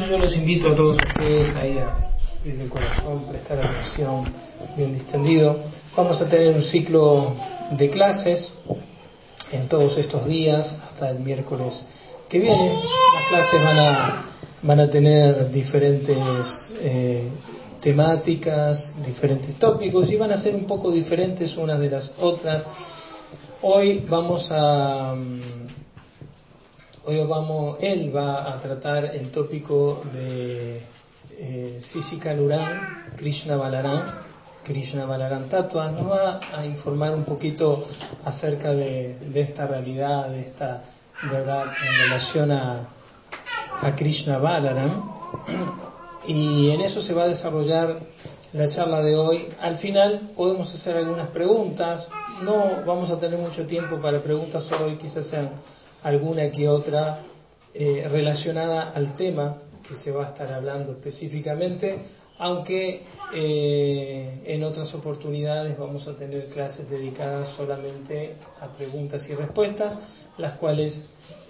yo 0.00 0.18
los 0.18 0.36
invito 0.36 0.72
a 0.72 0.74
todos 0.76 0.96
ustedes 0.96 1.54
ahí 1.54 1.78
a 1.78 2.10
abrir 2.40 2.60
el 2.60 2.68
corazón, 2.68 3.24
prestar 3.30 3.60
atención 3.60 4.24
bien 4.76 4.92
distendido. 4.94 5.56
Vamos 5.96 6.20
a 6.20 6.28
tener 6.28 6.54
un 6.54 6.62
ciclo 6.62 7.34
de 7.70 7.90
clases 7.90 8.58
en 9.52 9.68
todos 9.68 9.96
estos 9.96 10.26
días 10.26 10.76
hasta 10.86 11.10
el 11.10 11.20
miércoles 11.20 11.84
que 12.28 12.40
viene. 12.40 12.72
Las 13.14 13.28
clases 13.28 13.64
van 13.64 13.78
a, 13.78 14.24
van 14.62 14.80
a 14.80 14.90
tener 14.90 15.50
diferentes 15.50 16.70
eh, 16.80 17.28
temáticas, 17.80 18.94
diferentes 19.04 19.54
tópicos 19.56 20.10
y 20.10 20.16
van 20.16 20.32
a 20.32 20.36
ser 20.36 20.54
un 20.54 20.66
poco 20.66 20.90
diferentes 20.90 21.56
unas 21.56 21.78
de 21.78 21.90
las 21.90 22.12
otras. 22.20 22.66
Hoy 23.62 24.04
vamos 24.08 24.50
a 24.50 25.14
Hoy 27.06 27.22
vamos, 27.26 27.76
él 27.82 28.16
va 28.16 28.50
a 28.50 28.58
tratar 28.60 29.14
el 29.14 29.30
tópico 29.30 30.02
de 30.14 30.80
eh, 31.38 31.76
Sisika 31.78 32.34
Krishna 33.14 33.56
Balaram, 33.56 34.00
Krishna 34.62 35.04
Balaram 35.04 35.46
Tatua, 35.46 35.90
nos 35.90 36.10
va 36.10 36.40
a 36.56 36.64
informar 36.64 37.12
un 37.12 37.24
poquito 37.24 37.86
acerca 38.24 38.72
de, 38.72 39.18
esta 39.34 39.66
realidad, 39.66 40.30
de 40.30 40.40
esta 40.40 40.82
verdad 41.30 41.64
en 41.66 42.04
relación 42.08 42.52
a, 42.52 42.88
Krishna 43.96 44.38
Balaram. 44.38 45.10
Y 46.26 46.70
en 46.70 46.80
eso 46.80 47.02
se 47.02 47.12
va 47.12 47.24
a 47.24 47.28
desarrollar 47.28 48.00
la 48.54 48.66
charla 48.68 49.02
de 49.02 49.14
hoy. 49.14 49.50
Al 49.60 49.76
final 49.76 50.30
podemos 50.34 50.72
hacer 50.72 50.96
algunas 50.96 51.28
preguntas. 51.28 52.08
No 52.42 52.82
vamos 52.86 53.10
a 53.10 53.18
tener 53.18 53.38
mucho 53.38 53.66
tiempo 53.66 53.96
para 53.96 54.22
preguntas, 54.22 54.72
hoy 54.80 54.96
quizás 54.96 55.26
sean 55.26 55.50
alguna 56.04 56.50
que 56.52 56.68
otra 56.68 57.20
eh, 57.72 58.06
relacionada 58.08 58.90
al 58.90 59.16
tema 59.16 59.58
que 59.82 59.94
se 59.94 60.12
va 60.12 60.24
a 60.24 60.28
estar 60.28 60.52
hablando 60.52 60.92
específicamente, 60.92 61.98
aunque 62.38 63.02
eh, 63.34 64.42
en 64.44 64.62
otras 64.62 64.94
oportunidades 64.94 65.76
vamos 65.78 66.06
a 66.06 66.14
tener 66.14 66.48
clases 66.48 66.88
dedicadas 66.88 67.48
solamente 67.48 68.36
a 68.60 68.68
preguntas 68.68 69.28
y 69.28 69.34
respuestas, 69.34 69.98
las 70.38 70.52
cuales 70.52 71.06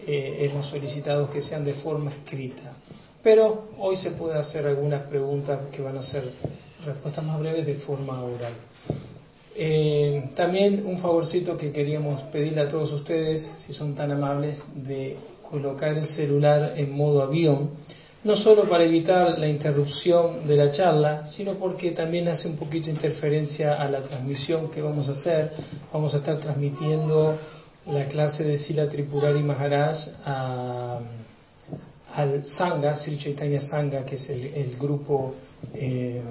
eh, 0.06 0.38
hemos 0.41 0.66
solicitado 0.66 1.28
que 1.28 1.41
sean 1.41 1.64
de 1.64 1.74
forma 1.74 2.11
escrita. 2.11 2.74
Pero 3.22 3.68
hoy 3.78 3.96
se 3.96 4.12
puede 4.12 4.39
hacer 4.39 4.66
algunas 4.66 5.02
preguntas 5.02 5.61
que 5.72 5.83
van 5.83 5.96
a 5.96 6.02
ser 6.02 6.30
respuestas 6.84 7.24
más 7.24 7.41
breves 7.41 7.66
de 7.66 7.74
forma 7.74 8.22
oral. 8.22 8.52
Eh, 9.56 10.30
también 10.34 10.84
un 10.84 10.98
favorcito 10.98 11.56
que 11.56 11.70
queríamos 11.70 12.22
pedirle 12.22 12.62
a 12.62 12.69
todos 12.69 12.92
ustedes, 12.92 13.52
si 13.56 13.72
son 13.72 13.94
tan 13.94 14.11
amables, 14.11 14.64
de 14.74 15.16
colocar 15.48 15.96
el 15.96 16.05
celular 16.05 16.74
en 16.77 16.92
modo 16.92 17.22
avión, 17.22 17.70
no 18.24 18.34
solo 18.34 18.69
para 18.69 18.84
evitar 18.84 19.38
la 19.38 19.46
interrupción 19.46 20.48
de 20.48 20.56
la 20.56 20.70
charla, 20.70 21.24
sino 21.27 21.55
porque 21.55 21.91
también 21.91 22.27
hace 22.27 22.48
un 22.48 22.56
poquito 22.56 22.91
interferencia 22.91 23.74
a 23.74 23.88
la 23.88 24.00
transmisión 24.00 24.70
que 24.70 24.80
vamos 24.80 25.08
a 25.08 25.12
hacer. 25.12 25.52
Vamos 25.92 26.14
a 26.14 26.16
estar 26.16 26.39
transmitiendo 26.39 27.39
la 27.86 28.08
clase 28.08 28.44
de 28.44 28.56
Sila 28.56 28.89
Tripurari 28.89 29.42
Maharaj 29.42 30.08
al 32.14 32.44
Sangha, 32.44 32.94
Sri 32.94 33.18
Chaitanya 33.18 33.61
Sangha, 33.61 34.06
que 34.06 34.14
es 34.14 34.30
el, 34.30 34.77
grupo 34.78 35.34
eh, 35.74 36.22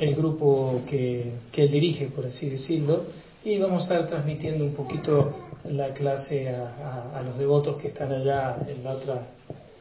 el 0.00 0.14
grupo 0.14 0.82
que, 0.88 1.32
él 1.56 1.70
dirige, 1.70 2.06
por 2.06 2.26
así 2.26 2.48
decirlo, 2.48 3.04
y 3.44 3.58
vamos 3.58 3.80
a 3.80 3.94
estar 3.94 4.06
transmitiendo 4.06 4.64
un 4.64 4.72
poquito 4.72 5.32
la 5.64 5.92
clase 5.92 6.48
a, 6.48 7.22
los 7.24 7.38
devotos 7.38 7.76
que 7.76 7.88
están 7.88 8.12
allá 8.12 8.56
en 8.68 8.84
la 8.84 8.92
otra 8.92 9.26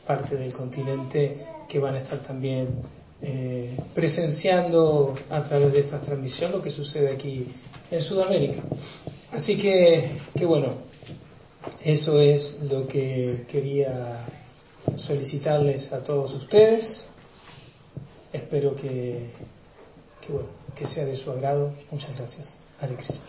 parte 0.05 0.35
del 0.35 0.53
continente, 0.53 1.37
que 1.67 1.79
van 1.79 1.95
a 1.95 1.97
estar 1.97 2.19
también 2.19 2.67
eh, 3.21 3.77
presenciando 3.93 5.15
a 5.29 5.43
través 5.43 5.73
de 5.73 5.79
esta 5.79 5.99
transmisión 5.99 6.51
lo 6.51 6.61
que 6.61 6.71
sucede 6.71 7.11
aquí 7.13 7.47
en 7.91 8.01
Sudamérica. 8.01 8.61
Así 9.31 9.57
que, 9.57 10.19
que 10.35 10.45
bueno, 10.45 10.67
eso 11.83 12.19
es 12.19 12.59
lo 12.69 12.87
que 12.87 13.45
quería 13.47 14.25
solicitarles 14.95 15.91
a 15.91 16.03
todos 16.03 16.33
ustedes. 16.33 17.09
Espero 18.31 18.75
que 18.75 19.29
que 20.27 20.33
bueno, 20.33 20.49
que 20.75 20.85
sea 20.85 21.05
de 21.05 21.15
su 21.15 21.31
agrado. 21.31 21.71
Muchas 21.89 22.13
gracias. 22.17 22.55
Hare 22.81 22.95
Krishna. 22.95 23.25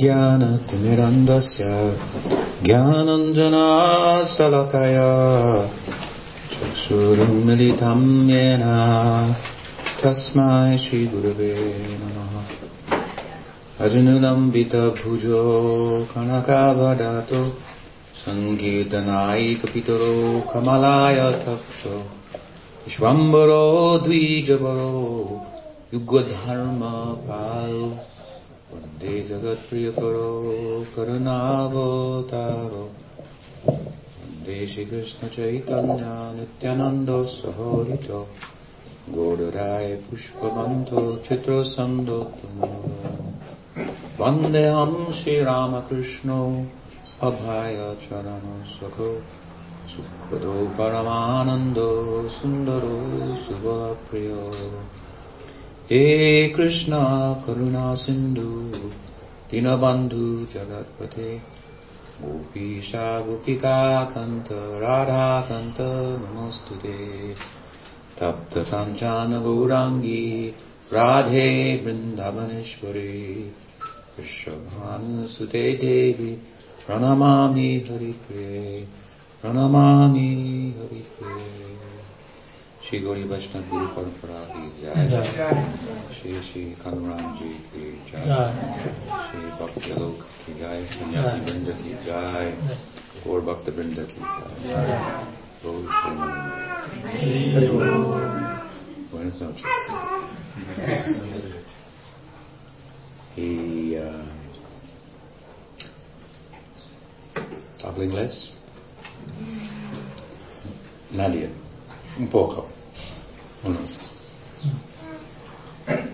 ज्ञानतिमिरन्दस्य 0.00 1.64
ज्ञानञ्जनाशलकया 2.64 3.52
चक्षुरुन्मिलितं 6.52 8.02
येन 8.30 8.64
तस्मै 10.00 10.78
श्रीगुरवे 10.78 11.52
नमः। 12.00 12.34
अजनुलम्बितभुजो 13.84 15.42
कनकावदातो 16.12 17.42
सङ्गीर्तनायिकपितरो 18.22 20.14
कमलाय 20.52 21.18
तक्षो 21.42 21.96
विश्वम्बरो 22.84 23.64
द्विजवरो 24.04 24.92
युगधर्मपालो 25.94 27.88
वंदे 28.74 29.22
जगत्प्रियकरो 29.22 30.86
करुणावतारो। 30.96 32.82
वंदे 34.20 34.66
श्रीकृष्णचैतन्या 34.66 36.32
नित्यानन्दो 36.32 37.24
सहोरितो 37.24 38.28
गौडराय 39.08 39.94
पुष्पबन्धो 39.94 41.16
चित्रसन्दोत्तमो। 41.16 42.74
वन्देऽहं 44.24 45.12
श्रीरामकृष्णो 45.12 46.66
अभाय 47.22 47.76
चरणो 47.76 48.64
सखो। 48.64 49.22
सुखदो 49.86 50.66
परमानन्दो 50.66 52.28
सुन्दरो 52.28 53.00
सुबलप्रियो 53.36 54.40
हे 55.90 56.48
कृष्णा 56.56 56.98
करुणा 57.44 57.94
सिन्धु 58.00 58.48
दिनबन्धु 59.50 60.24
जगत्पते 60.54 61.28
गोपीशा 62.22 63.04
गोपिकान्त 63.26 64.48
राधाकान्त 64.82 65.80
नमस्तु 66.24 66.76
ते 66.82 66.96
तप्तकाञ्चानगौराङ्गी 68.18 70.20
राधे 70.92 71.48
वृन्दावनेश्वरी 71.84 73.16
विश्वभानुसुते 74.18 75.26
सुते 75.34 75.64
देवी 75.84 76.32
प्रणमामि 76.86 77.70
हरिप्रे 77.88 78.52
प्रणमामि 79.40 80.28
हरिप्रे 80.78 81.48
श्री 82.88 82.98
गौरी 82.98 83.22
वैष्णव 83.30 83.62
गुरु 83.70 83.86
परंपरा 83.94 84.36
की 84.50 84.68
जय 84.76 85.24
श्री 86.18 86.30
श्री 86.42 86.62
कानूराम 86.82 87.34
जी 87.38 87.48
की 87.64 87.88
जय 88.06 88.22
श्री 89.24 89.40
भक्त 89.58 89.88
लोक 89.88 90.22
की 90.44 90.54
जय 90.60 90.84
सन्यासी 90.92 91.40
वृंद 91.40 91.68
की 91.80 91.92
जय 92.04 92.48
और 93.30 93.40
भक्त 93.50 93.68
वृंद 93.78 93.98
की 94.12 94.22
जय 94.68 94.86
Buenas 99.10 99.40
noches. 99.40 99.64
Y 103.36 103.96
uh, 103.96 104.24
habla 107.84 108.04
inglés. 108.04 108.52
Nadie. 111.12 111.48
Un 112.18 112.28
poco. 112.28 112.77
Unos. 113.64 114.00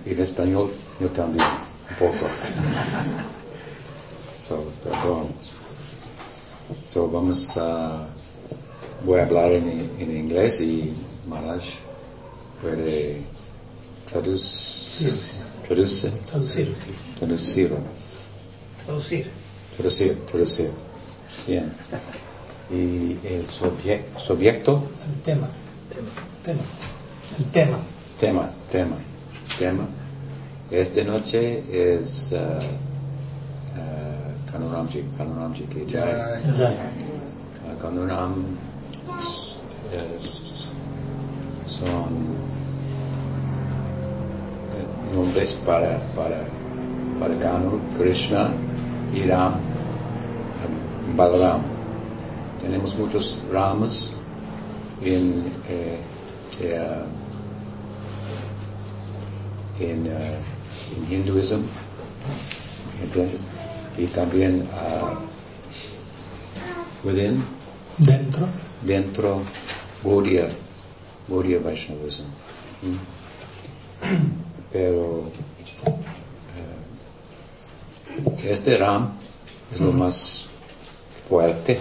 Y 0.06 0.10
en 0.10 0.20
español 0.20 0.70
yo 1.00 1.08
también. 1.10 1.44
Un 1.90 1.96
poco. 1.98 2.26
So, 4.46 4.62
perdón. 4.82 5.28
So, 6.84 7.08
vamos 7.08 7.56
a... 7.56 8.06
Voy 9.06 9.18
a 9.20 9.24
hablar 9.24 9.52
en, 9.52 9.90
en 9.98 10.16
inglés 10.18 10.60
y 10.60 10.92
Maharaj 11.26 11.62
puede 12.60 13.22
traducir. 14.10 15.18
Traduce. 15.66 16.10
Traducir. 16.30 16.74
Traducir. 17.18 17.74
Traducir. 18.84 19.30
Traducir. 19.76 20.20
Traducir. 20.26 20.70
Bien. 21.46 21.72
Y 22.70 23.16
el 23.26 23.46
subje- 23.48 24.04
sujeto, 24.18 24.74
El 25.06 25.22
tema. 25.22 25.48
Tema. 26.42 26.60
El 26.60 27.03
tema. 27.52 27.78
tema, 28.20 28.50
tema, 28.70 28.96
tema. 29.58 29.86
Esta 30.70 31.02
noche 31.04 31.62
es 31.70 32.32
uh, 32.32 32.36
uh, 33.76 34.50
Kanuramji. 34.50 35.00
Uh, 35.00 35.06
Kanuram 37.80 38.44
son 41.66 42.14
eh, 44.72 45.14
nombres 45.14 45.54
para, 45.66 45.98
para, 46.14 46.44
para 47.18 47.38
Kanu, 47.38 47.80
Krishna 47.96 48.52
y 49.14 49.22
Ram, 49.22 49.54
Balaram. 51.16 51.62
Tenemos 52.60 52.96
muchos 52.96 53.38
Ramas 53.52 54.12
en, 55.02 55.44
eh, 55.68 55.98
eh, 56.60 57.04
en, 59.80 60.06
eh, 60.06 60.38
en 60.96 61.12
hinduismo, 61.12 61.64
¿entiendes? 63.02 63.46
Y 63.98 64.06
también 64.06 64.68
ah, 64.74 65.14
within, 67.04 67.44
Dentro. 67.98 68.48
dentro 68.82 69.42
Gaudiya, 70.02 70.48
Gaudiya 71.28 71.60
Vaishnavism. 71.60 72.24
¿Mm? 72.82 72.98
Pero 74.72 75.30
eh, 78.16 78.50
este 78.50 78.76
Ram 78.76 79.12
es 79.72 79.80
lo 79.80 79.92
más 79.92 80.46
fuerte 81.28 81.80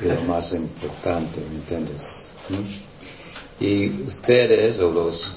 y 0.00 0.04
lo 0.06 0.20
más 0.22 0.52
importante, 0.52 1.40
¿me 1.40 1.56
entiendes? 1.56 2.26
¿Mm? 2.48 3.64
Y 3.64 4.02
ustedes 4.02 4.78
o 4.78 4.92
los, 4.92 5.32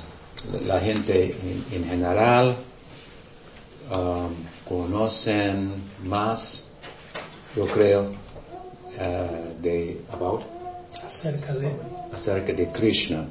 la 0.65 0.79
gente 0.79 1.35
en, 1.41 1.65
en 1.71 1.85
general 1.85 2.55
um, 3.91 4.33
conocen 4.67 5.71
más, 6.03 6.67
yo 7.55 7.67
creo, 7.67 8.11
eh, 8.97 9.55
de 9.61 10.01
about 10.11 10.43
Acerca 11.05 11.53
de. 11.53 11.71
acerca 12.11 12.53
de 12.53 12.69
Krishna 12.71 13.25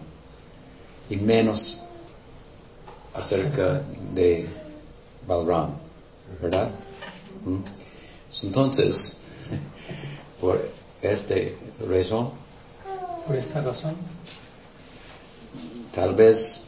y 1.11 1.17
menos 1.17 1.83
acerca 3.13 3.83
de 4.15 4.47
Balram, 5.27 5.73
¿verdad? 6.41 6.71
¿Mm? 7.45 7.59
Entonces, 8.45 9.17
por 10.41 10.67
esta 11.03 11.35
razón, 11.87 12.31
Por 13.27 13.37
esta 13.37 13.61
razón. 13.63 13.95
tal 15.95 16.15
vez 16.15 16.65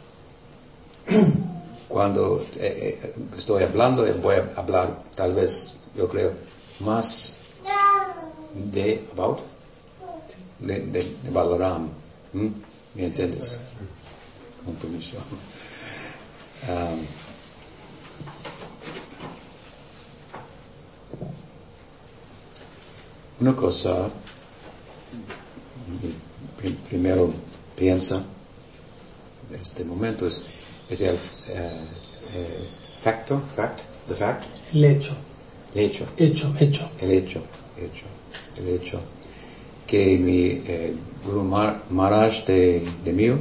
cuando 1.88 2.46
eh, 2.56 3.00
eh, 3.02 3.14
estoy 3.36 3.62
hablando, 3.62 4.06
eh, 4.06 4.12
voy 4.12 4.36
a 4.36 4.52
hablar 4.56 5.02
tal 5.14 5.34
vez, 5.34 5.74
yo 5.94 6.08
creo, 6.08 6.32
más 6.80 7.36
de 8.54 9.08
about 9.12 9.40
de, 10.60 10.80
de, 10.80 11.02
de 11.22 11.30
Balaram. 11.30 11.88
¿Mm? 12.32 12.48
¿Me 12.94 13.04
entiendes? 13.04 13.58
Con 14.64 14.74
permiso. 14.76 15.16
Um, 16.64 17.04
una 23.40 23.56
cosa, 23.56 24.08
pri- 26.56 26.78
primero 26.88 27.32
piensa, 27.74 28.22
en 29.50 29.60
este 29.60 29.84
momento 29.84 30.24
es, 30.24 30.44
es 30.88 31.00
el 31.00 31.14
eh, 31.48 31.70
facto, 33.02 33.40
fact, 33.56 33.80
the 34.06 34.14
fact, 34.14 34.44
El 34.72 34.84
hecho. 34.84 35.16
el 35.74 35.80
hecho, 35.86 36.06
Hecho. 36.18 36.54
Hecho. 36.58 36.90
el 37.00 37.10
hecho, 37.10 37.40
hecho, 37.76 38.06
el 38.58 38.68
hecho, 38.68 39.00
que 39.86 40.18
mi 40.18 40.62
eh, 40.66 40.94
Guru 41.24 41.42
Mar- 41.44 41.82
Maharaj 41.90 42.44
de, 42.46 42.82
de 43.04 43.12
mío, 43.12 43.38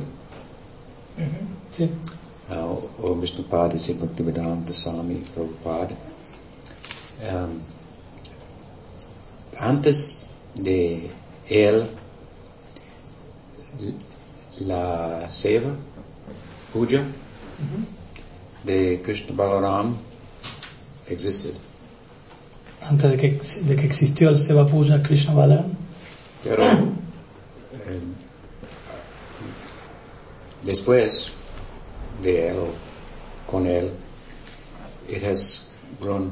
Sí. 1.78 1.90
uh, 2.50 3.06
o 3.08 3.16
Vishnupada 3.16 3.74
y 3.76 3.94
Bhaktivedanta 3.94 4.74
Swami 4.74 5.24
Prabhupada, 5.34 5.96
um, 7.22 7.60
antes 9.58 10.26
de 10.56 11.10
él, 11.50 11.88
la 14.60 15.30
seva, 15.32 15.72
puja 16.74 17.06
de 18.64 19.02
Krishna 19.04 19.36
Balaram 19.36 19.98
existed. 21.08 21.54
Antes 22.82 23.12
de 23.12 23.18
que, 23.18 23.40
de 23.68 23.76
que 23.76 23.86
existió 23.86 24.30
el 24.30 24.40
Seva 24.40 24.66
Puja 24.68 25.02
Krishna 25.04 25.34
Balaram. 25.34 25.72
Pero 26.44 26.64
eh, 26.64 28.02
después 30.64 31.28
de 32.22 32.50
él, 32.50 32.58
con 33.46 33.68
él, 33.68 33.92
it 35.08 35.24
has 35.24 35.72
grown, 36.00 36.32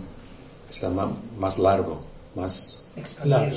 está 0.70 0.90
más 0.90 1.60
largo, 1.60 2.02
más, 2.36 2.84
Largo. 3.24 3.56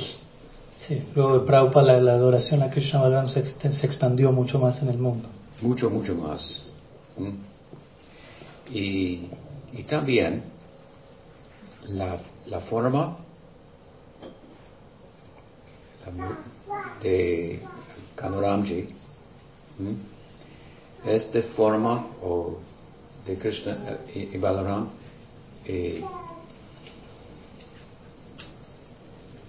Sí. 0.77 1.03
Luego 1.15 1.39
de 1.39 1.47
Prabhupada 1.47 1.95
la, 1.95 2.01
la 2.01 2.13
adoración 2.13 2.63
a 2.63 2.71
Krishna 2.71 3.01
Balaram 3.01 3.29
se, 3.29 3.45
se 3.47 3.87
expandió 3.87 4.33
mucho 4.33 4.59
más 4.59 4.83
en 4.83 4.89
el 4.89 4.99
mundo. 4.99 5.29
mucho, 5.61 5.91
mucho 5.91 6.15
más. 6.15 6.69
¿Mm? 7.17 7.52
Y, 8.73 9.29
y 9.73 9.83
también 9.87 10.43
la, 11.89 12.19
la 12.47 12.61
forma 12.61 13.17
de 17.03 17.61
Kanuramji 18.17 18.89
es 21.05 21.33
de 21.33 21.43
forma 21.43 22.07
o 22.23 22.59
de 23.27 23.39
Krishna 23.39 23.99
eh, 24.15 24.31
y, 24.33 24.39
Balaram 24.39 24.89
eh, 25.65 26.03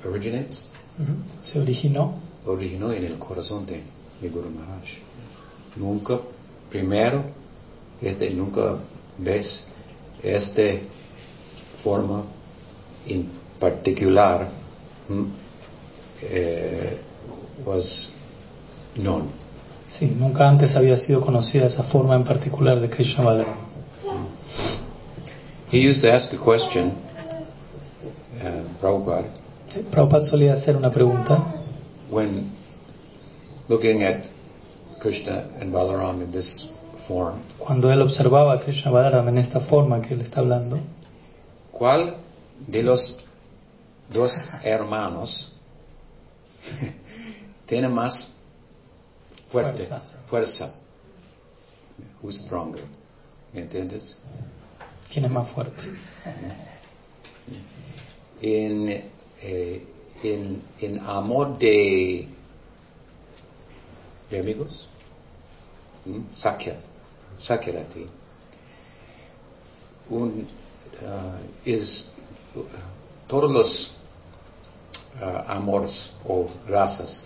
originates, 0.05 0.69
Se 1.41 1.59
originó. 1.59 2.19
Originó 2.45 2.91
en 2.91 3.05
el 3.05 3.17
corazón 3.17 3.65
de, 3.65 3.81
de 4.21 4.29
Guru 4.29 4.49
Maharaj. 4.49 4.97
Nunca, 5.77 6.19
primero, 6.69 7.23
este, 8.01 8.29
nunca 8.31 8.77
ves 9.17 9.67
esta 10.21 10.61
forma 11.83 12.23
en 13.07 13.29
particular 13.59 14.47
hmm, 15.09 15.25
eh, 16.21 16.97
was 17.65 18.13
known. 18.95 19.29
Sí, 19.89 20.15
nunca 20.17 20.49
antes 20.49 20.75
había 20.75 20.97
sido 20.97 21.21
conocida 21.21 21.65
esa 21.65 21.83
forma 21.83 22.15
en 22.15 22.23
particular 22.23 22.79
de 22.79 22.89
Krishna 22.89 23.23
Balaram. 23.23 23.57
He 25.71 25.79
used 25.79 26.01
to 26.01 26.13
ask 26.13 26.33
a 26.33 26.37
question, 26.37 26.93
uh, 28.41 28.79
Prabhupada, 28.79 29.25
Sí, 29.67 29.81
Prabhupada 29.89 30.23
solía 30.23 30.53
hacer 30.53 30.77
una 30.77 30.91
pregunta 30.91 31.43
when 32.09 32.51
looking 33.69 34.03
at 34.03 34.29
Krishna 34.99 35.45
and 35.59 35.73
Balaram 35.73 36.21
in 36.21 36.31
this 36.31 36.69
form, 37.07 37.35
cuando 37.57 37.91
él 37.91 38.01
observaba 38.01 38.53
a 38.53 38.59
Krishna 38.59 38.91
Balaram 38.91 39.27
en 39.29 39.37
esta 39.37 39.59
forma 39.59 40.01
que 40.01 40.13
él 40.13 40.21
está 40.21 40.39
hablando. 40.41 40.79
¿cuál 41.71 42.17
de 42.67 42.83
los 42.83 43.25
dos 44.09 44.45
hermanos 44.63 45.55
tiene 47.65 47.89
más 47.89 48.35
fuerte 49.49 49.83
Fuerza. 49.83 50.01
fuerza? 50.27 50.73
Who's 52.21 52.37
stronger? 52.39 52.83
¿Me 53.53 53.61
entiendes? 53.61 54.15
¿Quién 55.11 55.25
es 55.25 55.31
más 55.31 55.47
fuerte? 55.49 55.83
En, 58.41 58.89
eh, 59.41 59.87
en, 60.23 60.61
en 60.79 60.99
amor 61.01 61.57
de, 61.57 62.27
de 64.31 64.39
amigos, 64.39 64.87
¿m? 66.05 66.23
Sakya, 66.33 66.77
Sakyarati, 67.37 68.07
un, 70.09 70.47
ah, 71.05 71.37
es 71.65 72.11
uh, 72.55 72.63
todos 73.27 73.51
los 73.51 73.93
ah, 75.21 75.45
amores 75.47 76.11
o 76.27 76.47
razas 76.67 77.25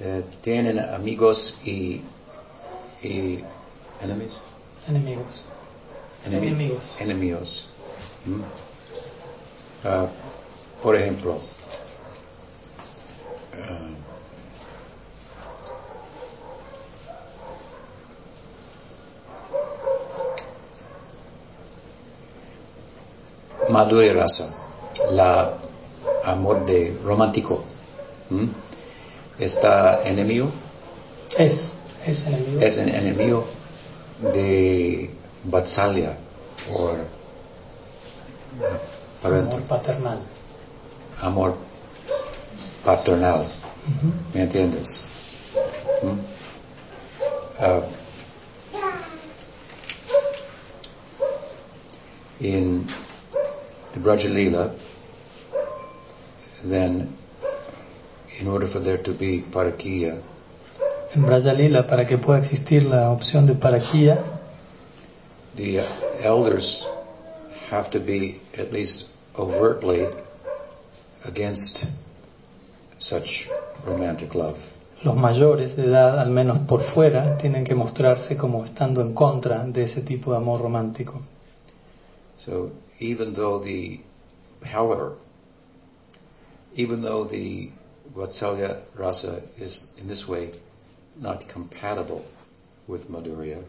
eh, 0.00 0.24
tienen 0.40 0.78
amigos 0.78 1.58
y, 1.64 2.02
y 3.02 3.44
enemies. 4.00 4.40
Enemigos. 4.88 5.42
Enemi- 6.26 6.48
Enemigos. 6.48 6.82
Enemigos. 6.98 7.68
¿Mm? 8.26 8.42
Ah, 9.84 10.06
por 10.82 10.96
ejemplo, 10.96 11.38
Madhurya 23.72 24.12
Rasa, 24.12 24.52
la 25.10 25.54
amor 26.24 26.66
de 26.66 26.96
romántico, 27.02 27.64
¿Mm? 28.30 28.46
está 29.38 30.02
enemigo, 30.04 30.50
Es, 31.38 31.72
es 32.06 32.26
enemigo. 32.26 32.60
es 32.60 32.76
un 32.76 32.88
enemigo 32.88 33.44
de 34.34 35.10
Vatsalya 35.44 36.16
o 36.72 36.92
Amor 39.24 39.62
paternal. 39.62 40.18
amor 41.22 41.54
paternal. 42.84 43.46
¿me 44.34 44.42
entiendes? 44.42 45.02
¿Mm? 46.02 46.18
Ah, 47.58 47.80
in 52.40 52.84
the 53.92 54.00
Brajalila, 54.00 54.74
then 56.64 57.16
in 58.38 58.46
order 58.48 58.66
for 58.66 58.78
there 58.78 58.98
to 58.98 59.12
be 59.12 59.40
parakiya, 59.40 60.20
En 61.14 61.26
Brajalila, 61.26 61.86
para 61.86 62.06
que 62.06 62.16
pueda 62.16 62.38
existir 62.38 62.84
la 62.84 63.10
opción 63.10 63.46
de 63.46 63.54
paraquía, 63.54 64.24
the 65.56 65.80
uh, 65.80 65.84
elders 66.20 66.86
have 67.70 67.90
to 67.90 68.00
be 68.00 68.40
at 68.56 68.72
least 68.72 69.10
overtly 69.34 70.06
against 71.24 71.86
such 72.98 73.48
romantic 73.84 74.34
love. 74.34 74.56
los 75.04 75.16
mayores 75.16 75.76
de 75.76 75.86
edad, 75.86 76.18
al 76.20 76.30
menos 76.30 76.60
por 76.60 76.80
fuera, 76.80 77.36
tienen 77.36 77.64
que 77.64 77.74
mostrarse 77.74 78.36
como 78.36 78.64
estando 78.64 79.00
en 79.00 79.12
contra 79.14 79.64
de 79.64 79.82
ese 79.82 80.02
tipo 80.02 80.30
de 80.30 80.36
amor 80.36 80.60
romántico. 80.60 81.20
So 82.38 82.70
even 83.02 83.34
though 83.34 83.58
the, 83.58 84.00
however, 84.64 85.14
even 86.74 87.02
though 87.02 87.24
the 87.24 87.70
Vatsalya 88.14 88.80
rasa 88.96 89.42
is 89.58 89.92
in 89.98 90.08
this 90.08 90.28
way 90.28 90.52
not 91.20 91.48
compatible 91.48 92.24
with 92.86 93.10
Madhurya, 93.10 93.62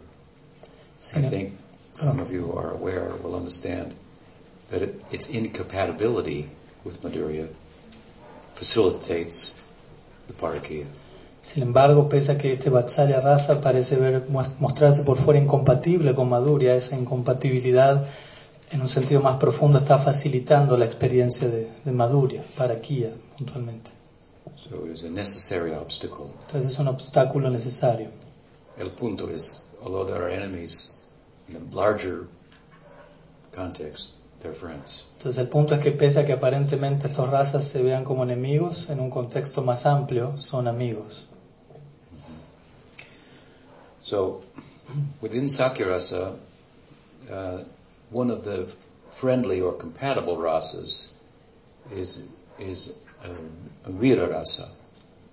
I 1.15 1.21
think 1.21 1.53
some 1.95 2.19
of 2.19 2.31
you 2.31 2.53
are 2.53 2.71
aware, 2.71 3.11
will 3.23 3.35
understand 3.35 3.93
that 4.69 4.81
it, 4.81 5.01
its 5.11 5.29
incompatibility 5.29 6.49
with 6.83 7.01
Madhurya 7.01 7.49
facilitates 8.53 9.59
the 10.27 10.33
Parakiya. 10.33 10.87
sin 11.41 11.63
embargo, 11.63 12.07
pese 12.07 12.29
a 12.31 12.37
que 12.37 12.53
este 12.53 12.69
Vatsalya 12.69 13.19
Rasa 13.19 13.59
parece 13.59 13.97
ver, 13.97 14.23
mostrarse 14.59 15.03
por 15.03 15.17
fuera 15.17 15.39
incompatible 15.39 16.15
con 16.15 16.29
Madhurya, 16.29 16.75
esa 16.75 16.95
incompatibilidad 16.95 18.07
en 18.73 18.81
un 18.81 18.89
sentido 18.89 19.21
más 19.21 19.37
profundo 19.37 19.79
está 19.79 19.99
facilitando 19.99 20.75
la 20.77 20.85
experiencia 20.85 21.47
de, 21.47 21.69
de 21.85 21.91
Madhurya, 21.91 22.43
paraquía 22.57 23.13
puntualmente. 23.37 23.91
So 24.57 24.85
it 24.85 24.91
is 24.91 25.03
a 25.03 25.09
necessary 25.09 25.71
obstacle. 25.73 26.27
Entonces 26.47 26.73
es 26.73 26.79
un 26.79 26.87
obstáculo 26.87 27.49
necesario. 27.49 28.09
El 28.77 28.91
punto 28.91 29.29
is, 29.29 29.63
although 29.83 30.05
there 30.05 30.23
are 30.23 30.33
enemies 30.33 30.99
in 31.47 31.53
the 31.53 31.75
larger 31.75 32.27
context, 33.55 34.15
they're 34.41 34.55
friends. 34.55 35.05
Entonces 35.17 35.39
el 35.39 35.49
punto 35.49 35.75
es 35.75 35.81
que 35.81 35.91
pese 35.91 36.21
a 36.21 36.25
que 36.25 36.33
aparentemente 36.33 37.07
estas 37.07 37.29
razas 37.29 37.65
se 37.65 37.83
vean 37.83 38.03
como 38.03 38.23
enemigos, 38.23 38.89
en 38.89 38.99
un 38.99 39.11
contexto 39.11 39.61
más 39.61 39.85
amplio 39.85 40.39
son 40.39 40.67
amigos. 40.67 41.27
So 44.01 44.41
within 45.21 45.47
Sakyarasa, 45.47 46.35
uh, 47.29 47.63
one 48.13 48.31
of 48.31 48.43
the 48.43 48.67
friendly 49.19 49.59
or 49.61 49.73
compatible 49.77 50.37
rasas 50.37 51.09
is 51.91 52.21
is 52.59 52.93
uh, 53.23 53.91
Vira 53.91 54.27
rasa. 54.27 54.69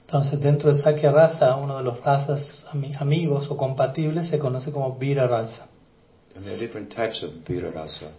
Entonces 0.07 0.41
dentro 0.41 0.71
de 0.71 0.75
Sakya 0.77 1.13
Rasa, 1.13 1.55
uno 1.57 1.77
de 1.79 1.85
los 1.85 2.01
razas 2.01 2.67
ami- 2.73 2.95
amigos 2.99 3.49
o 3.51 3.57
compatibles 3.57 4.27
se 4.27 4.39
conoce 4.39 4.73
como 4.73 4.99
Vira 4.99 5.29
Rasa. 5.29 5.69
And 6.35 6.45
there 6.45 6.55
are 6.55 6.59
different 6.59 6.91
types 6.91 7.23
of 7.23 7.31
Vira 7.47 7.71
rasa. 7.71 8.11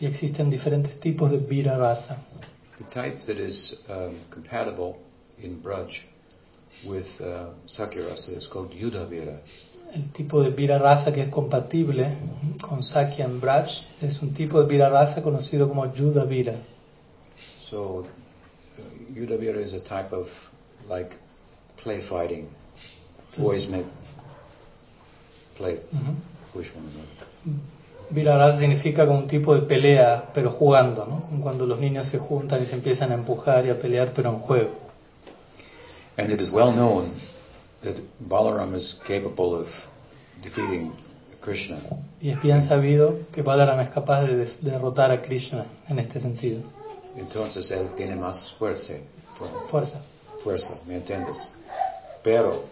Y 0.00 0.06
existen 0.06 0.50
diferentes 0.50 1.00
tipos 1.00 1.30
de 1.30 1.38
Vira 1.38 1.78
Rasa. 1.78 2.18
The 2.76 2.84
type 2.84 3.20
that 3.26 3.38
is 3.38 3.76
um, 3.88 4.20
compatible 4.30 4.98
in 5.42 5.60
Braj 5.62 6.02
with 6.86 7.20
uh, 7.20 7.46
Sakyarasa 7.66 8.36
is 8.36 8.46
called 8.46 8.72
Yudhavira. 8.72 9.38
El 9.94 10.10
tipo 10.12 10.42
de 10.42 10.50
Vira 10.50 10.78
Rasa 10.78 11.12
que 11.12 11.22
es 11.22 11.28
compatible 11.28 12.12
con 12.60 12.82
Sakya 12.82 13.24
en 13.24 13.40
Braj 13.40 13.68
es 14.02 14.20
un 14.20 14.34
tipo 14.34 14.60
de 14.60 14.66
Vira 14.66 14.90
Rasa 14.90 15.22
conocido 15.22 15.68
como 15.68 15.92
Yuda 15.92 16.24
Vira. 16.24 16.56
So 17.62 18.04
uh, 18.78 19.14
Yudhavira 19.14 19.60
is 19.60 19.72
a 19.72 19.80
type 19.80 20.14
of 20.14 20.28
like 20.88 21.16
play 21.82 22.00
fighting. 22.00 22.48
Boys 23.38 23.68
may 23.70 23.84
play 25.56 25.78
with 26.54 26.70
one 26.74 26.86
another. 26.86 27.62
Vira 28.10 28.56
significa 28.56 29.06
como 29.06 29.18
un 29.18 29.26
tipo 29.26 29.54
de 29.54 29.62
pelea, 29.62 30.30
pero 30.34 30.50
jugando, 30.50 31.06
¿no? 31.06 31.22
Como 31.22 31.42
cuando 31.42 31.66
los 31.66 31.78
niños 31.78 32.06
se 32.06 32.18
juntan 32.18 32.62
y 32.62 32.66
se 32.66 32.74
empiezan 32.74 33.12
a 33.12 33.14
empujar 33.14 33.66
y 33.66 33.70
a 33.70 33.78
pelear, 33.78 34.12
pero 34.14 34.30
en 34.30 34.38
juego. 34.38 34.70
And 36.16 36.32
it 36.32 36.40
is 36.40 36.50
well 36.50 36.72
known 36.72 37.12
that 37.82 37.96
Balaram 38.20 38.74
is 38.74 39.00
capable 39.06 39.54
of 39.54 39.68
defeating 40.42 40.92
Krishna. 41.40 41.78
Y 42.20 42.30
es 42.30 42.40
bien 42.42 42.60
sabido 42.60 43.18
que 43.32 43.42
Balaram 43.42 43.78
es 43.80 43.90
capaz 43.90 44.22
de 44.22 44.36
de- 44.36 44.56
derrotar 44.60 45.10
a 45.10 45.22
Krishna 45.22 45.64
en 45.88 45.98
este 45.98 46.18
sentido. 46.20 46.62
Entonces 47.16 47.70
él 47.70 47.88
tiene 47.96 48.16
más 48.16 48.52
fuerza. 48.58 48.94
fu- 49.36 49.44
Fuerza. 49.68 50.00
Fuerza, 50.42 50.74
¿me 50.86 50.96
entiendes? 50.96 51.52
Pero 52.22 52.64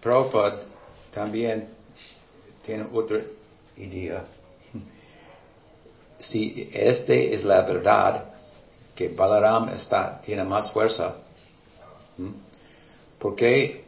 Prabhupada 0.00 0.60
también 1.12 1.68
tiene 2.64 2.84
otra 2.92 3.20
idea. 3.76 4.24
Si 6.18 6.70
este 6.72 7.34
es 7.34 7.44
la 7.44 7.62
verdad, 7.62 8.24
que 8.94 9.08
Balaram 9.08 9.68
está, 9.70 10.20
tiene 10.22 10.44
más 10.44 10.70
fuerza. 10.70 11.16
¿Por 13.24 13.34
qué 13.36 13.82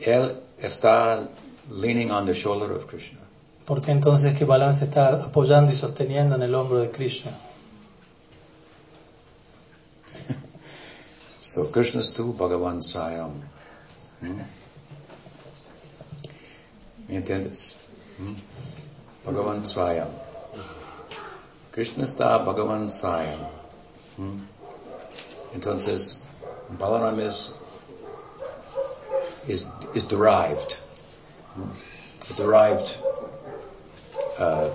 él 0.00 0.40
está 0.56 1.28
leaning 1.68 2.10
on 2.10 2.24
the 2.24 2.32
shoulder 2.32 2.72
of 2.72 2.86
Krishna? 2.86 3.20
¿Por 3.66 3.82
qué 3.82 3.90
entonces 3.92 4.34
que 4.38 4.46
Balaram 4.46 4.74
se 4.74 4.86
está 4.86 5.08
apoyando 5.22 5.70
y 5.70 5.74
sosteniendo 5.76 6.36
en 6.36 6.42
el 6.42 6.54
hombro 6.54 6.78
de 6.78 6.90
Krishna? 6.90 7.32
So 11.40 11.70
Krishna's 11.70 12.14
tu 12.14 12.32
Bhagavan 12.32 12.82
Sayam. 12.82 13.32
Hmm? 14.22 14.40
¿Me 17.06 17.16
entiendes? 17.16 17.76
¿Mm? 18.18 18.32
Bhagavan 19.26 19.66
Swayam. 19.66 20.08
Krishna 21.70 22.04
está 22.04 22.38
Bhagavan 22.38 22.90
Swayam. 22.90 23.40
¿Mm? 24.16 24.40
Entonces, 25.52 26.18
Balaram 26.78 27.20
is, 27.20 27.52
is, 29.48 29.64
is 29.94 30.04
derived. 30.04 30.78
A 32.30 32.34
derived 32.34 32.96
uh, 34.38 34.70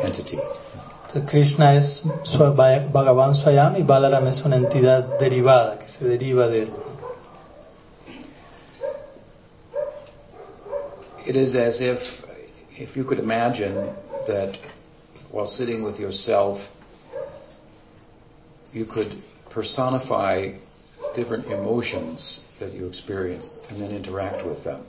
entity. 0.00 0.40
Krishna 1.28 1.74
es 1.74 2.02
Swa- 2.24 2.54
Bhagavan 2.90 3.34
Swayam 3.34 3.76
y 3.76 3.82
Balaram 3.82 4.26
es 4.26 4.44
una 4.44 4.56
entidad 4.56 5.16
derivada 5.16 5.78
que 5.78 5.86
se 5.86 6.04
deriva 6.06 6.48
de 6.48 6.62
él. 6.62 6.74
It 11.24 11.36
is 11.36 11.54
as 11.54 11.80
if, 11.80 12.22
if 12.76 12.96
you 12.96 13.04
could 13.04 13.18
imagine 13.18 13.94
that 14.26 14.58
while 15.30 15.46
sitting 15.46 15.82
with 15.82 15.98
yourself, 16.00 16.70
you 18.72 18.84
could 18.84 19.22
personify 19.50 20.52
different 21.14 21.46
emotions 21.50 22.44
that 22.58 22.72
you 22.72 22.86
experienced 22.86 23.62
and 23.70 23.80
then 23.80 23.90
interact 23.90 24.44
with 24.44 24.62
them. 24.64 24.80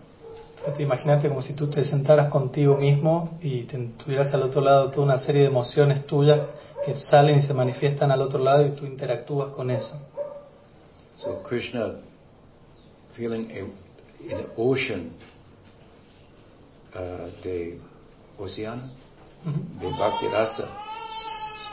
Imagínate 0.79 1.27
como 1.29 1.41
si 1.41 1.53
tú 1.53 1.67
te 1.67 1.83
sentaras 1.83 2.29
contigo 2.29 2.75
mismo 2.77 3.37
y 3.41 3.63
te 3.63 3.77
tuvieras 4.03 4.33
al 4.33 4.41
otro 4.43 4.61
lado 4.61 4.89
toda 4.89 5.05
una 5.05 5.17
serie 5.17 5.41
de 5.41 5.47
emociones 5.47 6.07
tuyas 6.07 6.39
que 6.83 6.95
salen 6.95 7.37
y 7.37 7.41
se 7.41 7.53
manifiestan 7.53 8.11
al 8.11 8.21
otro 8.21 8.39
lado 8.43 8.65
y 8.65 8.71
tú 8.71 8.85
interactúas 8.85 9.49
con 9.49 9.69
eso. 9.69 9.93
So 11.17 11.41
Krishna 11.43 11.95
feeling 13.09 13.47
a, 13.51 13.59
an 14.33 14.45
ocean 14.57 15.11
uh, 16.95 17.29
de 17.43 17.79
ocean, 18.37 18.89
Ujú. 19.45 19.79
de 19.81 19.97
Bhakti 19.99 20.27
Rasa, 20.29 20.67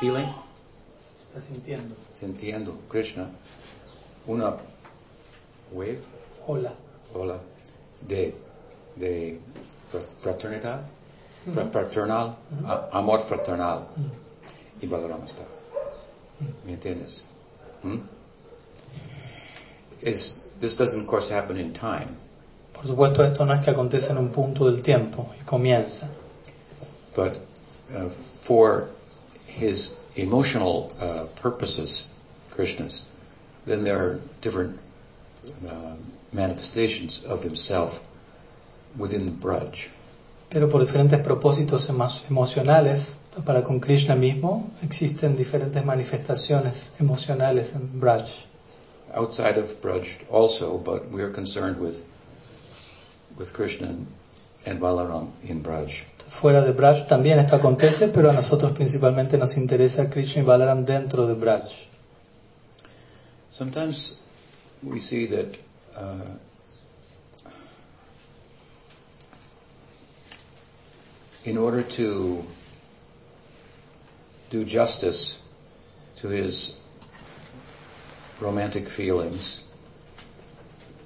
feeling, 0.01 0.27
Se 0.99 1.25
está 1.25 1.41
sintiendo. 1.41 1.95
sintiendo 2.13 2.75
Krishna, 2.89 3.31
una 4.27 4.57
wave, 5.73 5.99
Hola. 6.47 6.73
hola, 7.15 7.39
de, 8.07 8.35
de 8.97 9.39
fra- 9.91 10.01
fraternidad, 10.21 10.81
fra- 11.55 11.67
fraternal, 11.71 12.37
a- 12.65 12.89
amor 12.93 13.21
fraternal, 13.21 13.87
y 14.81 14.87
Balarama 14.87 15.25
está. 15.25 15.43
¿Me 16.65 16.73
entiendes? 16.75 17.25
¿Mm? 17.83 17.99
Is, 20.03 20.41
this 20.61 20.77
doesn't 20.77 21.03
of 21.03 21.07
course 21.07 21.29
happen 21.31 21.57
in 21.57 21.73
time, 21.73 22.17
Por 22.73 22.87
supuesto, 22.87 23.23
esto 23.23 23.45
no 23.45 23.53
es 23.55 23.61
que 23.65 23.71
acontece 23.71 24.11
en 24.11 24.19
un 24.19 24.31
punto 24.31 24.65
del 24.71 24.83
tiempo 24.83 25.29
y 25.41 25.45
comienza. 25.45 26.11
but 27.15 27.37
uh, 27.95 28.09
for 28.43 28.89
his 29.47 29.95
emotional 30.17 30.91
uh, 30.99 31.27
purposes, 31.41 32.09
Krishna's, 32.51 33.07
then 33.67 33.85
there 33.85 33.97
are 33.99 34.19
different 34.41 34.77
uh, 35.67 35.95
manifestations 36.33 37.25
of 37.27 37.43
himself 37.43 38.01
within 38.99 39.27
the 39.27 39.33
Braj. 39.33 39.89
Pero 40.49 40.69
por 40.69 40.81
diferentes 40.83 41.19
propósitos 41.21 41.89
emo- 41.89 42.23
emocionales, 42.29 43.15
para 43.47 43.63
con 43.63 43.81
Krishna 43.81 44.15
mismo, 44.15 44.71
existen 44.83 45.37
diferentes 45.37 45.85
manifestaciones 45.85 46.93
emocionales 47.01 47.75
en 47.75 47.99
Braj. 48.01 48.29
Outside 49.15 49.59
of 49.59 49.81
Braj 49.83 50.07
also, 50.31 50.79
but 50.79 51.11
we 51.11 51.23
are 51.23 51.31
concerned 51.33 51.79
with 51.81 52.03
with 53.39 53.53
Krishna 53.55 53.89
and, 53.89 54.07
and 54.67 54.81
Balaram 54.81 55.29
in 55.43 55.63
Braj. 55.63 56.03
Fuera 56.29 56.61
de 56.63 56.73
Braj 56.73 57.07
también 57.09 57.39
esto 57.39 57.57
acontece, 57.57 58.09
pero 58.09 58.31
a 58.31 58.33
nosotros 58.33 58.73
principalmente 58.73 59.37
nos 59.39 59.57
interesa 59.57 60.09
Krishna 60.11 60.43
y 60.43 60.45
Balaram 60.45 60.85
dentro 60.85 61.27
de 61.27 61.35
Braj. 61.35 61.63
Sometimes 63.53 64.19
we 64.83 64.99
see 64.99 65.27
that 65.27 65.59
uh, 65.95 66.25
in 71.45 71.59
order 71.59 71.83
to 71.83 72.45
do 74.49 74.65
justice 74.65 75.43
to 76.17 76.29
his 76.29 76.81
romantic 78.41 78.89
feelings, 78.89 79.65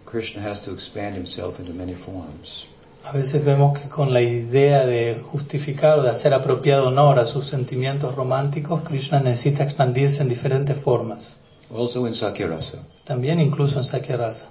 Krishna 0.04 0.40
has 0.40 0.60
to 0.60 0.72
expand 0.72 1.16
himself 1.16 1.58
into 1.58 1.72
many 1.72 1.94
forms. 1.94 2.66
A 3.04 3.12
veces 3.12 3.44
vemos 3.44 3.76
que 3.76 3.88
con 3.88 4.12
la 4.12 4.20
idea 4.20 4.86
de 4.86 5.20
justificar 5.20 5.98
o 5.98 6.02
de 6.02 6.10
hacer 6.10 6.32
apropiado 6.32 6.88
honor 6.88 7.18
a 7.18 7.26
sus 7.26 7.48
sentimientos 7.48 8.14
románticos, 8.14 8.82
Krishna 8.82 9.18
necesita 9.18 9.64
expandirse 9.64 10.22
en 10.22 10.28
diferentes 10.28 10.76
formas, 10.80 11.36
Also 11.70 12.06
in 12.06 12.14
Sakyarasa. 12.14 12.78
también 13.04 13.40
incluso 13.40 13.78
en 13.78 13.84
Sakyarasa. 13.84 14.48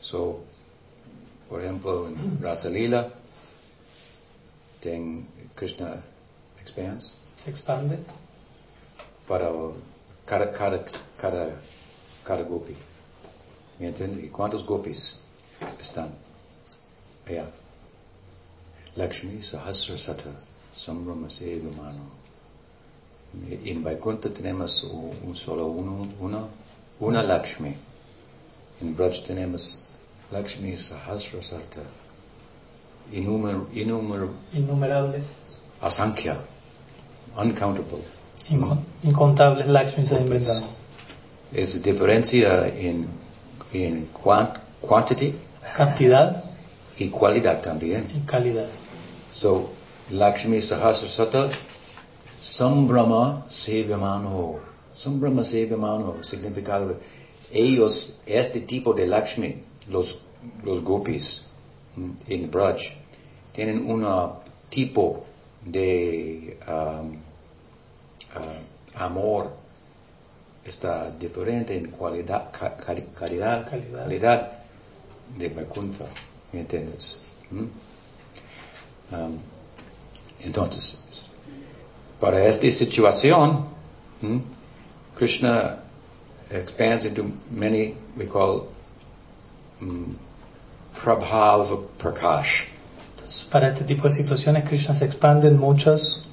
So, 0.00 0.40
por 1.48 1.62
ejemplo, 1.62 2.08
en 2.08 2.38
Rasa 2.42 2.68
Lila, 2.68 3.08
then 4.80 5.26
Krishna 5.54 6.02
expands 6.60 7.12
Se 7.36 7.50
expande 7.50 7.98
para 9.28 9.50
cada, 10.24 10.52
cada, 10.52 10.84
cada, 11.18 11.60
cada 12.24 12.42
gopi. 12.42 12.76
¿Me 13.78 13.88
entiendes? 13.88 14.24
¿Y 14.24 14.28
cuántos 14.28 14.64
gopis 14.64 15.20
están 15.80 16.10
allá? 17.26 17.46
Lakshmi 18.96 19.42
Sahasrasata 19.42 20.30
Sambrama 20.74 21.28
Sevamano. 21.28 22.25
En 23.64 23.82
Vaikuntha 23.84 24.28
tenemos 24.30 24.82
un 24.84 25.36
solo 25.36 25.66
uno, 25.66 26.06
uno, 26.20 26.48
una 27.00 27.22
Lakshmi. 27.22 27.74
En 28.80 28.96
Braj 28.96 29.22
tenemos 29.26 29.84
Lakshmi 30.32 30.76
Sahasrasata. 30.76 31.82
Innumer, 33.12 33.56
innumer, 33.72 34.28
innumerables, 34.52 35.24
asankhya, 35.80 36.38
uncountable. 37.36 38.02
inco- 38.50 38.78
incontables 39.04 39.66
Lakshmis 39.68 40.08
se 40.08 40.16
inventado. 40.20 40.66
Es 41.52 41.80
diferencia 41.82 42.66
en, 42.66 43.06
en 43.72 44.08
quan- 44.12 44.58
quantity 44.80 45.34
Cantidad 45.76 46.42
y 46.98 47.08
cualidad 47.10 47.60
también. 47.62 48.08
y 48.12 48.26
calidad. 48.26 48.66
So, 49.32 49.70
Lakshmi 50.10 50.60
Sahasrasata, 50.60 51.48
Sambrama 52.40 53.44
Sevyamano. 53.48 54.60
Sambrama 54.92 55.42
Sevyamano, 55.44 56.22
significado. 56.24 56.96
Ellos, 57.52 58.18
este 58.26 58.60
tipo 58.60 58.92
de 58.92 59.06
Lakshmi, 59.06 59.62
los, 59.88 60.18
los 60.64 60.82
gopis 60.82 61.42
mm, 61.96 62.10
en 62.28 62.50
Braj, 62.50 62.80
tienen 63.52 63.88
un 63.90 64.04
tipo 64.70 65.24
de 65.64 66.58
um, 66.68 67.16
uh, 68.34 68.62
amor. 68.94 69.50
Está 70.64 71.10
diferente 71.12 71.76
en 71.76 71.90
cualidad, 71.92 72.50
ca- 72.50 72.76
cali- 72.76 73.06
calidad, 73.14 73.70
Calidad. 73.70 74.02
calidad 74.04 74.52
de 75.38 75.48
Vaikuntha. 75.50 76.06
¿Me 76.52 76.60
entiendes? 76.60 77.20
¿Mm? 77.50 77.66
Um, 79.14 79.38
entonces, 80.40 80.98
para 82.20 82.44
esta 82.44 82.70
situación, 82.70 83.66
¿m? 84.22 84.42
Krishna 85.16 85.78
expands 86.50 87.04
into 87.04 87.32
many, 87.50 87.94
we 88.16 88.26
call 88.26 88.68
um, 89.80 90.18
Prabhava 90.94 91.86
Prakash. 91.98 92.68
Entonces, 93.16 93.44
para 93.50 93.68
este 93.68 93.84
tipo 93.84 94.04
de 94.04 94.10
situaciones, 94.10 94.64
Krishna 94.64 94.94
se 94.94 95.04
expande 95.04 95.48
en 95.48 95.58
muchas 95.58 96.26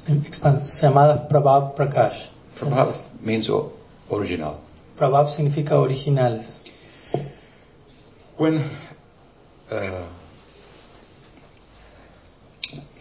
llamadas 0.81 1.27
Prabhav 1.29 1.75
Prakash. 1.75 2.29
Prabhava 2.59 2.93
means 3.21 3.49
original. 4.09 4.59
Prabhav 4.97 5.29
significa 5.29 5.77
originales. 5.77 6.45
When 8.37 8.63
uh, 9.71 10.07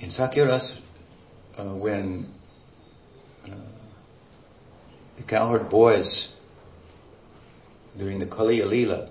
in 0.00 0.08
Sakyaras, 0.08 0.80
uh, 1.58 1.64
when 1.64 2.26
the 5.16 5.22
cowherd 5.26 5.68
boys 5.68 6.40
during 7.96 8.18
the 8.18 8.26
Kaliya 8.26 8.66
Leela, 8.66 9.08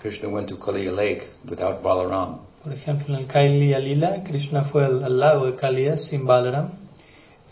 Krishna 0.00 0.28
went 0.28 0.48
to 0.48 0.56
Kaliya 0.56 0.94
Lake 0.94 1.28
without 1.48 1.82
Balaram, 1.82 2.40
Por 2.62 2.72
ejemplo, 2.72 3.10
en 3.10 3.14
el 3.16 3.26
Kailiya 3.26 3.78
Lila, 3.82 4.22
Krishna 4.26 4.64
fue 4.64 4.84
al, 4.84 5.04
al 5.04 5.12
lago 5.12 5.50
de 5.50 5.56
Kaliya 5.56 5.98
sin 5.98 6.26
Balaram 6.26 6.70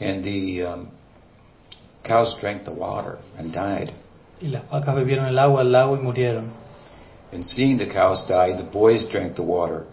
and 0.00 0.22
the 0.24 0.62
um, 0.62 0.88
cows 2.02 2.34
drank 2.38 2.64
the 2.64 2.72
water 2.72 3.18
and 3.38 3.52
died. 3.52 3.92
y 4.42 4.48
las 4.48 4.62
vacas 4.70 4.94
bebieron 4.94 5.26
el 5.28 5.38
agua 5.38 5.60
al 5.62 5.72
lago 5.72 5.96
y 5.96 6.00
murieron. 6.00 6.50
And 7.32 7.44
seeing 7.44 7.78
the 7.78 7.86
cows 7.86 8.26
die, 8.26 8.52
the 8.52 8.62
boys 8.62 9.04
drank 9.04 9.34
the 9.36 9.42
water 9.42 9.86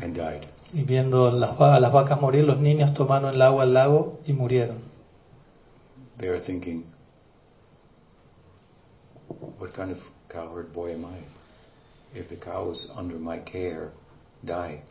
and 0.00 0.14
died. 0.14 0.46
Y 0.72 0.82
viendo 0.82 1.30
las, 1.30 1.60
a 1.60 1.80
las 1.80 1.92
vacas 1.92 2.20
morir, 2.20 2.44
los 2.44 2.58
niños 2.58 2.92
tomaron 2.94 3.34
el 3.34 3.42
agua 3.42 3.62
al 3.62 3.74
lago 3.74 4.20
y 4.26 4.32
murieron. 4.32 4.78
They 6.18 6.28
are 6.28 6.40
thinking, 6.40 6.84
what 9.58 9.72
kind 9.72 9.92
of 9.92 9.98
cowherd 10.28 10.72
boy 10.72 10.92
am 10.92 11.04
I? 11.04 12.18
If 12.18 12.28
the 12.28 12.36
cows 12.36 12.90
under 12.96 13.18
my 13.18 13.38
care 13.38 13.90
die, 14.44 14.82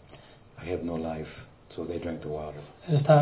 I 0.58 0.72
have 0.72 0.84
no 0.84 0.96
life. 0.96 1.46
So 1.70 1.84
they 1.84 2.00
drank 2.00 2.22
the 2.22 2.30
water. 2.30 2.62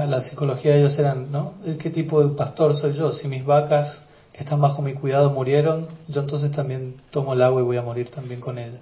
La 0.08 0.22
psicología 0.22 0.74
de 0.74 0.80
ellos 0.82 1.00
eran, 1.00 1.32
¿no? 1.32 1.54
¿Qué 1.80 1.90
tipo 1.90 2.24
de 2.24 2.36
pastor 2.36 2.76
soy 2.76 2.94
yo? 2.94 3.12
Si 3.12 3.28
mis 3.28 3.44
vacas 3.44 4.04
que 4.34 4.44
están 4.44 4.62
bajo 4.62 4.82
mi 4.82 4.94
cuidado 4.94 5.32
murieron, 5.32 5.88
yo 6.08 6.22
entonces 6.22 6.52
también 6.52 6.96
tomo 7.10 7.34
el 7.34 7.42
agua 7.42 7.62
y 7.62 7.64
voy 7.64 7.78
a 7.78 7.82
morir 7.82 8.12
también 8.12 8.42
con 8.42 8.60
ella. 8.60 8.80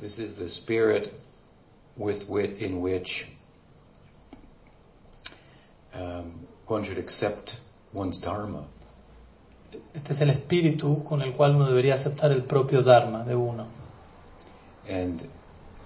This 0.00 0.18
is 0.18 0.34
the 0.34 0.46
spirit 0.46 1.12
with 1.98 2.28
wit 2.28 2.58
in 2.58 2.80
which 2.80 3.28
um, 5.94 6.46
one 6.66 6.84
should 6.84 6.98
accept 6.98 7.60
one's 7.92 8.18
dharma. 8.18 8.64
Este 9.94 10.12
es 10.12 10.20
el 10.22 10.30
espíritu 10.30 11.04
con 11.04 11.20
el 11.20 11.32
cual 11.34 11.56
uno 11.56 11.66
debería 11.66 11.94
aceptar 11.94 12.32
el 12.32 12.44
propio 12.44 12.82
Dharma 12.82 13.24
de 13.24 13.36
uno. 13.36 13.66
And 14.88 15.28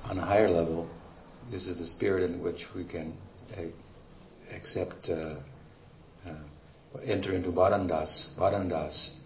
on 0.09 0.19
a 0.19 0.25
higher 0.25 0.49
level, 0.49 0.89
this 1.51 1.67
is 1.67 1.77
the 1.79 1.85
spirit 1.85 2.23
in 2.23 2.41
which 2.43 2.73
we 2.75 2.85
can 2.85 3.13
uh, 3.57 3.63
accept, 4.55 5.11
uh, 5.11 5.35
uh, 6.27 6.99
enter 7.05 7.33
into 7.33 7.51
Bharandas. 7.51 8.37
Bharandas, 8.39 9.17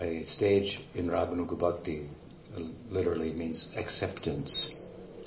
a 0.00 0.22
stage 0.22 0.80
in 0.94 1.08
Raganuga 1.08 1.58
Bhakti, 1.58 2.08
uh, 2.56 2.60
literally 2.90 3.32
means 3.32 3.72
acceptance. 3.76 4.76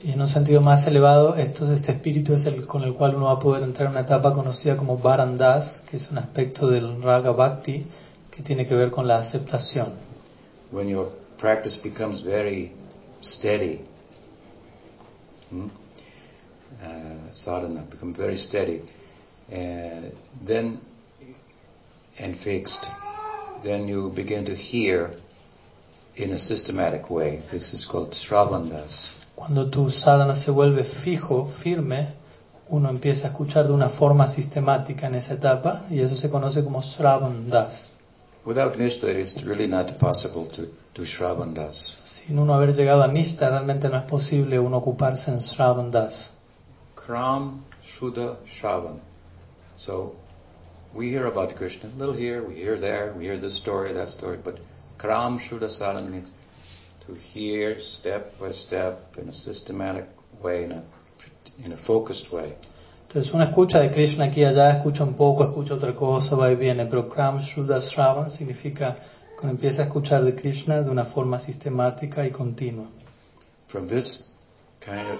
Y 0.03 0.11
en 0.11 0.19
un 0.19 0.27
sentido 0.27 0.59
más 0.59 0.85
elevado, 0.85 1.35
esto, 1.35 1.71
este 1.71 1.93
espíritu 1.93 2.33
es 2.33 2.45
el 2.45 2.67
con 2.67 2.83
el 2.83 2.93
cual 2.93 3.15
uno 3.15 3.27
va 3.27 3.33
a 3.33 3.39
poder 3.39 3.63
entrar 3.63 3.85
en 3.85 3.91
una 3.91 4.01
etapa 4.01 4.33
conocida 4.33 4.75
como 4.75 4.97
Barandas, 4.97 5.81
que 5.89 5.95
es 5.95 6.11
un 6.11 6.17
aspecto 6.17 6.67
del 6.69 7.01
Raga 7.01 7.31
Bhakti 7.31 7.85
que 8.29 8.43
tiene 8.43 8.65
que 8.65 8.75
ver 8.75 8.91
con 8.91 9.07
la 9.07 9.17
aceptación. 9.17 9.93
When 10.71 10.89
your 10.89 11.09
practice 11.37 11.79
becomes 11.81 12.21
very 12.21 12.73
steady, 13.21 13.79
hmm, 15.49 15.67
uh, 16.81 17.33
sadhana 17.33 17.85
becomes 17.89 18.17
very 18.17 18.37
steady, 18.37 18.81
and 19.49 20.11
then 20.45 20.79
and 22.19 22.35
fixed, 22.35 22.91
then 23.63 23.87
you 23.87 24.09
begin 24.09 24.43
to 24.45 24.53
hear 24.53 25.11
in 26.17 26.33
a 26.33 26.39
systematic 26.39 27.09
way. 27.09 27.41
This 27.51 27.73
is 27.73 27.85
called 27.85 28.11
Shravandas. 28.11 29.22
Cuando 29.43 29.69
tu 29.69 29.91
sadhana 29.91 30.35
se 30.35 30.51
vuelve 30.51 30.85
fijo, 30.85 31.47
firme, 31.47 32.13
uno 32.69 32.89
empieza 32.89 33.27
a 33.27 33.31
escuchar 33.31 33.67
de 33.67 33.73
una 33.73 33.89
forma 33.89 34.25
sistemática 34.25 35.07
en 35.07 35.15
esa 35.15 35.33
etapa 35.33 35.83
y 35.89 35.99
eso 35.99 36.15
se 36.15 36.29
conoce 36.29 36.63
como 36.63 36.81
Shravan 36.81 37.49
Das. 37.49 37.97
Without 38.45 38.77
Nishta, 38.77 39.09
it 39.09 39.17
is 39.17 39.43
really 39.43 39.67
not 39.67 39.97
possible 39.97 40.45
to 40.45 40.67
do 40.95 41.03
Shravandas. 41.03 41.97
Sin 42.03 42.39
uno 42.39 42.53
haber 42.53 42.73
llegado 42.73 43.03
a 43.03 43.09
Nishta, 43.09 43.49
realmente 43.49 43.89
no 43.89 43.97
es 43.97 44.03
posible 44.03 44.57
uno 44.59 44.77
ocuparse 44.77 45.29
en 45.29 45.41
Shravan 45.41 45.91
Das. 45.91 46.29
Kram 46.95 47.63
Shuddha 47.83 48.37
Shravan. 48.45 49.01
So 49.75 50.15
we 50.93 51.09
hear 51.09 51.25
about 51.25 51.53
Krishna, 51.57 51.89
a 51.89 51.97
little 51.99 52.15
here, 52.15 52.41
we 52.41 52.55
hear 52.55 52.79
there, 52.79 53.13
we 53.17 53.25
hear 53.25 53.37
this 53.37 53.55
story, 53.55 53.91
that 53.91 54.09
story, 54.09 54.37
but 54.41 54.57
Kram 54.97 55.37
Shuddha 55.37 55.69
Sadhana 55.69 56.09
means 56.09 56.31
to 57.07 57.15
hear 57.15 57.79
step 57.79 58.39
by 58.39 58.51
step 58.51 59.17
in 59.17 59.29
a 59.29 59.33
systematic 59.33 60.05
way, 60.41 60.63
in 60.63 60.71
a, 60.71 60.83
in 61.65 61.73
a 61.73 61.77
focused 61.77 62.31
way. 62.31 62.53
Entonces 63.07 63.31
uno 63.33 63.43
escucha 63.43 63.79
de 63.79 63.91
Krishna 63.91 64.25
aquí 64.25 64.41
y 64.41 64.45
allá, 64.45 64.71
escucha 64.71 65.03
un 65.03 65.13
poco, 65.13 65.43
escucha 65.43 65.75
otra 65.75 65.95
cosa, 65.95 66.35
va 66.35 66.51
y 66.51 66.55
viene, 66.55 66.85
pero 66.87 67.09
Kram 67.09 67.39
Shuddha 67.39 67.79
Shravan 67.79 68.31
significa 68.31 68.95
que 68.95 69.41
uno 69.43 69.51
empieza 69.51 69.83
a 69.83 69.85
escuchar 69.85 70.23
de 70.23 70.33
Krishna 70.33 70.81
de 70.81 70.89
una 70.89 71.05
forma 71.05 71.37
sistemática 71.37 72.25
y 72.25 72.31
continua. 72.31 72.87
From 73.67 73.87
this 73.87 74.31
kind 74.79 75.07
of 75.11 75.19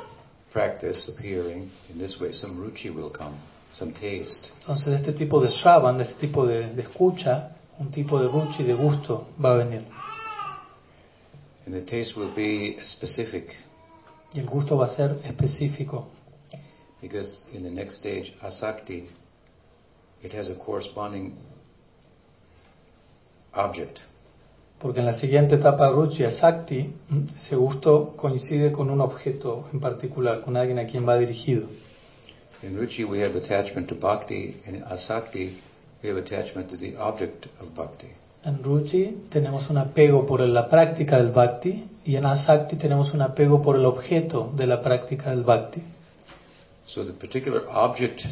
practice 0.52 1.12
of 1.12 1.20
hearing, 1.20 1.70
in 1.92 2.00
this 2.00 2.20
way, 2.20 2.34
some 2.34 2.60
ruchi 2.60 2.90
will 2.90 3.12
come, 3.12 3.36
some 3.74 3.92
taste. 3.92 4.54
Entonces 4.62 4.88
de 4.88 4.96
este 4.96 5.14
tipo 5.14 5.40
de 5.40 5.50
Shravan, 5.50 5.98
de 5.98 6.04
este 6.04 6.16
tipo 6.16 6.48
de, 6.48 6.74
de 6.74 6.82
escucha, 6.82 7.52
un 7.78 7.92
tipo 7.92 8.20
de 8.20 8.28
ruchi, 8.28 8.64
de 8.64 8.74
gusto 8.74 9.28
va 9.44 9.54
a 9.54 9.58
venir. 9.58 9.84
And 11.66 11.74
the 11.74 11.82
taste 11.82 12.18
will 12.18 12.34
be 12.34 12.78
specific, 12.82 13.56
Y 14.34 14.40
el 14.40 14.46
gusto 14.48 14.78
va 14.78 14.86
a 14.86 14.88
ser 14.88 15.20
específico, 15.24 16.08
because 17.02 17.44
in 17.54 17.64
the 17.64 17.70
next 17.70 17.96
stage, 17.96 18.34
asakti, 18.42 19.08
it 20.22 20.34
has 20.34 20.50
a 20.50 20.56
corresponding 20.56 21.38
object. 23.54 24.04
porque 24.84 25.00
en 25.00 25.06
la 25.06 25.14
siguiente 25.14 25.56
etapa 25.56 25.90
ruchi, 25.90 26.30
Sakti, 26.30 26.94
ese 27.38 27.56
gusto 27.56 28.14
coincide 28.18 28.74
con 28.74 28.90
un 28.90 29.00
objeto 29.00 29.64
en 29.72 29.80
particular, 29.80 30.42
con 30.42 30.58
alguien 30.58 30.78
a 30.78 30.86
quien 30.86 31.08
va 31.08 31.18
dirigido. 31.18 31.70
In 32.64 32.78
ruchi, 32.78 33.06
we 33.06 33.22
have 33.24 33.38
attachment 33.38 33.88
to 33.88 33.96
bhakti, 33.96 34.58
and 34.66 34.76
in 34.76 34.84
asakti, 34.84 35.58
we 36.02 36.10
have 36.10 36.18
attachment 36.18 36.70
to 36.70 36.76
the 36.76 36.98
object 36.98 37.48
of 37.62 37.74
bhakti. 37.74 38.10
En 38.46 38.62
Ruchi 38.64 39.28
tenemos 39.30 39.70
un 39.70 39.78
apego 39.78 40.26
por 40.26 40.42
la 40.42 40.68
práctica 40.70 41.18
del 41.18 41.32
Bhakti 41.32 41.90
y 42.06 42.16
en 42.18 42.26
Asakti 42.26 42.76
tenemos 42.76 43.14
un 43.14 43.22
apego 43.22 43.62
por 43.62 43.78
el 43.78 43.86
objeto 43.86 44.52
de 44.56 44.68
la 44.68 44.82
práctica 44.82 45.30
del 45.30 45.44
Bhakti. 45.44 45.82
So 46.86 47.06
the 47.06 47.14
particular 47.14 47.64
object 47.72 48.26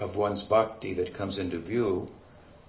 of 0.00 0.16
one's 0.16 0.42
bhakti 0.42 0.94
that 0.94 1.12
comes 1.16 1.38
into 1.38 1.58
view 1.58 2.08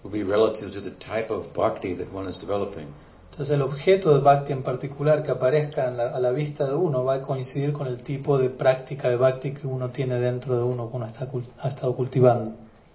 will 0.04 0.12
be 0.12 0.24
relative 0.24 0.72
to 0.74 0.82
the 0.82 0.92
type 0.92 1.32
of 1.34 1.48
bhakti 1.56 1.96
that 1.96 2.14
one 2.14 2.30
is 2.30 2.38
developing. 2.40 2.86
Entonces 3.32 3.56
el 3.56 3.64
objeto 3.64 4.14
de 4.14 4.20
Bhakti 4.20 4.52
en 4.54 4.62
particular 4.62 5.24
que 5.24 5.32
aparezca 5.32 5.90
la- 5.90 6.10
a 6.16 6.20
la 6.20 6.30
vista 6.30 6.68
de 6.68 6.76
uno 6.76 7.04
va 7.04 7.16
a 7.16 7.22
coincidir 7.24 7.74
con 7.74 7.88
el 7.88 8.04
tipo 8.04 8.38
de 8.38 8.52
práctica 8.52 9.10
de 9.10 9.16
Bhakti 9.16 9.54
que 9.54 9.66
uno 9.66 9.90
tiene 9.90 10.20
dentro 10.20 10.56
de 10.56 10.62
uno, 10.62 10.92
que 10.92 10.98
uno 10.98 11.08
está 11.08 11.28
ha 11.64 11.68
estado 11.68 11.96
cultivando. 11.96 12.52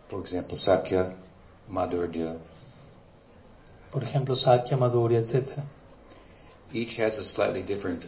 For 0.08 0.20
example, 0.20 0.56
Sakya, 0.56 1.12
Madhurya, 1.70 2.36
Por 3.90 4.02
ejemplo, 4.04 4.34
Sakya, 4.36 4.76
Madhurya, 4.76 5.18
etc. 5.20 5.62
each 6.72 6.96
has 6.96 7.18
a 7.18 7.24
slightly 7.24 7.62
different 7.62 8.06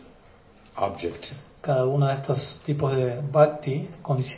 object. 0.77 1.33
Cada 1.63 1.87
uno 1.87 2.07
de 2.07 2.15
estos 2.15 2.61
tipos 2.65 2.95
de 2.95 3.21
Bhakti 3.33 3.89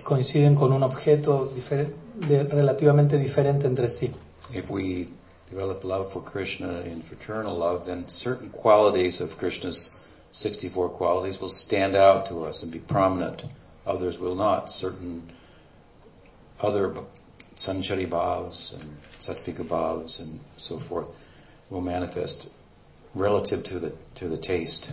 coinciden 0.04 0.54
con 0.56 0.72
un 0.72 0.82
objeto 0.82 1.50
difer- 1.54 1.92
de- 2.26 2.44
relativamente 2.44 3.16
diferente 3.18 3.66
entre 3.66 3.88
sí. 3.88 4.12
If 4.52 4.70
we 4.70 5.08
develop 5.50 5.84
love 5.84 6.12
for 6.12 6.22
Krishna 6.22 6.80
in 6.84 7.02
fraternal 7.02 7.56
love, 7.56 7.84
then 7.84 8.04
certain 8.08 8.50
qualities 8.50 9.20
of 9.20 9.36
Krishna's 9.38 9.98
64 10.32 10.90
qualities 10.90 11.40
will 11.40 11.50
stand 11.50 11.94
out 11.96 12.26
to 12.26 12.44
us 12.44 12.62
and 12.62 12.72
be 12.72 12.78
prominent. 12.80 13.44
Others 13.86 14.18
will 14.18 14.34
not. 14.36 14.68
Certain 14.70 15.22
other 16.60 16.94
sanchari 17.56 18.06
bhavs 18.08 18.72
and 18.80 18.96
sattvika 19.22 19.62
bhavs 19.62 20.20
and 20.20 20.40
so 20.56 20.78
forth 20.78 21.08
will 21.70 21.80
manifest 21.80 22.48
relative 23.14 23.62
to 23.62 23.80
the, 23.80 23.92
to 24.14 24.28
the 24.28 24.36
taste. 24.36 24.92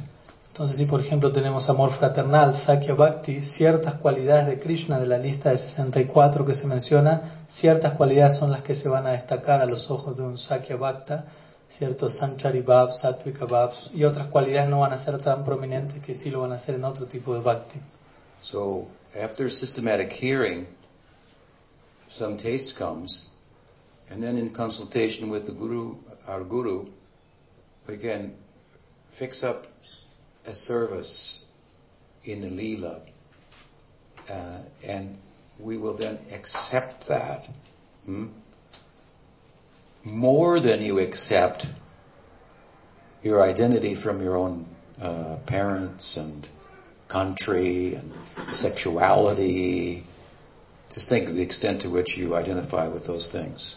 Entonces, 0.52 0.78
si 0.78 0.86
por 0.86 1.00
ejemplo 1.00 1.32
tenemos 1.32 1.70
amor 1.70 1.92
fraternal, 1.92 2.54
Sakya 2.54 2.94
Bhakti, 2.94 3.40
ciertas 3.40 3.96
cualidades 3.96 4.46
de 4.48 4.60
Krishna 4.60 5.00
de 5.00 5.08
la 5.08 5.18
lista 5.18 5.52
de 5.52 5.58
64 5.58 6.46
que 6.46 6.54
se 6.54 6.68
menciona, 6.68 7.46
ciertas 7.48 7.94
cualidades 7.94 8.36
son 8.36 8.52
las 8.52 8.62
que 8.62 8.76
se 8.76 8.90
van 8.90 9.08
a 9.08 9.12
destacar 9.12 9.62
a 9.62 9.66
los 9.66 9.90
ojos 9.90 10.18
de 10.18 10.24
un 10.24 10.38
Sakya 10.38 10.76
Bhakta, 10.76 11.26
ciertos 11.70 12.16
Sanchari 12.16 12.66
Sattvika 12.92 13.46
Bhavs, 13.46 13.92
y 13.94 14.04
otras 14.04 14.28
cualidades 14.28 14.70
no 14.70 14.82
van 14.82 14.92
a 14.92 14.98
ser 14.98 15.18
tan 15.20 15.46
prominentes 15.46 16.04
que 16.04 16.14
sí 16.14 16.30
lo 16.30 16.42
van 16.42 16.52
a 16.52 16.56
hacer 16.56 16.76
en 16.76 16.84
otro 16.84 17.06
tipo 17.06 17.34
de 17.36 17.42
Bhakti. 17.42 17.80
So 18.42 18.88
after 19.16 19.50
systematic 19.50 20.12
hearing, 20.12 20.68
some 22.10 22.36
taste 22.36 22.78
comes, 22.78 23.29
and 24.10 24.24
then 24.24 24.38
in 24.38 24.50
consultation 24.50 25.30
with 25.30 25.46
the 25.46 25.52
guru, 25.52 25.96
our 26.28 26.44
guru, 26.44 26.88
we 27.88 27.98
can 27.98 28.34
fix 29.18 29.44
up 29.44 29.68
a 30.46 30.56
service 30.56 31.46
in 32.24 32.42
the 32.42 32.50
lila, 32.50 33.02
uh, 34.30 34.60
and 34.84 35.18
we 35.60 35.78
will 35.78 35.96
then 35.96 36.18
accept 36.32 37.08
that 37.08 37.48
hmm, 38.06 38.28
more 40.04 40.60
than 40.60 40.82
you 40.82 41.00
accept 41.00 41.68
your 43.22 43.44
identity 43.44 43.94
from 43.94 44.24
your 44.24 44.38
own 44.38 44.66
uh, 45.00 45.38
parents 45.46 46.18
and 46.18 46.50
country 47.08 47.96
and 47.96 48.18
sexuality. 48.52 50.04
Just 50.92 51.10
think 51.10 51.30
of 51.30 51.36
the 51.36 51.42
extent 51.42 51.82
to 51.82 51.90
which 51.90 52.18
you 52.18 52.36
identify 52.36 52.88
with 52.88 53.06
those 53.06 53.32
things 53.32 53.76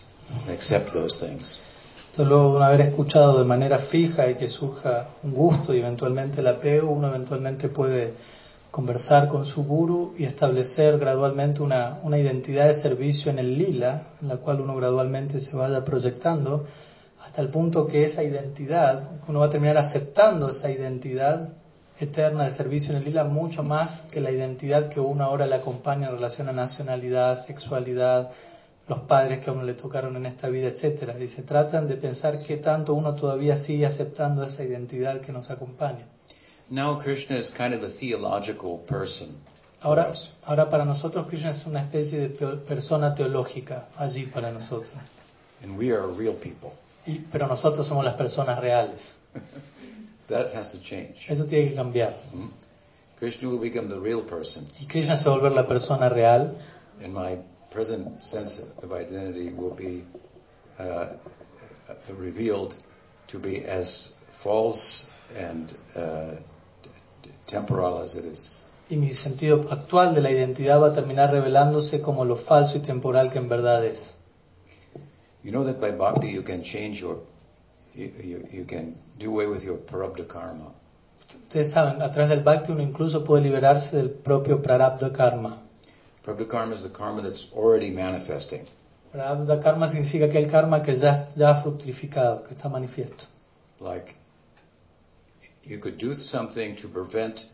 accept 0.49 0.93
those 0.93 1.25
things. 1.25 1.61
Entonces, 2.11 2.27
luego 2.27 2.59
de 2.59 2.65
haber 2.65 2.81
escuchado 2.83 3.39
de 3.39 3.45
manera 3.45 3.79
fija 3.79 4.29
y 4.29 4.35
que 4.35 4.47
surja 4.47 5.09
un 5.23 5.33
gusto 5.33 5.75
y 5.75 5.79
eventualmente 5.79 6.41
el 6.41 6.47
apego, 6.47 6.91
uno 6.91 7.09
eventualmente 7.09 7.69
puede 7.69 8.13
conversar 8.71 9.29
con 9.29 9.47
su 9.47 9.65
guru 9.65 10.15
y 10.19 10.25
establecer 10.25 10.99
gradualmente 10.99 11.63
una, 11.63 12.01
una 12.03 12.19
identidad 12.19 12.67
de 12.67 12.75
servicio 12.75 13.31
en 13.31 13.39
el 13.39 13.57
lila, 13.57 14.09
en 14.21 14.29
la 14.29 14.37
cual 14.37 14.61
uno 14.61 14.77
gradualmente 14.77 15.41
se 15.41 15.57
vaya 15.57 15.85
proyectando, 15.85 16.67
hasta 17.21 17.41
el 17.41 17.49
punto 17.49 17.87
que 17.87 18.03
esa 18.03 18.23
identidad, 18.23 19.09
uno 19.29 19.41
va 19.41 19.47
a 19.47 19.51
terminar 19.51 19.79
aceptando 19.79 20.51
esa 20.51 20.71
identidad 20.71 21.51
eterna 22.01 22.45
de 22.45 22.51
servicio 22.51 22.93
en 22.93 22.99
el 22.99 23.05
lila 23.05 23.25
mucho 23.25 23.63
más 23.63 24.03
que 24.11 24.21
la 24.21 24.31
identidad 24.31 24.89
que 24.89 25.01
uno 25.01 25.25
ahora 25.25 25.47
le 25.47 25.55
acompaña 25.55 26.09
en 26.09 26.15
relación 26.15 26.49
a 26.49 26.53
nacionalidad, 26.53 27.37
sexualidad, 27.37 28.31
los 28.93 29.01
padres 29.07 29.43
que 29.43 29.49
a 29.51 29.53
uno 29.55 29.63
le 29.63 29.75
tocaron 29.75 30.17
en 30.17 30.27
esta 30.27 30.49
vida, 30.49 30.69
etcétera. 30.69 31.15
Se 31.27 31.43
tratan 31.43 31.89
de 31.89 31.97
pensar 31.97 32.43
qué 32.43 32.59
tanto 32.59 32.93
uno 32.93 33.15
todavía 33.15 33.57
sigue 33.57 33.87
aceptando 33.87 34.43
esa 34.43 34.65
identidad 34.65 35.21
que 35.23 35.33
nos 35.33 35.51
acompaña. 35.51 36.05
Now 36.69 36.99
Krishna 36.99 37.37
is 37.39 37.51
kind 37.51 37.75
of 37.75 37.83
a 37.83 37.89
theological 37.89 38.79
person. 38.87 39.29
Ahora, 39.81 40.13
ahora 40.45 40.69
para 40.69 40.85
nosotros 40.85 41.27
Krishna 41.27 41.51
es 41.51 41.67
una 41.67 41.81
especie 41.81 42.29
de 42.29 42.29
persona 42.57 43.15
teológica 43.15 43.89
allí 43.97 44.27
para 44.27 44.51
nosotros. 44.53 44.93
And 45.63 45.79
we 45.79 45.91
are 45.91 46.07
real 46.07 46.35
people. 46.35 46.71
Y- 47.07 47.21
pero 47.33 47.47
nosotros 47.47 47.87
somos 47.87 48.05
las 48.05 48.15
personas 48.15 48.61
reales. 48.61 49.15
That 50.29 50.55
has 50.55 50.71
to 50.73 50.79
change. 50.79 51.27
Eso 51.29 51.47
tiene 51.47 51.71
que 51.71 51.75
cambiar. 51.75 52.15
Hmm? 52.33 52.49
Krishna 53.19 53.49
will 53.49 53.59
become 53.61 53.89
the 53.89 53.99
real 53.99 54.23
person, 54.23 54.67
Y 54.81 54.87
Krishna 54.87 55.17
se 55.17 55.25
va 55.25 55.35
a 55.35 55.39
volver 55.39 55.53
la 55.53 55.67
persona 55.67 56.09
real 56.09 56.55
and 57.03 57.15
my 57.15 57.39
present 57.73 58.23
sense 58.23 58.61
of 58.83 58.93
identity 58.93 59.51
will 59.51 59.75
be 59.75 60.05
uh, 60.79 61.15
revealed 62.09 62.75
to 63.29 63.39
be 63.39 63.65
as 63.65 64.13
false 64.43 65.11
and 65.37 65.75
uh, 65.97 66.35
temporal 67.47 68.03
as 68.03 68.17
it 68.17 68.25
is. 68.25 68.51
y 68.93 68.97
mi 68.97 69.15
sentido 69.15 69.69
actual 69.71 70.15
de 70.15 70.21
la 70.21 70.31
identidad 70.31 70.79
va 70.79 70.89
a 70.89 70.93
terminar 70.93 71.31
revelándose 71.31 72.03
como 72.03 72.27
lo 72.27 72.37
falso 72.37 72.77
y 72.77 72.81
temporal 72.81 73.31
que 73.31 73.39
en 73.39 73.49
verdad 73.49 73.85
es. 73.87 74.17
You 75.43 75.51
know 75.51 75.65
that 75.65 75.81
by 75.81 75.93
bhakti 75.93 76.31
you 76.31 76.43
can 76.43 76.63
change 76.63 77.01
your, 77.01 77.21
you, 77.95 78.13
you, 78.23 78.39
you 78.53 78.65
can 78.67 78.95
do 79.19 79.31
away 79.31 79.47
with 79.47 79.65
your 79.65 79.79
parabdha 79.79 80.27
karma. 80.27 80.75
Ustedes 81.49 81.71
saben, 81.71 82.03
a 82.03 82.13
través 82.13 82.29
del 82.29 82.43
bhakti 82.43 82.73
uno 82.73 82.83
incluso 82.83 83.25
puede 83.25 83.43
liberarse 83.43 83.97
del 83.97 84.11
propio 84.11 84.61
prarabdha 84.61 85.11
karma. 85.13 85.63
Prabdha 86.25 86.49
karma 86.49 86.75
is 86.75 86.83
the 86.83 86.89
karma 86.89 87.21
that's 87.23 87.49
already 87.53 87.91
manifesting. 87.91 88.67
Prarabdha 89.13 89.61
karma 89.63 89.89
significa 89.89 90.31
que 90.31 90.39
el 90.39 90.49
karma 90.51 90.83
que 90.83 90.95
ya, 90.95 91.27
ya 91.37 91.51
ha 91.51 91.63
fructificado, 91.63 92.45
que 92.45 92.55
está 92.55 92.69
manifiesto. 92.69 93.27
Like, 93.81 94.15
you 95.65 95.79
could 95.79 95.99
do 95.99 96.15
something 96.15 96.77
to 96.77 96.89
prevent 96.89 97.47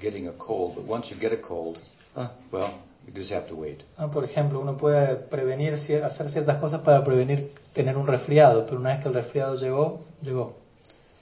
getting 0.00 0.26
a 0.28 0.32
cold, 0.32 0.74
but 0.74 0.84
once 0.84 1.10
you 1.10 1.16
get 1.16 1.32
a 1.32 1.36
cold, 1.36 1.80
uh, 2.16 2.28
well, 2.50 2.74
you 3.06 3.12
just 3.14 3.30
have 3.32 3.46
to 3.48 3.54
wait. 3.54 3.84
Ah, 3.96 4.08
Por 4.08 4.24
ejemplo, 4.24 4.60
uno 4.60 4.76
puede 4.76 5.14
prevenir, 5.14 5.72
hacer 5.74 6.30
ciertas 6.30 6.56
cosas 6.56 6.80
para 6.80 7.04
prevenir 7.04 7.52
tener 7.72 7.96
un 7.96 8.06
resfriado, 8.06 8.66
pero 8.66 8.80
una 8.80 8.90
vez 8.90 9.02
que 9.02 9.08
el 9.08 9.14
resfriado 9.14 9.54
llegó, 9.54 10.00
llegó. 10.20 10.56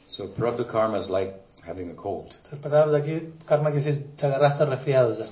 So 0.09 0.29
prabdha 0.33 0.66
karma 0.66 0.99
is 0.99 1.11
like 1.11 1.35
having 1.66 1.90
a 1.90 1.95
cold. 1.95 2.35
El 2.51 2.61
karma 3.45 3.71
quiere 3.71 3.85
decir, 3.85 4.16
te 4.16 4.27
agarraste 4.27 4.64
resfriado 4.64 5.14
ya. 5.14 5.27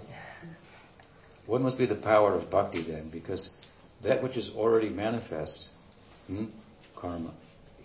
What 1.46 1.60
must 1.60 1.76
be 1.76 1.86
the 1.86 1.94
power 1.94 2.34
of 2.34 2.50
bhakti 2.50 2.82
then? 2.82 3.10
Because 3.10 3.50
that 4.02 4.22
which 4.22 4.36
is 4.36 4.54
already 4.56 4.88
manifest, 4.88 5.70
hmm, 6.26 6.46
karma, 6.96 7.32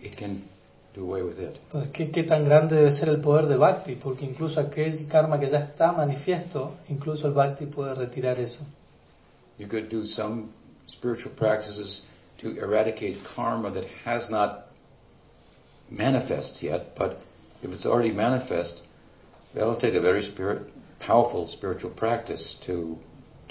it 0.02 0.16
can 0.16 0.48
do 0.94 1.04
away 1.04 1.24
with 1.24 1.40
it. 1.40 1.60
Entonces, 1.70 1.92
¿qué, 1.92 2.12
qué 2.12 2.24
tan 2.24 2.46
grande 2.46 2.76
debe 2.76 2.92
ser 2.92 3.10
el 3.10 3.22
poder 3.22 3.48
de 3.48 3.58
Bhakti? 3.58 3.96
Porque 3.96 4.26
incluso 4.26 4.60
aquel 4.60 5.08
karma 5.08 5.40
que 5.40 5.50
ya 5.50 5.60
está 5.60 5.92
manifiesto, 5.92 6.78
incluso 6.90 7.28
el 7.28 7.34
Bhakti 7.34 7.66
puede 7.66 7.96
retirar 7.96 8.40
eso. 8.40 8.66
You 9.58 9.68
could 9.68 9.90
do 9.90 10.06
some 10.06 10.54
spiritual 10.88 11.34
practices 11.36 12.08
to 12.40 12.58
eradicate 12.58 13.24
karma 13.36 13.72
that 13.72 13.86
has 14.06 14.30
not 14.30 14.68
manifest 15.90 16.64
yet, 16.64 16.96
but 16.96 17.22
if 17.62 17.74
it's 17.74 17.86
already 17.86 18.12
manifest, 18.12 18.84
that'll 19.54 19.76
take 19.76 19.96
a 19.96 20.02
very 20.02 20.22
spirit, 20.22 20.72
powerful 21.00 21.48
spiritual 21.48 21.92
practice 21.92 22.56
to 22.62 22.98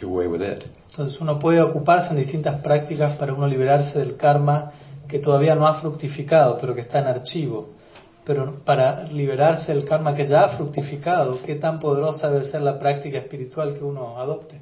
do 0.00 0.08
away 0.08 0.26
with 0.26 0.42
it. 0.42 0.64
Entonces 0.90 1.20
uno 1.20 1.38
puede 1.38 1.61
ocuparse 1.61 2.11
en 2.11 2.16
distintas 2.16 2.61
prácticas 2.61 3.16
para 3.16 3.32
uno 3.34 3.46
liberarse 3.46 3.98
del 3.98 4.16
karma 4.16 4.72
que 5.08 5.18
todavía 5.18 5.54
no 5.54 5.66
ha 5.66 5.74
fructificado, 5.74 6.58
pero 6.61 6.74
que 6.74 6.82
está 6.82 6.98
en 7.00 7.06
archivo. 7.06 7.70
Pero 8.24 8.56
para 8.64 9.04
liberarse 9.04 9.74
del 9.74 9.84
karma 9.84 10.14
que 10.14 10.26
ya 10.26 10.44
ha 10.44 10.48
fructificado, 10.48 11.38
¿qué 11.42 11.54
tan 11.54 11.80
poderosa 11.80 12.30
debe 12.30 12.44
ser 12.44 12.61
la 12.61 12.78
práctica 12.78 13.18
espiritual 13.18 13.74
que 13.74 13.84
uno 13.84 14.18
adopte? 14.18 14.61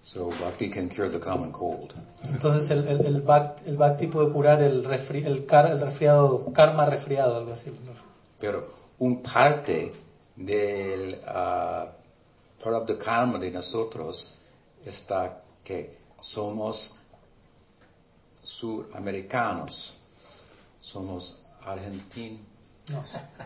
So 0.00 0.30
bhakti 0.40 0.70
can 0.70 0.88
cure 0.88 1.10
the 1.10 1.18
common 1.18 1.50
cold. 1.50 1.92
Entonces 2.24 2.70
el, 2.70 2.86
el, 2.86 3.04
el, 3.06 3.20
bhakti, 3.22 3.64
el 3.66 3.76
bhakti 3.76 4.06
puede 4.06 4.30
curar 4.30 4.62
el, 4.62 4.84
resfri- 4.84 5.26
el, 5.26 5.44
car- 5.44 5.66
el 5.70 5.80
resfriado, 5.80 6.52
karma 6.52 6.86
resfriado, 6.86 7.36
algo 7.36 7.52
así. 7.52 7.72
Pero 8.38 8.68
un 9.00 9.20
parte 9.20 9.90
del 10.36 11.18
uh, 11.26 11.88
karma 12.98 13.38
de 13.38 13.50
nosotros 13.50 14.37
está 14.88 15.42
que 15.64 15.98
somos 16.20 16.96
suramericanos, 18.42 19.98
somos 20.80 21.42
argentinos, 21.64 22.40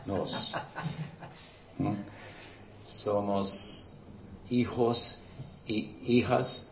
No. 0.07 0.25
¿Mm? 1.79 1.95
somos 2.85 3.89
hijos 4.51 5.19
y 5.67 5.97
hijas 6.07 6.69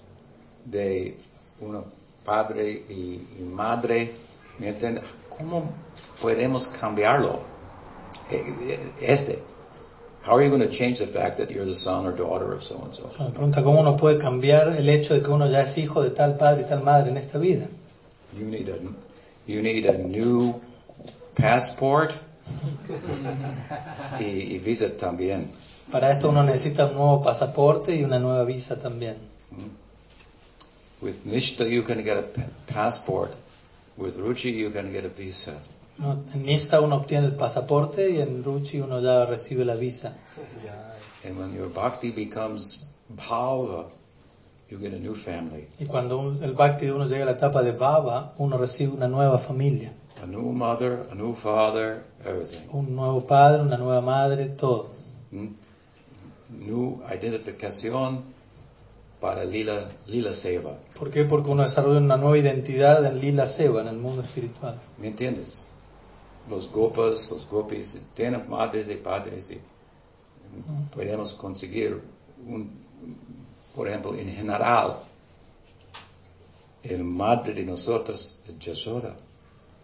de 0.64 1.18
un 1.61 1.85
padre 2.24 2.70
y, 2.88 3.26
y 3.38 3.42
madre, 3.42 4.14
¿me 4.59 4.68
entiendes? 4.68 5.04
¿Cómo 5.37 5.72
podemos 6.20 6.68
cambiarlo? 6.68 7.40
Eh, 8.30 8.54
eh, 8.61 8.92
Este. 9.00 9.42
How 10.22 10.37
are 10.37 10.42
you 10.42 10.50
going 10.50 10.61
to 10.61 10.68
change 10.68 10.98
the 10.98 11.06
fact 11.06 11.38
that 11.38 11.50
you're 11.50 11.64
the 11.64 11.74
son 11.74 12.06
or 12.06 12.12
daughter 12.12 12.52
of 12.52 12.62
so 12.62 12.78
and 12.83 12.94
so? 12.94 13.09
Me 13.24 13.30
pregunta 13.30 13.62
cómo 13.62 13.80
uno 13.80 13.96
puede 13.96 14.18
cambiar 14.18 14.68
el 14.76 14.88
hecho 14.88 15.14
de 15.14 15.22
que 15.22 15.30
uno 15.30 15.48
ya 15.48 15.62
es 15.62 15.78
hijo 15.78 16.02
de 16.02 16.11
tal 16.11 16.37
padre 16.37 16.62
y 16.62 16.68
tal 16.68 16.83
madre 16.83 17.11
en 17.11 17.16
esta 17.16 17.38
vida. 17.38 17.66
You 18.38 18.44
need 18.44 18.68
a 18.68 18.76
you 19.46 19.62
need 19.62 19.87
a 19.87 19.96
new 19.96 20.61
passport 21.35 22.12
y, 24.20 24.24
y 24.54 24.59
visa 24.59 24.94
también. 24.96 25.50
Para 25.90 26.11
esto 26.11 26.28
uno 26.28 26.44
necesita 26.44 26.87
un 26.87 26.94
nuevo 26.94 27.22
pasaporte 27.22 27.96
y 27.96 28.04
una 28.04 28.18
nueva 28.18 28.44
visa 28.44 28.78
también. 28.78 29.16
With 31.00 31.24
Nishta 31.24 31.66
you 31.66 31.83
can 31.83 32.04
get 32.04 32.18
a 32.18 32.24
passport. 32.66 33.30
With 33.96 34.16
Ruchi 34.16 34.52
you 34.52 34.70
can 34.70 34.92
get 34.92 35.06
a 35.06 35.09
visa. 35.09 35.61
¿No? 36.00 36.24
En 36.34 36.42
Nishta 36.44 36.80
uno 36.80 36.96
obtiene 36.96 37.26
el 37.26 37.34
pasaporte 37.36 38.10
y 38.10 38.20
en 38.20 38.42
Ruchi 38.42 38.80
uno 38.80 39.00
ya 39.00 39.24
recibe 39.26 39.64
la 39.64 39.74
visa. 39.74 40.16
And 41.24 41.38
when 41.38 41.54
your 41.54 41.72
bhakti 41.72 42.10
becomes 42.10 42.86
bhava, 43.08 43.88
you 44.70 44.78
get 44.78 44.94
a 44.94 44.98
new 44.98 45.14
family, 45.14 45.68
Y 45.78 45.84
cuando 45.86 46.18
un- 46.18 46.42
el 46.42 46.52
bhakti 46.54 46.86
de 46.86 46.92
uno 46.92 47.06
llega 47.06 47.24
a 47.24 47.26
la 47.26 47.32
etapa 47.32 47.62
de 47.62 47.72
Baba, 47.72 48.32
uno 48.38 48.56
recibe 48.56 48.92
una 48.94 49.08
nueva 49.08 49.38
familia, 49.38 49.92
a 50.22 50.26
new 50.26 50.52
mother, 50.52 51.06
a 51.10 51.14
new 51.14 51.34
father, 51.34 52.02
everything. 52.24 52.68
un 52.72 52.94
nuevo 52.96 53.26
padre, 53.26 53.62
una 53.62 53.76
nueva 53.76 54.00
madre, 54.00 54.46
todo. 54.46 54.88
Hmm? 55.30 55.48
New 56.66 57.00
identificación 57.12 58.22
para 59.20 59.44
lila 59.44 59.88
lila 60.06 60.32
seva. 60.34 60.78
¿Por 60.98 61.10
qué? 61.10 61.24
Porque 61.24 61.50
uno 61.50 61.62
desarrolla 61.62 61.98
una 62.00 62.16
nueva 62.16 62.38
identidad 62.38 63.04
en 63.04 63.20
Lila 63.20 63.46
Seva, 63.46 63.82
en 63.82 63.88
el 63.88 63.96
mundo 63.98 64.22
espiritual. 64.22 64.80
¿Me 64.98 65.08
entiendes? 65.08 65.64
Los 66.50 66.68
gopas, 66.70 67.30
los 67.30 67.46
gopis, 67.48 68.00
tienen 68.14 68.48
madres 68.50 68.88
y 68.90 68.96
padres 68.96 69.50
y 69.50 69.58
podemos 70.94 71.32
conseguir 71.34 72.00
un, 72.46 72.68
por 73.74 73.86
ejemplo, 73.88 74.14
en 74.16 74.28
general, 74.34 74.96
el 76.82 77.04
madre 77.04 77.54
de 77.54 77.64
nosotros 77.64 78.40
es 78.48 78.58
Yashoda, 78.58 79.14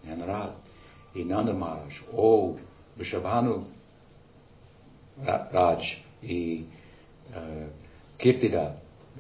en 0.02 0.10
general, 0.10 0.54
y 1.14 1.24
Nanda 1.24 1.52
Maharaj, 1.52 2.02
o 2.14 2.56
Vrishabhanu 2.96 3.64
Ra- 5.24 5.48
Raj, 5.52 5.98
y 6.22 6.62
uh, 6.62 7.68
Kirtida, 8.18 8.76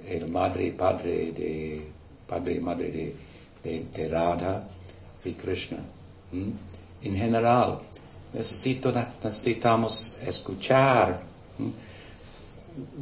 el 0.06 0.28
madre 0.30 0.66
y 0.66 0.70
padre 0.72 1.32
de, 1.32 1.90
padre 2.26 2.54
y 2.54 2.60
madre 2.60 2.90
de, 3.62 3.84
de, 3.92 4.08
Radha 4.08 4.66
y 5.24 5.32
Krishna. 5.34 5.78
En 7.02 7.16
general, 7.16 7.78
necesito, 8.32 8.92
necesitamos 9.22 10.16
escuchar. 10.26 11.22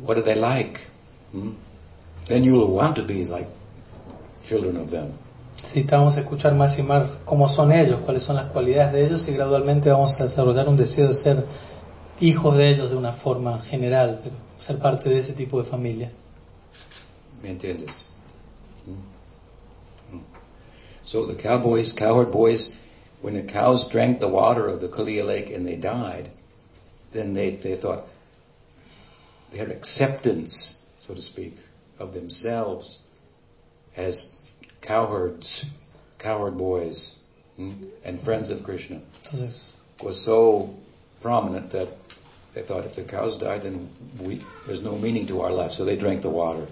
What 0.04 0.16
do 0.16 0.22
they 0.22 0.36
like? 0.36 0.80
Then 2.26 2.44
you 2.44 2.54
will 2.54 2.70
want 2.70 2.96
to 2.96 3.02
be 3.04 3.22
like 3.24 3.48
children 4.46 4.76
of 4.76 4.90
them. 4.90 5.12
Necesitamos 5.56 6.16
escuchar 6.16 6.54
más 6.54 6.78
y 6.78 6.82
más 6.82 7.18
cómo 7.24 7.48
son 7.48 7.72
ellos, 7.72 8.00
cuáles 8.04 8.22
son 8.22 8.36
las 8.36 8.46
cualidades 8.46 8.92
de 8.92 9.06
ellos 9.06 9.26
y 9.28 9.32
gradualmente 9.32 9.90
vamos 9.90 10.20
a 10.20 10.24
desarrollar 10.24 10.68
un 10.68 10.76
deseo 10.76 11.08
de 11.08 11.14
ser 11.14 11.46
hijos 12.20 12.56
de 12.56 12.70
ellos 12.70 12.90
de 12.90 12.96
una 12.96 13.12
forma 13.12 13.60
general, 13.60 14.20
pero 14.22 14.36
ser 14.58 14.78
parte 14.78 15.08
de 15.08 15.18
ese 15.18 15.32
tipo 15.32 15.60
de 15.62 15.68
familia. 15.68 16.12
¿Me 17.42 17.50
entiendes? 17.50 18.06
So 21.04 21.26
the 21.26 21.34
cowboys, 21.34 21.92
cowherd 21.92 22.30
boys, 22.30 22.78
when 23.24 23.32
the 23.32 23.42
cows 23.42 23.88
drank 23.88 24.20
the 24.20 24.28
water 24.28 24.68
of 24.68 24.82
the 24.82 24.88
Kalia 24.88 25.24
Lake 25.24 25.48
and 25.48 25.66
they 25.66 25.76
died, 25.76 26.28
then 27.12 27.32
they, 27.32 27.52
they 27.52 27.74
thought 27.74 28.04
they 29.50 29.56
had 29.56 29.70
acceptance, 29.70 30.78
so 31.00 31.14
to 31.14 31.22
speak, 31.22 31.56
of 31.98 32.12
themselves 32.12 33.02
as 33.96 34.36
cowherds, 34.82 35.64
cowherd 36.18 36.58
boys, 36.58 37.18
hmm, 37.56 37.84
and 38.04 38.20
friends 38.20 38.50
of 38.50 38.62
Krishna. 38.62 39.00
Entonces, 39.22 39.80
Was 40.02 40.20
so 40.20 40.74
prominent 41.22 41.70
that 41.70 41.88
they 42.52 42.60
thought 42.60 42.84
if 42.84 42.94
the 42.94 43.04
cows 43.04 43.38
died, 43.38 43.62
then 43.62 43.88
we, 44.20 44.44
there's 44.66 44.82
no 44.82 44.98
meaning 44.98 45.26
to 45.28 45.40
our 45.40 45.50
life. 45.50 45.72
So 45.72 45.86
they 45.86 45.96
drank 45.96 46.20
the 46.20 46.28
water. 46.28 46.66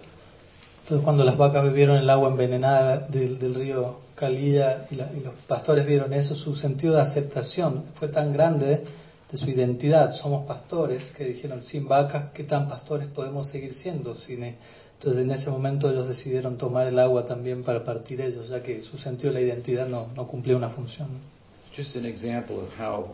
Entonces 0.83 1.05
cuando 1.05 1.25
las 1.25 1.37
vacas 1.37 1.65
bebieron 1.65 1.97
el 1.97 2.11
agua 2.11 2.29
envenenada 2.31 2.99
del, 2.99 3.39
del 3.39 3.55
río 3.55 3.97
Calilla 4.15 4.87
y, 4.91 4.97
la- 4.97 5.11
y 5.13 5.21
los 5.21 5.35
pastores 5.47 5.87
vieron 5.87 6.13
eso, 6.13 6.35
su 6.35 6.55
sentido 6.55 6.95
de 6.95 7.01
aceptación 7.01 7.85
fue 7.95 8.09
tan 8.09 8.33
grande 8.33 8.85
de 9.31 9.37
su 9.39 9.49
identidad. 9.49 10.13
Somos 10.13 10.45
pastores 10.47 11.13
que 11.13 11.25
dijeron, 11.25 11.63
sin 11.63 11.89
vacas, 11.89 12.31
¿qué 12.35 12.45
tan 12.45 12.69
pastores 12.69 13.07
podemos 13.09 13.47
seguir 13.47 13.73
siendo? 13.75 14.15
Sin 14.15 14.43
e-". 14.43 14.57
entonces 14.99 15.23
en 15.23 15.31
ese 15.31 15.51
momento 15.51 15.91
ellos 15.91 16.07
decidieron 16.07 16.59
tomar 16.59 16.87
el 16.87 16.99
agua 16.99 17.25
también 17.25 17.63
para 17.63 17.83
partir 17.85 18.21
ellos, 18.21 18.49
ya 18.49 18.63
que 18.63 18.83
su 18.83 18.99
sentido 18.99 19.33
de 19.33 19.41
la 19.41 19.47
identidad 19.47 19.87
no, 19.87 20.09
no 20.15 20.27
cumplía 20.27 20.57
una 20.57 20.69
función. 20.69 21.09
Just 21.75 21.97
an 21.97 22.05
example 22.05 22.57
of 22.57 22.69
how, 22.79 23.07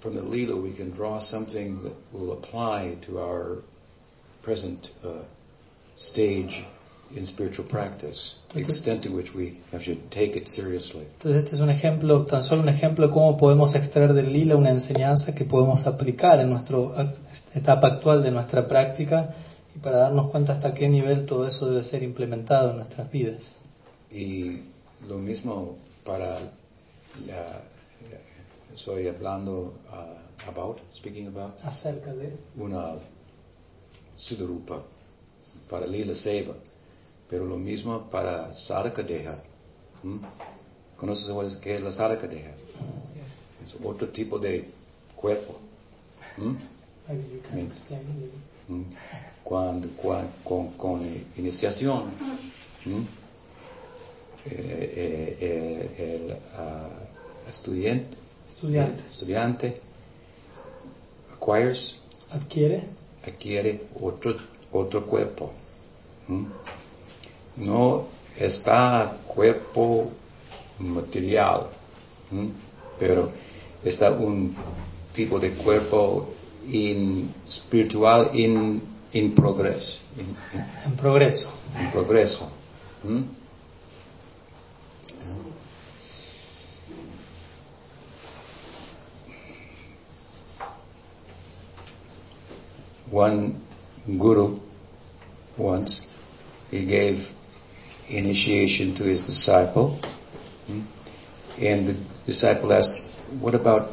from 0.00 0.14
the 0.14 0.22
Leela, 0.22 0.54
we 0.54 0.72
can 0.72 0.90
draw 0.92 1.20
something 1.20 1.82
that 1.82 1.92
will 2.12 2.32
apply 2.32 2.96
to 3.06 3.18
our 3.18 3.58
present 4.42 4.90
uh, 5.04 5.08
stage 5.96 6.64
in 7.14 7.26
spiritual 7.26 7.66
practice, 7.66 8.36
the 8.52 8.60
extent 8.60 9.02
to 9.02 9.10
which 9.10 9.34
we 9.34 9.60
have 9.72 9.84
to 9.84 9.94
take 10.10 10.36
it 10.36 10.48
seriously. 10.48 11.06
Entonces 11.14 11.44
este 11.44 11.54
es 11.56 11.60
un 11.60 11.70
ejemplo, 11.70 12.24
tan 12.26 12.42
solo 12.42 12.62
un 12.62 12.68
ejemplo 12.68 13.06
de 13.06 13.12
cómo 13.12 13.36
podemos 13.36 13.74
extraer 13.74 14.12
del 14.12 14.32
lila 14.32 14.56
una 14.56 14.70
enseñanza 14.70 15.34
que 15.34 15.44
podemos 15.44 15.86
aplicar 15.86 16.40
en 16.40 16.50
nuestra 16.50 16.78
etapa 17.54 17.88
actual 17.88 18.22
de 18.22 18.30
nuestra 18.30 18.68
práctica 18.68 19.34
y 19.74 19.78
para 19.78 19.98
darnos 19.98 20.30
cuenta 20.30 20.52
hasta 20.54 20.74
qué 20.74 20.88
nivel 20.88 21.26
todo 21.26 21.46
eso 21.46 21.68
debe 21.68 21.82
ser 21.82 22.02
implementado 22.02 22.70
en 22.70 22.76
nuestras 22.76 23.10
vidas. 23.10 23.60
Y 24.10 24.62
lo 25.08 25.18
mismo 25.18 25.76
para 26.04 26.40
la, 27.26 27.62
estoy 28.74 29.08
hablando 29.08 29.74
uh, 29.90 30.48
about, 30.48 30.78
speaking 30.94 31.26
about, 31.28 31.58
Acerca 31.64 32.12
de... 32.14 32.32
una 32.56 32.94
Siddharupa, 34.16 34.82
para 35.70 35.86
Lila 35.86 36.14
Seva, 36.14 36.54
pero 37.28 37.44
lo 37.44 37.56
mismo 37.56 38.08
para 38.10 38.54
Sadhaka 38.54 39.02
Deha. 39.02 39.38
¿Mm? 40.02 40.18
¿Conoces 40.96 41.56
qué 41.56 41.74
es 41.74 41.80
la 41.82 41.92
Sadhaka 41.92 42.26
Deha? 42.26 42.52
Es 43.64 43.74
otro 43.84 44.08
tipo 44.08 44.38
de 44.38 44.64
cuerpo. 45.16 45.56
¿Mm? 46.36 46.54
¿Mm? 48.68 48.82
Cuando, 49.42 49.88
cuan- 49.96 50.28
con, 50.44 50.68
con 50.72 51.02
iniciación, 51.36 52.04
¿Mm? 52.84 53.02
eh, 54.46 54.50
eh, 54.50 55.36
eh, 55.40 56.14
el 56.26 56.36
ah, 56.56 56.88
estudiante, 57.50 58.16
Estudiante. 58.46 59.02
estudiante 59.10 59.80
acquires 61.32 61.96
Adquiere 62.30 62.82
adquiere 63.26 63.80
otro, 64.00 64.36
otro 64.72 65.06
cuerpo. 65.06 65.52
No 67.58 68.06
está 68.38 69.16
cuerpo 69.26 70.10
material, 70.78 71.66
pero 72.98 73.30
está 73.84 74.10
un 74.12 74.54
tipo 75.12 75.38
de 75.38 75.50
cuerpo 75.50 76.28
in, 76.68 77.32
espiritual 77.46 78.30
in, 78.34 78.80
in 79.12 79.34
progreso. 79.34 79.98
In, 80.16 80.36
en 80.84 80.96
progreso. 80.96 81.48
in 81.80 81.90
progreso. 81.90 82.50
One 93.10 93.56
guru 94.06 94.60
once 95.56 96.06
he 96.70 96.84
gave 96.84 97.32
initiation 98.10 98.94
to 98.94 99.04
his 99.04 99.22
disciple, 99.26 99.98
and 101.60 101.86
the 101.88 101.94
disciple 102.26 102.72
asked, 102.72 103.00
"What 103.40 103.54
about? 103.54 103.92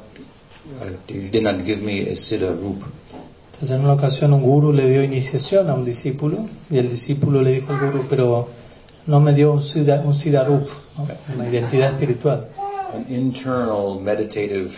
Uh, 0.82 0.91
you 1.08 1.30
did 1.30 1.43
not 1.43 1.65
give 1.65 1.82
me 1.82 2.01
a 2.10 2.15
siddha 2.15 2.51
roop." 2.54 2.84
Entonces 3.51 3.78
en 3.78 3.84
una 3.86 3.93
ocasión 3.93 4.34
un 4.34 4.41
gurú 4.41 4.73
le 4.73 4.89
dio 4.89 5.01
iniciación 5.04 5.69
a 5.69 5.73
un 5.75 5.86
discípulo 5.86 6.47
y 6.69 6.78
el 6.78 6.89
discípulo 6.89 7.41
le 7.41 7.51
dijo 7.54 7.71
al 7.71 7.80
gurú, 7.80 8.06
pero 8.10 8.49
no 9.08 9.19
me 9.21 9.34
dio 9.34 9.54
un, 9.54 9.62
siddha, 9.63 10.01
un 10.01 10.13
siddharup, 10.13 10.67
¿no? 10.97 11.08
una 11.36 11.47
identidad 11.49 11.91
espiritual, 11.93 12.47
An 12.93 13.06
internal 13.10 13.99
meditative 14.01 14.71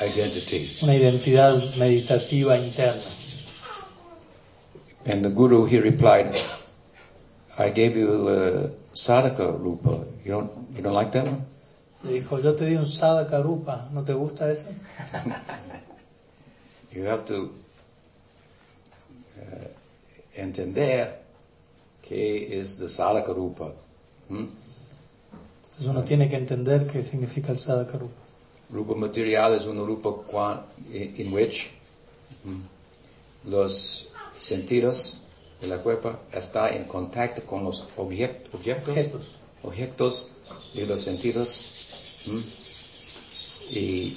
identity. 0.00 0.76
una 0.82 0.94
identidad 0.94 1.74
meditativa 1.76 2.56
interna. 2.56 3.02
And 5.06 5.24
the 5.24 5.30
guru 5.30 5.66
he 5.66 5.80
replied, 5.80 6.36
"I 7.58 7.70
gave 7.70 7.96
you 7.96 8.28
a 8.28 8.70
sadhaka 8.94 9.58
rupa. 9.58 10.04
You 10.24 10.32
don't 10.32 10.50
you 10.74 10.82
don't 10.82 10.94
like 10.94 11.12
that 11.12 11.26
one?" 11.26 11.44
Le 12.04 12.12
dijo, 12.12 12.38
yo 12.38 12.54
te 12.54 12.66
di 12.66 12.76
un 12.76 12.86
sadhaka 12.86 13.40
rupa, 13.40 13.88
¿no 13.92 14.04
te 14.04 14.12
gusta 14.12 14.50
eso? 14.50 14.66
You 16.92 17.04
have 17.04 17.26
to 17.26 17.50
uh, 19.36 19.68
entender 20.34 21.14
qué 22.02 22.58
es 22.58 22.78
the 22.78 22.88
sadhaka 22.88 23.32
rupa. 23.34 23.72
¿Mm? 24.28 24.46
Entonces 25.64 25.86
uno 25.86 26.04
tiene 26.04 26.30
que 26.30 26.36
entender 26.36 26.86
qué 26.86 27.02
significa 27.02 27.52
el 27.52 27.58
sadhaka 27.58 27.98
rupa. 27.98 28.22
Rupa 28.70 28.94
material 28.94 29.54
es 29.54 29.66
un 29.66 29.84
rupa 29.86 30.64
in 30.90 31.32
which 31.32 31.70
mm, 32.44 33.50
los 33.50 34.08
sentidos 34.38 35.25
de 35.68 35.76
la 35.76 35.82
cuerpo 35.82 36.12
está 36.32 36.68
en 36.70 36.84
contacto 36.84 37.42
con 37.42 37.64
los 37.64 37.86
object- 37.96 38.48
objetos, 38.52 38.88
Objetos. 38.88 39.22
objetos 39.62 40.28
de 40.74 40.86
los 40.86 41.00
sentidos 41.00 41.64
mm, 42.26 42.40
y 43.70 44.16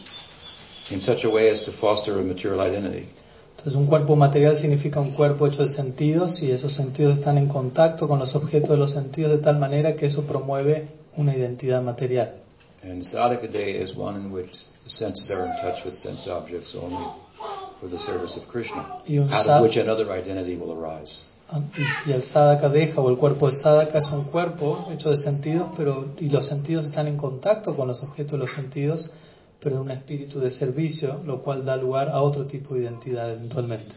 in 0.91 1.01
such 1.01 1.25
a 1.25 1.29
way 1.29 1.49
as 1.49 1.61
to 1.63 1.71
foster 1.71 2.13
a 2.19 2.23
material 2.23 2.59
identity. 2.61 3.07
Entonces 3.51 3.75
un 3.75 3.87
cuerpo 3.87 4.15
material 4.15 4.55
significa 4.55 4.99
un 5.01 5.11
cuerpo 5.11 5.45
hecho 5.47 5.61
de 5.63 5.67
sentidos 5.69 6.41
y 6.41 6.51
esos 6.51 6.73
sentidos 6.73 7.17
están 7.19 7.37
en 7.37 7.47
contacto 7.47 8.07
con 8.07 8.17
los 8.19 8.35
objetos 8.35 8.69
de 8.69 8.77
los 8.77 8.91
sentidos 8.91 9.31
de 9.31 9.37
tal 9.39 9.59
manera 9.59 9.95
que 9.95 10.05
eso 10.05 10.23
promueve 10.23 10.87
una 11.17 11.35
identidad 11.35 11.81
material. 11.81 12.35
And 12.83 13.03
sadhaka 13.03 13.47
day 13.47 13.75
is 13.83 13.97
one 13.97 14.17
in 14.17 14.31
which 14.31 14.51
the 14.85 14.89
senses 14.89 15.29
are 15.31 15.43
in 15.43 15.51
touch 15.61 15.83
with 15.83 15.95
sense 15.95 16.29
objects 16.31 16.73
only 16.75 17.05
for 17.81 17.89
the 17.89 17.99
service 17.99 18.37
of 18.39 18.47
Krishna, 18.47 18.85
out 19.33 19.47
of 19.47 19.61
which 19.61 19.75
another 19.75 20.09
identity 20.11 20.55
will 20.55 20.71
arise. 20.71 21.25
Y 21.51 21.83
si 21.83 22.11
el 22.11 22.21
sadhaka 22.21 22.69
deja 22.69 23.01
o 23.01 23.09
el 23.09 23.17
cuerpo 23.17 23.47
de 23.47 23.53
sadhaka 23.53 23.97
es 23.99 24.11
un 24.11 24.25
cuerpo 24.25 24.87
hecho 24.91 25.09
de 25.09 25.17
sentidos, 25.17 25.69
pero 25.75 26.13
y 26.19 26.29
los 26.29 26.45
sentidos 26.45 26.85
están 26.85 27.07
en 27.07 27.17
contacto 27.17 27.75
con 27.75 27.87
los 27.87 28.03
objetos 28.03 28.33
de 28.33 28.37
los 28.37 28.51
sentidos, 28.51 29.09
pero 29.59 29.77
en 29.77 29.81
un 29.81 29.91
espíritu 29.91 30.39
de 30.39 30.51
servicio, 30.51 31.21
lo 31.25 31.41
cual 31.41 31.65
da 31.65 31.75
lugar 31.75 32.09
a 32.09 32.21
otro 32.21 32.45
tipo 32.45 32.75
de 32.75 32.81
identidad 32.81 33.31
eventualmente. 33.31 33.95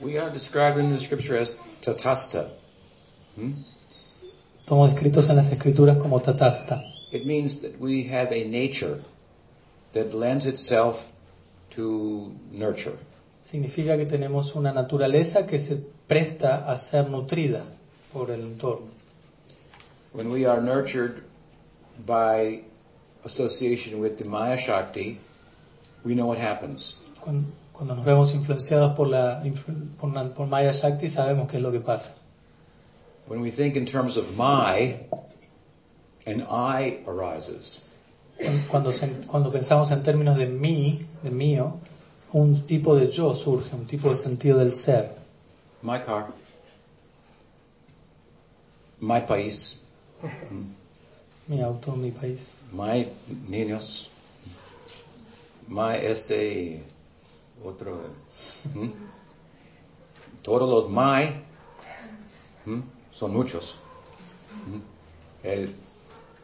We 0.00 0.18
are 0.18 0.30
described 0.30 0.78
in 0.78 0.94
the 0.94 1.00
scripture 1.00 1.40
as 1.40 1.56
tatasta. 1.80 2.50
Hmm? 3.34 3.64
Somos 4.64 4.90
descritos 4.90 5.28
en 5.28 5.36
las 5.36 5.50
escrituras 5.50 5.96
como 5.96 6.20
tatasta. 6.20 6.82
It 7.10 7.24
means 7.24 7.62
that 7.62 7.80
we 7.80 8.08
have 8.10 8.32
a 8.32 8.44
nature 8.44 9.00
that 9.92 10.12
lends 10.12 10.46
itself 10.46 11.06
to 11.74 12.32
nurture. 12.52 12.96
Significa 13.44 13.96
que 13.96 14.06
tenemos 14.06 14.54
una 14.54 14.72
naturaleza 14.72 15.46
que 15.46 15.58
se 15.58 15.95
presta 16.06 16.66
a 16.70 16.76
ser 16.76 17.08
nutrida 17.10 17.62
por 18.12 18.30
el 18.30 18.40
entorno. 18.42 18.86
When 20.12 20.30
we 20.30 20.46
are 20.46 20.60
nurtured 20.62 21.22
by 22.06 22.62
association 23.24 24.00
with 24.00 24.16
the 24.16 24.24
Maya 24.24 24.56
Shakti, 24.56 25.18
we 26.04 26.14
know 26.14 26.26
what 26.26 26.38
happens. 26.38 26.96
Cuando, 27.20 27.48
cuando 27.72 27.94
nos 27.96 28.04
vemos 28.04 28.34
influenciados 28.34 28.94
por 28.94 29.08
la 29.08 29.42
influ- 29.44 29.96
por, 29.98 30.12
la- 30.14 30.32
por 30.32 30.46
Maya 30.46 30.72
Shakti, 30.72 31.08
sabemos 31.08 31.48
qué 31.48 31.56
es 31.58 31.62
lo 31.62 31.72
que 31.72 31.80
pasa. 31.80 32.14
When 33.26 33.40
we 33.40 33.50
think 33.50 33.76
in 33.76 33.86
terms 33.86 34.16
of 34.16 34.36
my, 34.36 35.00
an 36.26 36.42
I 36.48 36.98
arises. 37.06 37.82
Cuando, 38.70 38.92
cuando 39.28 39.50
pensamos 39.50 39.90
en 39.90 40.02
términos 40.02 40.36
de 40.36 40.46
mí, 40.46 41.00
de 41.22 41.30
mío, 41.30 41.78
un 42.32 42.66
tipo 42.66 42.94
de 42.94 43.10
yo 43.10 43.34
surge, 43.34 43.74
un 43.74 43.86
tipo 43.86 44.10
de 44.10 44.16
sentido 44.16 44.58
del 44.58 44.72
ser. 44.72 45.10
My 45.82 45.98
car. 45.98 46.32
My 49.00 49.20
país. 49.20 49.82
Mi 51.48 51.62
auto, 51.62 51.94
mi 51.94 52.10
país. 52.10 52.50
My 52.72 53.06
niños. 53.48 54.10
My 55.68 55.94
este 55.94 56.82
otro. 57.64 58.00
¿Mm? 58.74 58.88
Todos 60.42 60.68
los 60.68 60.90
my 60.90 61.40
¿Mm? 62.64 62.82
son 63.12 63.32
muchos. 63.32 63.76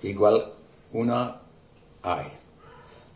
Igual 0.02 0.52
una 0.92 1.40
I. 2.04 2.26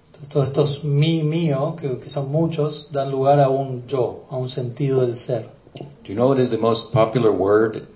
Entonces, 0.07 0.29
todos 0.29 0.49
estos 0.49 0.85
mi, 0.85 1.23
mío, 1.23 1.77
que, 1.79 1.99
que 1.99 2.09
son 2.09 2.33
muchos, 2.33 2.91
dan 2.91 3.13
lugar 3.13 3.39
a 3.39 3.49
un 3.49 3.87
yo, 3.87 4.25
a 4.31 4.37
un 4.37 4.49
sentido 4.49 5.03
del 5.03 5.17
ser. 5.17 5.56
Do 5.79 6.13
you 6.13 6.15
know 6.15 6.29
what 6.29 6.39
is 6.39 6.51
the 6.51 6.59
most 6.59 6.93
popular 6.93 7.33
word 7.33 7.87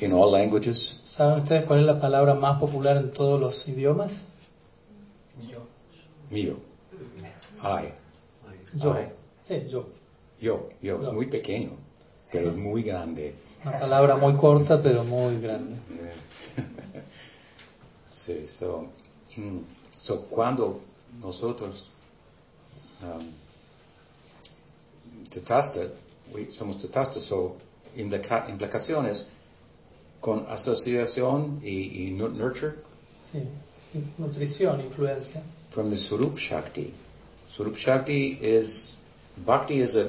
in 0.00 0.12
all 0.12 0.30
languages? 0.30 1.00
¿Saben 1.04 1.38
ustedes 1.38 1.64
cuál 1.64 1.80
es 1.80 1.86
la 1.86 1.98
palabra 1.98 2.34
más 2.34 2.58
popular 2.58 2.96
en 2.96 3.12
todos 3.12 3.40
los 3.40 3.66
idiomas? 3.68 4.24
Mío. 6.30 6.56
I. 7.62 7.92
Yo. 8.74 8.94
I. 8.94 9.08
Sí, 9.46 9.64
yo. 9.68 9.86
Yo. 10.40 10.68
Yo. 10.82 11.00
Yo. 11.00 11.08
Es 11.08 11.12
muy 11.14 11.26
pequeño, 11.26 11.70
pero 12.30 12.50
es 12.50 12.56
muy 12.56 12.82
grande. 12.82 13.34
Una 13.64 13.78
palabra 13.78 14.16
muy 14.16 14.34
corta 14.34 14.80
pero 14.82 15.04
muy 15.04 15.40
grande. 15.40 15.76
Sí, 18.06 18.46
so, 18.46 18.84
mm, 19.36 19.60
so 19.96 20.22
cuando 20.28 20.80
nosotros 21.22 21.86
um, 23.00 23.32
we- 25.34 25.88
somos 26.50 26.78
tetasta, 26.78 27.20
so 27.20 27.56
implica- 27.96 28.46
implicaciones 28.48 29.26
con 30.20 30.46
asociación 30.48 31.60
y, 31.62 32.06
y 32.08 32.10
nu- 32.10 32.28
nurture 32.28 32.74
Sí. 33.22 33.38
Nutrición, 34.18 34.80
influencia. 34.80 35.42
from 35.70 35.90
the 35.90 35.96
Surup 35.96 36.36
Shakti. 36.38 36.92
Surup 37.50 37.76
Shakti 37.76 38.38
is, 38.42 38.94
Bhakti 39.46 39.80
is 39.80 39.96
a, 39.96 40.08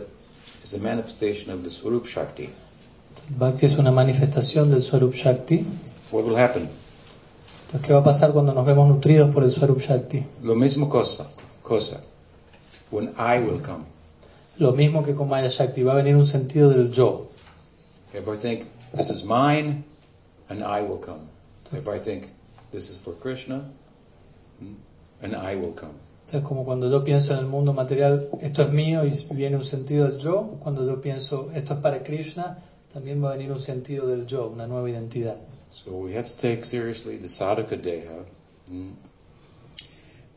is 0.63 0.73
a 0.73 0.77
manifestation 0.79 1.51
of 1.53 1.63
the 1.63 1.69
Surup 1.69 2.05
Shakti. 2.05 2.49
Bhakti 3.37 3.65
es 3.67 3.77
una 3.77 3.91
manifestación 3.91 4.69
del 4.71 4.81
Swarup 4.81 5.13
Shakti. 5.13 5.65
What 6.11 6.25
will 6.25 6.35
happen? 6.37 6.69
Entonces, 7.65 7.87
¿qué 7.87 7.93
va 7.93 7.99
a 7.99 8.03
pasar 8.03 8.31
cuando 8.31 8.53
nos 8.53 8.65
vemos 8.65 8.87
nutridos 8.87 9.31
por 9.33 9.43
el 9.43 9.51
Swarup 9.51 9.79
Shakti? 9.79 10.23
Lo 10.43 10.55
mismo 10.55 10.89
cosa, 10.89 11.29
cosa. 11.61 12.01
When 12.91 13.09
I 13.17 13.39
will 13.39 13.61
come. 13.61 13.85
Lo 14.59 14.73
mismo 14.73 15.03
que 15.03 15.15
con 15.15 15.29
Maya 15.29 15.47
Shakti, 15.47 15.83
va 15.83 15.93
a 15.93 15.95
venir 15.95 16.15
un 16.15 16.25
sentido 16.25 16.69
del 16.69 16.91
yo. 16.91 17.27
If 18.13 18.27
I 18.27 18.37
think 18.37 18.67
this 18.93 19.09
is 19.09 19.23
mine, 19.23 19.83
an 20.49 20.61
I 20.61 20.81
will 20.81 20.99
come. 20.99 21.29
If 21.71 21.87
I 21.87 21.97
think 21.97 22.27
this 22.71 22.89
is 22.89 22.97
for 22.97 23.13
Krishna, 23.13 23.63
an 25.21 25.33
I 25.33 25.55
will 25.55 25.73
come. 25.73 25.93
Entonces, 26.25 26.47
como 26.47 26.65
cuando 26.65 26.89
yo 26.89 27.03
pienso 27.03 27.33
en 27.33 27.39
el 27.39 27.45
mundo 27.45 27.73
material, 27.73 28.29
esto 28.41 28.61
es 28.61 28.71
mío 28.71 29.03
y 29.05 29.13
viene 29.33 29.55
un 29.55 29.65
sentido 29.65 30.09
del 30.09 30.19
yo. 30.19 30.57
Cuando 30.59 30.85
yo 30.85 31.01
pienso, 31.01 31.49
esto 31.55 31.75
es 31.75 31.79
para 31.79 32.03
Krishna, 32.03 32.57
también 32.93 33.23
va 33.23 33.29
a 33.29 33.37
venir 33.37 33.51
un 33.51 33.59
sentido 33.59 34.07
del 34.07 34.27
yo, 34.27 34.47
una 34.49 34.67
nueva 34.67 34.89
identidad. 34.89 35.37
So 35.71 35.91
we 35.91 36.15
have 36.15 36.27
to 36.27 36.35
take 36.35 36.65
seriously 36.65 37.17
the 37.17 37.29
sadhaka 37.29 37.77
deha. 37.77 38.25
hmm. 38.67 38.91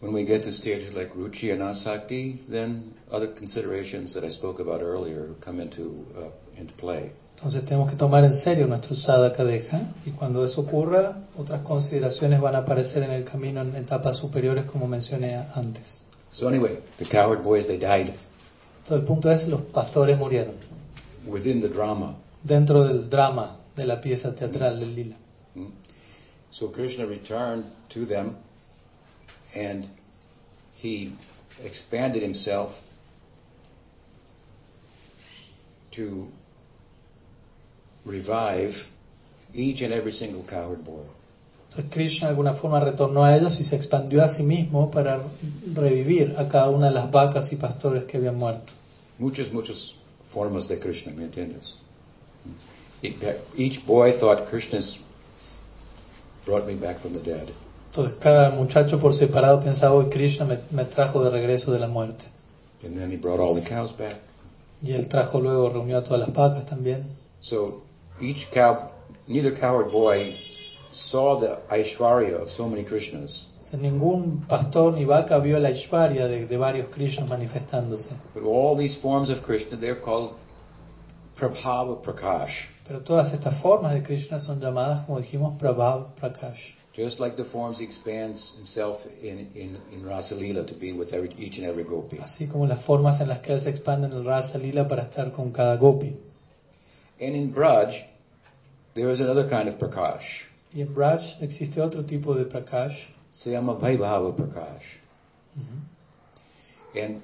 When 0.00 0.12
we 0.12 0.24
get 0.24 0.42
to 0.44 0.52
stages 0.52 0.94
like 0.94 1.12
ruchi 1.14 1.52
and 1.52 1.62
asakti, 1.62 2.40
then 2.48 2.91
other 3.12 3.28
considerations 3.28 4.14
that 4.14 4.24
I 4.24 4.30
spoke 4.30 4.60
about 4.60 4.80
earlier 4.82 5.28
come 5.40 5.60
into 5.60 6.06
uh, 6.16 6.30
into 6.60 6.72
play. 6.74 7.12
Entonces 7.36 7.64
tenemos 7.64 7.90
que 7.90 7.96
tomar 7.96 8.24
en 8.24 8.32
serio 8.32 8.66
nuestro 8.66 8.94
sadhaka 8.94 9.44
deja 9.44 9.80
y 10.06 10.10
cuando 10.10 10.44
eso 10.44 10.60
ocurra, 10.62 11.16
otras 11.36 11.62
consideraciones 11.62 12.40
van 12.40 12.54
a 12.54 12.58
aparecer 12.58 13.02
en 13.02 13.10
el 13.10 13.24
camino 13.24 13.60
en 13.60 13.74
etapas 13.76 14.16
superiores 14.16 14.64
como 14.64 14.86
mencioné 14.86 15.36
antes. 15.54 16.04
So 16.32 16.48
anyway, 16.48 16.78
the 16.98 17.04
coward 17.04 17.42
boys 17.42 17.66
they 17.66 17.78
died 17.78 18.14
Todo 18.86 18.96
el 18.96 19.04
punto 19.04 19.30
es, 19.30 19.46
los 19.48 19.60
pastores 19.60 20.18
murieron 20.18 20.54
within 21.26 21.60
the 21.60 21.68
drama. 21.68 22.14
dentro 22.42 22.84
del 22.84 23.08
drama 23.10 23.56
de 23.76 23.86
la 23.86 24.00
pieza 24.00 24.34
teatral 24.34 24.78
del 24.80 24.94
lila. 24.94 25.16
Hmm? 25.54 25.68
So 26.50 26.68
Krishna 26.70 27.06
returned 27.06 27.64
to 27.90 28.04
them 28.06 28.36
and 29.54 29.88
he 30.74 31.12
expanded 31.64 32.22
himself 32.22 32.70
to 35.92 36.28
revive 38.04 38.88
each 39.54 39.82
and 39.82 39.92
every 39.92 40.12
single 40.12 40.42
cowherd 40.42 40.84
boy. 40.84 41.04
Entonces 41.68 41.90
Krishna 41.90 42.26
de 42.26 42.30
alguna 42.30 42.52
forma 42.52 42.80
retornó 42.80 43.24
a 43.24 43.34
ellos 43.36 43.58
y 43.60 43.64
se 43.64 43.76
expandió 43.76 44.22
a 44.22 44.28
sí 44.28 44.42
mismo 44.42 44.90
para 44.90 45.22
revivir 45.74 46.34
a 46.36 46.48
cada 46.48 46.68
una 46.68 46.88
de 46.88 46.92
las 46.92 47.10
vacas 47.10 47.50
y 47.52 47.56
pastores 47.56 48.04
que 48.04 48.18
habían 48.18 48.36
muerto. 48.36 48.74
Muchas, 49.18 49.52
muchas 49.52 49.94
formas 50.30 50.68
de 50.68 50.78
Krishna, 50.78 51.12
¿me 51.12 51.24
entiendes? 51.24 51.76
Each 53.02 53.84
boy 53.86 54.12
thought 54.12 54.48
Krishna's 54.50 55.00
brought 56.44 56.66
me 56.66 56.74
back 56.74 56.98
from 56.98 57.14
the 57.14 57.20
dead. 57.20 57.48
Entonces 57.90 58.18
cada 58.20 58.50
muchacho 58.50 58.98
por 58.98 59.14
separado 59.14 59.60
pensaba, 59.60 59.94
hoy 59.94 60.10
Krishna 60.10 60.44
me, 60.44 60.58
me 60.70 60.84
trajo 60.84 61.22
de 61.24 61.30
regreso 61.30 61.72
de 61.72 61.78
la 61.78 61.88
muerte. 61.88 62.26
And 62.84 62.96
then 62.96 63.10
he 63.10 63.16
brought 63.16 63.40
all 63.40 63.54
the 63.54 63.62
cows 63.62 63.92
back. 63.92 64.16
Y 64.82 64.92
él 64.92 65.08
trajo 65.08 65.40
luego, 65.40 65.70
reunió 65.70 65.98
a 65.98 66.04
todas 66.04 66.20
las 66.20 66.32
vacas 66.32 66.66
también. 66.66 67.04
So 67.40 67.82
each 68.20 68.50
cow, 68.50 68.90
neither 69.28 69.54
cowherd 69.54 69.92
boy 69.92 70.36
saw 70.92 71.38
the 71.38 71.58
Aishwarya 71.70 72.42
of 72.42 72.50
so 72.50 72.68
many 72.68 72.84
Krishnas, 72.84 73.46
ningún 73.72 74.44
pastor 74.46 74.92
ni 74.92 75.04
vaca 75.04 75.38
vio 75.38 75.58
la 75.58 75.70
Ishvarya 75.70 76.28
de, 76.28 76.46
de 76.46 76.56
varios 76.58 76.88
Krishnas 76.88 77.28
manifestándose. 77.28 78.14
but 78.34 78.42
all 78.42 78.76
these 78.76 78.94
forms 78.94 79.30
of 79.30 79.42
Krishna, 79.42 79.76
they're 79.76 80.00
called 80.00 80.34
Prabhava 81.36 82.02
Prakash. 82.02 82.68
Pero 82.86 83.00
todas 83.00 83.32
estas 83.32 83.54
formas 83.54 83.94
de 83.94 84.02
Krishna 84.02 84.38
son 84.38 84.60
llamadas, 84.60 85.06
como 85.06 85.20
dijimos, 85.20 85.58
Prabhav 85.58 86.14
Prakash. 86.20 86.74
Just 86.92 87.20
like 87.20 87.36
the 87.36 87.44
forms 87.44 87.78
he 87.78 87.84
expands 87.84 88.54
himself 88.54 89.06
in, 89.22 89.50
in, 89.54 89.78
in 89.92 90.04
Rasa 90.06 90.34
Lila 90.34 90.66
to 90.66 90.74
be 90.74 90.92
with 90.92 91.14
every, 91.14 91.30
each 91.38 91.56
and 91.56 91.66
every 91.66 91.84
gopi. 91.84 92.18
Así 92.18 92.48
como 92.50 92.66
las 92.66 92.82
formas 92.82 93.20
en 93.22 93.28
las 93.28 93.38
que 93.38 93.54
él 93.54 93.60
se 93.60 93.70
expande 93.70 94.08
en 94.08 94.12
el 94.12 94.24
Rasa 94.24 94.58
Lila 94.58 94.86
para 94.88 95.02
estar 95.02 95.32
con 95.32 95.52
cada 95.52 95.76
gopi. 95.76 96.14
And 97.18 97.34
in 97.34 97.54
Braj, 97.54 98.04
there 98.94 99.08
is 99.08 99.20
another 99.20 99.48
kind 99.48 99.68
of 99.68 99.78
Prakash. 99.78 100.44
Y 100.74 100.82
en 100.82 100.94
Braj 100.94 101.40
existe 101.40 101.80
otro 101.80 102.04
tipo 102.04 102.34
de 102.34 102.44
Prakash. 102.44 103.08
Se 103.30 103.52
llama 103.52 103.74
Vaibhava 103.74 104.36
Prakash. 104.36 104.98
And 106.94 107.22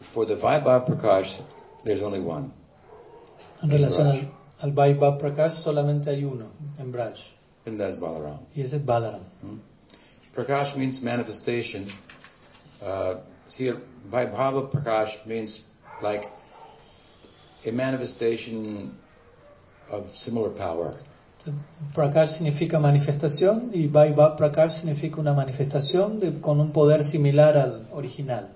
for 0.00 0.26
the 0.26 0.36
Vaibhava 0.36 0.86
Prakash, 0.86 1.40
there's 1.82 2.02
only 2.02 2.20
one. 2.20 2.52
En 3.62 3.68
relación 3.70 4.06
al, 4.06 4.30
al 4.60 4.72
Vaibhav 4.72 5.18
Prakash 5.18 5.54
solamente 5.54 6.10
hay 6.10 6.22
uno 6.22 6.46
en 6.78 6.92
Braj. 6.92 7.37
And 7.68 7.78
that's 7.78 7.96
Balaram. 7.96 8.38
Y 8.56 8.62
ese 8.62 8.74
es 8.76 8.82
Balaram. 8.82 9.20
Prakash 10.34 10.74
means 10.76 11.02
manifestation. 11.02 11.86
Uh, 12.82 13.16
here, 13.50 13.76
Vaibhava 14.10 14.70
Prakash 14.70 15.26
means 15.26 15.64
like 16.00 16.24
a 17.66 17.70
manifestation 17.72 18.96
of 19.90 20.08
similar 20.16 20.48
power. 20.50 20.94
Prakash 21.94 22.38
significa 22.38 22.78
manifestación 22.78 23.70
y 23.74 23.88
Vaibhav 23.88 24.38
Prakash 24.38 24.80
significa 24.80 25.20
una 25.20 25.34
manifestación 25.34 26.20
de- 26.20 26.40
con 26.40 26.60
un 26.60 26.72
poder 26.72 27.04
similar 27.04 27.56
al 27.56 27.86
original. 27.92 28.48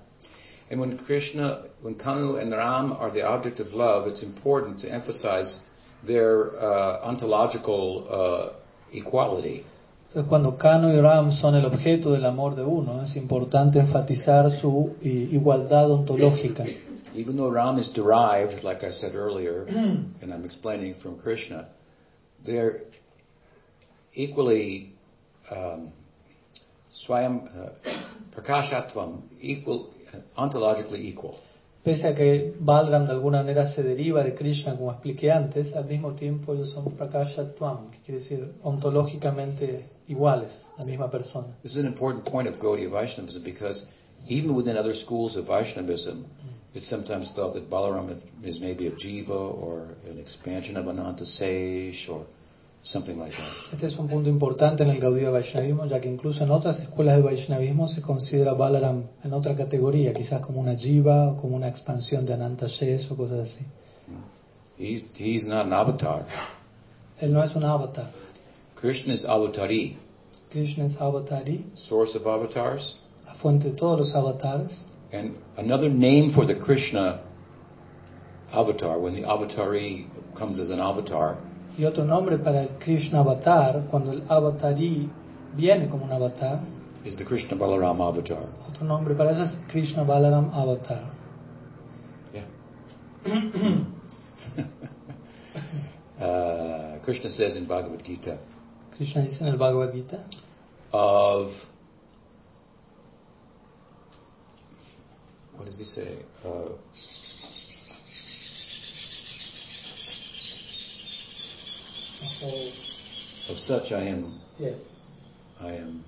And 0.71 0.79
when 0.79 0.97
Krishna, 0.97 1.63
when 1.81 1.95
Kanu 1.95 2.41
and 2.41 2.51
Ram 2.51 2.93
are 2.93 3.11
the 3.11 3.27
object 3.27 3.59
of 3.59 3.73
love, 3.73 4.07
it's 4.07 4.23
important 4.23 4.79
to 4.79 4.89
emphasize 4.91 5.61
their 6.03 6.49
uh, 6.57 6.99
ontological 7.03 8.07
uh, 8.09 8.62
equality. 8.93 9.63
Entonces, 10.07 10.29
cuando 10.29 10.57
Kano 10.57 10.93
y 10.93 10.99
Ram 11.01 11.31
son 11.31 11.55
el 11.55 11.65
objeto 11.65 12.11
del 12.11 12.25
amor 12.25 12.55
de 12.55 12.63
uno, 12.63 13.01
es 13.01 13.15
importante 13.15 13.79
enfatizar 13.79 14.51
su 14.51 14.95
i- 15.01 15.29
igualdad 15.35 15.89
ontológica. 15.91 16.65
Even 17.15 17.35
though 17.35 17.51
Ram 17.51 17.77
is 17.79 17.91
derived, 17.93 18.63
like 18.63 18.83
I 18.85 18.91
said 18.91 19.15
earlier, 19.15 19.65
and 20.21 20.31
I'm 20.33 20.45
explaining 20.45 20.95
from 20.95 21.17
Krishna, 21.17 21.67
they're 22.43 22.81
equally 24.13 24.93
um, 25.51 25.91
swayam 26.91 27.47
uh, 27.55 27.69
prakashatvam, 28.35 29.21
equal, 29.41 29.89
ontologically 30.37 30.99
equal. 30.99 31.39
Pese 31.83 32.07
a 32.07 32.15
que 32.15 32.55
Balram 32.59 33.05
de 33.05 33.11
alguna 33.11 33.39
manera 33.39 33.65
se 33.65 33.83
deriva 33.83 34.23
de 34.23 34.33
Krishna, 34.33 34.77
como 34.77 34.91
expliqué 34.91 35.33
antes, 35.33 35.75
al 35.75 35.83
mismo 35.83 36.13
tiempo 36.13 36.53
ellos 36.53 36.69
son 36.69 36.85
Prakashatvam, 36.95 37.91
que 37.91 37.99
quiere 37.99 38.19
decir 38.19 38.53
ontológicamente 38.63 39.89
iguales, 40.07 40.71
la 40.77 40.85
misma 40.85 41.11
persona. 41.11 41.47
This 41.61 41.75
is 41.75 41.83
an 41.83 41.87
important 41.87 42.23
point 42.23 42.47
of 42.47 42.57
Gaudiya 42.57 42.89
Vaishnavism 42.89 43.43
because 43.43 43.87
even 44.29 44.55
within 44.55 44.77
other 44.77 44.93
schools 44.93 45.35
of 45.35 45.47
Vaishnavism, 45.47 46.25
it's 46.73 46.87
sometimes 46.87 47.31
thought 47.31 47.53
that 47.53 47.69
Balaram 47.69 48.17
is 48.43 48.61
maybe 48.61 48.87
a 48.87 48.91
jiva 48.91 49.29
or 49.29 49.87
an 50.09 50.19
expansion 50.19 50.77
of 50.77 50.87
Ananta 50.87 51.25
or 52.09 52.25
something 52.83 53.17
like 53.17 53.35
that. 53.35 53.73
Este 53.73 53.87
es 53.87 53.97
un 53.97 54.07
punto 54.07 54.29
importante 54.29 54.83
en 54.83 54.89
el 54.89 54.99
Gaudiya 54.99 55.31
Vaishnavismo, 55.31 55.85
ya 55.85 55.99
que 55.99 56.09
incluso 56.09 56.43
en 56.43 56.51
otras 56.51 56.79
escuelas 56.81 57.15
de 57.15 57.21
Vaishnavismo 57.21 57.87
se 57.87 58.01
considera 58.01 58.53
Balaram 58.53 59.03
en 59.23 59.33
otra 59.33 59.55
categoría, 59.55 60.13
quizás 60.13 60.41
como 60.41 60.59
una 60.59 60.75
jiva 60.75 61.29
o 61.29 61.37
como 61.37 61.55
una 61.55 61.69
expansión 61.69 62.25
de 62.25 62.33
Ananta 62.33 62.67
Shesh 62.67 63.11
o 63.11 63.15
cosas 63.15 63.39
así. 63.39 63.65
He's, 64.77 65.11
he's 65.15 65.47
not 65.47 65.65
an 65.65 65.73
avatar. 65.73 66.25
Él 67.21 67.31
no 67.31 67.41
es 67.43 67.55
un 67.55 67.63
avatar. 67.63 68.11
Krishna 68.75 69.13
is 69.13 69.23
avatari, 69.23 69.95
Krishna 70.51 70.85
es 70.85 70.97
avatari, 70.99 71.63
source 71.75 72.17
of 72.17 72.27
avatars. 72.27 72.97
la 73.25 73.33
fuente 73.33 73.69
de 73.69 73.75
todos 73.75 73.97
los 73.97 74.13
avatares. 74.13 74.83
And 75.13 75.37
another 75.57 75.89
name 75.89 76.31
for 76.31 76.45
the 76.45 76.55
Krishna 76.55 77.21
avatar, 78.51 78.99
when 78.99 79.13
the 79.13 79.21
avatari 79.21 80.07
comes 80.35 80.59
as 80.59 80.69
an 80.69 80.79
avatar, 80.79 81.37
Y 81.77 81.85
otro 81.85 82.03
nombre 82.05 82.37
para 82.37 82.61
el 82.63 82.69
Krishna 82.77 83.19
avatar, 83.19 83.87
cuando 83.89 84.11
el 84.11 84.23
avatari 84.29 85.09
viene 85.55 85.87
como 85.87 86.05
un 86.05 86.11
avatar, 86.11 86.59
is 87.03 87.15
the 87.17 87.25
Krishna 87.25 87.57
Balaram 87.57 88.01
avatar. 88.01 88.37
otro 88.67 88.85
nombre 88.85 89.15
para 89.15 89.31
eso 89.31 89.43
es 89.43 89.59
Krishna 89.67 90.03
Balaram 90.03 90.49
avatar. 90.53 91.03
Yeah. 92.33 92.45
uh, 96.19 96.99
Krishna 96.99 97.29
says 97.29 97.55
in 97.55 97.65
Bhagavad 97.65 98.03
Gita 98.03 98.37
Krishna 98.95 99.23
dice 99.23 99.41
en 99.41 99.47
el 99.47 99.57
Bhagavad 99.57 99.91
Gita, 99.91 100.19
of 100.91 101.65
what 105.55 105.65
does 105.65 105.79
he 105.79 105.85
say? 105.85 106.19
Uh, 106.45 106.69
of 113.49 113.57
such 113.59 113.91
I 113.91 114.03
am. 114.03 114.39
yes, 114.59 114.79
I 115.61 115.73
am. 115.73 116.03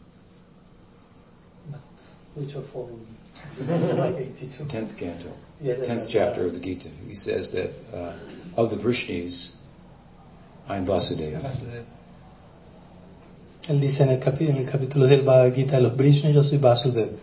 but 1.71 1.79
which 2.35 2.55
of 2.55 2.73
all? 2.75 2.99
It's 3.59 3.91
like 3.93 4.15
82. 4.15 4.65
Tenth 4.69 4.97
canto, 4.97 5.29
Yes, 5.61 5.77
yes, 5.79 5.87
tenth 5.87 6.01
yes. 6.03 6.11
chapter 6.11 6.45
of 6.45 6.53
the 6.53 6.59
Gita. 6.59 6.89
He 7.07 7.15
says 7.15 7.51
that 7.53 7.71
uh, 7.93 8.13
of 8.57 8.69
the 8.71 8.75
Vrishnis, 8.77 9.55
I 10.67 10.77
am 10.77 10.85
Vasudeva. 10.85 11.41
Él 13.67 13.79
dice 13.81 14.01
en 14.01 14.09
el, 14.09 14.19
capi- 14.19 14.49
en 14.49 14.57
el 14.57 14.65
capítulo 14.65 15.07
del 15.07 15.23
Bhagavad 15.23 15.53
Gita 15.55 15.79
los 15.79 15.95
Brishna, 15.95 16.29
yo 16.31 16.41
soy 16.43 16.57
Vasudeva. 16.59 17.17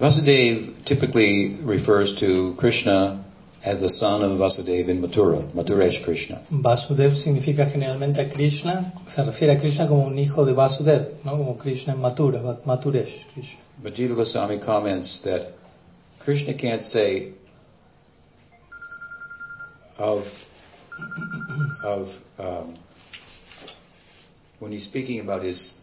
Vasudeva 0.00 0.84
typically 0.84 1.56
refers 1.62 2.14
to 2.16 2.54
Krishna 2.54 3.24
as 3.62 3.80
the 3.80 3.88
son 3.88 4.22
of 4.22 4.38
Vasudeva 4.38 4.88
in 4.90 5.00
Mathura, 5.00 5.42
Mathuresh 5.52 6.04
Krishna. 6.04 6.40
Vasudev 6.50 7.14
significa 7.16 7.66
generalmente 7.66 8.20
a 8.20 8.28
Krishna, 8.28 8.92
se 9.06 9.22
refiere 9.24 9.52
a 9.54 9.58
Krishna 9.58 9.86
como 9.88 10.06
un 10.06 10.16
hijo 10.18 10.44
de 10.44 10.52
Vasudev, 10.52 11.24
¿no? 11.24 11.32
como 11.32 11.56
Krishna 11.58 11.92
en 11.94 12.00
Mathura, 12.00 12.40
Va- 12.40 12.60
Mathuresh 12.64 13.26
Krishna. 13.32 13.58
But 13.82 13.94
Jiva 13.94 14.14
Goswami 14.14 14.58
comments 14.58 15.20
that 15.24 15.54
Krishna 16.20 16.54
can't 16.54 16.82
say 16.84 17.32
of 19.98 20.26
of 21.84 22.12
um, 22.38 22.76
when 24.60 24.72
he's 24.72 24.84
speaking 24.84 25.20
about 25.20 25.42
his 25.42 25.74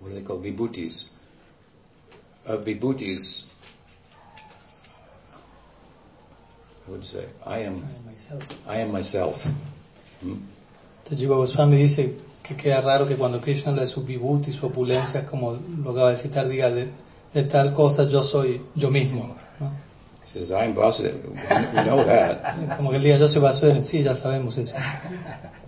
what 0.00 0.08
do 0.10 0.14
they 0.14 0.22
call 0.22 0.38
vibhutis 0.40 1.10
of 2.46 2.64
vibhutis. 2.64 3.44
Would 6.88 7.04
say? 7.04 7.24
I 7.46 7.60
am 7.60 7.74
I 8.66 8.80
am 8.80 8.92
myself. 8.92 9.44
Hmm? 10.22 10.36
Entonces 10.98 11.18
Jiva 11.18 11.36
Goswami 11.36 11.76
dice 11.76 12.16
que 12.42 12.56
queda 12.56 12.80
raro 12.80 13.06
que 13.06 13.16
cuando 13.16 13.40
Krishna 13.40 13.72
de 13.72 13.86
su 13.86 14.04
vibhuti, 14.04 14.52
su 14.52 14.66
opulencia, 14.66 15.26
como 15.26 15.52
lo 15.52 15.90
acaba 15.90 16.10
de 16.10 16.16
citar, 16.16 16.48
diga 16.48 16.70
de, 16.70 16.88
de 17.34 17.42
tal 17.44 17.72
cosa 17.72 18.04
yo 18.04 18.22
soy 18.22 18.60
yo 18.74 18.90
mismo. 18.90 19.36
¿no? 19.60 19.70
He 20.22 20.28
says, 20.28 20.50
I 20.50 20.64
am 20.64 20.74
Vasudeva. 20.74 21.16
We 21.72 21.84
know 21.84 22.04
that. 22.04 22.76
Como 22.76 22.90
que 22.90 22.96
él 22.96 23.02
diga 23.02 23.16
yo 23.16 23.28
soy 23.28 23.40
Vasudeva, 23.40 23.80
sí, 23.80 24.02
ya 24.02 24.14
sabemos 24.14 24.58
eso. 24.58 24.76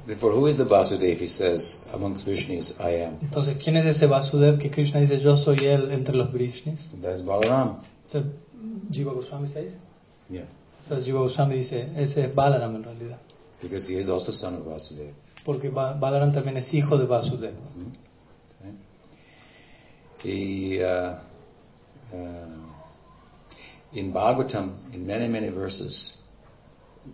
Therefore, 0.07 0.35
who 0.35 0.49
is 0.49 0.57
the 0.57 0.65
Vasudeva? 0.65 1.19
He 1.19 1.29
says, 1.29 1.87
amongst 1.95 2.27
Vishnus, 2.27 2.79
I 2.79 3.05
am. 3.05 3.19
Entonces, 3.23 3.57
¿quién 3.63 3.77
es 3.77 3.87
ese 3.87 4.07
Vasudev 4.07 4.59
que 4.59 4.71
Krishna 4.71 5.01
dice 5.01 5.21
yo 5.21 5.37
soy 5.37 5.65
él 5.65 5.91
entre 5.93 6.15
los 6.15 6.31
Brishnis? 6.31 6.95
That's 7.01 7.25
Balaram. 7.25 7.77
Entonces, 8.07 8.33
Jiva 8.91 9.13
Goswami 9.13 9.49
¿se 9.49 9.63
dice? 9.63 9.77
Yeah. 10.29 10.45
Entonces 10.83 11.05
Jiva 11.07 11.21
Goswami 11.21 11.57
dice, 11.57 11.89
ese 11.97 12.25
es 12.27 12.35
Balaram 12.35 12.75
en 12.77 12.83
realidad. 12.85 13.19
Because 13.63 13.87
he 13.93 13.99
is 14.01 14.09
also 14.09 14.33
son 14.33 14.55
of 14.57 14.65
Vasudeva. 14.67 15.13
Porque 15.45 15.69
Ba- 15.71 15.95
Balaram 15.95 16.33
también 16.33 16.57
es 16.57 16.73
hijo 16.75 16.97
de 16.99 17.07
Vasudeva. 17.07 17.57
Okay. 18.59 18.75
The, 20.23 20.85
uh, 20.85 22.17
uh, 22.17 22.73
in 23.93 24.13
Bhagavatam, 24.13 24.93
in 24.95 25.07
many, 25.07 25.29
many 25.29 25.49
verses, 25.49 26.15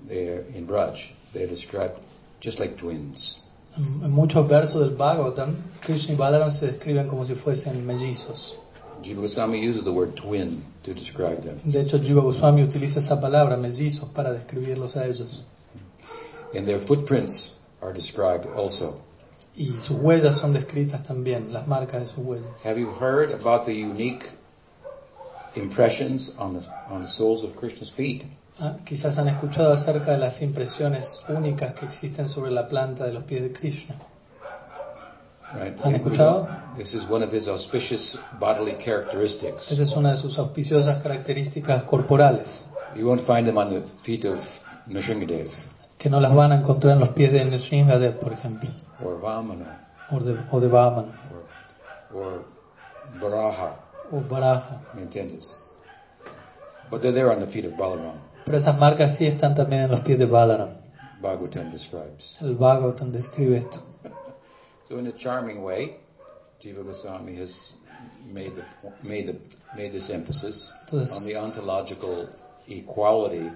they're, 0.09 0.45
in 0.55 0.67
Braj, 0.67 1.11
they're 1.33 1.47
described 1.47 1.99
just 2.41 2.59
like 2.59 2.77
twins. 2.77 3.43
En 3.77 4.11
muchos 4.11 4.49
versos 4.49 4.81
del 4.81 4.97
Bhagavatam, 4.97 5.55
Krishna 5.83 6.15
y 6.15 6.17
Balaram 6.17 6.51
se 6.51 6.67
describen 6.67 7.09
como 7.09 7.25
si 7.25 7.35
fuesen 7.35 7.85
mellizos. 7.85 8.57
Jiva 9.03 9.23
Goswami 9.23 9.61
uses 9.61 9.85
the 9.85 9.93
word 9.93 10.17
twin 10.17 10.63
to 10.83 10.95
describe 10.95 11.43
them. 11.43 11.61
De 11.65 11.81
hecho, 11.81 11.99
Jiva 11.99 12.23
Goswami 12.23 12.63
utiliza 12.63 12.99
esa 12.99 13.21
palabra, 13.21 13.57
mellizos, 13.57 14.09
para 14.15 14.33
describirlos 14.33 14.97
a 14.97 15.07
ellos. 15.07 15.43
And 16.55 16.67
their 16.67 16.79
footprints 16.79 17.59
are 17.83 17.93
described 17.93 18.47
also. 18.57 19.01
Y 19.57 19.73
sus 19.79 19.99
huellas 19.99 20.37
son 20.37 20.53
descritas 20.53 21.03
también, 21.03 21.53
las 21.53 21.67
marcas 21.67 22.01
de 22.01 22.07
sus 22.07 22.25
huellas. 22.25 22.65
Have 22.65 22.79
you 22.79 22.91
heard 22.91 23.33
about 23.33 23.65
the 23.65 23.73
unique 23.73 24.27
impressions 25.55 26.37
on 26.39 26.55
the, 26.55 26.67
on 26.91 27.01
the 27.01 27.09
soles 27.09 27.43
of 27.43 27.57
Krishna's 27.57 27.91
feet? 27.91 28.25
Ah, 28.59 28.77
quizás 28.85 29.19
han 29.19 29.29
escuchado 29.29 29.73
acerca 29.73 30.13
de 30.13 30.19
las 30.19 30.41
impresiones 30.41 31.23
únicas 31.29 31.75
que 31.75 31.87
existen 31.87 32.27
sobre 32.29 32.51
la 32.51 32.69
planta 32.69 33.05
de 33.05 33.13
los 33.13 33.25
pies 33.25 33.43
de 33.43 33.53
Krishna. 33.53 33.97
Right? 35.55 35.79
¿Han 35.85 35.95
escuchado? 35.95 36.49
This 36.77 36.95
is 36.95 37.05
one 37.09 37.25
of 37.25 37.33
his 37.33 37.49
auspicious 37.49 38.19
bodily 38.39 38.75
characteristics. 38.75 39.71
Esa 39.73 39.83
es 39.83 39.97
una 39.97 40.11
de 40.11 40.17
sus 40.17 40.39
auspiciosas 40.39 41.03
características 41.03 41.85
corporales, 41.85 42.65
You 42.95 43.07
won't 43.07 43.21
find 43.21 43.47
them 43.47 43.59
on 43.59 43.69
the 43.69 43.83
feet 44.03 44.25
of 44.25 44.39
Nrsingadev 44.87 45.51
que 45.99 46.11
no 46.11 46.21
las 46.21 46.35
van 46.35 46.53
a 46.53 46.57
encontrar 46.57 46.93
en 46.93 47.01
los 47.01 47.11
pies 47.11 47.33
de 47.33 47.45
Nrsimhadev, 47.45 48.19
por 48.19 48.33
ejemplo, 48.33 48.71
or 49.03 49.21
Vamana 49.21 49.87
o 50.11 50.21
de, 50.21 50.39
o 50.51 50.61
de 50.61 50.69
Vaman, 50.69 51.13
or, 52.13 52.23
or 52.23 52.45
Varaha, 53.21 53.77
o 54.13 54.21
Varaha. 54.21 54.83
¿me 54.95 55.03
entiendes? 55.03 55.57
But 56.91 57.01
they're 57.01 57.13
there 57.13 57.31
on 57.31 57.41
the 57.41 57.47
feet 57.47 57.65
of 57.65 57.77
Balaram, 57.77 58.21
Pero 58.45 58.59
esas 58.59 58.79
marcas 58.79 59.17
sí 59.17 59.27
están 59.27 59.55
también 59.55 59.83
en 59.83 59.91
los 59.91 60.01
pies 60.01 60.19
de 60.19 60.27
Balaram. 60.27 60.69
Bhagavatam 61.21 61.73
describes. 61.73 62.37
El 62.41 62.55
Bhagavatam 62.55 63.11
describe 63.11 63.57
esto. 63.57 63.81
So 64.89 64.99
in 64.99 65.07
a 65.09 65.13
charming 65.13 65.63
way, 65.63 65.97
Jiva 66.63 66.85
Goswami 66.85 67.37
has 67.37 67.73
made 68.25 68.55
the, 68.55 68.65
made 69.03 69.27
the, 69.27 69.37
made 69.77 69.93
this 69.93 70.11
emphasis 70.11 70.73
Entonces- 70.87 71.13
on 71.17 71.25
the 71.25 71.37
ontological 71.37 72.29
equality 72.69 73.51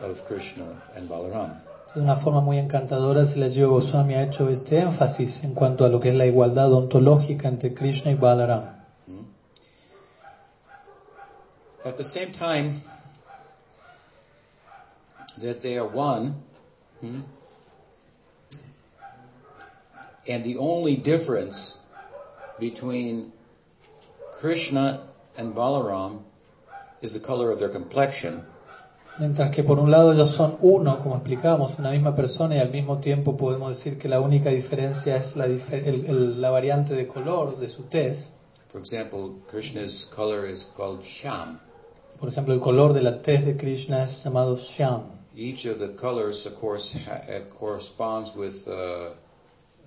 of 0.00 0.24
Krishna 0.26 0.80
and 0.94 1.08
Balaram. 1.08 1.60
De 1.92 2.00
una 2.00 2.14
forma 2.14 2.40
muy 2.40 2.56
encantadora, 2.58 3.26
Jiva 3.26 3.68
Goswami 3.68 4.14
ha 4.14 4.22
hecho 4.22 4.48
este 4.48 4.78
énfasis 4.80 5.42
en 5.42 5.54
cuanto 5.54 5.84
a 5.84 5.88
lo 5.88 5.98
que 5.98 6.10
es 6.10 6.14
la 6.14 6.26
igualdad 6.26 6.72
ontológica 6.72 7.48
entre 7.48 7.74
Krishna 7.74 8.12
y 8.12 8.14
Balaram. 8.14 8.62
Hmm? 9.06 9.24
At 11.84 11.96
the 11.96 12.04
same 12.04 12.30
time 12.30 12.82
that 15.42 15.60
they 15.62 15.78
are 15.78 15.88
one, 15.88 16.34
hmm, 17.00 17.22
and 20.30 20.44
the 20.44 20.56
only 20.58 20.96
difference 20.96 21.78
between 22.58 23.32
Krishna 24.40 25.00
and 25.36 25.54
Balaram 25.54 26.22
is 27.02 27.12
the 27.14 27.20
color 27.20 27.50
of 27.50 27.58
their 27.58 27.68
complexion, 27.70 28.44
Mientras 29.18 29.50
que 29.54 29.62
por 29.64 29.78
un 29.78 29.90
lado 29.90 30.12
ellos 30.12 30.30
son 30.30 30.56
uno, 30.62 30.98
como 31.02 31.16
explicamos, 31.16 31.78
una 31.78 31.90
misma 31.90 32.14
persona 32.16 32.54
y 32.54 32.58
al 32.58 32.70
mismo 32.70 33.00
tiempo 33.00 33.36
podemos 33.36 33.68
decir 33.68 33.98
que 33.98 34.08
la 34.08 34.18
única 34.20 34.48
diferencia 34.50 35.16
es 35.16 35.36
la, 35.36 35.46
difer- 35.46 35.86
el- 35.86 36.06
el- 36.06 36.40
la 36.40 36.48
variante 36.48 36.94
de 36.94 37.06
color 37.06 37.58
de 37.58 37.68
su 37.68 37.82
tez. 37.82 38.32
For 38.72 38.80
example, 38.80 39.34
Krishna's 39.50 40.06
color 40.06 40.46
is 40.48 40.64
called 40.76 41.02
Sham. 41.02 41.58
Por 42.18 42.30
ejemplo, 42.30 42.54
el 42.54 42.60
color 42.60 42.94
de 42.94 43.02
la 43.02 43.20
tez 43.20 43.44
de 43.44 43.56
Krishna 43.58 44.04
es 44.04 44.22
llamado 44.24 44.56
Shyam. 44.56 45.02
Each 45.36 45.66
of 45.66 45.78
the 45.78 45.88
colors, 45.96 46.46
of 46.46 46.54
course, 46.58 46.96
uh, 47.06 47.40
corresponds 47.50 48.34
with. 48.34 48.66
Uh, 48.68 49.10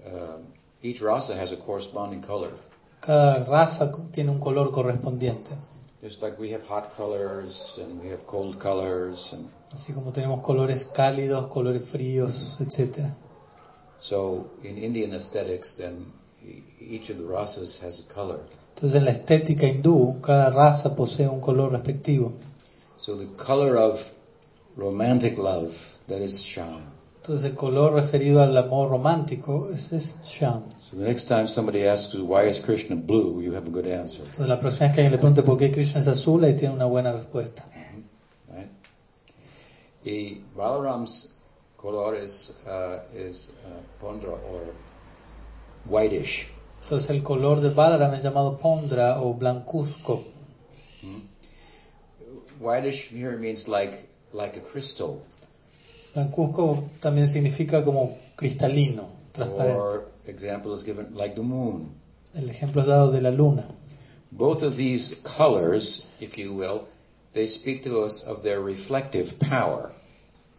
uh, 0.05 0.37
each 0.81 1.01
rasa 1.01 1.35
has 1.35 1.51
a 1.51 1.57
corresponding 1.57 2.21
color. 2.21 2.51
Cada 3.01 3.45
raza 3.45 3.91
tiene 4.11 4.29
un 4.31 4.39
color 4.39 4.71
correspondiente. 4.71 5.51
Just 6.01 6.21
like 6.21 6.37
we 6.37 6.51
have 6.51 6.67
hot 6.67 6.95
colors 6.97 7.79
and 7.81 8.01
we 8.01 8.09
have 8.09 8.25
cold 8.25 8.59
colors, 8.59 9.31
and 9.33 9.49
Así 9.71 9.93
como 9.93 10.11
tenemos 10.11 10.41
colores 10.41 10.85
cálidos, 10.85 11.47
colores 11.47 11.83
fríos, 11.89 12.59
etc. 12.61 13.09
so 13.99 14.51
in 14.63 14.77
Indian 14.77 15.13
aesthetics, 15.13 15.73
then 15.73 16.11
each 16.79 17.09
of 17.09 17.17
the 17.17 17.23
rasas 17.23 17.79
has 17.79 17.99
a 17.99 18.13
color. 18.13 18.41
Entonces 18.75 18.99
en 18.99 19.05
la 19.05 19.11
estética 19.11 19.65
hindú, 19.65 20.19
cada 20.21 20.49
raza 20.49 20.95
posee 20.95 21.27
un 21.27 21.39
color 21.39 21.71
respectivo. 21.71 22.33
So 22.97 23.15
the 23.15 23.27
color 23.37 23.77
of 23.77 24.03
romantic 24.75 25.37
love, 25.37 25.73
that 26.07 26.21
is 26.21 26.43
Sham. 26.43 26.92
Entonces 27.23 27.51
el 27.51 27.55
color 27.55 27.93
referido 27.93 28.41
al 28.41 28.57
amor 28.57 28.89
romántico, 28.89 29.69
ese 29.73 29.95
es 29.95 30.21
Shyam. 30.25 30.63
So 30.81 30.97
the 30.97 31.05
next 31.05 31.29
time 31.29 31.47
somebody 31.47 31.87
asks 31.87 32.13
you 32.13 32.25
why 32.25 32.49
is 32.49 32.59
Krishna 32.59 32.97
blue, 32.97 33.41
you 33.41 33.53
have 33.53 33.65
a 33.65 33.69
good 33.69 33.87
answer, 33.87 34.25
Entonces 34.25 34.49
la 34.49 34.59
próxima 34.59 34.87
vez 34.87 34.95
que 34.95 35.01
alguien 35.03 35.11
le 35.13 35.17
pregunte 35.19 35.41
por 35.41 35.57
qué 35.57 35.71
Krishna 35.71 36.01
es 36.01 36.07
azul, 36.09 36.43
ahí 36.43 36.53
tiene 36.57 36.75
una 36.75 36.83
buena 36.83 37.13
respuesta. 37.13 37.63
right? 38.51 38.67
Y 40.03 40.41
Balaram's 40.53 41.29
color 41.77 42.17
is 42.21 42.57
uh, 42.67 42.99
is 43.17 43.53
uh, 43.65 43.79
pondra 44.01 44.31
or 44.31 44.73
whitish. 45.85 46.49
Entonces 46.83 47.09
el 47.09 47.23
color 47.23 47.61
de 47.61 47.69
Balaram 47.69 48.13
es 48.15 48.21
llamado 48.21 48.57
pondra 48.57 49.21
o 49.21 49.33
blancuzco. 49.33 50.25
Hmm? 51.01 51.21
Whitish 52.59 53.11
here 53.13 53.37
means 53.37 53.69
like 53.69 54.09
like 54.33 54.57
a 54.57 54.61
crystal 54.61 55.21
Blancuzco 56.13 56.89
también 56.99 57.27
significa 57.27 57.83
como 57.83 58.17
cristalino, 58.35 59.07
transparente. 59.31 59.79
or 59.79 60.11
example 60.27 60.73
is 60.73 60.83
given 60.83 61.15
like 61.15 61.35
the 61.35 61.41
moon. 61.41 61.91
El 62.33 62.49
ejemplo 62.49 62.81
es 62.81 62.87
dado 62.87 63.11
de 63.11 63.21
la 63.21 63.31
luna. 63.31 63.67
Both 64.31 64.63
of 64.63 64.75
these 64.75 65.15
colors, 65.37 66.07
if 66.19 66.37
you 66.37 66.53
will, 66.53 66.87
they 67.33 67.45
speak 67.47 67.83
to 67.83 68.03
us 68.03 68.25
of 68.27 68.41
their 68.43 68.59
reflective 68.59 69.33
power. 69.49 69.91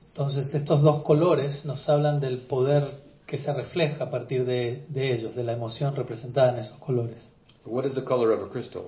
Entonces 0.08 0.54
estos 0.54 0.82
dos 0.82 1.02
colores 1.02 1.64
nos 1.64 1.88
hablan 1.88 2.20
del 2.20 2.38
poder 2.38 2.84
que 3.26 3.38
se 3.38 3.52
refleja 3.52 4.04
a 4.04 4.10
partir 4.10 4.44
de, 4.44 4.84
de 4.88 5.12
ellos, 5.12 5.34
de 5.34 5.42
la 5.42 5.52
emoción 5.52 5.96
representada 5.96 6.50
en 6.52 6.58
esos 6.58 6.78
colores. 6.78 7.32
What 7.64 7.84
is 7.84 7.94
the 7.94 8.04
color 8.04 8.30
of 8.30 8.42
a 8.42 8.48
crystal? 8.48 8.84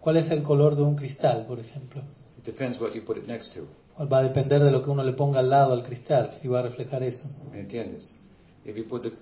¿Cuál 0.00 0.16
es 0.16 0.30
el 0.30 0.42
color 0.42 0.76
de 0.76 0.82
un 0.82 0.94
cristal, 0.96 1.44
por 1.46 1.58
ejemplo? 1.60 2.02
It 2.38 2.44
depends 2.44 2.80
what 2.80 2.92
you 2.92 3.02
put 3.04 3.18
it 3.18 3.26
next 3.26 3.52
to. 3.54 3.66
Va 4.10 4.18
a 4.18 4.22
depender 4.22 4.62
de 4.62 4.70
lo 4.70 4.82
que 4.82 4.90
uno 4.90 5.04
le 5.04 5.12
ponga 5.12 5.40
al 5.40 5.50
lado 5.50 5.72
al 5.72 5.84
cristal 5.84 6.38
y 6.42 6.48
va 6.48 6.60
a 6.60 6.62
reflejar 6.62 7.02
eso. 7.02 7.28
¿Me 7.52 7.60
entiendes? 7.60 8.14
If 8.64 8.76
you 8.76 8.84
put 8.84 9.02
the 9.02 9.12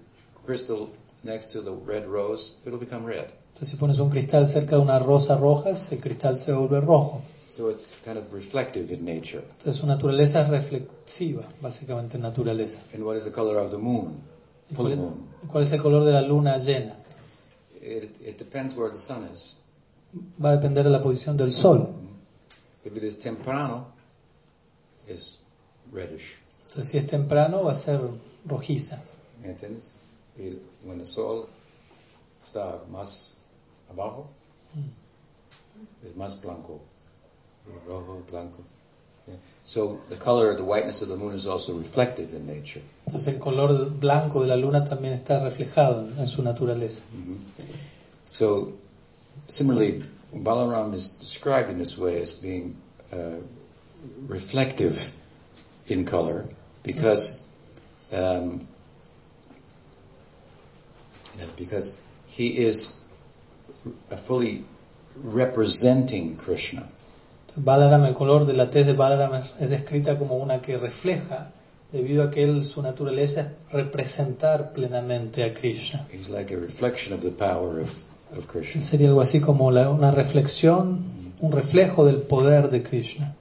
crystal 0.44 0.90
next 1.22 1.52
to 1.52 1.62
the 1.62 1.72
red 1.86 2.06
rose, 2.06 2.54
it'll 2.64 2.78
become 2.78 3.06
red. 3.06 3.26
Entonces 3.48 3.70
si 3.70 3.76
pones 3.76 3.98
un 3.98 4.10
cristal 4.10 4.46
cerca 4.46 4.76
de 4.76 4.82
una 4.82 4.98
rosa 4.98 5.36
roja, 5.36 5.70
el 5.70 6.00
cristal 6.00 6.36
se 6.36 6.52
vuelve 6.52 6.80
rojo. 6.80 7.22
So 7.54 7.70
it's 7.70 7.94
kind 8.04 8.16
of 8.16 8.32
reflective 8.32 8.94
in 8.94 9.04
nature. 9.04 9.42
Entonces 9.42 9.76
su 9.76 9.86
naturaleza 9.86 10.42
es 10.42 10.48
reflexiva, 10.48 11.48
básicamente 11.60 12.18
naturaleza. 12.18 12.80
And 12.94 13.02
what 13.02 13.16
is 13.16 13.24
the 13.24 13.32
color 13.32 13.58
of 13.58 13.70
the 13.70 13.76
moon? 13.76 14.20
¿Y 14.70 14.74
cuál, 14.74 14.92
es, 14.92 14.98
cuál 15.48 15.64
es 15.64 15.72
el 15.72 15.82
color 15.82 16.04
de 16.04 16.12
la 16.12 16.22
luna 16.22 16.58
llena? 16.58 16.96
It, 17.82 18.20
it 18.20 18.38
depends 18.38 18.74
where 18.76 18.90
the 18.90 18.98
sun 18.98 19.28
is. 19.32 19.56
Va 20.42 20.50
a 20.50 20.56
depender 20.56 20.84
de 20.84 20.90
la 20.90 21.02
posición 21.02 21.36
del 21.36 21.52
sol. 21.52 21.88
If 22.84 22.96
it 22.96 23.04
is 23.04 23.18
temprano, 23.18 23.88
it's 25.10 25.44
reddish. 25.92 26.38
Entonces 26.68 26.92
si 26.92 26.98
es 26.98 27.06
temprano 27.06 27.64
va 27.64 27.72
a 27.72 27.74
ser 27.74 28.00
rojiza. 28.46 29.02
¿Me 29.42 29.50
entiendes? 29.50 29.90
Y 30.38 30.58
when 30.84 30.98
the 30.98 31.04
sol 31.04 31.48
está 32.44 32.80
más 32.90 33.32
abajo, 33.90 34.28
es 36.04 36.16
más 36.16 36.40
blanco. 36.40 36.80
Rojo, 37.86 38.22
blanco. 38.30 38.58
Yeah. 39.26 39.36
So 39.64 40.00
the 40.08 40.16
color, 40.16 40.56
the 40.56 40.64
whiteness 40.64 41.02
of 41.02 41.08
the 41.08 41.16
moon 41.16 41.34
is 41.34 41.46
also 41.46 41.76
reflected 41.78 42.32
in 42.32 42.46
nature. 42.46 42.82
Entonces 43.06 43.34
el 43.34 43.40
color 43.40 43.90
blanco 43.90 44.42
de 44.42 44.48
la 44.48 44.56
luna 44.56 44.84
también 44.84 45.14
está 45.14 45.42
reflejado 45.42 46.08
en, 46.18 46.28
su 46.28 46.42
naturaleza. 46.42 47.02
Mhm. 47.12 47.38
So 48.30 48.72
similarly, 49.48 50.04
Balaram 50.32 50.94
is 50.94 51.18
described 51.18 51.70
in 51.70 51.78
this 51.78 51.98
way 51.98 52.22
as 52.22 52.32
being 52.32 52.76
uh, 53.12 53.40
reflective 54.28 55.12
in 55.88 56.04
color 56.04 56.44
because 56.82 57.42
um, 58.12 58.66
yeah, 61.38 61.46
because 61.56 61.96
he 62.26 62.48
is 62.66 62.94
fully 64.26 64.64
representing 65.22 66.36
Krishna. 66.36 66.86
Balaram, 67.56 68.04
el 68.06 68.14
color 68.14 68.46
de 68.46 68.52
la 68.52 68.70
tez 68.70 68.86
de 68.86 68.92
Balaram 68.94 69.34
es 69.58 69.68
descrita 69.70 70.16
como 70.18 70.36
una 70.36 70.60
que 70.60 70.76
refleja, 70.78 71.50
debido 71.92 72.22
a 72.22 72.30
que 72.30 72.44
él, 72.44 72.64
su 72.64 72.80
naturaleza 72.80 73.40
es 73.40 73.72
representar 73.72 74.72
plenamente 74.72 75.42
a 75.44 75.52
Krishna. 75.52 76.06
He's 76.12 76.28
like 76.28 76.54
a 76.54 76.58
reflection 76.58 77.12
of 77.12 77.22
the 77.22 77.30
power 77.32 77.80
of, 77.80 77.90
of 78.36 78.46
Krishna. 78.46 78.82
Sería 78.82 79.08
algo 79.08 79.20
así 79.20 79.40
como 79.40 79.70
la- 79.72 79.90
una 79.90 80.12
reflexión, 80.12 81.00
un 81.40 81.52
reflejo 81.52 82.04
del 82.06 82.22
poder 82.22 82.70
de 82.70 82.82
Krishna. 82.82 83.34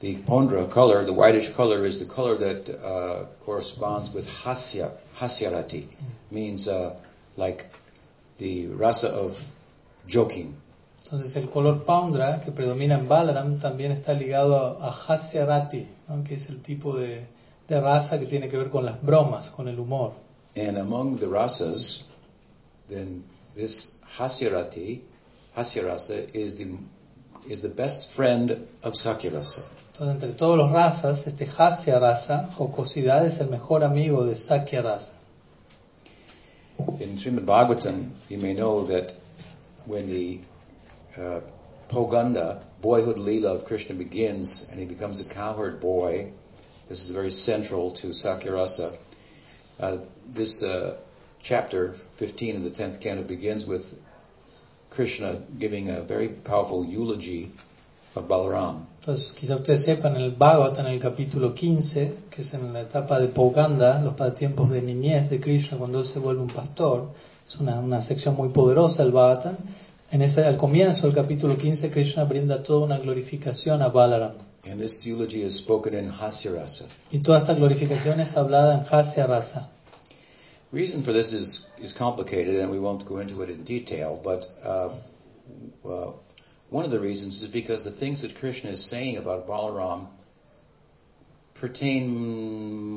The 0.00 0.16
pondra 0.16 0.70
color, 0.70 1.04
the 1.04 1.12
whitish 1.12 1.50
color, 1.50 1.84
is 1.84 1.98
the 1.98 2.06
color 2.06 2.34
that 2.38 2.70
uh, 2.70 3.26
corresponds 3.44 4.10
with 4.10 4.26
hasya, 4.26 4.92
hasyarati, 5.16 5.86
means 6.30 6.68
uh, 6.68 6.98
like 7.36 7.66
the 8.38 8.68
rasa 8.68 9.08
of 9.10 9.38
joking. 10.06 10.56
Entonces 11.04 11.36
el 11.36 11.50
color 11.50 11.84
Paundra, 11.84 12.40
que 12.42 12.50
predomina 12.52 12.94
en 12.94 13.08
Balaram, 13.08 13.58
también 13.58 13.92
está 13.92 14.14
ligado 14.14 14.80
a, 14.80 14.90
Hasyarati, 14.90 15.86
¿no? 16.08 16.24
que 16.24 16.34
es 16.34 16.48
el 16.48 16.62
tipo 16.62 16.96
de, 16.96 17.26
de 17.68 17.80
raza 17.80 18.18
que 18.18 18.26
tiene 18.26 18.48
que 18.48 18.56
ver 18.56 18.70
con 18.70 18.86
las 18.86 19.02
bromas, 19.02 19.50
con 19.50 19.68
el 19.68 19.78
humor. 19.78 20.14
And 20.56 20.78
among 20.78 21.18
the 21.18 21.26
rasas, 21.26 22.04
then 22.88 23.22
this 23.54 23.98
hasyarati, 24.18 25.00
hasyarasa, 25.56 26.34
is 26.34 26.56
the 26.56 26.76
is 27.48 27.62
the 27.62 27.68
best 27.68 28.12
friend 28.12 28.66
of 28.82 28.94
sakyarasa. 28.94 29.62
Entonces 30.00 30.22
entre 30.22 30.38
todos 30.38 30.56
los 30.56 30.70
razas, 30.72 31.26
este 31.26 31.44
Hasya 31.46 31.98
rasa, 31.98 32.48
jocosidad, 32.54 33.26
es 33.26 33.38
el 33.40 33.50
mejor 33.50 33.84
amigo 33.84 34.24
de 34.24 34.34
Sakya 34.34 34.80
rasa. 34.80 35.20
In 37.00 37.18
Srimad 37.18 37.44
Bhagavatam, 37.44 38.08
you 38.30 38.38
may 38.38 38.54
know 38.54 38.86
that 38.86 39.12
when 39.84 40.06
the 40.06 40.40
uh, 41.18 41.40
Poganda, 41.90 42.62
boyhood 42.80 43.18
Leela 43.18 43.54
of 43.54 43.66
Krishna 43.66 43.94
begins 43.94 44.66
and 44.70 44.80
he 44.80 44.86
becomes 44.86 45.20
a 45.20 45.28
cowherd 45.28 45.82
boy, 45.82 46.32
this 46.88 47.04
is 47.04 47.10
very 47.10 47.30
central 47.30 47.90
to 47.90 48.06
Sakyarasa. 48.06 48.96
Uh, 49.78 49.98
this 50.26 50.62
uh, 50.62 50.96
chapter 51.42 51.94
15 52.16 52.56
of 52.56 52.62
the 52.62 52.70
10th 52.70 53.02
canto 53.02 53.22
begins 53.22 53.66
with 53.66 53.92
Krishna 54.88 55.42
giving 55.58 55.90
a 55.90 56.00
very 56.00 56.28
powerful 56.28 56.86
eulogy 56.86 57.52
of 58.14 58.26
Balaram. 58.26 58.86
Entonces 59.00 59.32
quizá 59.32 59.56
ustedes 59.56 59.82
sepan, 59.82 60.16
el 60.16 60.32
Bhagavatam, 60.32 60.86
en 60.86 60.92
el 60.92 61.00
capítulo 61.00 61.54
15, 61.54 62.14
que 62.30 62.42
es 62.42 62.54
en 62.54 62.72
la 62.72 62.82
etapa 62.82 63.18
de 63.18 63.28
Poganda, 63.28 64.00
los 64.00 64.34
tiempos 64.34 64.70
de 64.70 64.82
niñez 64.82 65.30
de 65.30 65.40
Krishna, 65.40 65.78
cuando 65.78 66.00
él 66.00 66.06
se 66.06 66.18
vuelve 66.18 66.42
un 66.42 66.48
pastor, 66.52 67.10
es 67.46 67.56
una, 67.56 67.80
una 67.80 68.02
sección 68.02 68.36
muy 68.36 68.50
poderosa 68.50 69.02
el 69.02 69.12
Bhagavatam. 69.12 69.56
En 70.10 70.22
ese, 70.22 70.44
al 70.44 70.56
comienzo 70.56 71.06
del 71.06 71.14
capítulo 71.14 71.56
15, 71.56 71.90
Krishna 71.90 72.24
brinda 72.24 72.62
toda 72.62 72.84
una 72.84 72.98
glorificación 72.98 73.80
a 73.82 73.88
Balaram. 73.88 74.32
And 74.64 74.78
this 74.78 75.06
eulogy 75.06 75.42
is 75.42 75.56
spoken 75.56 75.94
in 75.94 76.10
Hasyarasa. 76.10 76.86
Y 77.10 77.20
toda 77.20 77.38
esta 77.38 77.54
glorificación 77.54 78.20
es 78.20 78.36
hablada 78.36 78.74
en 78.74 78.84
Hasya 78.84 79.26
Rasa. 79.26 79.70
reason 80.72 81.02
for 81.02 81.12
this 81.12 81.32
is, 81.32 81.68
is 81.78 81.92
complicated 81.92 82.56
and 82.56 82.70
we 82.70 82.78
won't 82.78 83.04
go 83.06 83.18
into 83.18 83.42
it 83.42 83.50
in 83.50 83.64
detail, 83.64 84.20
but 84.22 84.46
uh, 84.62 84.90
uh, 85.88 86.12
one 86.70 86.84
of 86.84 86.90
the 86.90 87.00
reasons 87.00 87.42
is 87.42 87.48
because 87.48 87.84
the 87.84 87.90
things 87.90 88.22
that 88.22 88.38
Krishna 88.38 88.70
is 88.70 88.84
saying 88.84 89.16
about 89.16 89.46
Balaram 89.46 90.06
pertain 91.54 92.08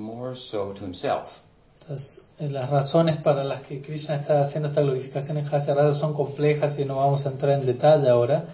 more 0.04 0.36
so 0.36 0.74
to 0.74 0.82
himself. 0.82 1.42
Entonces, 1.82 2.26
eh, 2.40 2.50
las 2.50 2.70
razones 2.70 3.18
para 3.18 3.44
las 3.44 3.62
que 3.62 3.82
Krishna 3.82 4.16
está 4.16 4.42
haciendo 4.42 4.70
esta 4.70 4.82
glorificación 4.82 5.38
en 5.38 5.46
Hasya 5.46 5.74
Rasa 5.74 5.94
son 5.94 6.14
complejas 6.14 6.80
y 6.80 6.86
no 6.86 6.96
vamos 6.96 7.26
a 7.26 7.30
entrar 7.30 7.60
en 7.60 7.66
detalle 7.66 8.08
ahora, 8.08 8.46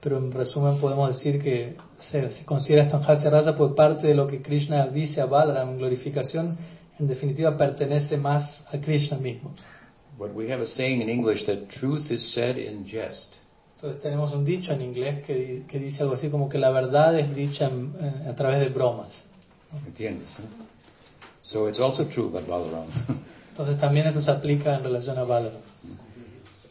pero 0.00 0.16
en 0.16 0.32
resumen 0.32 0.78
podemos 0.78 1.08
decir 1.08 1.42
que 1.42 1.76
se, 1.98 2.30
se 2.30 2.46
considera 2.46 2.84
esto 2.84 2.96
en 2.96 3.02
Hasya 3.02 3.30
Rasa 3.30 3.56
pues 3.56 3.72
parte 3.74 4.06
de 4.06 4.14
lo 4.14 4.26
que 4.26 4.40
Krishna 4.40 4.86
dice 4.86 5.20
a 5.20 5.26
Balaram 5.26 5.76
glorificación 5.76 6.56
en 6.98 7.06
definitiva 7.06 7.56
pertenece 7.58 8.16
más 8.16 8.66
a 8.72 8.80
Krishna 8.80 9.18
mismo. 9.18 9.52
But 10.18 10.34
we 10.34 10.50
have 10.50 10.62
a 10.62 10.66
saying 10.66 11.02
in 11.02 11.08
English 11.08 11.44
that 11.44 11.68
truth 11.68 12.10
is 12.10 12.26
said 12.26 12.58
in 12.58 12.86
jest. 12.86 13.37
Entonces 13.78 14.02
tenemos 14.02 14.32
un 14.32 14.44
dicho 14.44 14.72
en 14.72 14.82
inglés 14.82 15.24
que, 15.24 15.62
que 15.68 15.78
dice 15.78 16.02
algo 16.02 16.16
así 16.16 16.30
como 16.30 16.48
que 16.48 16.58
la 16.58 16.70
verdad 16.70 17.16
es 17.16 17.32
dicha 17.32 17.66
en- 17.68 17.92
en- 18.00 18.28
a 18.28 18.34
través 18.34 18.58
de 18.58 18.70
bromas. 18.70 19.22
¿Entiendes? 19.86 20.30
eh? 20.40 20.42
So 21.42 21.68
it's 21.68 21.78
also 21.78 22.04
true 22.06 22.26
about 22.26 22.48
Balaram. 22.48 22.86
Entonces 23.50 23.78
también 23.78 24.06
eso 24.08 24.20
se 24.20 24.30
aplica 24.32 24.74
en 24.74 24.82
relación 24.82 25.16
a 25.18 25.22
Balaram. 25.24 25.60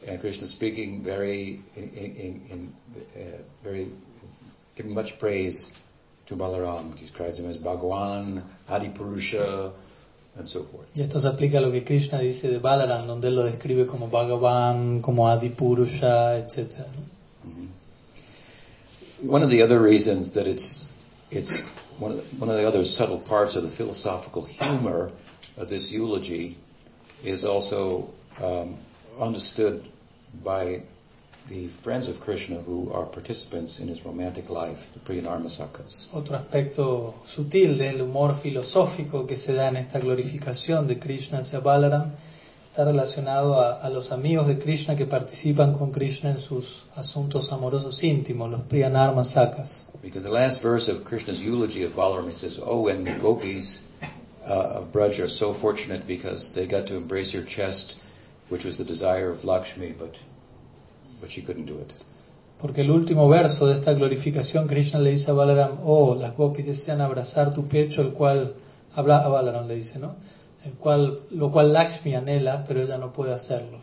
and 0.06 0.20
Krishna 0.20 0.48
speaking 0.48 1.02
very, 1.04 1.62
in, 1.76 1.92
in, 1.96 2.42
in 2.52 2.74
uh, 3.16 3.42
very, 3.64 3.90
giving 4.76 4.94
much 4.94 5.18
praise 5.18 5.72
to 6.28 6.36
Balaram. 6.36 6.94
He 6.96 7.02
describes 7.02 7.40
him 7.40 7.50
as 7.50 7.58
Bhagwan, 7.58 8.44
Adipurusha, 8.70 9.72
and 10.38 10.48
so 10.48 10.64
forth. 10.64 10.90
Y 10.96 11.02
esto 11.02 11.20
se 11.20 11.28
aplica 11.28 11.58
a 11.58 11.62
lo 11.62 11.72
que 11.72 11.84
Krishna 11.84 12.20
dice 12.20 12.50
de 12.50 12.60
Balaram, 12.60 13.08
donde 13.08 13.28
él 13.28 13.36
lo 13.36 13.44
describe 13.44 13.88
como 13.88 14.10
Bhagavan, 14.10 15.02
como 15.02 15.28
Adipurusha, 15.28 16.38
etc. 16.38 16.86
One 19.26 19.44
of 19.44 19.50
the 19.50 19.64
other 19.64 19.82
reasons 19.82 20.34
that 20.34 20.48
it's 20.48 20.86
it's 21.32 21.64
one 22.00 22.12
of 22.12 22.18
the, 22.18 22.36
one 22.38 22.50
of 22.50 22.58
the 22.58 22.68
other 22.68 22.86
subtle 22.86 23.20
parts 23.20 23.56
of 23.56 23.64
the 23.64 23.70
philosophical 23.70 24.46
humor 24.46 25.12
of 25.58 25.68
this 25.70 25.92
eulogy 25.92 26.58
is 27.24 27.44
also 27.44 28.14
um, 28.42 28.78
understood 29.20 29.88
by 30.44 30.84
the 31.48 31.68
friends 31.82 32.10
of 32.10 32.20
Krishna 32.20 32.58
who 32.58 32.92
are 32.92 33.06
participants 33.06 33.80
in 33.80 33.88
his 33.88 34.04
romantic 34.06 34.50
life, 34.50 34.92
the 34.94 35.00
Priyanarmasakas. 35.00 36.10
Otro 36.14 36.36
aspecto 36.36 37.14
sutil 37.26 37.78
del 37.78 38.02
humor 38.02 38.36
filosófico 38.36 39.26
que 39.26 39.38
se 39.38 39.54
da 39.54 39.70
en 39.70 39.78
esta 39.78 40.00
glorificación 40.00 40.88
de 40.88 41.00
Krishna 41.00 41.40
hacia 41.40 41.60
Balaram 41.60 42.12
está 42.70 42.84
relacionado 42.84 43.60
a, 43.60 43.80
a 43.82 43.90
los 43.90 44.12
amigos 44.12 44.48
de 44.48 44.60
Krishna 44.60 44.98
que 44.98 45.06
participan 45.06 45.74
con 45.74 45.92
Krishna 45.92 46.32
en 46.32 46.38
sus 46.38 46.86
asuntos 46.96 47.52
amorosos 47.54 48.04
íntimos, 48.04 48.52
los 48.52 48.62
Priyanarma 48.64 49.24
Sakas. 49.24 49.86
Because 50.02 50.24
the 50.24 50.32
last 50.32 50.62
verse 50.62 50.90
of 50.90 51.06
Krishna's 51.06 51.42
eulogy 51.42 51.84
of 51.84 51.96
Balaram, 51.96 52.28
he 52.28 52.34
says, 52.34 52.60
"Oh, 52.62 52.88
and 52.88 53.06
the 53.08 53.14
gopis 53.14 53.88
uh, 54.46 54.82
of 54.82 54.92
Braj 54.92 55.20
are 55.20 55.30
so 55.30 55.54
fortunate 55.54 56.06
because 56.06 56.52
they 56.54 56.68
got 56.68 56.88
to 56.88 56.96
embrace 56.96 57.34
your 57.34 57.44
chest, 57.44 57.96
which 58.50 58.66
was 58.66 58.78
the 58.78 58.86
desire 58.86 59.30
of 59.30 59.44
Lakshmi, 59.44 59.94
but 59.98 60.20
but 61.22 61.30
she 61.30 61.42
couldn't 61.42 61.66
do 61.66 61.80
it." 61.80 61.92
Porque 62.60 62.82
el 62.82 62.90
último 62.90 63.30
verso 63.30 63.68
de 63.68 63.76
esta 63.76 63.94
glorificación, 63.94 64.68
Krishna 64.68 65.00
le 65.00 65.12
dice 65.12 65.30
a 65.30 65.34
Balaram, 65.36 65.78
oh, 65.84 66.16
las 66.16 66.36
gopis 66.36 66.66
desean 66.66 67.02
abrazar 67.02 67.54
tu 67.54 67.68
pecho, 67.68 68.02
el 68.02 68.14
cual, 68.14 68.56
habla 68.96 69.18
a 69.20 69.28
Balaram 69.28 69.68
le 69.68 69.76
dice, 69.76 70.00
¿no? 70.00 70.16
El 70.66 70.74
cual, 70.74 71.20
lo 71.30 71.52
cual 71.52 71.72
Lakshmi 71.72 72.16
anhela, 72.16 72.66
pero 72.68 72.82
ella 72.82 72.98
no 72.98 73.14
puede 73.14 73.32
hacerlo. 73.32 73.78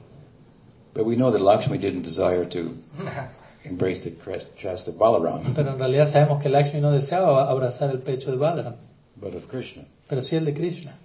But 0.92 1.06
we 1.06 1.14
know 1.14 1.30
that 1.30 1.40
Lakshmi 1.40 1.78
didn't 1.78 2.02
desire 2.02 2.44
to 2.46 2.72
embrace 3.64 4.00
the 4.00 4.12
chest 4.56 4.88
of 4.88 4.96
Balaram, 4.96 5.54
Pero 5.54 5.70
en 5.70 5.78
realidad 5.78 6.06
sabemos 6.06 6.42
que 6.42 6.48
Lakshmi 6.48 6.80
no 6.80 6.90
deseaba 6.90 7.48
abrazar 7.48 7.90
el 7.90 8.00
pecho 8.00 8.32
de 8.32 8.36
Balaram, 8.38 8.74
but 9.16 9.34
of 9.36 9.46
Krishna. 9.48 9.84
pero 10.08 10.20
sí 10.20 10.34
el 10.34 10.44
de 10.44 10.52
Krishna. 10.52 10.96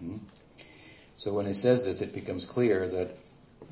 So 1.15 1.33
when 1.33 1.45
he 1.45 1.53
says 1.53 1.83
this, 1.83 2.01
it 2.01 2.13
becomes 2.15 2.45
clear 2.45 2.87
that 2.87 3.09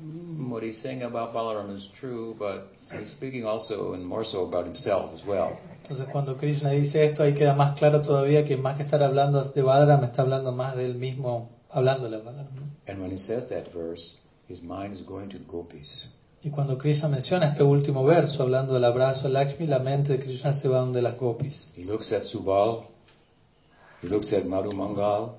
what 0.00 0.62
he's 0.62 0.78
saying 0.78 1.02
about 1.02 1.32
Balaram 1.32 1.74
is 1.74 1.88
true, 1.88 2.36
but 2.38 2.72
he's 2.92 3.10
speaking 3.10 3.44
also 3.44 3.94
and 3.94 4.04
more 4.04 4.24
so 4.24 4.44
about 4.44 4.66
himself 4.66 5.12
as 5.12 5.24
well. 5.24 5.58
Entonces 5.82 6.06
cuando 6.10 6.36
Krishna 6.36 6.70
dice 6.70 7.04
esto, 7.04 7.22
ahí 7.22 7.34
queda 7.34 7.54
más 7.54 7.76
claro 7.78 8.02
todavía 8.02 8.44
que 8.44 8.56
más 8.56 8.76
que 8.76 8.82
estar 8.82 9.02
hablando 9.02 9.42
de 9.42 9.62
Balaram, 9.62 10.04
está 10.04 10.22
hablando 10.22 10.52
más 10.52 10.76
de 10.76 10.84
él 10.84 10.94
mismo, 10.94 11.48
hablándole 11.70 12.16
a 12.16 12.20
Balaram. 12.20 12.54
¿no? 12.54 12.62
And 12.86 13.00
when 13.00 13.10
he 13.10 13.18
says 13.18 13.48
that 13.48 13.72
verse, 13.72 14.16
his 14.48 14.62
mind 14.62 14.92
is 14.92 15.02
going 15.02 15.28
to 15.30 15.38
the 15.38 15.44
gopis. 15.44 16.14
Y 16.42 16.50
cuando 16.50 16.78
Krishna 16.78 17.08
menciona 17.08 17.46
este 17.46 17.64
último 17.64 18.04
verso, 18.04 18.44
hablando 18.44 18.74
del 18.74 18.84
abrazo 18.84 19.26
a 19.26 19.30
Lakshmi, 19.30 19.66
la 19.66 19.80
mente 19.80 20.12
de 20.12 20.20
Krishna 20.20 20.52
se 20.52 20.68
va 20.68 20.78
donde 20.78 21.02
las 21.02 21.16
gopis. 21.16 21.70
He 21.74 21.84
looks 21.84 22.12
at 22.12 22.24
Subal, 22.24 22.84
he 24.02 24.08
looks 24.08 24.32
at 24.32 24.44
Madhu 24.44 24.72
Mangal, 24.72 25.38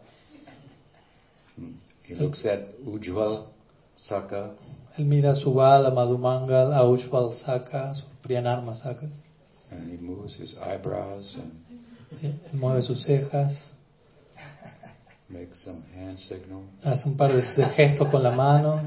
mm, 1.57 1.73
he 2.03 2.15
looks 2.15 2.45
at 2.45 2.77
Ujjwal 2.85 3.48
Saka, 3.99 4.51
Él 4.97 5.05
mira 5.05 5.31
a 5.31 5.35
Subal, 5.35 5.85
a 5.85 5.91
Madhumangal, 5.91 6.73
a 6.73 6.83
Ushval 6.85 7.33
Saka, 7.33 7.93
Priyanarma 8.23 8.73
Sakas. 8.73 9.11
and 9.71 9.91
he 9.91 9.97
moves 9.97 10.35
his 10.37 10.55
eyebrows 10.57 11.35
and 11.35 11.51
Él 12.23 12.33
mueve 12.53 12.81
sus 12.81 13.01
cejas, 13.05 13.73
makes 15.29 15.59
some 15.59 15.83
hand 15.95 16.17
signal. 16.17 16.63
hace 16.83 17.07
un 17.09 17.17
par 17.17 17.31
de 17.33 17.41
gestos 17.41 18.07
con 18.09 18.23
la 18.23 18.31
mano. 18.31 18.81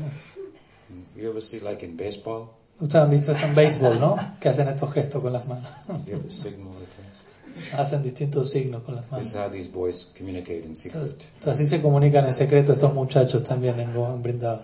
You 1.16 1.28
ever 1.28 1.40
see 1.40 1.60
like 1.60 1.84
in 1.84 1.96
baseball? 1.96 2.48
Ustedes 2.80 3.04
han 3.04 3.10
visto 3.10 3.30
esto 3.32 3.46
en 3.46 3.54
béisbol, 3.54 4.00
¿no? 4.00 4.16
Que 4.40 4.48
hacen 4.48 4.66
estos 4.68 4.92
gestos 4.92 5.22
con 5.22 5.32
las 5.32 5.46
manos. 5.46 5.70
You 6.06 6.14
have 6.16 6.26
a 6.26 6.28
signal 6.30 6.72
like 6.80 6.90
this. 6.96 7.72
Hacen 7.78 8.02
distintos 8.02 8.50
signos 8.50 8.82
con 8.82 8.96
las 8.96 9.04
This 9.10 9.28
is 9.28 9.34
manos. 9.34 9.46
how 9.46 9.52
these 9.52 9.68
boys 9.70 10.12
communicate 10.16 10.64
in 10.64 10.74
secret 10.74 11.22
Entonces, 11.34 11.48
así 11.48 11.66
se 11.66 11.80
comunican 11.82 12.24
en 12.24 12.32
secreto 12.32 12.72
estos 12.72 12.92
muchachos 12.92 13.44
también 13.44 13.78
en, 13.78 13.90
en 13.94 14.22
Vrindavan, 14.22 14.62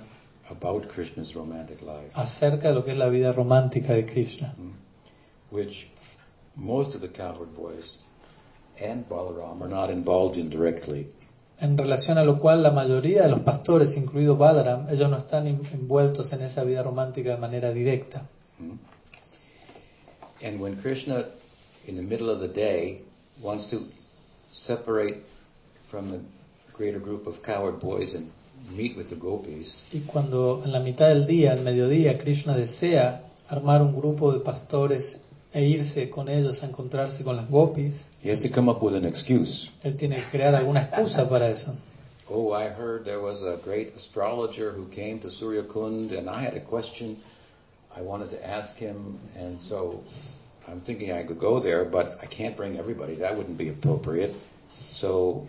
about 0.51 0.89
Krishna's 0.89 1.35
romantic 1.35 1.83
life, 1.83 2.11
acerca 2.15 2.69
de 2.69 2.75
lo 2.75 2.85
que 2.85 2.93
es 2.93 2.99
la 2.99 3.09
vida 3.09 3.33
romántica 3.33 3.93
de 3.95 4.05
Krishna. 4.07 4.55
which 5.51 5.89
most 6.57 6.95
of 6.95 7.01
the 7.01 7.09
cowherd 7.09 7.55
boys 7.55 8.05
and 8.81 9.09
Balaram 9.09 9.63
are 9.63 9.69
not 9.69 9.91
involved 9.91 10.37
in 10.37 10.51
directly. 10.51 11.09
En 11.61 11.77
relación 11.77 12.19
a 12.19 12.25
lo 12.25 12.39
cual 12.39 12.63
la 12.63 12.71
mayoría 12.71 13.23
de 13.25 13.31
los 13.31 13.41
pastores, 13.41 13.97
incluido 13.97 14.37
Balaram, 14.37 14.87
ellos 14.89 15.09
no 15.11 15.17
están 15.17 15.47
en- 15.49 15.61
envueltos 15.73 16.33
en 16.33 16.43
esa 16.43 16.63
vida 16.65 16.83
romántica 16.83 17.31
de 17.31 17.37
manera 17.39 17.73
directa. 17.73 18.23
Hmm? 18.59 18.77
And 20.45 20.61
when 20.61 20.77
Krishna, 20.81 21.25
in 21.87 21.97
the 21.97 22.03
middle 22.03 22.31
of 22.31 22.41
the 22.41 22.49
day, 22.49 23.03
wants 23.43 23.67
to 23.71 23.81
separate 24.53 25.23
from 25.91 26.11
the 26.11 26.21
greater 26.77 27.01
group 27.01 27.27
of 27.27 27.43
cowherd 27.43 27.81
boys 27.81 28.15
and 28.15 28.31
meet 28.77 28.97
with 28.97 29.09
the 29.09 29.17
gopis, 29.17 29.83
Y 29.93 30.01
cuando 30.01 30.63
en 30.65 30.73
la 30.73 30.81
mitad 30.81 31.09
del 31.09 31.27
día, 31.27 31.53
al 31.53 31.63
mediodía, 31.63 32.19
Krishna 32.19 32.57
desea 32.57 33.23
armar 33.49 33.83
un 33.83 33.95
grupo 33.97 34.33
de 34.33 34.41
pastores 34.41 35.23
e 35.53 35.65
irse 35.65 36.11
con 36.11 36.29
ellos 36.29 36.63
a 36.63 36.67
encontrarse 36.67 37.25
con 37.25 37.37
las 37.37 37.49
gopis, 37.49 37.95
he 38.23 38.31
has 38.31 38.41
to 38.41 38.51
come 38.51 38.71
up 38.71 38.83
with 38.83 38.95
an 38.95 39.05
excuse. 39.05 39.71
él 39.83 39.97
tiene 39.97 40.17
que 40.17 40.39
crear 40.39 40.55
alguna 40.55 40.83
excusa 40.83 41.29
para 41.29 41.49
eso. 41.51 41.75
Oh, 42.31 42.53
I 42.53 42.69
heard 42.69 43.05
there 43.05 43.21
was 43.21 43.43
a 43.43 43.57
great 43.65 43.97
astrologer 43.97 44.73
who 44.73 44.87
came 44.91 45.19
to 45.21 45.31
Surya 45.31 45.63
Kund, 45.63 46.13
and 46.13 46.29
I 46.29 46.43
had 46.43 46.55
a 46.55 46.61
question 46.61 47.17
I 47.97 48.03
wanted 48.03 48.31
to 48.31 48.47
ask 48.47 48.77
him, 48.77 49.19
and 49.35 49.63
so 49.63 50.03
I'm 50.69 50.81
thinking 50.81 51.11
I 51.11 51.23
could 51.23 51.39
go 51.39 51.59
there, 51.59 51.85
but 51.87 52.19
I 52.23 52.27
can't 52.27 52.55
bring 52.55 52.79
everybody. 52.79 53.15
That 53.15 53.37
wouldn't 53.37 53.57
be 53.57 53.71
appropriate. 53.71 54.35
So 54.71 55.47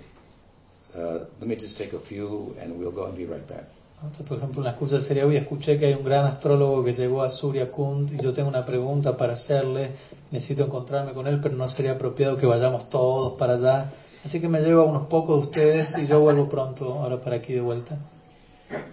uh, 0.95 1.25
let 1.39 1.47
me 1.47 1.55
just 1.55 1.77
take 1.77 1.93
a 1.93 1.99
few, 1.99 2.55
and 2.61 2.77
we'll 2.77 2.91
go 2.91 3.05
and 3.05 3.15
be 3.15 3.25
right 3.25 3.47
back. 3.47 3.65
Entonces, 4.01 4.27
por 4.27 4.37
ejemplo, 4.37 4.61
una 4.61 4.71
excusa 4.71 4.99
sería, 5.01 5.25
hoy 5.25 5.35
escuché 5.35 5.77
que 5.77 5.87
hay 5.87 5.93
un 5.93 6.05
gran 6.05 6.25
astrólogo 6.25 6.85
que 6.85 6.93
llegó 6.93 7.21
a 7.21 7.29
Surya 7.29 7.69
Kund 7.69 8.13
y 8.13 8.23
yo 8.23 8.31
tengo 8.31 8.47
una 8.47 8.63
pregunta 8.63 9.17
para 9.17 9.33
hacerle, 9.33 9.91
necesito 10.31 10.63
encontrarme 10.63 11.11
con 11.11 11.27
él, 11.27 11.41
pero 11.41 11.55
no 11.55 11.67
sería 11.67 11.93
apropiado 11.93 12.37
que 12.37 12.45
vayamos 12.45 12.89
todos 12.89 13.33
para 13.33 13.55
allá. 13.55 13.91
Así 14.23 14.39
que 14.39 14.47
me 14.47 14.61
llevo 14.61 14.83
a 14.83 14.85
unos 14.85 15.07
pocos 15.07 15.41
de 15.41 15.47
ustedes 15.47 15.97
y 15.97 16.07
yo 16.07 16.21
vuelvo 16.21 16.47
pronto 16.47 16.93
ahora 16.93 17.19
para 17.19 17.35
aquí 17.37 17.51
de 17.51 17.61
vuelta. 17.61 17.97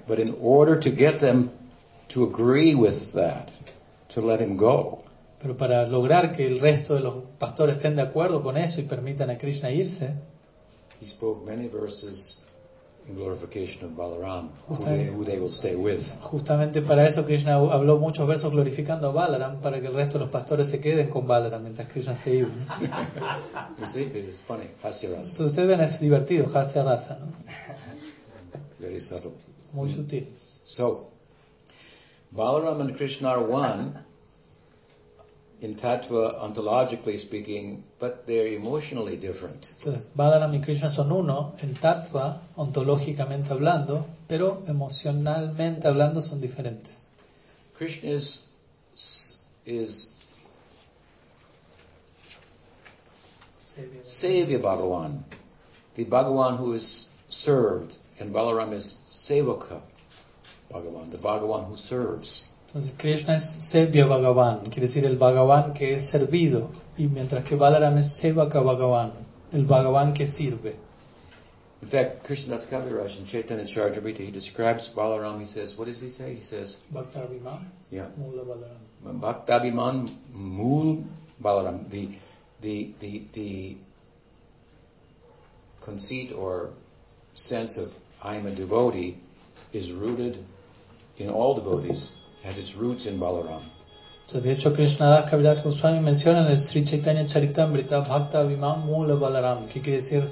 But 0.09 0.19
in 0.19 0.35
order 0.43 0.81
to 0.81 0.91
get 0.91 1.21
them 1.21 1.51
to 2.09 2.25
agree 2.25 2.75
with 2.75 3.13
that, 3.15 3.49
to 4.13 4.21
let 4.21 4.41
him 4.41 4.57
go, 4.57 5.05
Pero 5.41 5.57
para 5.57 5.87
lograr 5.87 6.33
que 6.33 6.47
el 6.47 6.59
resto 6.61 6.95
de 6.95 7.01
los 7.01 7.15
pastores 7.39 7.77
estén 7.77 7.95
de 7.95 8.03
acuerdo 8.03 8.43
con 8.43 8.57
eso 8.57 8.81
y 8.81 8.85
permitan 8.85 9.31
a 9.31 9.39
Krishna 9.39 9.71
irse, 9.71 10.15
he 11.01 11.07
spoke 11.07 11.45
many 11.47 11.69
verses 11.69 12.43
in 13.09 13.15
glorification 13.15 13.85
of 13.85 13.93
Balaram, 13.93 14.49
who 14.67 14.77
they, 14.85 15.05
who 15.07 15.25
they 15.25 15.39
will 15.39 15.51
stay 15.51 15.77
with. 15.77 16.03
justamente 16.31 16.83
para 16.83 17.07
eso 17.07 17.25
Krishna 17.25 17.55
habló 17.55 17.99
muchos 17.99 18.27
versos 18.27 18.51
glorificando 18.53 19.09
a 19.09 19.13
Balaram 19.13 19.61
para 19.61 19.81
que 19.81 19.87
el 19.87 19.95
resto 19.95 20.19
de 20.19 20.25
los 20.25 20.31
pastores 20.33 20.69
se 20.69 20.81
queden 20.81 21.09
con 21.09 21.27
Balaram 21.27 21.63
mientras 21.63 21.89
Krishna 21.89 22.17
se 22.17 22.35
iba. 22.37 22.49
¿no? 22.49 22.67
You 23.79 23.87
see, 23.87 24.03
it 24.03 24.25
is 24.25 24.43
funny, 24.43 24.69
Entonces 24.83 25.41
ustedes 25.41 25.69
ven, 25.69 25.81
es 25.81 26.01
divertido, 26.01 26.47
Hasya 26.53 26.83
Rasa, 26.83 27.19
¿no? 27.21 27.27
very 28.81 29.01
subtle. 29.01 29.33
muy 29.73 29.93
sutil. 29.93 30.27
So, 30.65 31.11
Balaram 32.33 32.81
and 32.81 32.97
Krishna 32.97 33.29
are 33.29 33.41
one 33.43 33.95
in 35.61 35.75
tattva, 35.75 36.43
ontologically 36.43 37.19
speaking, 37.19 37.83
but 37.99 38.27
they're 38.27 38.47
emotionally 38.49 39.17
different. 39.17 39.73
Entonces, 39.81 40.03
Balaram 40.15 40.55
y 40.55 40.61
Krishna 40.61 40.91
son 40.91 41.13
uno 41.13 41.55
en 41.61 41.75
tattva, 41.75 42.41
ontológicamente 42.57 43.53
hablando, 43.53 44.05
pero 44.29 44.63
emocionalmente 44.67 45.89
hablando 45.89 46.21
son 46.21 46.41
diferentes. 46.41 46.95
Krishna 47.77 48.11
is, 48.11 48.51
is 49.65 50.13
Savior 54.03 54.61
Bhagavan, 54.61 55.23
the 55.95 56.05
Bhagavan 56.05 56.57
who 56.57 56.73
is 56.75 57.09
served, 57.29 57.97
and 58.19 58.33
Balaram 58.33 58.73
is 58.73 59.03
Sevaka 59.09 59.81
Bhagavan, 60.71 61.11
the 61.11 61.19
Bhagavan 61.19 61.69
who 61.69 61.77
serves. 61.77 62.45
Entonces 62.67 62.93
Krishna 62.99 63.37
es 63.37 63.45
Sevya 63.45 64.07
Bhagavan, 64.07 64.65
quiere 64.65 64.83
decir 64.83 65.05
el 65.05 65.17
Bhagavan 65.17 65.73
que 65.73 65.95
es 65.95 66.09
servido, 66.09 66.71
y 66.99 67.07
mientras 67.07 67.45
que 67.45 67.55
Balaram 67.55 67.97
es 67.99 68.17
Sevaka 68.17 68.61
Bhagavan, 68.61 69.13
el 69.53 69.65
Bhagavan 69.67 70.13
que 70.13 70.27
sirve. 70.27 70.75
In 71.83 71.89
fact, 71.89 72.27
Krishnadas 72.27 72.67
Kaviraj 72.67 73.19
in 73.19 73.27
Chaitanya 73.27 73.65
Charitamrita, 73.65 74.21
he 74.21 74.33
describes 74.33 74.93
Balaram, 74.95 75.39
he 75.39 75.45
says, 75.45 75.77
what 75.79 75.87
does 75.87 76.01
he 76.01 76.11
say? 76.11 76.35
He 76.35 76.43
says, 76.43 76.79
Bhaktaviman, 76.93 77.61
yeah, 77.91 78.09
Mula 78.17 78.45
Balaram. 78.45 79.21
Bhaktabiman 79.21 80.11
Mool 80.33 81.05
Balaram, 81.41 81.89
the, 81.91 82.09
the, 82.63 82.93
the, 82.99 83.23
the 83.35 83.77
conceit 85.83 86.33
or 86.33 86.71
sense 87.37 87.77
of 87.79 87.93
I 88.23 88.37
am 88.37 88.47
a 88.47 88.51
devotee 88.51 89.19
is 89.73 89.93
rooted 89.93 90.45
in 91.19 91.29
all 91.29 91.55
devotees, 91.55 92.11
has 92.47 92.59
its 92.59 92.75
roots 92.75 93.07
in 93.07 93.19
Balaram. 93.19 93.63
Entonces, 94.27 94.45
de 94.45 94.53
hecho, 94.53 94.73
Krishnadas 94.75 95.31
Kaviraj 95.31 95.63
Goswami 95.63 96.01
menciona 96.01 96.41
en 96.41 96.51
el 96.51 96.59
Sri 96.59 96.83
Chaitanya 96.83 97.27
Charitamrita 97.27 98.01
Bhakta 98.01 98.43
Viman 98.45 98.85
Mula 98.85 99.15
Balaram, 99.15 99.69
que 99.69 99.81
quiere 99.81 99.99
decir 99.99 100.29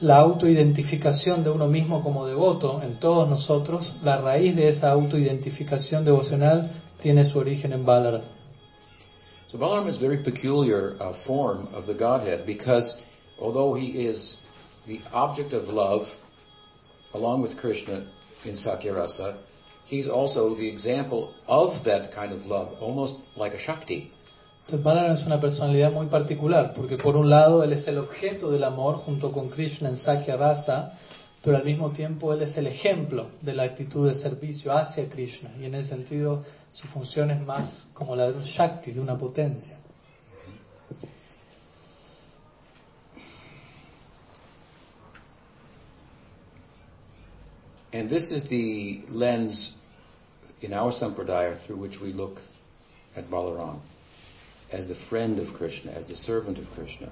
la 0.00 0.18
autoidentificación 0.18 1.42
de 1.42 1.50
uno 1.50 1.66
mismo 1.66 2.02
como 2.02 2.26
devoto 2.26 2.82
en 2.82 2.98
todos 2.98 3.28
nosotros, 3.28 3.94
la 4.02 4.18
raíz 4.18 4.54
de 4.56 4.68
esa 4.68 4.90
autoidentificación 4.90 6.04
devocional 6.04 6.70
tiene 7.00 7.24
su 7.24 7.38
origen 7.38 7.72
en 7.72 7.84
Balaram. 7.86 8.22
So 9.48 9.58
Balaram 9.58 9.88
is 9.88 9.96
a 9.96 10.00
very 10.00 10.22
peculiar 10.22 10.96
uh, 11.00 11.12
form 11.12 11.68
of 11.74 11.86
the 11.86 11.94
Godhead 11.94 12.44
because 12.46 13.02
although 13.38 13.74
he 13.74 14.06
is 14.06 14.42
the 14.86 15.00
object 15.12 15.52
of 15.52 15.68
love 15.68 16.08
along 17.14 17.42
with 17.42 17.56
Krishna 17.56 18.04
in 18.44 18.52
Sakyarasa, 18.52 19.36
he's 19.92 20.08
also 20.08 20.54
the 20.54 20.66
example 20.66 21.34
of 21.46 21.84
that 21.84 22.12
kind 22.12 22.32
of 22.32 22.46
love, 22.46 22.80
almost 22.80 23.20
like 23.36 23.52
a 23.52 23.58
Shakti. 23.58 24.10
Entonces 24.64 24.82
Balaram 24.82 25.12
es 25.12 25.26
una 25.26 25.38
personalidad 25.38 25.92
muy 25.92 26.06
particular, 26.06 26.72
porque 26.72 26.96
por 26.96 27.14
un 27.14 27.28
lado 27.28 27.62
él 27.62 27.74
es 27.74 27.86
el 27.88 27.98
objeto 27.98 28.50
del 28.50 28.64
amor 28.64 28.96
junto 28.96 29.32
con 29.32 29.50
Krishna 29.50 29.90
en 29.90 29.96
Sakya 29.96 30.36
Rasa, 30.36 30.98
pero 31.42 31.58
al 31.58 31.64
mismo 31.64 31.90
tiempo 31.90 32.32
él 32.32 32.40
es 32.40 32.56
el 32.56 32.68
ejemplo 32.68 33.26
de 33.42 33.54
la 33.54 33.64
actitud 33.64 34.08
de 34.08 34.14
servicio 34.14 34.72
hacia 34.72 35.10
Krishna, 35.10 35.50
y 35.60 35.66
en 35.66 35.74
ese 35.74 35.90
sentido 35.90 36.42
su 36.70 36.86
función 36.86 37.30
es 37.30 37.44
más 37.44 37.88
como 37.92 38.16
la 38.16 38.30
de 38.30 38.38
un 38.38 38.44
Shakti, 38.44 38.92
de 38.92 39.00
una 39.00 39.18
potencia. 39.18 39.78
And 47.92 48.08
this 48.08 48.32
is 48.32 48.44
the 48.44 49.04
lens 49.10 49.81
in 50.62 50.72
our 50.72 50.92
sampradaya 50.92 51.56
through 51.56 51.76
which 51.76 52.00
we 52.00 52.12
look 52.12 52.40
at 53.16 53.28
Balaram 53.28 53.80
as 54.70 54.88
the 54.88 54.94
friend 54.94 55.38
of 55.38 55.52
Krishna, 55.54 55.90
as 55.92 56.06
the 56.06 56.16
servant 56.16 56.58
of 56.58 56.72
Krishna. 56.74 57.08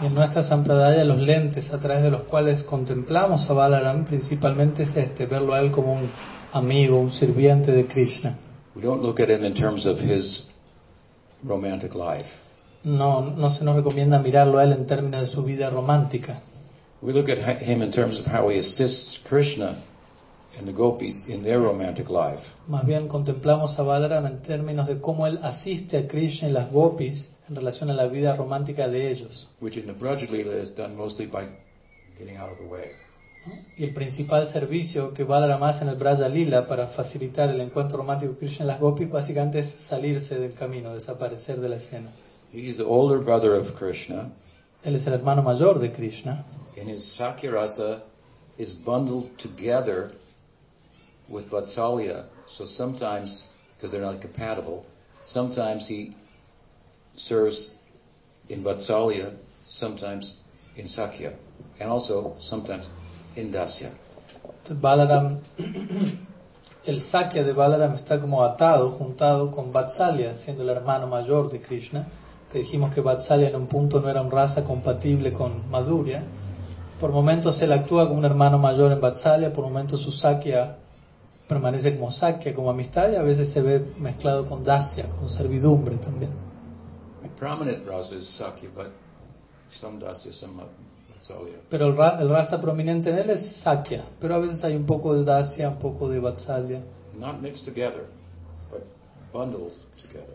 En 0.00 0.14
nuestra 0.14 0.42
sampradaya 0.42 1.04
los 1.04 1.20
lentes 1.20 1.72
a 1.72 1.78
través 1.78 2.02
de 2.02 2.10
los 2.10 2.22
cuales 2.22 2.64
contemplamos 2.64 3.48
a 3.50 3.52
Balaram 3.52 4.04
principalmente 4.04 4.82
es 4.82 4.96
este, 4.96 5.26
verlo 5.26 5.54
a 5.54 5.60
él 5.60 5.70
como 5.70 5.92
un 5.92 6.10
amigo, 6.52 6.98
un 6.98 7.12
sirviente 7.12 7.70
de 7.70 7.86
Krishna. 7.86 8.36
We 8.74 8.82
don't 8.82 9.02
look 9.02 9.20
at 9.20 9.28
him 9.28 9.44
in 9.44 9.54
terms 9.54 9.86
of 9.86 10.00
his 10.00 10.50
romantic 11.44 11.94
life. 11.94 12.40
No, 12.82 13.20
no 13.20 13.48
se 13.50 13.64
nos 13.64 13.76
recomienda 13.76 14.18
mirarlo 14.18 14.58
a 14.58 14.64
él 14.64 14.72
en 14.72 14.86
términos 14.86 15.20
de 15.20 15.26
su 15.26 15.44
vida 15.44 15.70
romántica. 15.70 16.40
We 17.00 17.12
look 17.12 17.28
at 17.28 17.38
him 17.62 17.82
in 17.82 17.92
terms 17.92 18.18
of 18.18 18.26
how 18.26 18.48
he 18.48 18.58
assists 18.58 19.18
Krishna 19.18 19.76
and 20.58 20.66
the 20.66 20.72
gopis 20.72 21.26
in 21.28 21.42
their 21.42 21.60
romantic 21.60 22.08
life. 22.10 22.54
Más 22.68 22.84
bien 22.86 23.08
contemplamos 23.08 23.78
a 23.78 23.82
Balaram 23.82 24.26
en 24.26 24.42
términos 24.42 24.86
de 24.86 25.00
cómo 25.00 25.26
él 25.26 25.38
asiste 25.42 25.98
a 25.98 26.08
Krishna 26.08 26.48
y 26.48 26.52
las 26.52 26.70
gopis 26.70 27.32
en 27.48 27.56
relación 27.56 27.90
a 27.90 27.94
la 27.94 28.06
vida 28.06 28.36
romántica 28.36 28.88
de 28.88 29.10
ellos. 29.10 29.48
which 29.60 29.76
in 29.76 29.86
the 29.86 29.92
Braj 29.92 30.28
Leela 30.30 30.60
is 30.60 30.74
done 30.74 30.96
mostly 30.96 31.26
by 31.26 31.46
getting 32.18 32.36
out 32.36 32.50
of 32.50 32.58
the 32.58 32.66
way. 32.66 32.90
Y 33.76 33.84
el 33.84 33.92
principal 33.92 34.46
servicio 34.46 35.12
que 35.12 35.24
Balaram 35.24 35.62
hace 35.64 35.82
en 35.82 35.90
el 35.90 35.96
Braja 35.96 36.28
Lila 36.28 36.66
para 36.66 36.86
facilitar 36.86 37.50
el 37.50 37.60
encuentro 37.60 37.98
romántico 37.98 38.32
de 38.32 38.38
Krishna 38.38 38.64
y 38.64 38.68
las 38.68 38.80
gopis 38.80 39.10
básicamente 39.10 39.58
es 39.58 39.66
salirse 39.68 40.38
del 40.38 40.54
camino, 40.54 40.94
desaparecer 40.94 41.60
de 41.60 41.68
la 41.68 41.76
escena. 41.76 42.10
He 42.52 42.68
is 42.68 42.78
the 42.78 42.84
older 42.84 43.18
brother 43.18 43.54
of 43.54 43.72
Krishna, 43.78 44.30
Él 44.82 44.94
es 44.94 45.06
el 45.06 45.14
hermano 45.14 45.42
mayor 45.42 45.78
de 45.78 45.92
Krishna 45.92 46.44
and 46.80 46.88
his 46.88 47.02
Sakyarasa 47.04 48.00
is 48.58 48.72
bundled 48.74 49.36
together 49.38 50.10
with 51.28 51.50
Vatsalya. 51.50 52.24
So 52.46 52.64
sometimes, 52.64 53.46
because 53.76 53.90
they're 53.90 54.02
not 54.02 54.20
compatible, 54.20 54.86
sometimes 55.24 55.88
he 55.88 56.14
serves 57.16 57.74
in 58.48 58.62
Vatsalya, 58.62 59.34
sometimes 59.66 60.38
in 60.76 60.88
Sakya, 60.88 61.32
and 61.80 61.90
also 61.90 62.36
sometimes 62.40 62.88
in 63.36 63.52
Dasya. 63.52 63.90
Balaram, 64.68 65.38
el 66.86 67.00
Sakya 67.00 67.44
de 67.44 67.52
Balaram 67.52 67.94
está 67.94 68.20
como 68.20 68.42
atado, 68.42 68.92
juntado 68.98 69.50
con 69.54 69.72
Vatsalya, 69.72 70.36
siendo 70.36 70.62
el 70.62 70.70
hermano 70.70 71.06
mayor 71.06 71.50
de 71.50 71.60
Krishna, 71.60 72.06
que 72.50 72.58
dijimos 72.58 72.94
que 72.94 73.00
Vatsalya 73.00 73.48
en 73.48 73.56
un 73.56 73.66
punto 73.66 74.00
no 74.00 74.08
era 74.08 74.20
un 74.20 74.30
raza 74.30 74.64
compatible 74.64 75.32
con 75.32 75.70
Madhurya. 75.70 76.22
Por 77.00 77.10
momentos 77.10 77.60
él 77.62 77.72
actúa 77.72 78.06
como 78.06 78.20
un 78.20 78.24
hermano 78.24 78.58
mayor 78.58 78.92
en 78.92 79.00
Vatsalya, 79.00 79.52
por 79.52 79.64
momentos 79.64 80.00
su 80.00 80.12
Sakya 80.12 80.76
permanece 81.48 81.96
como 81.96 82.10
Sakya, 82.10 82.54
como 82.54 82.70
amistad, 82.70 83.10
y 83.12 83.16
a 83.16 83.22
veces 83.22 83.50
se 83.50 83.62
ve 83.62 83.80
mezclado 83.98 84.48
con 84.48 84.64
Dasya, 84.64 85.08
con 85.10 85.28
servidumbre 85.28 85.96
también. 85.96 86.30
Pero 91.70 91.86
el, 91.88 91.96
ra- 91.96 92.18
el 92.20 92.28
raza 92.28 92.60
prominente 92.60 93.10
en 93.10 93.18
él 93.18 93.30
es 93.30 93.44
Sakya, 93.46 94.04
pero 94.20 94.34
a 94.34 94.38
veces 94.38 94.62
hay 94.64 94.76
un 94.76 94.86
poco 94.86 95.14
de 95.14 95.24
Dasya, 95.24 95.70
un 95.70 95.78
poco 95.78 96.08
de 96.08 96.18
Vatsalya. 96.20 96.80
Not 97.18 97.40
mixed 97.40 97.64
together, 97.64 98.04
but 98.70 98.82
bundled 99.32 99.72
together. 100.00 100.34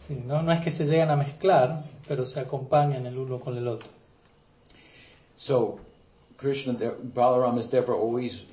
Sí, 0.00 0.22
no, 0.26 0.42
no 0.42 0.52
es 0.52 0.60
que 0.60 0.70
se 0.70 0.86
llegan 0.86 1.10
a 1.10 1.16
mezclar, 1.16 1.84
pero 2.08 2.24
se 2.24 2.40
acompañan 2.40 3.06
el 3.06 3.18
uno 3.18 3.38
con 3.38 3.56
el 3.56 3.68
otro. 3.68 3.88
So, 5.36 5.78
Krishna, 6.38 6.74
Balaram 7.14 7.58
is 7.58 7.68
therefore 7.68 7.98
always 7.98 8.44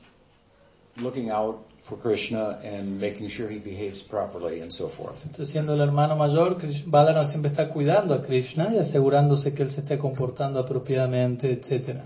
looking 0.97 1.29
out 1.29 1.57
for 1.87 1.97
Krishna 1.97 2.59
and 2.63 2.99
making 2.99 3.29
sure 3.29 3.47
he 3.49 3.59
behaves 3.59 4.01
properly 4.03 4.59
and 4.61 4.71
so 4.71 4.89
forth. 4.89 5.23
Entonces, 5.25 5.49
siendo 5.49 5.73
el 5.73 5.79
hermano 5.81 6.15
mayor, 6.17 6.57
Balaram 6.85 7.25
siempre 7.25 7.49
está 7.49 7.69
cuidando 7.69 8.13
a 8.13 8.21
Krishna 8.23 8.73
y 8.73 8.77
asegurándose 8.77 9.53
que 9.53 9.63
él 9.63 9.71
se 9.71 9.81
esté 9.81 9.97
comportando 9.97 10.59
apropiadamente, 10.59 11.51
etc. 11.51 12.01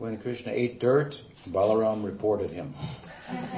When 0.00 0.16
Krishna 0.18 0.50
ate 0.52 0.78
dirt, 0.80 1.14
Balaram 1.46 2.04
reported 2.04 2.50
him. 2.50 2.72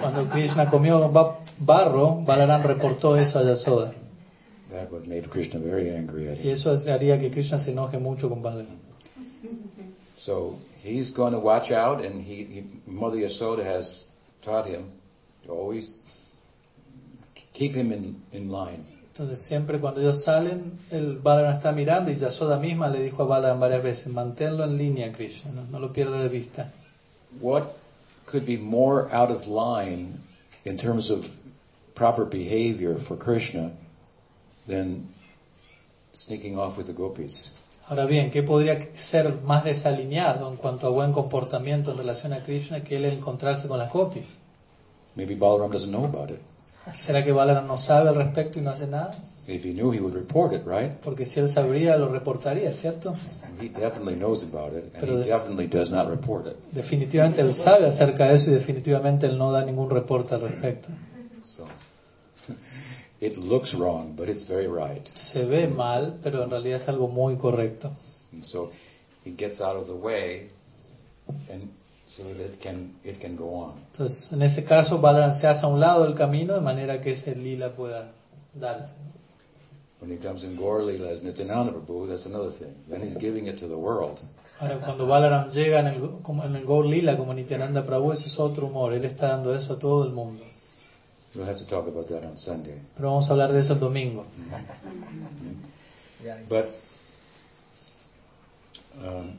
Cuando 0.02 0.28
Krishna 0.28 0.68
comió 0.68 1.10
ba- 1.10 1.38
barro, 1.58 2.16
Balaram 2.26 2.62
reportó 2.62 3.16
eso 3.16 3.38
a 3.38 3.42
Yasoda. 3.44 3.94
That 4.70 4.90
would 4.92 5.06
made 5.06 5.28
Krishna 5.30 5.58
very 5.60 5.88
angry 5.90 6.28
at 6.28 6.38
Y 6.38 6.48
him. 6.48 6.52
eso 6.52 6.74
haría 6.90 7.18
que 7.18 7.30
Krishna 7.30 7.58
se 7.58 7.72
enoje 7.72 7.98
mucho 7.98 8.28
con 8.28 8.42
Balaram. 8.42 8.76
So 10.14 10.58
he's 10.84 11.10
going 11.10 11.32
to 11.32 11.38
watch 11.38 11.70
out, 11.72 12.04
and 12.04 12.22
he, 12.22 12.44
he 12.44 12.64
Mother 12.86 13.16
Yasoda 13.16 13.64
has 13.64 14.04
taught 14.44 14.66
him 14.66 14.90
always 15.48 15.96
keep 17.52 17.74
him 17.74 17.92
in, 17.92 18.16
in 18.32 18.50
line. 18.50 18.84
Entonces, 19.12 19.44
siempre 19.46 19.78
cuando 19.78 20.00
ellos 20.00 20.22
salen, 20.22 20.78
el 20.90 21.18
Balaram 21.18 21.54
está 21.54 21.72
mirando 21.72 22.10
y 22.10 22.16
Yasoda 22.16 22.58
misma 22.58 22.88
le 22.88 23.02
dijo 23.02 23.22
a 23.22 23.26
Balaram 23.26 23.60
varias 23.60 23.82
veces, 23.82 24.06
manténlo 24.06 24.64
en 24.64 24.78
línea, 24.78 25.12
Krishna, 25.12 25.52
no, 25.52 25.64
no 25.64 25.78
lo 25.78 25.92
pierda 25.92 26.22
de 26.22 26.28
vista. 26.28 26.72
What 27.40 27.74
could 28.24 28.46
be 28.46 28.56
more 28.56 29.12
out 29.12 29.30
of 29.30 29.46
line 29.46 30.18
in 30.64 30.78
terms 30.78 31.10
of 31.10 31.26
proper 31.94 32.24
behavior 32.24 32.98
for 32.98 33.18
Krishna 33.18 33.72
than 34.66 35.08
sneaking 36.14 36.58
off 36.58 36.78
with 36.78 36.86
the 36.86 36.94
gopis? 36.94 37.52
Ahora 37.88 38.06
bien, 38.06 38.30
¿qué 38.30 38.42
podría 38.42 38.88
ser 38.96 39.42
más 39.42 39.64
desalineado 39.64 40.48
en 40.48 40.56
cuanto 40.56 40.86
a 40.86 40.90
buen 40.90 41.12
comportamiento 41.12 41.90
en 41.90 41.98
relación 41.98 42.32
a 42.32 42.42
Krishna 42.44 42.82
que 42.82 42.96
él 42.96 43.04
encontrarse 43.04 43.68
con 43.68 43.78
las 43.78 43.92
gopis? 43.92 44.38
Maybe 45.14 45.34
Balaram 45.34 45.70
doesn't 45.70 45.90
know 45.90 46.04
about 46.04 46.30
it. 46.30 46.40
¿Será 46.96 47.22
que 47.22 47.32
Balaram 47.32 47.66
no 47.66 47.76
sabe 47.76 48.08
al 48.08 48.16
respecto 48.16 48.58
y 48.58 48.62
no 48.62 48.70
hace 48.70 48.86
nada? 48.86 49.14
If 49.46 49.64
he 49.64 49.72
knew, 49.72 49.92
he 49.92 50.00
would 50.00 50.14
report 50.14 50.52
it, 50.52 50.62
right? 50.64 50.92
Porque 51.02 51.26
si 51.26 51.40
él 51.40 51.48
sabría, 51.48 51.96
lo 51.96 52.08
reportaría, 52.08 52.72
¿cierto? 52.72 53.14
He 53.60 53.68
definitely 53.68 54.14
knows 54.14 54.44
about 54.44 54.72
it, 54.72 54.84
and 54.94 55.00
Pero 55.00 55.20
he 55.20 55.24
definitely 55.24 55.66
does 55.66 55.90
not 55.90 56.08
report 56.08 56.46
it. 56.46 56.56
Definitivamente 56.72 57.40
él 57.40 57.52
sabe 57.52 57.86
acerca 57.86 58.28
de 58.28 58.34
eso 58.34 58.50
y 58.50 58.54
definitivamente 58.54 59.26
él 59.26 59.36
no 59.36 59.52
da 59.52 59.62
ningún 59.64 59.90
reporte 59.90 60.34
al 60.34 60.42
respecto. 60.42 60.88
So 61.44 61.66
it 63.20 63.36
looks 63.36 63.74
wrong, 63.74 64.14
but 64.16 64.28
it's 64.28 64.46
very 64.46 64.68
right. 64.68 65.06
Se 65.14 65.44
ve 65.44 65.66
mal, 65.66 66.18
pero 66.22 66.44
en 66.44 66.50
realidad 66.50 66.76
es 66.78 66.88
algo 66.88 67.08
muy 67.08 67.36
correcto. 67.36 67.90
And 68.32 68.44
so 68.44 68.70
he 69.24 69.32
gets 69.36 69.60
out 69.60 69.76
of 69.76 69.86
the 69.86 69.92
way, 69.92 70.48
and 71.50 71.68
so 72.16 72.24
that 72.24 72.38
it 72.40 72.60
can 72.60 72.94
it 73.04 73.20
can 73.20 73.36
go 73.36 73.54
on. 73.54 73.74
Entonces, 73.92 74.32
en 74.32 74.42
ese 74.42 74.64
caso, 74.64 75.00
Balaram 75.00 75.32
se 75.32 75.46
hace 75.46 75.64
a 75.64 75.68
un 75.68 75.80
lado 75.80 76.04
del 76.04 76.14
camino 76.14 76.54
de 76.54 76.60
manera 76.60 77.00
que 77.00 77.12
ese 77.12 77.34
lila 77.34 77.70
pueda 77.70 78.12
darse. 78.54 78.92
When 80.00 80.10
he 80.10 80.16
comes 80.16 80.42
in 80.42 80.56
Gaur 80.56 80.82
Lila 80.82 81.12
as 81.12 81.22
Nityananda 81.22 81.72
Prabhu, 81.72 82.08
that's 82.08 82.26
another 82.26 82.50
thing. 82.50 82.74
Then 82.88 83.02
he's 83.02 83.16
giving 83.16 83.46
it 83.46 83.58
to 83.60 83.68
the 83.68 83.78
world. 83.78 84.20
Ahora, 84.58 84.78
cuando 84.78 85.06
Balaram 85.06 85.50
llega 85.50 85.78
en 85.78 85.86
el, 85.86 86.22
como 86.22 86.44
en 86.44 86.56
el 86.56 86.66
Gaur 86.66 86.84
Lila 86.84 87.16
como 87.16 87.32
Nityananda 87.32 87.86
Prabhu, 87.86 88.12
eso 88.12 88.26
es 88.26 88.38
otro 88.38 88.66
humor. 88.66 88.92
Él 88.94 89.04
está 89.04 89.28
dando 89.28 89.54
eso 89.54 89.74
a 89.74 89.78
todo 89.78 90.04
el 90.04 90.10
mundo. 90.12 90.44
We'll 91.34 91.46
have 91.46 91.58
to 91.58 91.66
talk 91.66 91.86
about 91.86 92.08
that 92.08 92.24
on 92.24 92.36
Sunday. 92.36 92.74
Pero 92.96 93.10
vamos 93.10 93.28
a 93.28 93.32
hablar 93.32 93.52
de 93.52 93.60
eso 93.60 93.74
el 93.74 93.80
domingo. 93.80 94.26
But 96.48 96.66
um, 99.02 99.36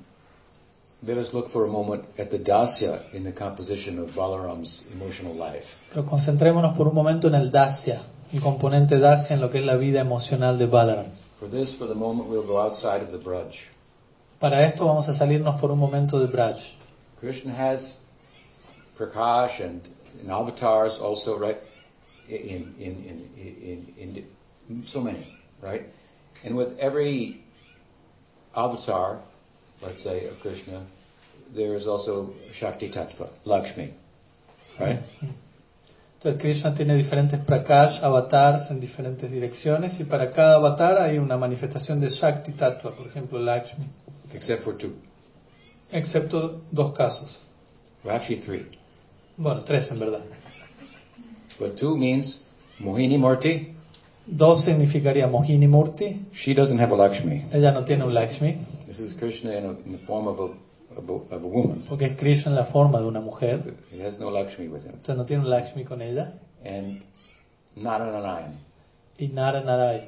let 1.06 1.18
us 1.18 1.34
look 1.34 1.50
for 1.50 1.66
a 1.66 1.68
moment 1.68 2.06
at 2.18 2.32
the 2.32 2.40
dasya 2.40 3.14
in 3.14 3.24
the 3.24 3.32
composition 3.32 4.00
of 4.00 4.16
Balaram's 4.16 4.86
emotional 4.94 5.34
life. 5.34 5.76
Pero 5.90 6.06
concentrémonos 6.06 6.78
por 6.78 6.88
un 6.88 6.96
momento 6.96 7.28
en 7.28 7.36
el 7.36 7.52
dasya, 7.52 8.02
el 8.32 8.42
componente 8.42 9.00
dasya 9.00 9.36
en 9.36 9.42
lo 9.42 9.50
que 9.50 9.60
es 9.60 9.66
la 9.66 9.76
vida 9.76 10.00
emocional 10.00 10.58
de 10.58 10.68
Balaram. 10.68 11.08
For 11.40 11.50
this, 11.50 11.76
for 11.76 11.88
the 11.88 11.96
moment, 11.96 12.30
we'll 12.30 12.48
go 12.48 12.58
outside 12.58 13.02
of 13.02 13.12
the 13.12 13.18
Braj. 13.18 13.68
Para 14.40 14.64
esto 14.64 14.86
vamos 14.86 15.10
a 15.10 15.14
salirnos 15.14 15.60
por 15.60 15.72
un 15.72 15.80
momento 15.80 16.20
de 16.20 16.28
Braj. 16.28 16.74
Krishna 17.20 17.52
has 17.52 17.98
Prakash 18.98 19.60
and, 19.60 19.88
and 20.22 20.32
avatars 20.32 21.00
also, 21.00 21.38
right? 21.38 21.58
In, 22.30 22.74
in, 22.80 23.04
in, 23.04 23.30
in, 23.38 23.94
in, 23.98 24.26
in 24.70 24.86
so 24.86 25.02
many, 25.02 25.38
right? 25.62 25.84
And 26.46 26.56
with 26.56 26.78
every 26.80 27.42
avatar, 28.56 29.20
let's 29.86 30.02
say, 30.02 30.26
of 30.28 30.40
Krishna, 30.42 30.82
there 31.54 31.76
is 31.76 31.88
also 31.88 32.34
Shakti 32.52 32.90
Tattva, 32.90 33.30
Lakshmi, 33.46 33.94
right? 34.80 35.00
Entonces 36.20 36.42
Krishna 36.42 36.74
tiene 36.74 36.96
diferentes 36.96 37.40
prakash, 37.42 38.02
avatars 38.02 38.72
en 38.72 38.80
diferentes 38.80 39.30
direcciones 39.30 40.00
y 40.00 40.06
para 40.06 40.32
cada 40.32 40.56
avatar 40.56 40.98
hay 41.00 41.18
una 41.18 41.36
manifestación 41.38 42.00
de 42.00 42.10
Shakti 42.10 42.54
Tattva, 42.54 42.96
por 42.96 43.08
ejemplo 43.08 43.40
Lakshmi, 43.40 43.86
Except 44.34 44.64
for 44.64 44.78
two. 44.78 44.94
excepto 45.92 46.62
dos 46.72 46.94
casos. 46.94 47.42
Well, 48.04 48.16
actually 48.16 48.42
three. 48.42 48.66
Bueno, 49.38 49.64
tres 49.64 49.92
en 49.92 50.00
verdad. 50.00 50.22
But 51.60 51.78
two 51.78 51.96
means 51.98 52.46
Mohini 52.80 53.18
Murti. 53.18 53.73
Dos 54.26 54.64
significaría 54.64 55.28
Mohini 55.28 55.68
Murti, 55.68 56.26
She 56.34 56.54
doesn't 56.54 56.80
have 56.80 56.94
a 56.94 56.96
Lakshmi. 56.96 57.46
ella 57.52 57.72
no 57.72 57.84
tiene 57.84 58.04
un 58.06 58.14
Lakshmi, 58.14 58.58
This 58.86 59.00
is 59.00 59.14
Krishna 59.14 59.52
in, 59.58 59.66
a, 59.66 59.70
in 59.86 59.92
the 59.92 59.98
form 60.06 60.28
of 60.28 60.40
a, 60.40 60.44
of 60.98 61.10
a, 61.10 61.36
of 61.36 61.44
a 61.44 61.48
woman. 61.48 61.84
porque 61.90 62.06
es 62.06 62.16
Krishna 62.16 62.52
en 62.52 62.56
la 62.56 62.66
forma 62.66 63.00
de 63.00 63.06
una 63.08 63.20
mujer, 63.20 63.74
He 63.92 64.02
has 64.06 64.20
no 64.20 64.30
Lakshmi 64.30 64.68
with 64.70 64.84
him. 64.86 64.92
entonces 64.94 65.18
no 65.18 65.26
tiene 65.26 65.44
un 65.44 65.50
Lakshmi 65.50 65.84
con 65.84 66.02
ella, 66.02 66.32
And 66.66 67.04
Naranarayan, 67.76 68.56
y 69.20 69.28
Nara 69.28 69.62
Narayan, 69.62 70.08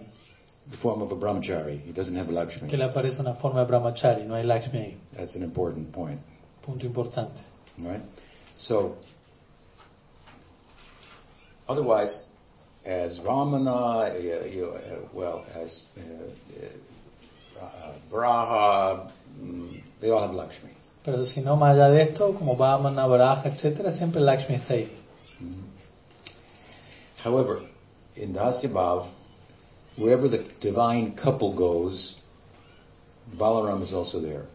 the 0.71 0.77
form 0.77 1.01
of 1.01 1.11
a 1.11 1.15
brahmachari. 1.15 1.81
He 1.85 1.91
doesn't 1.91 2.15
have 2.15 2.29
a 2.29 2.31
Lakshmi. 2.31 2.69
que 2.69 2.77
le 2.77 2.85
aparece 2.85 3.19
una 3.19 3.33
forma 3.33 3.59
de 3.59 3.65
Brahmachari, 3.67 4.23
no 4.25 4.35
hay 4.35 4.43
Lakshmi 4.43 4.79
ahí, 4.79 4.97
That's 5.17 5.35
an 5.35 5.43
important 5.43 5.91
point. 5.91 6.21
punto 6.65 6.85
importante. 6.85 7.41
All 7.79 7.89
right? 7.91 8.01
So, 8.55 8.95
otherwise, 11.67 12.24
as 12.85 13.19
Ramana, 13.19 14.13
you, 14.53 14.65
uh, 14.65 15.07
well, 15.13 15.45
as 15.55 15.85
uh, 15.97 17.63
uh, 17.63 17.91
Braha, 18.11 19.11
mm, 19.39 19.81
they 19.99 20.09
all 20.09 20.21
have 20.21 20.33
Lakshmi. 20.33 20.69
Pero 21.03 21.25
si 21.25 21.41
no, 21.41 21.55
más 21.55 21.75
allá 21.75 21.89
de 21.89 22.01
esto, 22.01 22.33
como 22.33 22.55
Vamana, 22.55 23.07
Varaja, 23.07 23.49
etcétera, 23.49 23.91
siempre 23.91 24.21
Lakshmi 24.21 24.55
está 24.55 24.73
ahí. 24.73 24.89
However, 27.23 27.59
in 28.15 28.33
Dasya 28.33 28.69
Bhav, 28.69 29.07
wherever 29.97 30.27
the 30.27 30.43
divine 30.59 31.13
couple 31.15 31.53
goes, 31.53 32.17
Balaram 33.35 33.81
is 33.81 33.93
also 33.93 34.19
there. 34.19 34.45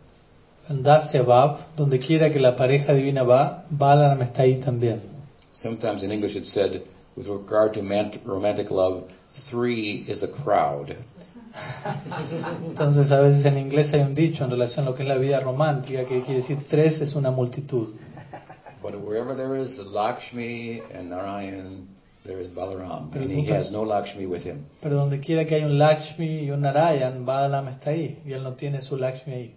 En 0.68 0.85
Dasya 0.85 1.24
Bhav, 1.24 1.59
donde 1.76 1.99
quiera 1.99 2.31
que 2.31 2.39
la 2.39 2.55
pareja 2.55 2.95
divina 2.95 3.24
va, 3.24 3.64
Balaram 3.70 4.22
está 4.22 4.43
ahí 4.43 4.61
también. 4.61 5.01
Sometimes 5.53 6.05
in 6.05 6.12
English 6.12 6.37
it's 6.37 6.49
said, 6.49 6.83
with 7.21 7.29
regard 7.29 7.75
to 7.75 7.83
man- 7.83 8.18
romantic 8.25 8.71
love, 8.71 9.05
three 9.33 10.05
is 10.09 10.23
a 10.23 10.29
crowd. 10.29 10.97
Entonces 12.66 13.11
a 13.12 13.21
veces 13.21 13.45
en 13.45 13.59
inglés 13.59 13.93
hay 13.93 14.01
un 14.01 14.14
dicho 14.14 14.45
en 14.45 14.51
relación 14.51 14.87
a 14.87 14.91
lo 14.91 14.97
que 14.97 15.03
es 15.03 15.09
la 15.09 15.16
vida 15.18 15.41
romántica 15.41 16.05
que 16.05 16.21
quiere 16.23 16.37
decir 16.37 16.59
tres 16.68 17.01
es 17.01 17.14
una 17.14 17.31
multitud. 17.31 17.89
But 18.83 18.95
wherever 18.95 19.35
there 19.37 19.61
is 19.61 19.79
Lakshmi 19.79 20.81
and 20.95 21.11
Narayan, 21.11 21.87
there 22.25 22.41
is 22.41 22.49
Balaram, 22.49 23.11
Pero 23.11 23.25
and 23.25 23.31
he 23.33 23.37
punto- 23.43 23.55
has 23.55 23.71
no 23.73 23.83
Lakshmi 23.83 24.25
with 24.27 24.45
him. 24.47 24.64
Pero 24.81 24.97
donde 24.97 25.21
quiera 25.21 25.45
que 25.45 25.57
hay 25.57 25.64
un 25.64 25.77
Lakshmi 25.79 26.45
y 26.45 26.51
un 26.51 26.62
Narayan, 26.62 27.27
Balaram 27.27 27.68
está 27.68 27.91
ahí 27.91 28.18
y 28.25 28.33
él 28.33 28.43
no 28.43 28.55
tiene 28.55 28.81
su 28.81 28.97
Lakshmi 28.97 29.33
ahí. 29.35 29.55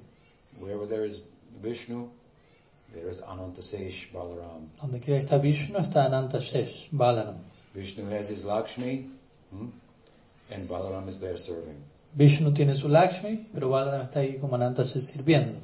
Wherever 0.59 0.85
there 0.87 1.05
is 1.07 1.21
Vishnu, 1.61 2.09
there 2.91 3.09
is 3.09 3.21
Anantasesh 3.21 4.11
Balaram. 4.11 4.67
Donde 4.81 4.99
quiera 4.99 5.19
que 5.19 5.25
está 5.25 5.37
Vishnu 5.37 5.77
está 5.79 6.05
Ananta 6.05 6.39
Shesh, 6.39 6.89
Balaram. 6.91 7.35
Vishnu 7.73 8.07
has 8.09 8.29
his 8.29 8.45
Lakshmi, 8.45 9.07
hmm, 9.51 9.67
and 10.51 10.69
Balaram 10.69 11.07
is 11.09 11.19
there 11.19 11.37
serving. 11.37 11.75
Vishnu 12.15 12.53
tiene 12.53 12.75
su 12.75 12.87
Lakshmi, 12.87 13.47
pero 13.51 13.69
Balaram 13.69 14.01
está 14.01 14.19
ahí 14.19 14.39
como 14.39 14.55
Ananta 14.55 14.83
sirviendo. 14.83 15.59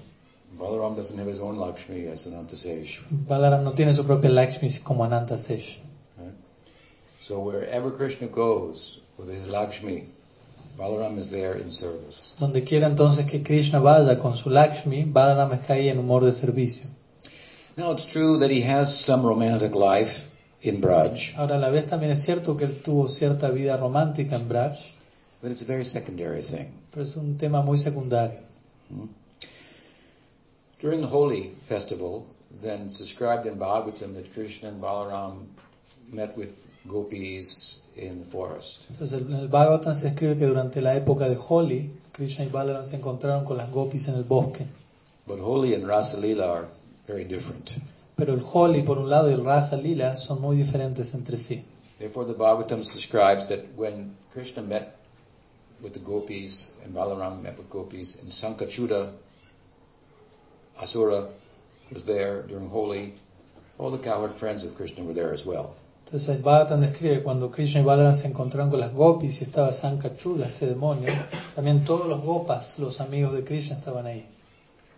Balaram 0.57 0.95
doesn't 0.95 1.20
have 1.20 1.28
his 1.28 1.39
own 1.39 1.57
Lakshmi 1.57 2.07
as 2.07 2.26
Anantasesh. 2.26 3.01
Balaram 3.28 3.64
no 3.64 3.74
tiene 3.74 3.93
su 3.93 4.03
propia 4.03 4.32
Lakshmi 4.32 4.70
como 4.84 5.03
Ananta. 5.03 5.36
Right? 5.36 6.34
So 7.20 7.39
wherever 7.41 7.91
Krishna 7.91 8.28
goes 8.28 9.01
with 9.20 9.30
his 9.30 9.47
Lakshmi, 9.47 10.05
Balaram 10.80 11.20
is 11.20 11.30
there 11.30 11.53
in 11.53 11.72
service. 11.72 12.34
Donde 12.39 12.64
quiera 12.66 12.88
entonces 12.88 13.28
que 13.28 13.43
Krishna 13.43 13.80
vaya 13.80 14.18
con 14.20 14.36
su 14.36 14.49
Lakshmi, 14.49 15.03
Balaram 15.03 15.51
está 15.53 15.76
ahí 15.76 15.89
en 15.89 15.99
humor 15.99 16.26
de 16.26 16.32
servicio. 16.32 16.89
Now 17.78 17.91
it's 17.91 18.07
true 18.07 18.39
that 18.39 18.49
he 18.49 18.62
has 18.62 18.99
some 18.99 19.24
romantic 19.24 19.76
life 19.76 20.30
in 20.62 20.82
Braj, 20.82 21.36
Ahora, 21.38 21.55
a 21.55 21.60
la 21.60 21.70
vez 21.70 21.86
también 21.86 22.12
es 22.12 22.22
cierto 22.22 22.57
que 22.57 22.66
él 22.66 22.82
tuvo 22.82 23.07
cierta 23.07 23.49
vida 23.49 23.78
romántica 23.78 24.36
en 24.36 24.47
Braj, 24.47 24.78
but 25.41 25.51
it's 25.51 25.62
a 25.62 25.66
very 25.66 25.86
secondary 25.86 26.41
thing. 26.41 26.68
pero 26.91 27.03
es 27.03 27.16
un 27.16 27.38
tema 27.38 27.62
muy 27.62 27.78
secundario. 27.78 28.39
Hmm? 28.89 29.07
During 30.82 31.01
the 31.01 31.07
Holi 31.07 31.53
festival, 31.68 32.26
then 32.62 32.84
it's 32.88 32.97
described 32.99 33.45
in 33.45 33.57
Bhagavatam 33.57 34.16
that 34.16 34.34
Krishna 34.34 34.70
and 34.70 34.82
Balaram 34.82 35.47
met 36.12 36.36
with 36.38 36.51
gopis 36.88 37.82
in 37.95 38.20
the 38.24 38.26
forest. 38.26 38.88
Entonces, 38.89 39.22
en 39.22 39.34
el 39.34 39.47
Bhagavatam 39.47 39.93
se 39.93 40.07
escribe 40.10 40.38
que 40.38 40.45
durante 40.45 40.82
la 40.82 40.95
época 40.95 41.30
de 41.30 41.38
Holi, 41.38 41.91
Krishna 42.14 42.45
y 42.45 42.49
Balaram 42.49 42.84
se 42.86 42.95
encontraron 42.97 43.45
con 43.45 43.57
las 43.57 43.70
gopis 43.72 44.07
en 44.07 44.16
el 44.16 44.24
bosque. 44.24 44.66
But 45.28 45.39
Holi 45.39 45.74
and 45.76 45.88
Rasa 45.88 46.20
Lila 46.20 46.51
are 46.51 46.66
very 47.07 47.24
different. 47.24 47.78
Pero 48.20 48.34
el 48.34 48.43
Holi, 48.43 48.82
por 48.84 48.97
un 48.97 49.09
lado, 49.09 49.30
y 49.30 49.34
el 49.34 49.45
Rasa 49.45 49.78
Lila 49.78 50.17
son 50.17 50.41
muy 50.41 50.57
diferentes 50.57 51.13
entre 51.13 51.38
sí. 51.38 51.63
Therefore, 51.99 52.26
the 52.26 52.34
Bhagavatam 52.34 52.80
describes 52.80 53.47
that 53.47 53.59
when 53.78 54.13
Krishna 54.34 54.61
met 54.61 54.97
with 55.82 55.93
the 55.93 55.99
gopis 55.99 56.74
and 56.84 56.93
Balaram 56.93 57.41
met 57.41 57.57
with 57.57 57.70
gopis, 57.70 58.20
and 58.22 58.30
Sankachuda 58.30 59.13
Asura 60.82 61.30
was 61.93 62.03
there 62.03 62.43
during 62.43 62.67
Holi, 62.67 63.13
all 63.78 63.89
the 63.89 63.97
cowherd 63.97 64.36
friends 64.36 64.63
of 64.63 64.76
Krishna 64.76 65.05
were 65.05 65.13
there 65.13 65.34
as 65.34 65.45
well. 65.45 65.76
Entonces 66.05 66.28
el 66.30 66.41
Bhagavatam 66.41 66.82
describe 66.82 67.24
cuando 67.24 67.49
Krishna 67.49 67.80
y 67.80 67.84
Balaram 67.84 68.15
se 68.15 68.28
encontraron 68.28 68.70
con 68.70 68.82
las 68.82 68.93
gopis 68.93 69.39
y 69.39 69.45
estaba 69.45 69.72
Sankachuda, 69.72 70.47
este 70.47 70.65
demonio, 70.65 71.13
también 71.55 71.86
todos 71.86 72.07
los 72.07 72.22
gopas, 72.22 72.80
los 72.80 72.99
amigos 72.99 73.32
de 73.34 73.45
Krishna, 73.45 73.78
estaban 73.78 74.07
ahí. 74.07 74.26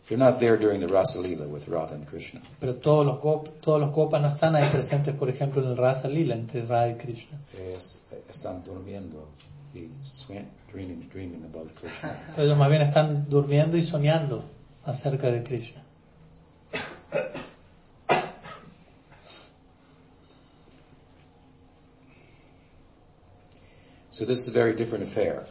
They're 0.07 0.17
not 0.17 0.39
there 0.39 0.57
during 0.57 0.81
the 0.81 0.87
Rasa 0.87 1.21
Lila 1.21 1.47
with 1.47 1.67
Radha 1.69 1.93
and 1.93 2.05
Krishna. 2.05 2.41
Pero 2.59 2.75
todos 2.75 3.05
los, 3.05 3.19
gop, 3.19 3.61
todos 3.61 3.79
los 3.79 3.91
gopas 3.91 4.21
no 4.21 4.27
están 4.27 4.55
ahí 4.55 4.67
presentes, 4.69 5.15
por 5.15 5.29
ejemplo, 5.29 5.63
en 5.63 5.69
el 5.69 5.77
Rasa 5.77 6.09
Lila, 6.09 6.35
entre 6.35 6.65
Radha 6.65 6.89
y 6.89 6.95
Krishna. 6.95 7.37
Ellos 7.57 7.99
están 8.29 8.63
durmiendo 8.63 9.27
y 9.73 9.87
dreaming, 10.71 11.09
dreaming 11.09 11.45
about 11.45 11.73
Krishna. 11.75 12.11
Entonces 12.11 12.45
ellos 12.45 12.57
más 12.57 12.69
bien 12.69 12.81
están 12.81 13.29
durmiendo 13.29 13.77
y 13.77 13.81
soñando 13.81 14.43
acerca 14.83 15.27
de 15.31 15.43
Krishna. 15.43 15.81
So 24.09 24.25
this 24.25 24.39
is 24.39 24.49
a 24.49 24.51
very 24.51 24.73
different 24.73 25.05
affair. 25.05 25.47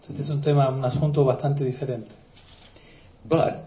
Este 0.00 0.22
es 0.22 0.30
un 0.30 0.40
tema, 0.40 0.70
un 0.70 0.84
asunto 0.84 1.24
bastante 1.24 1.62
diferente. 1.62 2.10
But 3.28 3.64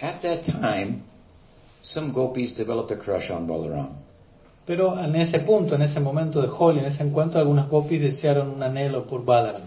at 0.00 0.22
that 0.22 0.44
time, 0.44 1.02
some 1.80 2.12
gopis 2.12 2.54
developed 2.54 2.90
a 2.90 2.96
crush 2.96 3.30
on 3.30 3.46
Balaram. 3.46 3.88
Pero 4.66 4.96
en 4.98 5.16
ese 5.16 5.40
punto, 5.40 5.74
en 5.74 5.82
ese 5.82 6.00
momento 6.00 6.40
de 6.40 6.48
Holi, 6.48 6.78
en 6.78 6.86
ese 6.86 7.02
encuentro, 7.02 7.40
algunas 7.40 7.68
gopis 7.68 8.00
desearon 8.00 8.48
un 8.50 8.62
anhelo 8.62 9.04
por 9.06 9.24
Balaram. 9.24 9.62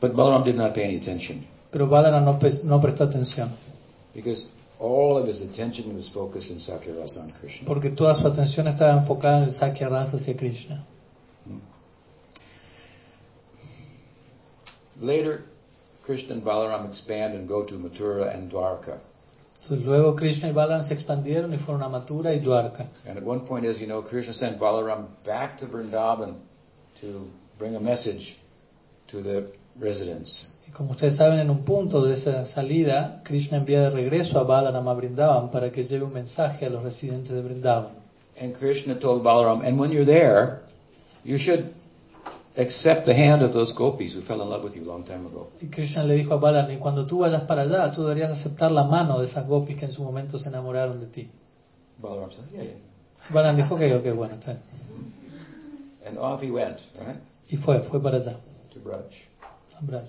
But 0.00 0.14
Balaram 0.14 0.44
did 0.44 0.56
not 0.56 0.74
pay 0.74 0.84
any 0.84 0.96
attention 0.96 1.46
Pero 1.70 1.88
Balaram 1.88 2.24
no, 2.24 2.80
prestó 2.80 3.04
atención, 3.04 3.50
because 4.14 4.48
all 4.78 5.16
of 5.16 5.26
his 5.26 5.40
attention 5.40 5.94
was 5.96 6.10
focused 6.10 6.50
in 6.50 6.58
Sakyarasa 6.58 7.22
on 7.22 7.32
Krishna. 7.40 7.66
porque 7.66 7.90
toda 7.90 8.14
su 8.14 8.26
atención 8.26 8.66
estaba 8.68 8.92
enfocada 8.92 9.38
en 9.38 9.44
el 9.44 9.52
Sakya 9.52 9.88
Rasa 9.88 10.16
hacia 10.16 10.36
Krishna. 10.36 10.84
later, 15.00 15.44
Krishna 16.04 16.34
and 16.34 16.42
Balaram 16.42 16.88
expand 16.88 17.34
and 17.34 17.48
go 17.48 17.62
to 17.64 17.74
Mathura 17.74 18.34
and 18.34 18.50
Dwarka. 18.50 18.98
Entonces, 19.62 19.84
luego 19.84 20.16
Krishna 20.16 20.48
y 20.48 20.52
Balaram 20.52 20.82
se 20.82 20.94
expandieron 20.94 21.54
y 21.54 21.58
fueron 21.58 21.84
a 21.84 21.88
Mathura 21.88 22.32
y 22.34 22.40
Dwarka. 22.40 22.88
And 23.06 23.16
at 23.16 23.22
one 23.22 23.40
point, 23.40 23.64
as 23.64 23.80
you 23.80 23.86
know, 23.86 24.02
Krishna 24.02 24.32
sent 24.32 24.58
Balaram 24.58 25.06
back 25.24 25.58
to 25.58 25.66
Vrindavan 25.66 26.34
to 27.00 27.30
bring 27.58 27.76
a 27.76 27.80
message 27.80 28.36
to 29.06 29.22
the 29.22 29.46
residents. 29.78 30.48
Y 30.66 30.72
como 30.72 30.90
ustedes 30.90 31.14
saben, 31.14 31.38
en 31.38 31.50
un 31.50 31.64
punto 31.64 32.02
de 32.02 32.14
esa 32.14 32.44
salida, 32.46 33.22
Krishna 33.24 33.58
envía 33.58 33.82
de 33.82 33.90
regreso 33.90 34.40
a 34.40 34.42
Balaram 34.42 34.88
a 34.88 34.94
Brindavan 34.94 35.50
para 35.52 35.70
que 35.70 35.84
lleve 35.84 36.04
un 36.04 36.12
mensaje 36.12 36.66
a 36.66 36.70
los 36.70 36.82
residentes 36.82 37.32
de 37.32 37.42
Brindavan. 37.42 37.92
And 38.40 38.54
Krishna 38.54 38.96
told 38.96 39.22
Balaram, 39.22 39.62
and 39.64 39.78
when 39.78 39.92
you're 39.92 40.04
there, 40.04 40.62
you 41.22 41.38
should 41.38 41.72
accept 42.56 43.06
the 43.06 43.14
hand 43.14 43.42
of 43.42 43.52
those 43.52 43.72
gopis 43.72 44.14
who 44.14 44.20
fell 44.20 44.42
in 44.42 44.48
love 44.48 44.62
with 44.64 44.76
you 44.76 44.82
a 44.82 44.86
long 44.86 45.04
time 45.04 45.26
ago. 45.26 45.50
Y 45.60 45.68
Krishna 45.68 46.04
le 46.04 46.14
dijo 46.14 46.34
a 46.34 46.36
Balaram, 46.38 46.70
y 46.70 46.76
cuando 46.78 47.06
tú 47.06 47.20
vayas 47.20 47.42
para 47.42 47.62
allá, 47.62 47.90
tú 47.92 48.02
deberías 48.02 48.30
aceptar 48.30 48.70
la 48.72 48.84
mano 48.84 49.18
de 49.18 49.26
esas 49.26 49.46
gopis 49.46 49.76
que 49.76 49.86
en 49.86 49.92
su 49.92 50.02
momento 50.02 50.38
se 50.38 50.48
enamoraron 50.48 51.00
de 51.00 51.06
ti. 51.06 51.30
Balaram 52.00 52.30
said, 52.30 52.44
yeah, 52.52 52.62
yeah. 52.62 52.74
Balaram 53.30 53.56
dijo, 53.56 53.74
ok, 53.74 53.82
ok, 53.98 54.14
bueno, 54.16 54.34
está 54.34 54.52
bien. 54.52 54.62
And 56.06 56.18
off 56.18 56.42
he 56.42 56.50
went, 56.50 56.78
right, 56.98 57.16
Y 57.48 57.56
fue, 57.56 57.80
fue 57.80 58.02
para 58.02 58.16
allá, 58.18 58.36
to 58.72 58.80
Braj 58.80 59.04
a 59.78 59.84
Braj, 59.84 60.08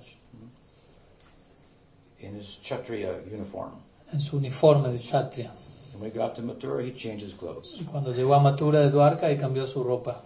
in 2.20 2.36
his 2.36 2.60
Kshatriya 2.62 3.12
uniform. 3.32 3.72
en 4.12 4.20
su 4.20 4.38
uniforme 4.38 4.89
de 4.91 4.98
Kshatriya. 4.98 5.52
And 5.94 6.02
when 6.02 6.12
he 6.12 6.18
got 6.18 6.36
to 6.36 6.41
Mathura, 6.41 6.84
he 6.84 6.91
changed 6.91 7.24
his 7.24 7.34
clothes 7.36 7.78
Y 7.80 7.84
cuando 7.86 8.12
llegó 8.12 8.34
a 8.34 8.39
Mathura 8.39 8.80
de 8.80 8.89
Dwarka 8.89 9.32
y 9.32 9.38
cambió 9.38 9.68
su 9.68 9.84
ropa 9.84 10.22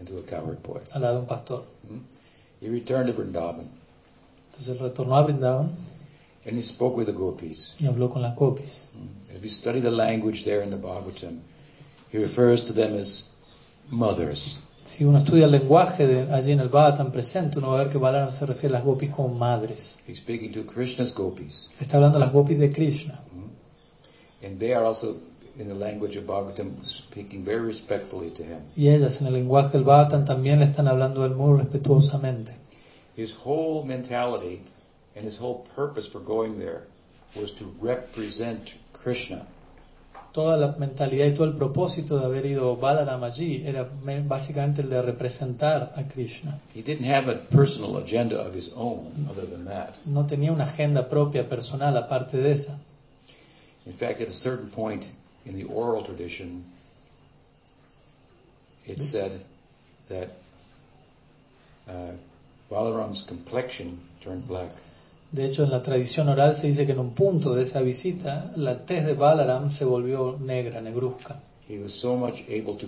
into 0.00 0.18
a 0.18 0.22
cowherd 0.22 0.62
boy. 0.62 0.80
al 0.92 1.02
lado 1.02 1.14
de 1.14 1.20
un 1.20 1.26
pastor. 1.26 1.64
Hmm? 1.88 1.98
He 2.60 2.68
returned 2.68 3.06
to 3.06 3.12
Vrindavan 3.14 3.66
Entonces 4.52 4.78
retornó 4.80 5.16
a 5.16 5.24
Brindavan 5.24 5.70
and 6.46 6.56
he 6.56 6.62
spoke 6.62 6.96
with 6.96 7.06
the 7.06 7.12
gopis. 7.12 7.74
y 7.78 7.86
habló 7.86 8.10
con 8.10 8.22
las 8.22 8.34
gopis. 8.36 8.88
Hmm? 8.94 9.36
If 9.36 9.42
you 9.42 9.50
study 9.50 9.80
the 9.80 9.90
language 9.90 10.44
there 10.44 10.62
in 10.62 10.70
the 10.70 10.76
Bhagavatam, 10.76 11.40
he 12.10 12.18
refers 12.18 12.64
to 12.64 12.72
them 12.72 12.96
as 12.96 13.30
mothers. 13.90 14.60
Si 14.84 15.04
uno 15.04 15.18
estudia 15.18 15.44
el 15.44 15.50
lenguaje 15.50 16.06
de 16.06 16.32
allí 16.32 16.52
en 16.52 16.60
el 16.60 16.68
Bhagavatam 16.70 17.12
presente, 17.12 17.58
uno 17.58 17.68
va 17.68 17.80
a 17.80 17.84
ver 17.84 17.92
que 17.92 17.98
Balaram 17.98 18.32
se 18.32 18.46
refiere 18.46 18.74
a 18.74 18.78
las 18.78 18.84
gopis 18.84 19.10
como 19.10 19.28
madres. 19.34 19.98
He's 20.06 20.18
speaking 20.18 20.50
to 20.52 20.64
Krishna's 20.64 21.12
gopis. 21.14 21.70
Está 21.78 21.98
hablando 21.98 22.16
a 22.16 22.20
las 22.20 22.32
gopis 22.32 22.58
de 22.58 22.72
Krishna. 22.72 23.20
And 24.42 24.58
they 24.58 24.72
are 24.72 24.86
also, 24.86 25.16
in 25.58 25.66
the 25.66 25.74
language 25.74 26.16
of 26.16 26.24
Bhagavatam, 26.24 26.84
speaking 26.84 27.42
very 27.42 27.60
respectfully 27.60 28.30
to 28.30 28.44
him. 28.44 28.62
Y 28.76 28.88
ellas 28.88 29.20
en 29.20 29.26
el 29.26 29.32
lenguaje 29.34 29.72
del 29.72 29.84
Bhagavatam 29.84 30.24
también 30.24 30.60
le 30.60 30.66
están 30.66 30.86
hablando 30.86 31.22
a 31.22 31.26
él 31.26 31.34
muy 31.34 31.58
respetuosamente. 31.58 32.52
His 33.16 33.34
whole 33.44 33.84
mentality 33.84 34.60
and 35.16 35.24
his 35.24 35.40
whole 35.40 35.66
purpose 35.74 36.08
for 36.08 36.20
going 36.20 36.58
there 36.58 36.82
was 37.34 37.50
to 37.56 37.64
represent 37.82 38.76
Krishna. 38.92 39.46
Toda 40.32 40.56
la 40.56 40.76
mentalidad 40.78 41.26
y 41.26 41.34
todo 41.34 41.46
el 41.46 41.54
propósito 41.54 42.18
de 42.18 42.26
haber 42.26 42.46
ido 42.46 42.76
Balaram 42.76 43.24
allí 43.24 43.66
era 43.66 43.88
básicamente 44.24 44.82
el 44.82 44.90
de 44.90 45.02
representar 45.02 45.92
a 45.96 46.04
Krishna. 46.04 46.60
He 46.72 46.82
didn't 46.82 47.10
have 47.10 47.28
a 47.28 47.36
personal 47.50 47.96
agenda 47.96 48.40
of 48.46 48.54
his 48.54 48.70
own 48.76 49.26
other 49.28 49.46
than 49.46 49.64
that. 49.64 49.96
No 50.04 50.26
tenía 50.26 50.52
una 50.52 50.64
agenda 50.64 51.08
propia 51.08 51.48
personal 51.48 51.96
aparte 51.96 52.36
de 52.36 52.52
esa. 52.52 52.78
In 53.86 53.94
fact, 53.94 54.20
at 54.20 54.28
a 54.28 54.34
certain 54.34 54.70
point 54.70 55.06
in 55.48 55.56
the 55.56 55.64
oral 55.64 56.04
tradition, 56.04 56.64
it 58.86 59.00
said 59.00 59.40
that 60.08 60.28
uh, 61.88 62.12
Balaram's 62.70 63.22
complexion 63.22 63.98
turned 64.22 64.46
black. 64.46 64.70
De 65.32 65.44
hecho, 65.44 65.62
en 65.62 65.70
la 65.70 65.82
tradición 65.82 66.28
oral 66.28 66.54
se 66.54 66.68
dice 66.68 66.86
que 66.86 66.92
en 66.92 66.98
un 66.98 67.10
punto 67.14 67.54
de 67.54 67.62
esa 67.62 67.82
visita, 67.82 68.50
la 68.56 68.86
tez 68.86 69.04
de 69.04 69.14
Balaram 69.14 69.70
se 69.70 69.84
volvió 69.84 70.38
negra, 70.40 70.80
negruzca, 70.80 71.40
He 71.68 71.78
was 71.78 71.92
so 71.92 72.16
much 72.16 72.44
able 72.48 72.76
to 72.78 72.86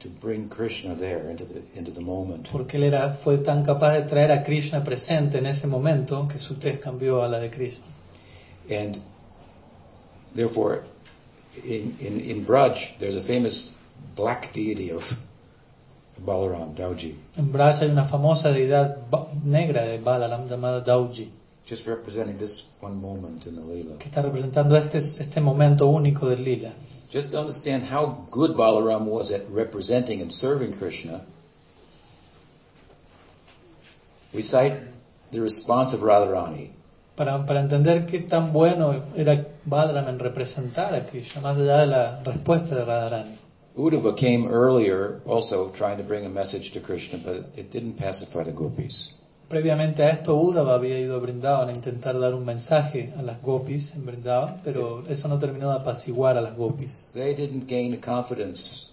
to 0.00 0.08
bring 0.20 0.48
Krishna 0.48 0.94
there 0.94 1.28
into 1.28 1.44
the 1.44 1.60
into 1.74 1.90
the 1.90 2.00
moment. 2.00 2.48
porque 2.52 2.76
él 2.78 2.84
era, 2.84 3.14
fue 3.14 3.38
tan 3.38 3.64
capaz 3.64 3.94
de 3.94 4.02
traer 4.02 4.30
a 4.30 4.44
Krishna 4.44 4.82
presente 4.84 5.38
en 5.38 5.46
ese 5.46 5.66
momento 5.66 6.26
que 6.28 6.38
su 6.38 6.54
tez 6.54 6.78
cambió 6.78 7.22
a 7.22 7.28
la 7.28 7.38
de 7.38 7.50
Krishna. 7.50 7.84
And 8.70 8.98
therefore, 10.34 10.82
in, 11.64 11.96
in, 12.00 12.20
in 12.20 12.44
Braj, 12.44 12.98
there's 12.98 13.16
a 13.16 13.20
famous 13.20 13.74
black 14.14 14.52
deity 14.52 14.90
of 14.90 15.02
Balaram, 16.24 16.74
Dauji, 16.74 17.14
En 17.36 17.52
Braj 17.52 17.80
hay 17.80 17.90
una 17.90 18.04
famosa 18.04 18.50
deidad 18.52 18.96
negra 19.44 19.82
de 19.82 19.98
Balaram 19.98 20.48
llamada 20.48 20.84
Dauji, 20.84 21.28
just 21.66 21.86
representing 21.86 22.36
this 22.38 22.64
one 22.80 23.00
moment 23.00 23.46
in 23.46 23.54
the 23.54 23.62
Leela. 23.62 23.98
que 23.98 24.08
está 24.08 24.22
representando 24.22 24.76
este, 24.76 24.98
este 24.98 25.40
momento 25.40 25.86
único 25.86 26.28
del 26.28 26.42
lila. 26.42 26.72
Just 27.10 27.30
to 27.30 27.38
understand 27.38 27.84
how 27.84 28.26
good 28.30 28.56
Balaram 28.56 29.06
was 29.06 29.30
at 29.30 29.48
representing 29.50 30.20
and 30.20 30.32
serving 30.32 30.76
Krishna, 30.76 31.22
we 34.32 34.42
cite 34.42 34.74
the 35.30 35.40
response 35.40 35.92
of 35.94 36.00
Radharani. 36.00 36.70
Para, 37.18 37.44
para 37.44 37.60
entender 37.60 38.06
qué 38.06 38.20
tan 38.20 38.52
bueno 38.52 38.94
era 39.16 39.44
Balaram 39.64 40.08
en 40.08 40.18
representar 40.20 40.94
a 40.94 41.04
Krishna, 41.04 41.40
más 41.42 41.56
allá 41.58 41.78
de 41.80 41.86
la 41.88 42.20
respuesta 42.24 42.76
de 42.76 42.84
Radharani. 42.84 43.36
Uddhava 43.74 44.14
came 44.14 44.46
earlier 44.48 45.20
also 45.26 45.70
trying 45.76 45.96
to 45.98 46.04
bring 46.04 46.24
a 46.24 46.28
message 46.28 46.70
to 46.72 46.80
Krishna, 46.80 47.18
but 47.24 47.44
it 47.56 47.70
didn't 47.72 47.96
pacify 47.98 48.44
the 48.44 48.52
gopis. 48.52 49.16
Previamente 49.48 50.02
a 50.04 50.10
esto, 50.10 50.36
Uddhava 50.36 50.74
había 50.74 50.98
ido 50.98 51.16
a 51.16 51.18
Brindavan 51.20 51.68
a 51.70 51.72
intentar 51.72 52.18
dar 52.20 52.34
un 52.34 52.44
mensaje 52.44 53.12
a 53.18 53.22
las 53.22 53.40
gopis 53.42 53.94
en 53.94 54.06
Brindavan, 54.06 54.60
pero 54.64 55.02
eso 55.08 55.26
no 55.26 55.38
terminó 55.38 55.70
de 55.70 55.76
apaciguar 55.78 56.36
a 56.36 56.40
las 56.40 56.56
gopis. 56.56 57.06
They 57.14 57.34
didn't 57.34 57.66
gain 57.68 57.90
the 57.92 57.98
confidence 58.00 58.90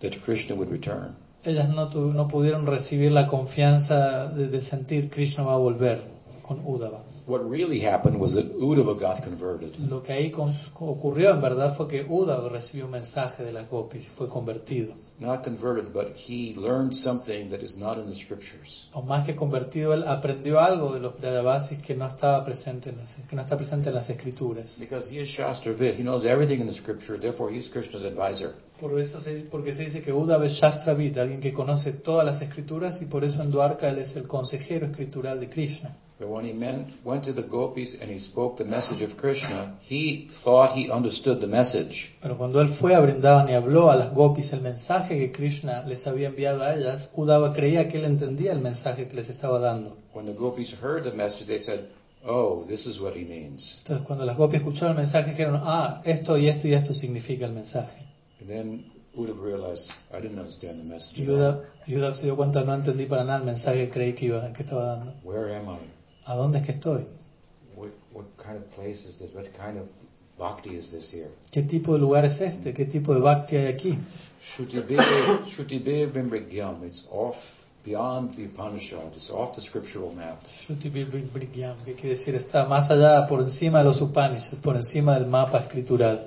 that 0.00 0.12
Krishna 0.24 0.54
would 0.54 0.70
return. 0.70 1.14
Ellas 1.44 1.68
no, 1.68 1.88
tu- 1.88 2.12
no 2.12 2.28
pudieron 2.28 2.64
recibir 2.66 3.10
la 3.12 3.26
confianza 3.26 4.28
de, 4.28 4.48
de 4.48 4.60
sentir 4.60 5.10
Krishna 5.10 5.42
va 5.44 5.54
a 5.54 5.58
volver 5.58 6.00
con 6.42 6.60
Uddhava. 6.64 7.00
What 7.26 7.40
really 7.50 7.80
happened 7.80 8.20
was 8.20 8.34
that 8.34 8.56
Uddhava 8.56 8.94
got 8.94 9.24
converted. 9.24 9.76
Lo 9.80 10.00
que 10.00 10.12
ahí 10.12 10.32
ocurrió 10.32 11.30
en 11.30 11.40
verdad 11.40 11.76
fue 11.76 11.88
que 11.88 12.06
Uddhava 12.08 12.48
recibió 12.48 12.84
un 12.84 12.92
mensaje 12.92 13.42
de 13.42 13.52
las 13.52 13.68
gopis 13.68 14.06
y 14.06 14.10
fue 14.10 14.28
convertido. 14.28 14.94
Not 15.18 15.42
converted, 15.42 15.92
but 15.92 16.14
he 16.14 16.54
learned 16.54 16.94
something 16.94 17.48
that 17.50 17.62
is 17.62 17.76
not 17.76 17.98
in 17.98 18.06
the 18.06 18.14
scriptures. 18.14 18.88
O 18.92 19.02
más 19.02 19.26
que 19.26 19.34
convertido, 19.34 19.92
él 19.92 20.04
aprendió 20.06 20.60
algo 20.60 20.94
de 20.94 21.00
los 21.00 21.18
Brajavasis 21.18 21.82
que 21.82 21.96
no 21.96 22.06
estaba 22.06 22.44
presente 22.44 22.90
en 22.90 22.98
las, 22.98 23.16
que 23.28 23.34
no 23.34 23.42
está 23.42 23.56
presente 23.56 23.88
en 23.88 23.96
las 23.96 24.08
escrituras. 24.08 24.76
Because 24.78 25.12
he 25.12 25.20
is 25.20 25.28
Shastravid. 25.28 25.98
He 25.98 26.04
knows 26.04 26.24
everything 26.24 26.60
in 26.60 26.68
the 26.68 26.72
scripture, 26.72 27.18
therefore 27.18 27.52
he's 27.52 27.68
Krishna's 27.68 28.04
advisor. 28.04 28.54
Por 28.80 29.00
eso 29.00 29.20
se 29.20 29.34
dice, 29.34 29.48
porque 29.50 29.72
se 29.72 29.82
dice 29.82 30.00
que 30.00 30.12
Uddhava 30.12 30.46
es 30.46 30.52
Shastravit, 30.52 31.16
alguien 31.18 31.40
que 31.40 31.52
conoce 31.52 31.92
todas 31.92 32.24
las 32.24 32.40
escrituras 32.40 33.02
y 33.02 33.06
por 33.06 33.24
eso 33.24 33.42
en 33.42 33.50
Dwarka 33.50 33.88
él 33.88 33.98
es 33.98 34.14
el 34.14 34.28
consejero 34.28 34.86
escritural 34.86 35.40
de 35.40 35.48
Krishna. 35.48 35.96
But 36.18 36.28
when 36.30 36.46
he 36.46 36.54
men- 36.54 36.86
went 37.04 37.24
to 37.24 37.34
the 37.34 37.42
gopis 37.42 38.00
and 38.00 38.10
he 38.10 38.18
spoke 38.18 38.56
the 38.56 38.64
message 38.64 39.02
of 39.02 39.18
Krishna, 39.18 39.74
he 39.82 40.28
thought 40.44 40.72
he 40.74 40.90
understood 40.90 41.40
the 41.40 41.46
message. 41.46 42.14
Pero 42.22 42.38
cuando 42.38 42.62
él 42.62 42.70
fue 42.70 42.94
a 42.94 43.00
Brindavan 43.00 43.50
y 43.50 43.52
habló 43.52 43.90
a 43.90 43.96
las 43.96 44.14
gopis 44.14 44.54
el 44.54 44.62
mensaje 44.62 45.18
que 45.18 45.30
Krishna 45.30 45.82
les 45.86 46.06
había 46.06 46.28
enviado 46.28 46.62
a 46.62 46.74
ellas, 46.74 47.10
Uddhava 47.14 47.52
creía 47.52 47.88
que 47.88 47.98
él 47.98 48.04
entendía 48.06 48.52
el 48.52 48.60
mensaje 48.60 49.08
que 49.08 49.14
les 49.14 49.28
estaba 49.28 49.58
dando. 49.58 49.94
When 50.14 50.24
the 50.24 50.32
gopis 50.32 50.74
heard 50.82 51.04
the 51.04 51.12
message, 51.12 51.46
they 51.46 51.58
said, 51.58 51.80
Oh, 52.24 52.64
this 52.66 52.86
is 52.86 52.98
what 52.98 53.12
he 53.14 53.24
means. 53.24 53.76
Entonces 53.82 54.06
cuando 54.06 54.24
las 54.24 54.38
gopis 54.38 54.60
escucharon 54.60 54.92
el 54.92 55.02
mensaje 55.02 55.30
dijeron, 55.30 55.60
ah, 55.62 56.00
esto 56.04 56.38
y 56.38 56.48
esto 56.48 56.66
y 56.66 56.72
esto 56.72 56.94
significa 56.94 57.44
el 57.44 57.52
mensaje. 57.52 58.02
And 58.40 58.48
then 58.48 58.84
Uddhava 59.14 59.44
realized, 59.44 59.92
I 60.12 60.22
didn't 60.22 60.38
understand 60.38 60.78
the 60.78 60.84
message. 60.84 61.18
Y 61.20 61.24
at 61.24 61.28
all. 61.28 61.36
Uddhava, 61.36 61.60
Uddhava 61.86 62.14
se 62.16 62.24
dio 62.24 62.36
cuenta, 62.36 62.62
no 62.64 62.74
entendí 62.74 63.04
para 63.04 63.22
nada 63.22 63.38
el 63.40 63.44
mensaje 63.44 63.84
que 63.86 63.90
creí 63.90 64.14
que, 64.14 64.26
iba, 64.26 64.50
que 64.54 64.62
estaba 64.62 64.96
dando. 64.96 65.12
Where 65.22 65.54
am 65.54 65.68
I? 65.68 65.95
¿A 66.26 66.34
dónde 66.34 66.58
es 66.58 66.64
que 66.64 66.72
estoy? 66.72 67.06
What, 67.76 67.90
what 68.12 68.26
kind 68.36 68.56
of 68.56 68.68
place 68.74 69.08
is 69.08 69.16
this? 69.18 69.32
What 69.32 69.46
kind 69.56 69.78
of 69.78 69.86
bhakti 70.36 70.76
is 70.76 70.90
this 70.90 71.12
here? 71.12 71.30
¿Qué 71.52 71.62
tipo 71.62 71.92
de 71.92 72.00
lugar 72.00 72.24
es 72.24 72.40
este? 72.40 72.74
¿Qué 72.74 72.86
tipo 72.86 73.14
de 73.14 73.20
bhakti 73.20 73.56
hay 73.56 73.66
aquí? 73.66 73.96
It's 76.82 77.08
off 77.12 77.36
beyond 77.84 78.34
the 78.34 78.44
Upanishad. 78.46 79.14
It's 79.14 79.30
off 79.30 79.54
the 79.54 79.60
scriptural 79.60 80.12
map. 80.12 80.42
Shruti 80.48 80.90
que 80.90 81.94
quiere 81.94 82.16
decir 82.16 82.34
está 82.34 82.66
más 82.66 82.90
allá, 82.90 83.28
por 83.28 83.40
encima 83.40 83.78
de 83.78 83.84
los 83.84 84.00
Upanishads, 84.00 84.60
por 84.60 84.74
encima 84.74 85.14
del 85.14 85.26
mapa 85.26 85.58
escritural. 85.58 86.26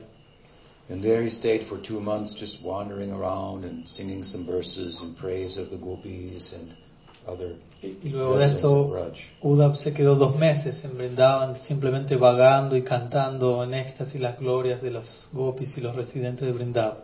And 0.89 1.03
there 1.03 1.21
he 1.21 1.29
stayed 1.29 1.65
for 1.65 1.77
two 1.77 1.99
months 1.99 2.33
just 2.33 2.63
wandering 2.63 3.11
around 3.11 3.65
and 3.65 3.87
singing 3.87 4.23
some 4.23 4.45
verses 4.45 5.01
in 5.03 5.13
praise 5.15 5.57
of 5.57 5.69
the 5.69 5.77
gopis 5.77 6.53
and 6.53 6.73
Y, 7.81 8.09
luego 8.09 8.37
de 8.37 8.45
esto. 8.45 8.93
Uddhav 9.41 9.75
se 9.75 9.93
quedó 9.93 10.15
dos 10.15 10.37
meses 10.37 10.83
en 10.83 10.97
Vrindavan, 10.97 11.59
simplemente 11.61 12.17
vagando 12.17 12.75
y 12.75 12.83
cantando 12.83 13.63
en 13.63 13.73
éxtasis 13.73 14.19
las 14.19 14.37
glorias 14.39 14.81
de 14.81 14.91
los 14.91 15.29
gopis 15.31 15.77
y 15.77 15.81
los 15.81 15.95
residentes 15.95 16.45
de 16.45 16.53
Vrindavan. 16.53 16.97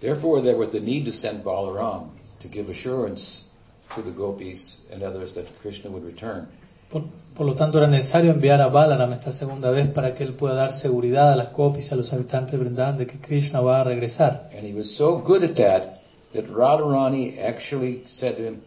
Therefore, 0.00 0.42
there 0.42 0.56
was 0.58 0.70
the 0.70 0.80
need 0.80 1.06
to 1.06 1.12
send 1.12 1.42
Balaram 1.42 2.10
to 2.40 2.48
give 2.48 2.70
assurance 2.70 3.46
to 3.94 4.02
the 4.02 4.10
gopis 4.10 4.82
and 4.92 5.02
others 5.02 5.32
that 5.34 5.46
Krishna 5.62 5.90
would 5.90 6.04
return. 6.04 6.48
Por, 6.90 7.04
por 7.34 7.46
lo 7.46 7.54
tanto, 7.54 7.78
era 7.78 7.86
necesario 7.86 8.30
enviar 8.30 8.60
a 8.60 8.68
Balaram 8.68 9.12
esta 9.12 9.32
segunda 9.32 9.70
vez 9.70 9.88
para 9.88 10.14
que 10.14 10.24
él 10.24 10.34
pueda 10.34 10.54
dar 10.54 10.72
seguridad 10.72 11.32
a 11.32 11.36
las 11.36 11.52
gopis 11.52 11.90
y 11.90 11.94
a 11.94 11.96
los 11.96 12.12
habitantes 12.12 12.52
de 12.52 12.58
Vrindavan 12.58 12.98
de 12.98 13.06
que 13.06 13.18
Krishna 13.18 13.60
va 13.60 13.80
a 13.80 13.84
regresar. 13.84 14.50
And 14.52 14.66
he 14.66 14.74
was 14.74 14.94
so 14.94 15.18
good 15.18 15.42
at 15.42 15.56
that 15.56 16.02
that 16.34 16.48
Radharani 16.48 17.38
actually 17.38 18.02
said 18.04 18.36
to 18.36 18.42
him, 18.42 18.62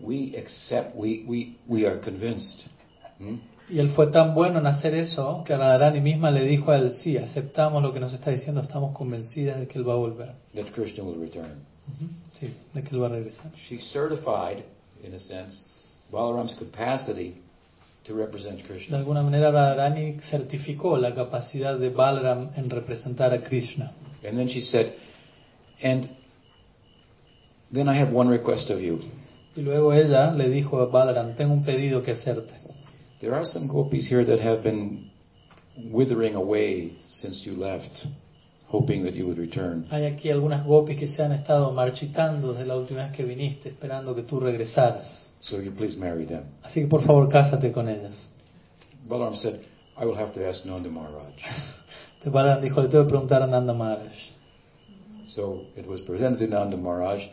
"We 0.00 0.36
accept. 0.36 0.94
We 0.96 1.24
we 1.26 1.56
we 1.66 1.86
are 1.86 2.00
convinced." 2.00 2.68
Hmm? 3.18 3.36
Y 3.68 3.80
él 3.80 3.88
fue 3.88 4.06
tan 4.08 4.34
bueno 4.34 4.60
en 4.60 4.66
hacer 4.68 4.94
eso 4.94 5.42
que 5.44 5.56
Radharani 5.56 6.00
misma 6.00 6.30
le 6.30 6.42
dijo 6.44 6.70
a 6.70 6.76
él, 6.76 6.92
sí, 6.92 7.16
aceptamos 7.16 7.82
lo 7.82 7.92
que 7.92 7.98
nos 7.98 8.12
está 8.12 8.30
diciendo, 8.30 8.60
estamos 8.60 8.92
convencidas 8.92 9.58
de 9.58 9.66
que 9.66 9.78
él 9.78 9.88
va 9.88 9.94
a 9.94 9.96
volver. 9.96 10.32
That 10.54 10.66
Krishna 10.72 11.02
will 11.02 11.20
return. 11.20 11.50
Ujú, 11.88 12.08
Sí, 12.38 12.54
de 12.74 12.82
que 12.84 12.90
él 12.94 13.02
va 13.02 13.06
a 13.06 13.10
regresar. 13.10 13.50
She 13.56 13.80
certified, 13.80 14.62
in 15.02 15.14
a 15.14 15.18
sense, 15.18 15.64
Balaram's 16.12 16.54
capacity 16.54 17.42
to 18.04 18.14
represent 18.14 18.62
Krishna. 18.64 18.98
De 18.98 19.00
alguna 19.00 19.22
manera 19.22 19.50
Radharani 19.50 20.20
certificó 20.20 20.96
la 20.96 21.12
capacidad 21.12 21.76
de 21.76 21.88
Balaram 21.88 22.50
en 22.54 22.70
representar 22.70 23.32
a 23.32 23.42
Krishna. 23.42 23.90
And 24.24 24.38
then 24.38 24.48
she 24.48 24.60
said, 24.60 24.92
"And 25.82 26.08
then 27.72 27.88
I 27.88 27.98
have 28.00 28.14
one 28.14 28.30
request 28.30 28.70
of 28.70 28.80
you. 28.80 29.00
Y 29.56 29.62
luego 29.62 29.92
ella 29.94 30.32
le 30.32 30.50
dijo 30.50 30.80
a 30.80 30.86
Balaram, 30.86 31.34
tengo 31.34 31.54
un 31.54 31.64
pedido 31.64 32.02
que 32.02 32.12
hacerte. 32.12 32.54
There 33.20 33.34
are 33.34 33.46
some 33.46 33.66
gopis 33.66 34.12
here 34.12 34.24
that 34.24 34.38
have 34.40 34.62
been 34.62 35.10
withering 35.90 36.34
away 36.34 36.98
since 37.08 37.48
you 37.48 37.56
left, 37.56 38.06
hoping 38.68 39.04
that 39.04 39.14
you 39.14 39.24
would 39.24 39.38
return." 39.38 39.86
Hay 39.90 40.04
aquí 40.04 40.30
algunas 40.30 40.66
gopis 40.66 40.98
que 40.98 41.06
se 41.06 41.22
han 41.22 41.32
estado 41.32 41.72
marchitando 41.72 42.52
desde 42.52 42.66
la 42.66 42.76
última 42.76 43.04
vez 43.04 43.12
que 43.12 43.24
viniste, 43.24 43.70
esperando 43.70 44.14
que 44.14 44.22
tú 44.22 44.40
regresaras. 44.40 45.30
So 45.40 45.60
you 45.62 45.72
please 45.72 45.96
marry 45.98 46.26
them. 46.26 46.44
Así 46.62 46.82
que 46.82 46.86
por 46.86 47.00
favor 47.00 47.28
cásate 47.30 47.72
con 47.72 47.88
ellas. 47.88 48.26
Balaram 49.08 49.36
said, 49.36 49.60
I 49.96 50.04
will 50.04 50.18
have 50.18 50.32
to 50.32 50.46
ask 50.46 50.66
Nanda 50.66 50.90
Maharaj. 50.90 51.32
Entonces 52.18 52.32
Balaram 52.32 52.60
dijo, 52.60 52.82
le 52.82 52.88
tengo 52.88 53.04
que 53.04 53.08
preguntar 53.08 53.42
a 53.42 53.46
Nanda 53.46 53.72
Maharaj. 53.72 54.36
so 55.26 55.64
it 55.76 55.86
was 55.86 56.00
presented 56.00 56.38
to 56.38 56.46
Nanda 56.46 56.76
Maharaj. 56.76 57.26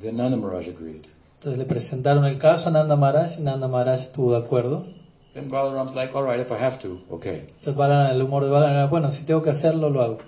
Then 0.00 0.16
Nanda 0.16 0.36
Maharaj 0.36 0.68
agreed. 0.68 1.06
Entonces 1.40 1.58
le 1.58 1.64
presentaron 1.64 2.26
el 2.26 2.36
caso 2.36 2.68
a 2.68 2.72
Nanda 2.72 2.96
Maharaj 2.96 3.38
y 3.38 3.40
Nanda 3.40 3.66
Maharaj 3.66 4.02
estuvo 4.02 4.32
de 4.32 4.44
acuerdo. 4.44 4.84
Then 5.32 5.48
Balaram's 5.48 5.94
like, 5.94 6.14
all 6.14 6.22
right, 6.22 6.38
if 6.38 6.52
I 6.52 6.62
have 6.62 6.78
to, 6.80 7.00
okay. 7.08 7.46
Entonces 7.48 7.74
Balaram, 7.74 8.10
el 8.10 8.20
humor 8.20 8.44
de 8.44 8.50
Balaram 8.50 8.74
era, 8.74 8.86
bueno, 8.88 9.10
si 9.10 9.24
tengo 9.24 9.40
que 9.40 9.48
hacerlo, 9.48 9.88
lo 9.88 10.02
hago. 10.02 10.18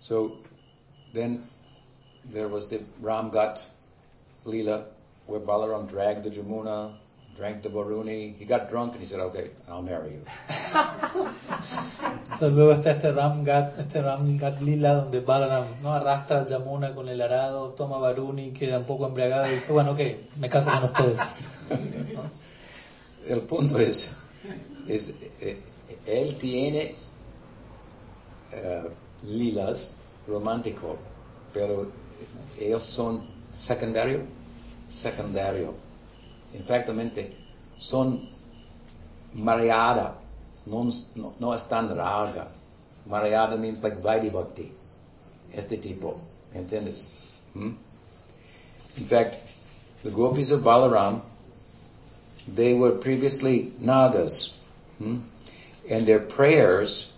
So 0.00 0.38
then 1.12 1.44
there 2.32 2.48
was 2.48 2.68
the 2.70 2.80
Ramgat 3.00 3.64
Leela 4.46 4.86
where 5.28 5.38
Balaram 5.38 5.88
dragged 5.88 6.24
the 6.24 6.30
Jamuna, 6.30 6.94
drank 7.36 7.62
the 7.62 7.68
Baruni. 7.68 8.34
He 8.36 8.44
got 8.44 8.70
drunk 8.70 8.92
and 8.92 9.00
he 9.00 9.06
said, 9.06 9.20
okay, 9.20 9.50
I'll 9.68 9.82
marry 9.82 10.12
you. 10.12 10.24
Entonces 12.32 12.52
luego 12.52 12.72
está 12.72 12.92
este 12.92 13.12
Ramgat, 13.12 13.78
este 13.78 14.02
Ramgat 14.02 14.60
Lila 14.60 14.94
donde 14.94 15.20
Balaram 15.20 15.66
no 15.82 15.92
arrastra 15.92 16.40
a 16.40 16.46
Yamuna 16.46 16.94
con 16.94 17.08
el 17.08 17.20
arado, 17.20 17.70
toma 17.70 17.98
Varuni, 17.98 18.52
queda 18.52 18.78
un 18.78 18.84
poco 18.84 19.06
embriagado 19.06 19.46
y 19.46 19.54
dice, 19.54 19.72
bueno, 19.72 19.92
ok, 19.92 20.00
me 20.36 20.48
caso 20.48 20.70
con 20.70 20.84
ustedes. 20.84 21.36
El 23.26 23.40
punto 23.42 23.78
es, 23.78 24.14
es 24.88 25.14
eh, 25.40 25.58
él 26.06 26.36
tiene 26.36 26.94
eh, 28.52 28.82
lilas 29.22 29.94
romántico, 30.28 30.96
pero 31.52 31.90
ellos 32.58 32.82
son 32.82 33.26
secundario, 33.52 34.20
secundario. 34.88 35.83
Efectivamente, 36.54 37.36
son 37.78 38.28
mareada, 39.34 40.14
no, 40.66 40.90
no, 41.16 41.34
no 41.38 41.52
es 41.52 41.64
tan 41.68 41.88
means 43.58 43.82
like 43.82 44.00
Vaidhi 44.00 44.30
este 45.52 45.76
tipo, 45.76 46.18
¿entiendes? 46.54 47.06
Hmm? 47.52 47.72
In 48.96 49.04
fact, 49.04 49.38
the 50.04 50.10
gopis 50.10 50.50
of 50.50 50.62
Balaram 50.62 51.20
they 52.46 52.74
were 52.74 52.92
previously 52.92 53.72
Nagas. 53.80 54.58
hmm? 54.98 55.20
And 55.88 56.06
their 56.06 56.20
prayers 56.20 57.10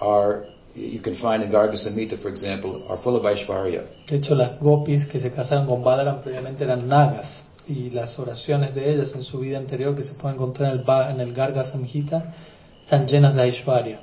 are, 0.00 0.46
you 0.76 1.00
can 1.00 1.14
find 1.14 1.42
in 1.42 1.50
Garga 1.50 1.76
Samhita, 1.76 2.18
for 2.18 2.28
example, 2.28 2.86
are 2.88 2.96
full 2.96 3.16
of 3.16 3.24
Aishwarya. 3.24 3.84
De 4.06 4.16
hecho, 4.16 4.34
las 4.34 4.58
gopis 4.60 5.06
que 5.06 5.18
se 5.20 5.30
casaron 5.30 5.66
con 5.66 5.82
Balaram 5.82 6.20
previamente 6.22 6.64
eran 6.64 6.88
nagas 6.88 7.44
y 7.66 7.90
las 7.90 8.18
oraciones 8.18 8.74
de 8.74 8.92
ellas 8.92 9.14
en 9.14 9.22
su 9.22 9.38
vida 9.38 9.58
anterior 9.58 9.96
que 9.96 10.02
se 10.02 10.14
pueden 10.14 10.36
encontrar 10.36 10.72
en 10.72 10.80
el, 10.80 11.10
en 11.10 11.20
el 11.20 11.32
Garga 11.34 11.64
Samhita 11.64 12.34
están 12.82 13.08
llenas 13.08 13.34
de 13.34 13.42
Aishwarya. 13.42 14.00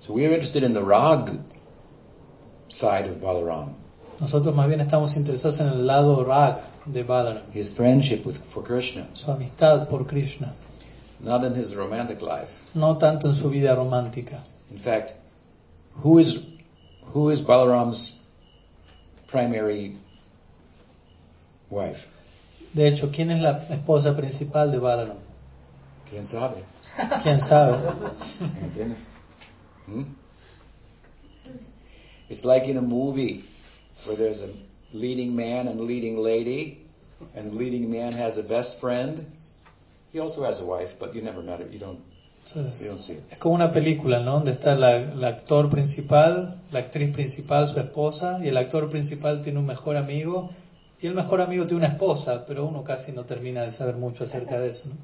So 0.00 0.14
we 0.14 0.24
are 0.24 0.32
interested 0.32 0.62
in 0.62 0.72
the 0.72 0.82
Rag 0.82 1.30
side 2.68 3.08
of 3.08 3.20
Balaram, 3.20 3.74
Nosotros 4.20 4.54
más 4.54 4.68
bien 4.68 4.80
estamos 4.80 5.16
interesados 5.16 5.60
en 5.60 5.68
el 5.68 5.86
lado 5.86 6.24
rag 6.24 6.60
de 6.86 7.02
Balaram, 7.02 7.42
his 7.52 7.70
friendship 7.70 8.24
with, 8.24 8.36
for 8.36 8.62
Krishna, 8.62 9.06
su 9.14 9.30
amistad 9.30 9.88
por 9.88 10.06
Krishna, 10.06 10.52
not 11.20 11.42
in 11.44 11.54
his 11.54 11.74
romantic 11.74 12.22
life. 12.22 12.60
no 12.74 12.96
tanto 12.96 13.28
en 13.28 13.34
su 13.34 13.50
vida 13.50 13.74
romántica. 13.74 14.42
In 14.70 14.78
fact, 14.78 15.14
who 15.96 16.18
is, 16.18 16.46
who 17.06 17.30
is 17.30 17.40
Balaram's 17.40 18.20
primary 19.28 19.96
wife? 21.68 22.06
De 22.74 22.86
hecho, 22.86 23.10
¿quién 23.10 23.30
es 23.30 23.40
la 23.40 23.66
esposa 23.68 24.16
principal 24.16 24.70
de 24.70 24.78
Balaram? 24.78 25.18
¿Quién 26.08 26.26
sabe? 26.26 26.64
¿Quién 27.22 27.40
sabe? 27.40 27.78
Hmm? 29.86 30.02
It's 32.28 32.44
like 32.44 32.68
in 32.68 32.76
a 32.76 32.82
movie 32.82 33.44
where 34.06 34.16
there's 34.16 34.42
a 34.42 34.50
leading 34.92 35.34
man 35.34 35.66
and 35.66 35.80
a 35.80 35.82
leading 35.82 36.16
lady, 36.18 36.78
and 37.34 37.50
the 37.50 37.56
leading 37.56 37.90
man 37.90 38.12
has 38.12 38.38
a 38.38 38.42
best 38.42 38.80
friend. 38.80 39.26
He 40.12 40.20
also 40.20 40.44
has 40.44 40.60
a 40.60 40.64
wife, 40.64 40.94
but 40.98 41.14
you 41.14 41.22
never 41.22 41.42
met 41.42 41.60
her. 41.60 41.66
You 41.66 41.78
don't. 41.78 42.00
Entonces, 42.46 43.20
es 43.30 43.38
como 43.38 43.54
una 43.54 43.70
película, 43.70 44.20
¿no? 44.20 44.32
Donde 44.32 44.50
está 44.52 44.74
la, 44.74 44.96
el 44.96 45.24
actor 45.24 45.68
principal, 45.70 46.56
la 46.72 46.80
actriz 46.80 47.12
principal, 47.12 47.68
su 47.68 47.78
esposa, 47.78 48.40
y 48.42 48.48
el 48.48 48.56
actor 48.56 48.88
principal 48.90 49.42
tiene 49.42 49.58
un 49.60 49.66
mejor 49.66 49.96
amigo, 49.96 50.50
y 51.00 51.06
el 51.06 51.14
mejor 51.14 51.40
amigo 51.42 51.66
tiene 51.66 51.84
una 51.84 51.92
esposa, 51.94 52.44
pero 52.46 52.66
uno 52.66 52.82
casi 52.82 53.12
no 53.12 53.24
termina 53.24 53.62
de 53.62 53.70
saber 53.70 53.96
mucho 53.96 54.24
acerca 54.24 54.58
de 54.58 54.70
eso, 54.70 54.82
¿no? 54.86 54.94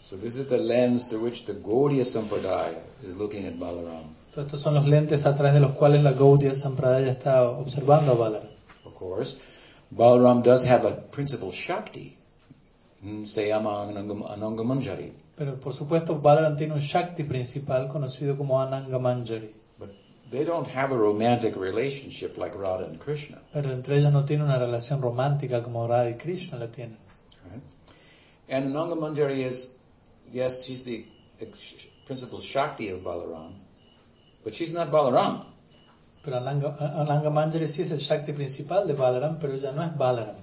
So 0.00 0.16
this 0.16 0.36
is 0.36 0.46
the 0.48 0.58
lens 0.58 1.08
through 1.08 1.24
which 1.24 1.44
the 1.46 1.54
Gaudiya 1.54 2.04
Sampradaya 2.04 2.78
is 3.02 3.16
looking 3.16 3.46
at 3.46 3.54
Balaram. 3.54 4.04
Entonces, 4.28 4.44
estos 4.46 4.60
son 4.60 4.74
los 4.74 4.86
lentes 4.86 5.24
a 5.26 5.34
través 5.34 5.54
de 5.54 5.60
los 5.60 5.72
cuales 5.72 6.02
la 6.02 6.12
Gaudiya 6.12 6.54
Sampradaya 6.54 7.10
está 7.10 7.48
observando 7.48 8.12
a 8.12 8.14
Balaram. 8.14 8.48
Of 8.84 8.94
course, 8.94 9.36
Balaram 9.90 10.42
does 10.42 10.66
have 10.66 10.86
a 10.86 10.96
principal 11.10 11.50
Shakti. 11.52 12.16
Sayama 13.26 13.86
Anangam- 13.88 14.30
Anangamanjari. 14.30 15.12
Pero 15.36 15.56
por 15.56 15.74
supuesto, 15.74 16.20
Balaram 16.20 16.56
tiene 16.56 16.74
un 16.74 16.80
Shakti 16.80 17.24
principal 17.24 17.88
conocido 17.88 18.36
como 18.36 18.60
Ananga 18.60 18.98
Manjari. 19.00 19.50
But 19.78 19.90
they 20.30 20.44
don't 20.44 20.68
have 20.68 20.92
a 20.92 20.96
romantic 20.96 21.56
relationship 21.56 22.36
like 22.36 22.54
Radha 22.56 22.84
and 22.84 23.00
Krishna. 23.00 23.38
Pero 23.52 23.72
entre 23.72 23.98
ellos 23.98 24.12
no 24.12 24.24
tiene 24.24 24.44
una 24.44 24.58
relación 24.58 25.02
romántica 25.02 25.62
como 25.62 25.88
Radha 25.88 26.10
y 26.10 26.14
Krishna 26.14 26.58
la 26.58 26.68
tienen. 26.68 26.96
Right? 27.50 27.62
And 28.48 28.72
Ananga 28.72 28.96
Manjari 28.96 29.44
is, 29.44 29.76
yes, 30.30 30.64
she's 30.64 30.84
the 30.84 31.04
principal 32.06 32.40
Shakti 32.40 32.90
of 32.90 33.00
Balaram, 33.00 33.54
but 34.44 34.54
she's 34.54 34.72
not 34.72 34.92
Balaram. 34.92 35.44
Pero 36.22 36.36
Ananga, 36.36 36.78
Ananga 36.78 37.30
Manjari 37.30 37.66
sí 37.66 37.82
es 37.82 37.90
el 37.90 37.98
Shakti 37.98 38.32
principal 38.32 38.86
de 38.86 38.94
Balaram, 38.94 39.40
pero 39.40 39.52
ella 39.54 39.72
no 39.72 39.82
es 39.82 39.90
Balaram. 39.98 40.36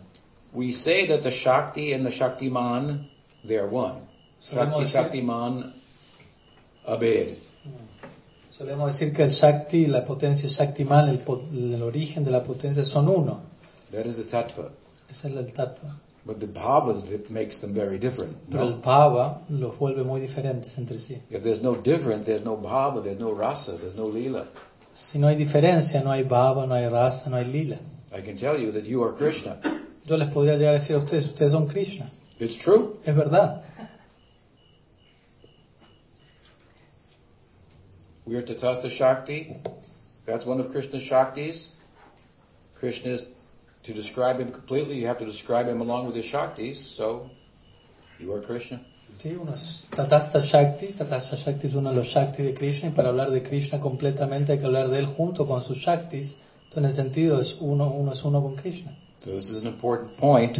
We 0.54 0.74
say 0.74 1.08
that 1.08 1.24
the 1.24 1.32
Shakti 1.32 1.94
and 1.94 2.06
the 2.06 2.10
Shaktiman, 2.10 3.08
they 3.46 3.58
are 3.58 3.68
one. 3.68 4.10
Shakti, 4.42 4.56
Solemos 4.56 4.82
decir- 4.84 5.02
Shaktiman, 5.02 5.74
Abed. 6.88 7.38
Solemos 8.50 8.92
decir 8.92 9.14
que 9.14 9.24
el 9.24 9.30
Shakti 9.32 9.78
y 9.84 9.88
la 9.88 10.04
potencia 10.06 10.50
Shaktiman, 10.50 11.10
el, 11.10 11.22
el 11.74 11.82
origen 11.84 12.24
de 12.24 12.32
la 12.32 12.44
potencia, 12.44 12.84
son 12.86 13.08
uno. 13.08 13.42
That 13.92 14.06
is 14.06 14.18
the 14.18 14.24
Tattva. 14.24 14.70
Es 15.10 15.26
el 15.26 15.34
tattva. 15.54 15.96
But 16.24 16.40
the 16.40 16.46
bhavas 16.48 17.06
that 17.10 17.30
makes 17.32 17.60
them 17.60 17.74
very 17.74 17.98
different. 17.98 18.36
Pero 18.50 18.64
el 18.64 18.70
No? 18.76 18.82
Bhava 18.82 19.42
los 19.50 19.78
vuelve 19.78 20.04
muy 20.04 20.22
diferentes 20.22 20.78
entre 20.78 20.98
sí. 21.00 21.18
If 21.30 21.42
there's 21.44 21.62
no 21.62 21.76
difference, 21.76 22.26
there's 22.26 22.46
no 22.46 22.56
bhava, 22.58 23.02
there's 23.02 23.20
no 23.20 23.34
rasa, 23.34 23.74
there's 23.78 23.96
no 23.96 24.08
lila. 24.08 24.46
Si 24.94 25.18
no 25.20 25.28
hay 25.28 25.36
diferencia, 25.36 26.02
no 26.04 26.12
hay 26.12 26.24
Bhava, 26.24 26.66
no 26.68 26.76
hay 26.76 26.88
raza, 26.88 27.30
no 27.30 27.38
hay 27.38 27.46
lila. 27.46 27.78
I 28.16 28.22
can 28.22 28.38
tell 28.38 28.58
you 28.60 28.72
that 28.74 28.84
you 28.84 29.04
are 29.04 29.14
Krishna. 29.14 29.58
Yo 30.06 30.16
les 30.18 30.28
podría 30.30 30.56
llegar 30.58 30.76
a 30.76 30.80
decir 30.80 30.96
a 30.96 31.00
ustedes, 31.00 31.26
ustedes 31.26 31.54
son 31.54 31.68
Krishna. 31.68 32.10
It's 32.40 32.58
true. 32.58 32.98
Es 33.06 33.16
verdad. 33.16 33.61
We 38.32 38.38
are 38.38 38.44
Tatasta 38.44 38.90
Shakti. 38.90 39.58
That's 40.26 40.46
one 40.46 40.62
of 40.62 40.72
Krishna's 40.72 41.04
Shaktis. 41.04 41.68
Krishna 42.76 43.12
is 43.12 43.28
to 43.84 43.94
describe 43.94 44.40
him 44.40 44.54
completely, 44.54 44.96
you 44.96 45.08
have 45.08 45.18
to 45.18 45.26
describe 45.26 45.68
him 45.68 45.82
along 45.82 46.06
with 46.06 46.16
his 46.16 46.24
Shaktis, 46.24 46.78
so 46.78 47.30
you 48.20 48.34
are 48.34 48.40
Krishna. 48.40 48.80
Sí, 49.18 49.36
uno 49.36 49.52
es 49.52 49.84
Tatasta 49.92 50.42
Shakti, 50.42 50.94
Tatasta 50.94 51.36
Shakti 51.36 51.68
es 51.68 51.74
uno 51.74 51.90
de 51.90 51.98
los 51.98 52.08
Shakti 52.08 52.44
de 52.44 52.54
Krishna 52.54 52.88
y 52.88 52.92
para 52.94 53.10
hablar 53.10 53.32
de 53.32 53.44
Krishna 53.44 53.82
completamente 53.82 54.54
hay 54.54 54.60
que 54.60 54.66
hablar 54.66 54.88
de 54.88 55.00
él 55.00 55.08
junto 55.08 55.46
con 55.46 55.62
sus 55.62 55.80
Shaktis. 55.80 56.38
Entonces 56.70 56.78
en 56.78 56.86
el 56.86 56.94
sentido 56.94 57.42
es 57.42 57.58
uno, 57.60 57.90
uno 57.92 58.14
es 58.14 58.24
uno 58.24 58.42
con 58.42 58.56
Krishna. 58.56 58.96
So 59.20 59.32
this 59.32 59.50
is 59.50 59.62
an 59.62 59.68
important 59.68 60.16
point 60.16 60.58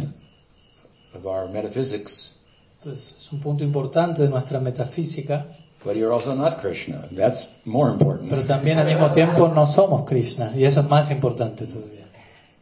of 1.14 1.24
our 1.24 1.48
metaphysics, 1.48 2.36
Entonces 2.80 3.14
es 3.16 3.32
un 3.32 3.40
punto 3.40 3.64
importante 3.64 4.20
de 4.20 4.28
nuestra 4.28 4.60
metafísica, 4.60 5.46
but 5.84 5.96
you're 5.96 6.12
also 6.12 6.34
not 6.34 6.60
Krishna. 6.60 7.08
That's 7.10 7.48
more 7.64 7.90
important. 7.90 8.30
pero 8.30 8.42
también 8.42 8.78
al 8.78 8.86
mismo 8.86 9.10
tiempo 9.12 9.48
no 9.48 9.66
somos 9.66 10.04
Krishna 10.06 10.52
y 10.56 10.64
eso 10.64 10.80
es 10.80 10.88
más 10.88 11.10
importante 11.10 11.66
todavía. 11.66 12.06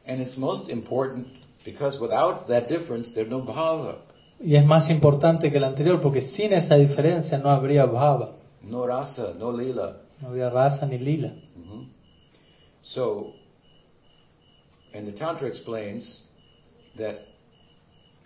And 0.07 0.21
it's 0.21 0.37
most 0.39 0.69
important 0.69 1.27
because 1.65 1.99
without 2.01 2.49
that 2.49 2.69
difference, 2.69 3.13
there's 3.13 3.29
no 3.31 3.41
bhava, 3.43 3.97
Y 4.43 4.57
es 4.57 4.65
más 4.65 4.89
importante 4.91 5.51
que 5.51 5.59
el 5.59 5.65
anterior 5.65 6.01
porque 6.01 6.23
sin 6.23 6.53
esa 6.55 6.77
diferencia 6.77 7.37
no 7.39 7.51
habría 7.51 7.85
bhava, 7.87 8.31
no 8.63 8.87
rasa, 8.87 9.35
no 9.39 9.53
lila. 9.53 9.97
no 10.23 10.29
habría 10.29 10.49
raza 10.51 10.87
ni 10.87 10.99
lila. 10.99 11.29
Mhm. 11.57 11.87
So, 12.83 13.35
and 14.95 15.07
the 15.07 15.13
Tantra 15.13 15.47
explains 15.47 16.23
that 16.97 17.17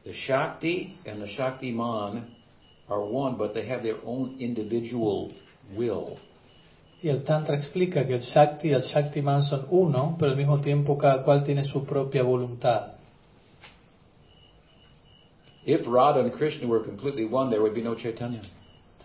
the 0.05 0.13
Shakti 0.13 0.97
and 1.05 1.21
the 1.21 1.27
Shaktiman 1.27 2.23
are 2.89 3.01
one, 3.01 3.37
but 3.37 3.55
they 3.55 3.67
have 3.67 3.83
their 3.83 3.97
own 4.05 4.37
individual 4.39 5.33
will. 5.75 6.19
Y 7.03 7.11
el 7.11 7.23
Tantra 7.23 7.55
explica 7.55 8.07
que 8.07 8.15
el 8.15 8.23
Shakti 8.23 8.69
y 8.69 8.73
el 8.73 8.83
Shaktiman 8.83 9.43
son 9.43 9.67
uno, 9.71 10.17
pero 10.19 10.31
al 10.31 10.37
mismo 10.37 10.61
tiempo 10.61 10.97
cada 10.97 11.23
cual 11.23 11.45
tiene 11.45 11.63
su 11.65 11.85
propia 11.85 12.23
voluntad. 12.23 12.95
If 15.67 15.87
Radha 15.87 16.21
and 16.21 16.33
Krishna 16.33 16.69
were 16.69 16.81
completely 16.81 17.25
one, 17.25 17.49
there 17.51 17.61
would 17.61 17.75
be 17.75 17.83
no 17.83 17.95
Chaitanya. 17.95 18.41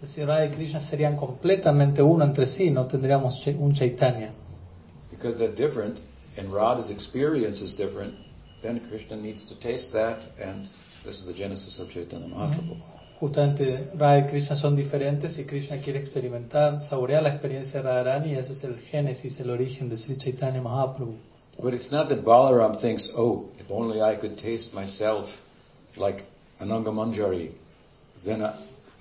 Si 0.02 0.24
Radha 0.24 0.46
y 0.46 0.56
Krishna 0.56 0.80
serían 0.80 1.18
completamente 1.18 2.02
uno 2.02 2.24
entre 2.24 2.46
sí, 2.46 2.72
no 2.72 2.88
tendríamos 2.88 3.46
un 3.48 3.74
Chaitanya. 3.74 4.32
Because 5.12 5.38
they're 5.38 5.56
different, 5.56 6.00
and 6.38 6.54
Radha's 6.54 6.90
experience 6.90 7.62
is 7.62 7.74
different, 7.74 8.14
then 8.62 8.80
Krishna 8.90 9.18
needs 9.18 9.44
to 9.44 9.56
taste 9.60 9.92
that, 9.92 10.20
and 10.40 10.68
this 11.04 11.20
is 11.20 11.26
the 11.26 11.34
genesis 11.34 11.80
of 11.80 11.90
Chaitanya 11.90 12.28
Mahaprabhu. 12.28 12.99
Justamente 13.20 13.90
Radha 13.98 14.20
y 14.20 14.28
Krishna 14.28 14.56
son 14.56 14.78
diferentes 14.78 15.38
y 15.40 15.44
Krishna 15.44 15.82
quiere 15.82 16.00
experimentar, 16.00 16.82
saborear 16.82 17.22
la 17.22 17.30
experiencia 17.30 17.82
de 17.82 17.90
Radharani 17.90 18.32
y 18.32 18.36
eso 18.36 18.54
es 18.54 18.64
el 18.64 18.80
génesis, 18.80 19.42
el 19.42 19.50
origen 19.50 19.90
de 19.90 19.98
Sri 19.98 20.16
Chaitanya 20.18 20.62
Mahaprabhu. 20.62 21.18
But 21.62 21.74
it's 21.74 21.92
not 21.92 22.08
that 22.08 22.24
Balaram 22.24 22.80
thinks, 22.80 23.12
oh, 23.18 23.50
if 23.60 23.70
only 23.70 24.02
I 24.02 24.16
could 24.16 24.38
taste 24.38 24.74
myself 24.74 25.42
like 25.98 26.24
Ananga 26.62 26.94
Manjari, 26.94 27.52
then 28.24 28.42
I, 28.42 28.54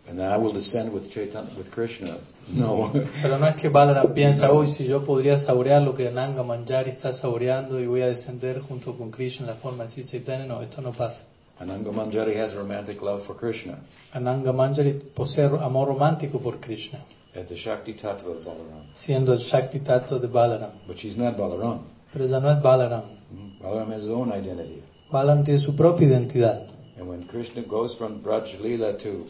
and 0.08 0.18
then 0.18 0.26
I 0.26 0.36
will 0.36 0.50
descend 0.50 0.92
with 0.92 1.08
Chaitanya, 1.08 1.54
with 1.56 1.70
Krishna. 1.70 2.18
No. 2.48 2.90
Pero 3.22 3.38
no 3.38 3.46
es 3.46 3.54
que 3.54 3.68
Balaram 3.68 4.12
piensa, 4.14 4.52
uy, 4.52 4.66
si 4.66 4.84
yo 4.88 5.04
podría 5.04 5.38
saborear 5.38 5.82
lo 5.82 5.94
que 5.94 6.10
Nanga 6.10 6.42
Manjari 6.42 6.90
está 6.90 7.12
saboreando 7.12 7.78
y 7.78 7.86
voy 7.86 8.02
a 8.02 8.08
descender 8.08 8.58
junto 8.58 8.96
con 8.98 9.12
Krishna 9.12 9.46
en 9.46 9.52
la 9.52 9.56
forma 9.56 9.84
de 9.84 9.90
Sri 9.90 10.04
Chaitanya, 10.04 10.46
no, 10.46 10.60
esto 10.60 10.82
no 10.82 10.90
pasa. 10.90 11.24
Ananga 11.60 11.92
Manjari 11.92 12.34
has 12.34 12.52
romantic 12.56 13.00
love 13.00 13.22
for 13.22 13.36
Krishna 13.36 13.78
Ananga 14.14 14.52
Manjari 14.52 14.92
posee 15.14 15.44
amor 15.44 15.88
romántico 15.88 16.38
por 16.40 16.58
Krishna, 16.60 16.98
as 17.34 17.46
the 17.46 17.56
Shakti 17.56 17.92
Tattva 17.92 18.30
of 18.30 18.44
Balaram. 18.44 18.82
siendo 18.94 19.32
el 19.32 19.38
Shakti 19.40 19.80
Tattva 19.80 20.18
de 20.18 20.28
Balaram. 20.28 20.70
But 20.86 20.98
she's 20.98 21.16
not 21.16 21.36
Balaram. 21.36 21.80
Pero 22.12 22.24
ella 22.24 22.40
no 22.40 22.50
es 22.50 22.62
Balaram. 22.62 23.02
Mm. 23.32 23.60
Balaram 23.60 23.92
has 23.92 24.02
his 24.02 24.10
own 24.10 24.32
identity. 24.32 24.82
Balaram 25.12 25.44
tiene 25.44 25.58
su 25.58 25.74
propia 25.76 26.06
identidad. 26.06 26.68
And 26.96 27.06
when 27.06 27.24
Krishna 27.24 27.62
goes 27.62 27.94
from 27.94 28.22
Braj 28.22 28.56
Leela 28.60 28.98
to 28.98 29.26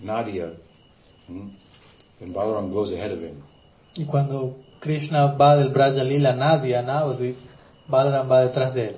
Nadia, 0.00 0.50
mm, 1.30 1.50
then 2.18 2.34
Balaram 2.34 2.72
goes 2.72 2.90
ahead 2.92 3.12
of 3.12 3.20
him. 3.20 3.42
Y 3.96 4.04
cuando 4.04 4.56
Krishna 4.80 5.28
va 5.28 5.56
del 5.56 5.70
Braja 5.70 6.04
Lila 6.04 6.30
a 6.30 6.36
Nadia, 6.36 6.82
Navadvip, 6.82 7.36
Balaram 7.88 8.28
va 8.28 8.40
detrás 8.40 8.74
de 8.74 8.88
él. 8.88 8.96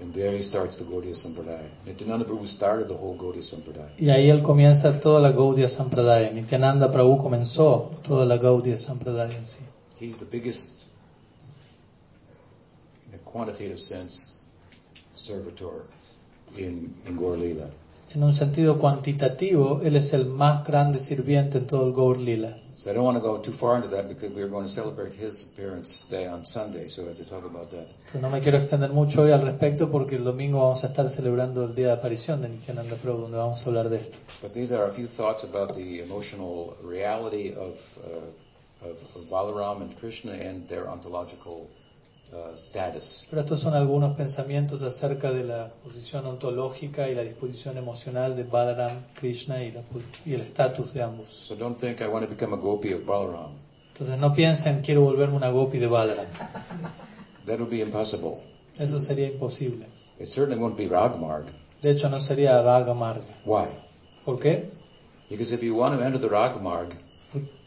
And 0.00 0.12
there 0.14 0.32
he 0.32 0.42
starts 0.42 0.78
the 0.78 0.84
Gaudiya 0.84 1.14
Sampradaya. 1.14 1.68
Nityananda 1.86 2.24
Prabhu 2.24 2.46
started 2.48 2.88
the 2.88 2.94
whole 2.94 3.16
Gaudiya 3.16 3.42
Sampradaya. 3.42 3.90
Y 3.98 4.10
ahí 4.10 4.30
él 4.30 4.42
comienza 4.42 4.98
toda 5.00 5.20
la 5.20 5.32
Gaudiya 5.32 5.68
Sampradaya. 5.68 6.32
Nityananda 6.32 6.90
Prabhu 6.90 7.18
comenzó 7.18 7.92
toda 8.02 8.24
la 8.24 8.38
Gaudiya 8.38 8.78
Sampradaya 8.78 9.36
en 9.36 9.46
sí. 9.46 9.58
He's 10.00 10.18
the 10.18 10.24
biggest, 10.24 10.88
in 13.08 13.14
a 13.14 13.30
quantitative 13.30 13.78
sense, 13.78 14.40
servitor 15.14 15.84
in, 16.56 16.94
in 17.06 17.16
Gaur. 17.16 17.38
En 18.14 18.22
un 18.22 18.32
sentido 18.32 18.78
cuantitativo, 18.78 19.80
él 19.82 19.96
es 19.96 20.12
el 20.12 20.26
más 20.26 20.66
grande 20.66 20.98
sirviente 20.98 21.58
en 21.58 21.66
todo 21.66 21.86
el 21.86 21.92
Gaur 21.94 22.18
Lila. 22.18 22.58
So 22.74 22.90
I 22.90 22.94
don't 22.94 23.04
want 23.04 23.16
to 23.16 23.20
go 23.20 23.38
too 23.38 23.52
far 23.52 23.76
into 23.76 23.88
that 23.88 24.08
because 24.08 24.32
we're 24.32 24.48
going 24.48 24.64
to 24.64 24.72
celebrate 24.72 25.12
his 25.12 25.42
appearance 25.42 26.06
day 26.10 26.26
on 26.26 26.44
Sunday, 26.44 26.88
so 26.88 27.02
we 27.02 27.08
have 27.08 27.18
to 27.18 27.24
talk 27.24 27.44
about 27.44 27.70
that. 27.70 27.86
No 28.14 28.30
me 28.30 28.40
quiero 28.40 28.58
extender 28.58 28.90
mucho 28.90 29.22
hoy 29.22 29.30
al 29.30 29.42
respecto 29.42 29.90
porque 29.90 30.16
el 30.16 30.24
domingo 30.24 30.60
vamos 30.60 30.82
a 30.82 30.86
estar 30.86 31.08
celebrando 31.10 31.64
el 31.64 31.74
día 31.74 31.88
de 31.88 31.92
aparición 31.92 32.40
de 32.40 32.48
Nityananda 32.48 32.96
Prabhu, 32.96 33.22
donde 33.22 33.36
vamos 33.36 33.62
a 33.62 33.66
hablar 33.66 33.90
de 33.90 33.98
esto. 33.98 34.18
But 34.40 34.54
these 34.54 34.72
are 34.72 34.84
a 34.84 34.92
few 34.92 35.06
thoughts 35.06 35.44
about 35.44 35.74
the 35.74 36.00
emotional 36.00 36.76
reality 36.82 37.52
of, 37.52 37.76
uh, 38.04 38.88
of, 38.88 38.96
of 39.16 39.28
Balaram 39.28 39.82
and 39.82 39.94
Krishna 39.98 40.32
and 40.32 40.66
their 40.68 40.88
ontological 40.88 41.68
uh, 42.32 42.54
status. 42.56 43.26
Pero 43.30 43.42
estos 43.42 43.60
son 43.60 43.74
algunos 43.74 44.16
pensamientos 44.16 44.82
acerca 44.82 45.32
de 45.32 45.44
la 45.44 45.72
posición 45.84 46.26
ontológica 46.26 47.08
y 47.08 47.14
la 47.14 47.22
disposición 47.22 47.78
emocional 47.78 48.36
de 48.36 48.44
Balaram, 48.44 49.02
Krishna 49.14 49.62
y, 49.62 49.72
la 49.72 49.82
y 50.24 50.34
el 50.34 50.40
estatus 50.40 50.92
de 50.94 51.02
ambos. 51.02 51.28
So 51.28 51.54
don't 51.54 51.78
think 51.78 52.00
I 52.00 52.06
want 52.06 52.24
to 52.24 52.30
become 52.30 52.54
a 52.54 52.58
gopi 52.58 52.92
of 52.92 53.04
Balaram. 53.06 53.52
Entonces 53.92 54.18
no 54.18 54.34
piensen 54.34 54.82
quiero 54.82 55.02
volverme 55.02 55.36
una 55.36 55.50
gopi 55.50 55.78
de 55.78 55.86
Balaram. 55.86 56.26
That 57.46 57.58
would 57.58 57.70
be 57.70 57.80
impossible. 57.80 58.38
Eso 58.78 59.00
sería 59.00 59.26
imposible. 59.26 59.86
It 60.18 60.26
certainly 60.26 60.58
won't 60.58 60.76
be 60.76 60.86
Ragmarg. 60.86 61.46
De 61.82 61.90
hecho 61.90 62.08
no 62.08 62.20
sería 62.20 62.62
Raga 62.62 62.94
Marga. 62.94 63.22
Why? 63.44 63.66
¿Por 64.24 64.38
qué? 64.38 64.70
Because 65.28 65.52
if 65.52 65.62
you 65.62 65.74
want 65.74 65.98
to 65.98 66.04
enter 66.04 66.20
the 66.20 66.28
Ragmarg, 66.28 66.94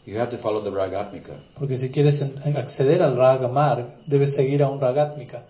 you 0.06 0.16
have 0.18 0.30
to 0.30 0.38
follow 0.38 0.60
the 0.62 0.70
Ragatmika. 0.70 1.34
Porque 1.58 1.76
si 1.76 1.90
quieres 1.90 2.22
acceder 2.22 3.02
al 3.02 3.16
Raga 3.16 3.48
Marg, 3.48 3.86
debes 4.06 4.34
seguir 4.34 4.62
a 4.62 4.68
un 4.70 4.80
Ragatmika. 4.80 5.42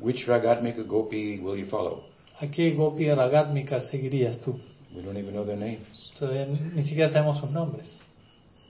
Which 0.00 0.26
Ragatmika 0.26 0.82
gopi 0.86 1.38
will 1.38 1.56
you 1.56 1.64
follow? 1.64 2.02
¿A 2.40 2.46
qué 2.48 2.74
gopi 2.74 3.06
Ragatmika 3.08 3.80
seguirías 3.80 4.38
tú? 4.38 4.58
We 4.94 5.02
don't 5.02 5.16
even 5.16 5.32
know 5.34 5.44
their 5.44 5.56
names. 5.56 6.10
Todavía 6.18 6.46
ni 6.46 6.82
siquiera 6.82 7.08
sabemos 7.08 7.38
sus 7.38 7.50
nombres. 7.50 7.94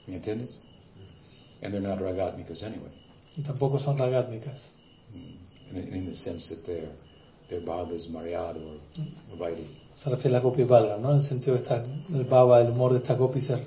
¿Me 0.07 0.17
entiendes? 0.17 0.57
And 1.63 1.73
they're 1.73 1.81
not 1.81 1.99
Ragatmikas 1.99 2.63
anyway, 2.63 2.91
Y 3.37 3.43
tampoco 3.43 3.79
son 3.79 3.99
Ragatmikas. 3.99 4.71
in, 5.73 5.95
in 5.95 6.07
the 6.07 6.15
sense 6.15 6.55
that 6.55 6.65
they're, 6.67 6.89
they're 7.49 7.61
Bhava's 7.65 8.09
Maryad 8.09 8.57
or 8.57 9.37
Vaidi. 9.39 9.67
Se 9.97 10.11
refiere 10.11 10.37
a 10.37 10.39
las 10.39 10.43
gopis 10.43 10.67
Balaram, 10.69 11.03
¿no? 11.03 11.11
En 11.11 11.17
el 11.17 11.23
sentido 11.23 11.57
de 11.57 11.63
esta, 11.63 11.83
el 12.15 12.25
baba, 12.25 12.61
el 12.61 12.71
humor 12.71 12.93
de 12.93 12.99
estas 12.99 13.19
gopis 13.19 13.51
es 13.51 13.61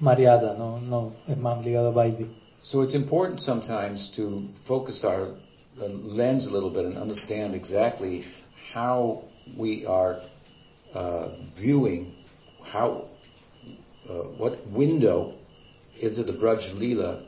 mariada, 0.00 0.54
¿no? 0.58 0.80
no 0.80 1.12
es 1.28 1.36
más 1.38 1.64
ligado 1.64 1.88
a 1.88 1.92
Vaidi. 1.92 2.26
So 2.62 2.82
it's 2.82 2.94
important 2.94 3.40
sometimes 3.40 4.08
to 4.10 4.48
focus 4.64 5.04
our 5.04 5.34
uh, 5.80 5.86
lens 5.88 6.46
a 6.46 6.50
little 6.50 6.70
bit 6.70 6.84
and 6.84 6.96
understand 6.96 7.54
exactly 7.54 8.24
how 8.72 9.24
we 9.56 9.84
are 9.84 10.20
uh, 10.94 11.28
viewing 11.56 12.12
how 12.72 13.08
uh, 14.08 14.12
what 14.38 14.64
window 14.68 15.32
into 16.00 16.22
the 16.22 16.32
Braj 16.32 16.72
Leela 16.74 17.22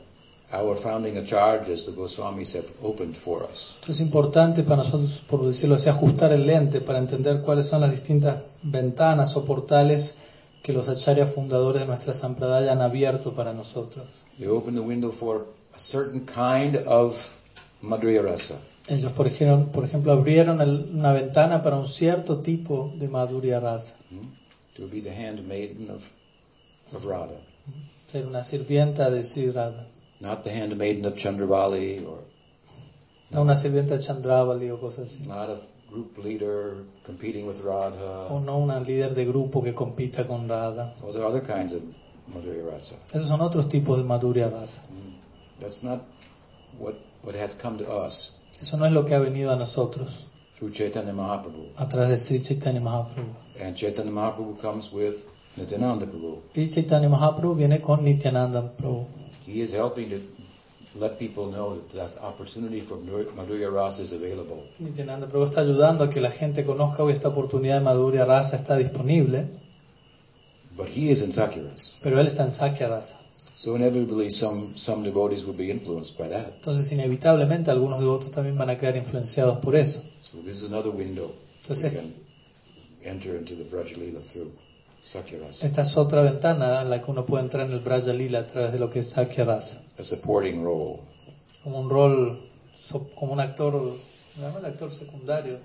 our 0.51 0.75
founding 0.75 1.15
acharyas, 1.15 1.85
the 1.85 1.91
Goswamis, 1.91 2.53
have 2.53 2.71
opened 2.83 3.17
for 3.17 3.43
us. 3.43 3.75
Es 3.87 3.99
importante 3.99 4.63
para 4.63 4.77
nosotros, 4.77 5.21
por 5.27 5.45
decirlo 5.45 5.75
así, 5.75 5.89
ajustar 5.89 6.31
el 6.31 6.45
lente 6.45 6.81
para 6.81 6.99
entender 6.99 7.41
cuáles 7.41 7.65
son 7.65 7.81
las 7.81 7.91
distintas 7.91 8.43
ventanas 8.61 9.35
o 9.35 9.43
portales 9.43 10.13
que 10.65 10.73
los 10.73 10.87
acharyas 10.89 11.29
fundadores 11.31 11.81
de 11.81 11.87
nuestra 11.87 12.11
Sampradaya 12.13 12.71
han 12.71 12.81
abierto 12.81 13.33
para 13.33 13.53
nosotros. 13.53 14.07
They 14.39 14.47
opened 14.47 14.75
the 14.77 14.83
window 14.83 15.11
for 15.11 15.45
a 15.75 15.79
certain 15.79 16.25
kind 16.25 16.75
of 16.87 17.15
Madhurya 17.83 18.23
Rasa. 18.23 18.55
Ellos, 18.89 19.11
por 19.13 19.27
ejemplo, 19.27 19.71
por 19.71 19.85
ejemplo 19.85 20.11
abrieron 20.11 20.61
el- 20.61 20.89
una 20.93 21.13
ventana 21.13 21.61
para 21.61 21.75
un 21.75 21.87
cierto 21.87 22.37
tipo 22.39 22.91
de 22.97 23.07
Madhurya 23.09 23.59
Rasa, 23.59 23.95
hmm, 24.09 24.27
To 24.77 24.87
be 24.87 25.01
the 25.01 25.11
handmaiden 25.11 25.89
of, 25.91 26.01
of 26.93 27.05
Radha. 27.05 27.39
ser 28.07 28.25
una 28.25 28.43
sirvienta 28.43 29.09
de 29.11 29.21
Sri 29.21 29.51
Radha, 29.51 29.85
Not 30.19 30.43
the 30.43 30.49
handmaiden 30.49 31.05
of 31.05 31.13
Chandravali 31.15 32.03
or 32.07 32.23
no 33.31 33.41
una 33.41 33.55
sirvienta 33.55 33.97
de 33.97 34.03
Chandravali 34.03 34.69
o 34.71 34.79
cosas 34.79 35.05
así, 35.13 35.27
not 35.27 35.49
a 35.49 35.57
group 35.89 36.17
leader 36.23 36.83
competing 37.05 37.47
with 37.47 37.61
Radha. 37.63 38.27
o 38.29 38.39
no 38.39 38.57
una 38.57 38.79
líder 38.79 39.13
de 39.13 39.25
grupo 39.25 39.63
que 39.63 39.73
compita 39.73 40.25
con 40.27 40.47
Radha. 40.49 40.93
Well, 41.01 41.13
there 41.13 41.23
are 41.23 41.29
other 41.29 41.41
kinds 41.41 41.73
of 41.73 41.81
Madhurya 42.33 42.65
Rasa. 42.71 42.95
Esos 43.13 43.27
son 43.27 43.41
otros 43.41 43.69
tipos 43.69 43.97
de 43.97 44.03
Madhurya 44.03 44.49
Rasa. 44.49 44.81
Mm. 44.89 45.59
That's 45.61 45.83
not 45.83 46.01
what, 46.79 46.95
what 47.23 47.35
has 47.35 47.55
come 47.55 47.77
to 47.77 47.85
us. 47.89 48.35
Eso 48.59 48.77
no 48.77 48.85
es 48.85 48.91
lo 48.91 49.05
que 49.05 49.13
ha 49.15 49.19
venido 49.19 49.51
a 49.51 49.55
nosotros 49.55 50.25
through 50.57 50.71
Chaitanya 50.71 51.13
Mahaprabhu. 51.13 51.71
a 51.77 51.87
través 51.87 52.09
de 52.09 52.17
Sri 52.17 52.41
Chaitanya 52.41 52.81
Mahaprabhu. 52.81 53.33
And 53.61 53.75
Chaitanya 53.75 54.11
Mahaprabhu 54.11 54.59
comes 54.61 54.91
with 54.91 55.15
Nityananda 55.57 56.05
Prabhu. 56.05 56.41
Y 56.55 56.67
Chaitanya 56.69 57.09
Mahaprabhu 57.09 57.55
viene 57.55 57.79
con 57.81 58.03
Nityananda 58.03 58.61
Prabhu. 58.77 59.05
He 59.45 59.61
is 59.61 59.71
helping 59.73 60.09
to 60.09 60.19
let 60.97 61.17
people 61.19 61.47
know 61.51 61.75
that 61.93 62.13
that 62.13 62.21
opportunity 62.23 62.79
for 62.81 62.97
Madhurya 63.35 63.69
Rasa 63.71 64.03
is 64.03 64.13
available. 64.13 64.63
Nityananda 64.79 65.27
Prabhu 65.27 65.45
está 65.45 65.61
ayudando 65.61 66.03
a 66.05 66.09
que 66.09 66.21
la 66.21 66.31
gente 66.31 66.63
conozca 66.65 67.03
hoy 67.03 67.11
esta 67.13 67.29
oportunidad 67.29 67.79
de 67.79 67.83
Madhurya 67.85 68.25
Rasa 68.25 68.55
está 68.57 68.77
disponible, 68.77 69.45
But 70.77 70.87
he 70.89 71.09
is 71.09 71.21
in 71.21 71.31
Sakyaras. 71.31 71.95
pero 72.01 72.19
él 72.19 72.27
está 72.27 72.43
en 72.43 72.51
Sakya 72.51 72.87
Rasa. 72.89 73.19
So 73.57 73.75
inevitably 73.77 74.31
some, 74.31 74.75
some 74.77 75.03
devotees 75.03 75.45
will 75.45 75.55
be 75.55 75.71
influenced 75.71 76.17
by 76.17 76.27
that. 76.27 76.55
Entonces, 76.55 76.91
inevitablemente, 76.91 77.71
algunos 77.71 77.99
devotos 77.99 78.29
también 78.31 78.57
van 78.57 78.69
a 78.69 78.77
quedar 78.77 78.97
influenciados 78.97 79.59
por 79.59 79.75
eso. 79.77 80.01
So 80.29 80.39
this 80.43 80.57
is 80.61 80.65
another 80.69 80.91
window 80.91 81.27
we 81.27 81.61
Entonces, 81.61 81.93
can 81.93 82.13
enter 83.03 83.35
into 83.37 83.55
the 83.55 83.63
Brajalila 83.63 84.19
through 84.21 84.51
Esta 85.61 85.83
es 85.83 85.97
otra 85.97 86.21
ventana 86.23 86.81
en 86.81 86.89
la 86.89 87.01
que 87.01 87.11
uno 87.11 87.25
puede 87.25 87.43
entrar 87.43 87.67
en 87.67 87.73
el 87.73 87.79
Braja 87.79 88.11
Lila 88.11 88.39
a 88.39 88.47
través 88.47 88.73
de 88.73 88.79
lo 88.79 88.89
que 88.89 88.99
es 88.99 89.09
Sakya 89.09 89.45
Rasa. 89.45 89.83
A 89.99 90.03
supporting 90.03 90.63
role. 90.63 90.99
Como 91.63 91.79
un 91.79 91.89
rol, 91.89 92.39
como 93.13 93.33
un 93.33 93.39
actor, 93.39 93.99
¿me 94.35 94.41
llama 94.41 94.59
el 94.59 94.65
actor 94.65 94.91
secundario? 94.91 95.59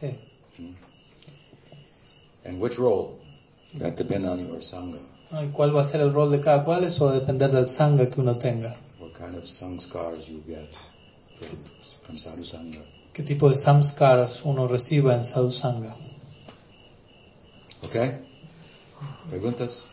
Sí. 0.00 0.16
And 2.44 2.62
which 2.62 2.78
role? 2.78 3.16
That 3.78 3.96
depend 3.96 4.26
on 4.26 4.46
your 4.46 4.62
sangha. 4.62 5.00
¿Y 5.32 5.48
cuál 5.48 5.76
va 5.76 5.82
a 5.82 5.84
ser 5.84 6.00
el 6.00 6.12
rol 6.12 6.30
de 6.30 6.40
cada 6.40 6.64
cual? 6.64 6.84
Eso 6.84 7.06
va 7.06 7.12
a 7.12 7.14
depender 7.14 7.50
del 7.50 7.68
sangha 7.68 8.08
que 8.08 8.20
uno 8.20 8.36
tenga. 8.36 8.76
What 9.00 9.12
kind 9.12 9.36
of 9.36 9.44
samskars 9.44 10.26
you 10.26 10.42
get 10.46 10.70
from, 11.38 11.58
from 12.02 12.18
sadhu 12.18 12.44
sangha. 12.44 12.80
¿Qué 13.12 13.24
tipo 13.24 13.48
de 13.48 13.56
samskaras 13.56 14.42
uno 14.44 14.68
reciba 14.68 15.14
en 15.14 15.24
sadhu 15.24 15.50
sangha? 15.50 15.96
Okay? 17.82 18.29
¿Preguntas? 19.28 19.86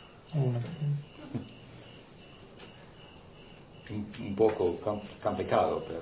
Un, 3.89 4.05
un 4.19 4.35
poco 4.35 4.77
com- 4.81 4.99
complicado, 5.23 5.84
pero 5.88 6.01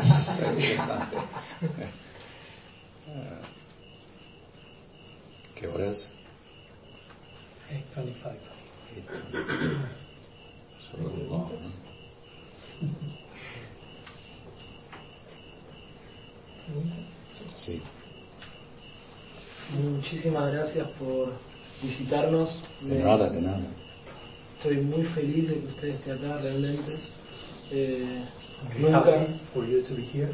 es 0.00 0.28
interesante. 0.52 1.16
¿Qué 5.54 5.66
hora 5.68 5.86
es? 5.86 6.10
8:25. 7.96 8.36
Sort 10.90 11.06
of 11.06 11.30
long, 11.30 11.50
¿no? 11.50 11.72
Sí. 17.56 17.80
Muchísimas 19.70 20.52
gracias 20.52 20.86
por 20.98 21.32
visitarnos. 21.82 22.62
De 22.80 22.94
Me- 22.96 23.04
nada, 23.04 23.28
de 23.30 23.40
nada. 23.40 23.60
Estoy 24.58 24.76
muy 24.76 25.02
feliz 25.04 25.48
de 25.48 25.54
que 25.54 25.66
usted 25.66 25.88
esté 25.88 26.12
acá 26.12 26.38
realmente. 26.38 26.92
Eh, 27.72 28.04
nunca, 28.78 29.26
for 29.52 29.66
you 29.66 29.82
to 29.82 29.94
be 29.94 30.02
here. 30.14 30.30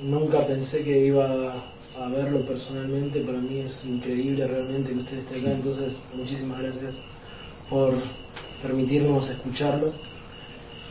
nunca 0.00 0.46
pensé 0.46 0.82
que 0.82 1.06
iba 1.06 1.52
a 1.98 2.08
verlo 2.08 2.40
personalmente. 2.46 3.20
Para 3.20 3.38
mí 3.38 3.58
es 3.60 3.84
increíble 3.84 4.46
realmente 4.46 4.92
que 4.92 4.98
usted 4.98 5.18
esté 5.18 5.40
acá. 5.40 5.52
Entonces, 5.52 5.92
muchísimas 6.14 6.60
gracias 6.60 6.94
por 7.68 7.94
permitirnos 8.62 9.28
escucharlo. 9.28 9.92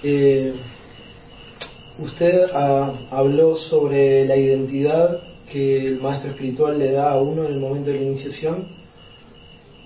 Eh, 0.04 0.54
usted 2.00 2.50
ah, 2.54 2.94
habló 3.12 3.56
sobre 3.56 4.26
la 4.26 4.36
identidad 4.36 5.20
que 5.52 5.88
el 5.88 6.00
maestro 6.00 6.32
espiritual 6.32 6.80
le 6.80 6.92
da 6.92 7.12
a 7.12 7.20
uno 7.22 7.46
en 7.46 7.54
el 7.54 7.60
momento 7.60 7.90
de 7.92 7.98
la 7.98 8.04
iniciación 8.06 8.66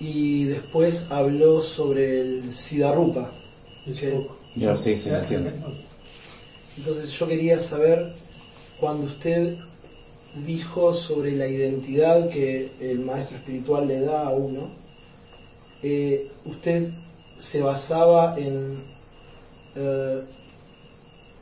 y 0.00 0.44
después 0.44 1.10
habló 1.10 1.62
sobre 1.62 2.20
el 2.20 2.52
Siddharupa. 2.52 3.30
Ya, 4.56 4.76
sí, 4.76 4.96
sí, 4.96 5.10
entiendo. 5.10 5.50
entonces 6.76 7.10
yo 7.12 7.28
quería 7.28 7.58
saber 7.58 8.12
cuando 8.80 9.06
usted 9.06 9.56
dijo 10.44 10.92
sobre 10.92 11.32
la 11.32 11.46
identidad 11.46 12.28
que 12.28 12.70
el 12.80 12.98
maestro 13.00 13.38
espiritual 13.38 13.86
le 13.88 14.00
da 14.00 14.26
a 14.26 14.30
uno, 14.30 14.68
eh, 15.82 16.30
usted 16.44 16.90
se 17.38 17.62
basaba 17.62 18.36
en 18.38 18.78
eh, 19.76 20.22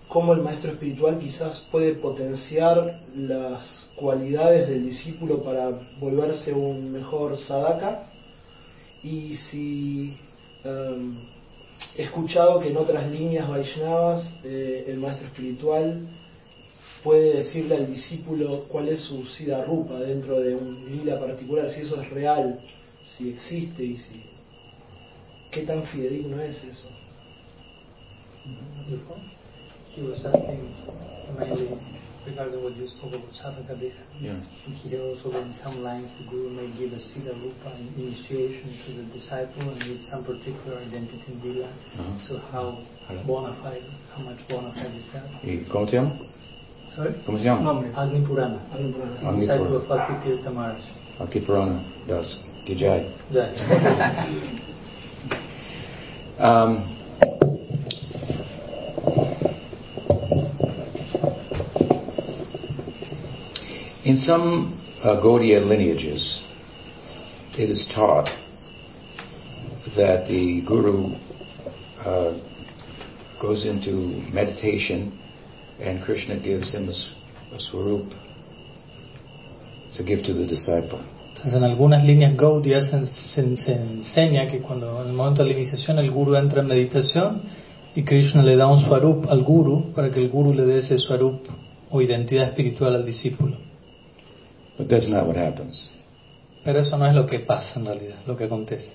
cómo 0.08 0.32
el 0.32 0.42
maestro 0.42 0.72
espiritual 0.72 1.18
quizás 1.18 1.58
puede 1.58 1.94
potenciar 1.94 3.00
las 3.16 3.88
cualidades 3.96 4.68
del 4.68 4.84
discípulo 4.84 5.42
para 5.42 5.70
volverse 5.98 6.52
un 6.52 6.92
mejor 6.92 7.36
sadaka 7.36 8.10
y 9.04 9.34
si 9.34 10.16
em, 10.64 11.14
he 11.96 12.02
escuchado 12.02 12.58
que 12.58 12.70
en 12.70 12.76
otras 12.78 13.10
líneas 13.10 13.48
Vaishnavas 13.48 14.34
eh, 14.42 14.86
el 14.88 14.96
maestro 14.96 15.26
espiritual 15.26 16.00
puede 17.02 17.34
decirle 17.34 17.76
al 17.76 17.86
discípulo 17.86 18.64
cuál 18.68 18.88
es 18.88 19.00
su 19.00 19.26
sida 19.26 19.62
rupa 19.62 20.00
dentro 20.00 20.40
de 20.40 20.54
un 20.54 20.86
lila 20.90 21.20
particular, 21.20 21.68
si 21.68 21.82
eso 21.82 22.00
es 22.00 22.08
real, 22.10 22.58
si 23.04 23.28
existe 23.28 23.84
y 23.84 23.96
si 23.96 24.22
qué 25.50 25.62
tan 25.62 25.82
fidedigno 25.84 26.40
es 26.40 26.64
eso. 26.64 26.88
He 29.94 30.02
was 30.02 30.24
asking 30.24 30.74
mainly 31.38 31.78
regarding 32.26 32.62
what 32.62 32.76
you 32.76 32.86
spoke 32.86 33.12
about 33.14 33.32
Sadhaka 33.32 33.74
Deha. 33.78 34.02
Yeah. 34.20 34.32
And 34.66 34.74
here 34.74 35.00
also 35.02 35.30
in 35.40 35.52
some 35.52 35.82
lines 35.82 36.14
the 36.18 36.24
Guru 36.24 36.50
may 36.50 36.66
give 36.78 36.92
a 36.92 36.96
Siddha 36.96 37.34
Rupa 37.42 37.72
in 37.78 38.04
initiation 38.04 38.72
to 38.86 38.92
the 38.92 39.02
disciple 39.12 39.62
and 39.62 39.82
with 39.84 40.04
some 40.04 40.24
particular 40.24 40.78
identity 40.78 41.32
in 41.32 41.42
Lila. 41.42 41.68
Ajá. 41.98 42.20
So 42.20 42.38
how 42.52 42.78
bona 43.26 43.52
fide, 43.62 43.82
how 44.16 44.22
much 44.24 44.46
bona 44.48 44.72
fide 44.72 44.94
is 44.96 45.08
that? 45.10 45.24
¿Y 45.42 45.64
cómo 45.68 45.86
se 45.86 45.96
llama? 45.96 46.12
Sorry? 46.88 47.12
¿Cómo 47.26 47.38
se 47.38 47.44
llama? 47.44 47.84
Agni 47.96 48.20
Purana. 48.26 48.58
Algún 48.72 48.92
problema. 48.92 49.28
Agni 49.28 49.40
Disciple 49.40 49.66
Purana. 49.66 49.76
of 49.76 49.88
Bhakti 49.88 50.14
Tirtha 50.28 50.50
Maharaj. 50.50 50.82
Aquí 51.20 51.40
Purana 51.40 51.80
Das 52.06 52.40
Gijay. 52.66 53.04
Yeah. 53.30 54.26
Um, 56.36 56.82
in 64.04 64.16
some 64.16 64.72
uh, 65.02 65.20
Gaudiya 65.20 65.60
lineages, 65.66 66.44
it 67.58 67.70
is 67.70 67.86
taught 67.86 68.34
that 69.96 70.26
the 70.26 70.60
guru 70.62 71.14
uh, 72.04 72.32
goes 73.40 73.64
into 73.64 74.22
meditation 74.32 75.12
and 75.80 76.02
Krishna 76.02 76.36
gives 76.36 76.72
him 76.74 76.88
a 76.88 77.58
swarup 77.60 78.12
to 79.94 80.02
give 80.02 80.22
to 80.24 80.32
the 80.34 80.46
disciple. 80.46 80.98
Entonces 81.34 81.54
en 81.54 81.64
algunas 81.64 82.04
líneas 82.04 82.36
Gaudiya 82.36 82.80
se, 82.80 83.04
se- 83.06 83.56
se 83.56 83.74
enseña 83.74 84.46
que 84.46 84.60
cuando 84.60 85.02
en 85.02 85.08
el 85.08 85.12
momento 85.14 85.42
de 85.44 85.50
la 85.52 85.56
iniciación 85.58 85.98
el 85.98 86.10
guru 86.10 86.36
entra 86.36 86.60
en 86.60 86.68
meditación 86.68 87.42
y 87.94 88.02
Krishna 88.02 88.42
le 88.42 88.56
da 88.56 88.66
un 88.66 88.78
swarup 88.78 89.30
al 89.30 89.42
guru 89.42 89.92
para 89.94 90.10
que 90.10 90.20
el 90.20 90.28
guru 90.30 90.52
le 90.52 90.64
dé 90.64 90.78
ese 90.78 90.96
swarup 90.98 91.40
o 91.90 92.00
identidad 92.00 92.44
espiritual 92.44 92.94
al 92.96 93.04
discípulo. 93.04 93.56
But 94.76 94.88
that's 94.88 95.08
not 95.08 95.26
what 95.26 95.36
happens. 95.36 95.90
Pero 96.64 96.78
eso 96.80 96.96
no 96.96 97.06
es 97.06 97.14
lo 97.14 97.26
que 97.26 97.38
pasa 97.40 97.78
en 97.78 97.86
realidad, 97.86 98.16
lo 98.26 98.36
que 98.36 98.44
acontece. 98.44 98.94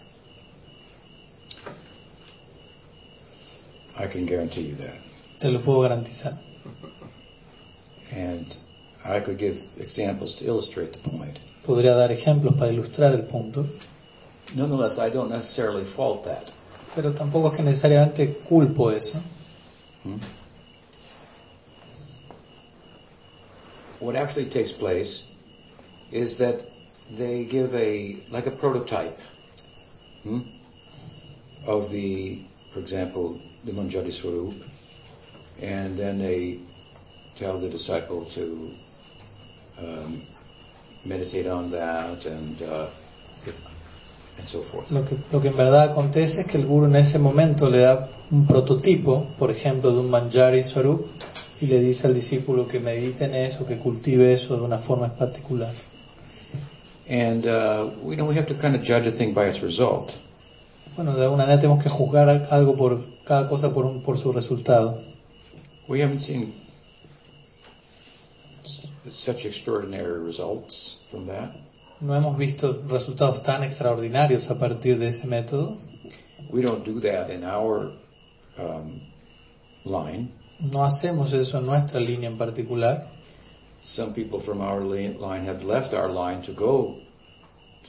I 3.98 4.08
can 4.08 4.26
guarantee 4.26 4.64
you 4.70 4.76
that. 4.78 4.96
Te 5.40 5.50
lo 5.52 5.60
puedo 5.62 5.82
garantizar. 5.82 6.38
And 8.12 8.46
I 9.06 9.20
could 9.20 9.38
give 9.38 9.62
examples 9.78 10.36
to 10.36 10.46
illustrate 10.46 10.94
the 10.94 11.00
point. 11.10 11.40
Podría 11.66 11.96
dar 11.96 12.12
ejemplos 12.12 12.56
para 12.56 12.72
ilustrar 12.72 13.14
el 13.14 13.24
punto, 13.24 13.68
Nonetheless, 14.56 14.98
I 14.98 15.10
don't 15.12 15.30
necessarily 15.30 15.86
fault 15.86 16.24
that. 16.24 16.52
pero 16.96 17.14
tampoco 17.14 17.50
es 17.50 17.58
que 17.58 17.64
necesariamente 17.64 18.34
culpo 18.50 18.90
eso. 18.92 19.20
Hmm? 20.04 20.18
What 24.00 24.16
actually 24.16 24.50
takes 24.50 24.72
place 24.72 25.26
is 26.12 26.38
that 26.38 26.62
they 27.12 27.46
give 27.46 27.74
a 27.74 28.18
like 28.30 28.48
a 28.48 28.52
prototype 28.52 29.20
hmm, 30.24 30.42
of 31.66 31.90
the, 31.92 32.42
for 32.74 32.80
example, 32.80 33.40
the 33.66 33.72
Manjari 33.72 34.12
Swarup, 34.12 34.54
and 35.62 35.98
then 35.98 36.20
they 36.20 36.60
tell 37.36 37.60
the 37.60 37.70
disciple 37.70 38.26
to 38.26 38.72
um, 39.80 40.22
meditate 41.06 41.48
on 41.48 41.72
that 41.72 42.26
and 42.26 42.62
uh, 42.62 42.88
and 44.38 44.48
so 44.48 44.62
forth. 44.62 44.90
Lo 44.92 45.04
que, 45.04 45.18
lo 45.32 45.42
que 45.42 45.50
en 45.50 45.58
verdad 45.58 45.92
acontece 45.92 46.42
es 46.42 46.48
que 46.48 46.58
el 46.58 46.66
guru 46.66 46.86
en 46.86 46.96
ese 46.96 47.20
momento 47.20 47.70
le 47.70 47.80
da 47.80 48.10
un 48.32 48.46
prototipo, 48.46 49.28
por 49.38 49.52
ejemplo, 49.52 49.92
de 49.92 50.00
un 50.00 50.10
manjari 50.10 50.64
swarup, 50.64 51.08
Y 51.62 51.66
le 51.66 51.80
dice 51.82 52.08
al 52.08 52.14
discípulo 52.14 52.68
que 52.68 52.80
medite 52.80 53.26
en 53.26 53.36
eso, 53.36 53.66
que 53.66 53.78
cultive 53.78 54.34
eso 54.34 54.56
de 54.56 54.64
una 54.64 54.78
forma 54.78 55.10
particular. 55.10 55.74
And 57.10 57.48
uh, 57.48 57.90
we 58.04 58.16
know 58.16 58.26
we 58.26 58.36
have 58.36 58.48
to 58.48 58.54
kind 58.54 58.76
of 58.76 58.84
judge 58.84 59.08
a 59.08 59.12
thing 59.12 59.34
by 59.34 59.46
its 59.46 59.62
result. 59.62 60.18
Bueno, 60.96 61.16
de 61.16 61.24
alguna 61.24 61.46
manera 61.46 61.60
tenemos 61.60 61.84
que 61.84 61.90
juzgar 61.90 62.48
algo 62.52 62.76
por 62.78 63.00
cada 63.26 63.50
cosa 63.50 63.74
por, 63.74 63.86
un, 63.86 64.04
por 64.04 64.18
su 64.18 64.32
resultado. 64.32 65.02
We 65.88 66.02
haven't 66.02 66.20
seen 66.20 66.54
such 69.10 69.46
extraordinary 69.46 70.20
results 70.20 70.98
from 71.10 71.26
that. 71.28 71.56
No 72.00 72.16
hemos 72.16 72.38
visto 72.38 72.84
resultados 72.88 73.42
tan 73.44 73.64
extraordinarios 73.64 74.50
a 74.52 74.60
partir 74.60 75.00
de 75.00 75.08
ese 75.08 75.26
método. 75.26 75.78
We 76.52 76.62
don't 76.62 76.86
do 76.86 77.00
that 77.02 77.32
in 77.32 77.44
our 77.44 77.92
um, 78.58 79.02
line. 79.84 80.32
No 80.60 80.86
hacemos 80.86 81.34
eso 81.34 81.58
en 81.58 81.66
nuestra 81.66 82.00
línea 82.00 82.30
en 82.30 82.38
particular. 82.38 83.08
Some 83.84 84.14
people 84.14 84.40
from 84.40 84.62
our 84.62 84.82
line 84.82 85.46
have 85.46 85.64
left 85.64 85.94
our 85.94 86.10
line 86.10 86.42
to 86.44 86.54
go 86.54 86.98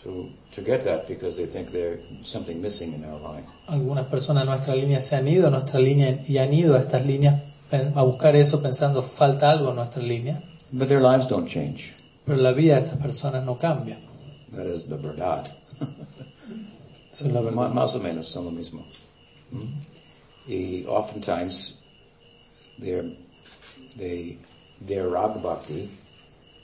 to 0.02 0.30
to 0.54 0.62
get 0.62 0.84
that 0.84 1.06
because 1.06 1.36
they 1.36 1.46
think 1.46 1.70
there's 1.72 2.00
something 2.22 2.60
missing 2.60 2.94
in 2.94 3.04
our 3.04 3.18
line. 3.20 3.44
Algunas 3.66 4.06
personas 4.06 4.44
de 4.44 4.50
nuestra 4.50 4.74
línea 4.74 5.00
se 5.00 5.16
han 5.16 5.28
ido 5.28 5.46
a 5.48 5.50
nuestra 5.50 5.78
línea 5.80 6.24
y 6.26 6.38
han 6.38 6.52
ido 6.54 6.74
a 6.76 6.80
estas 6.80 7.04
líneas 7.04 7.42
a 7.94 8.02
buscar 8.02 8.34
eso 8.34 8.60
pensando 8.62 9.02
falta 9.02 9.50
algo 9.50 9.70
en 9.70 9.76
nuestra 9.76 10.02
línea, 10.02 10.42
But 10.72 10.88
their 10.88 11.00
lives 11.00 11.26
don't 11.28 11.48
change. 11.48 11.94
pero 12.24 12.38
la 12.38 12.52
vida 12.52 12.74
de 12.74 12.80
esas 12.80 12.98
personas 12.98 13.44
no 13.44 13.58
cambia. 13.58 13.98
That 14.54 14.66
is 14.66 14.88
the 14.88 14.96
verdad. 14.96 15.46
Eso 17.12 17.26
es 17.26 17.32
la 17.32 17.40
verdad. 17.40 17.70
Más 17.72 17.94
o 17.94 17.98
menos 18.00 18.26
son 18.28 18.44
lo 18.44 18.50
mismo. 18.52 18.84
¿Mm? 19.50 20.50
Y 20.50 20.84
oftentimes 20.86 21.78
their, 22.80 23.04
they, 23.96 24.38
their 24.80 25.08
rag 25.08 25.42
bhakti 25.42 25.90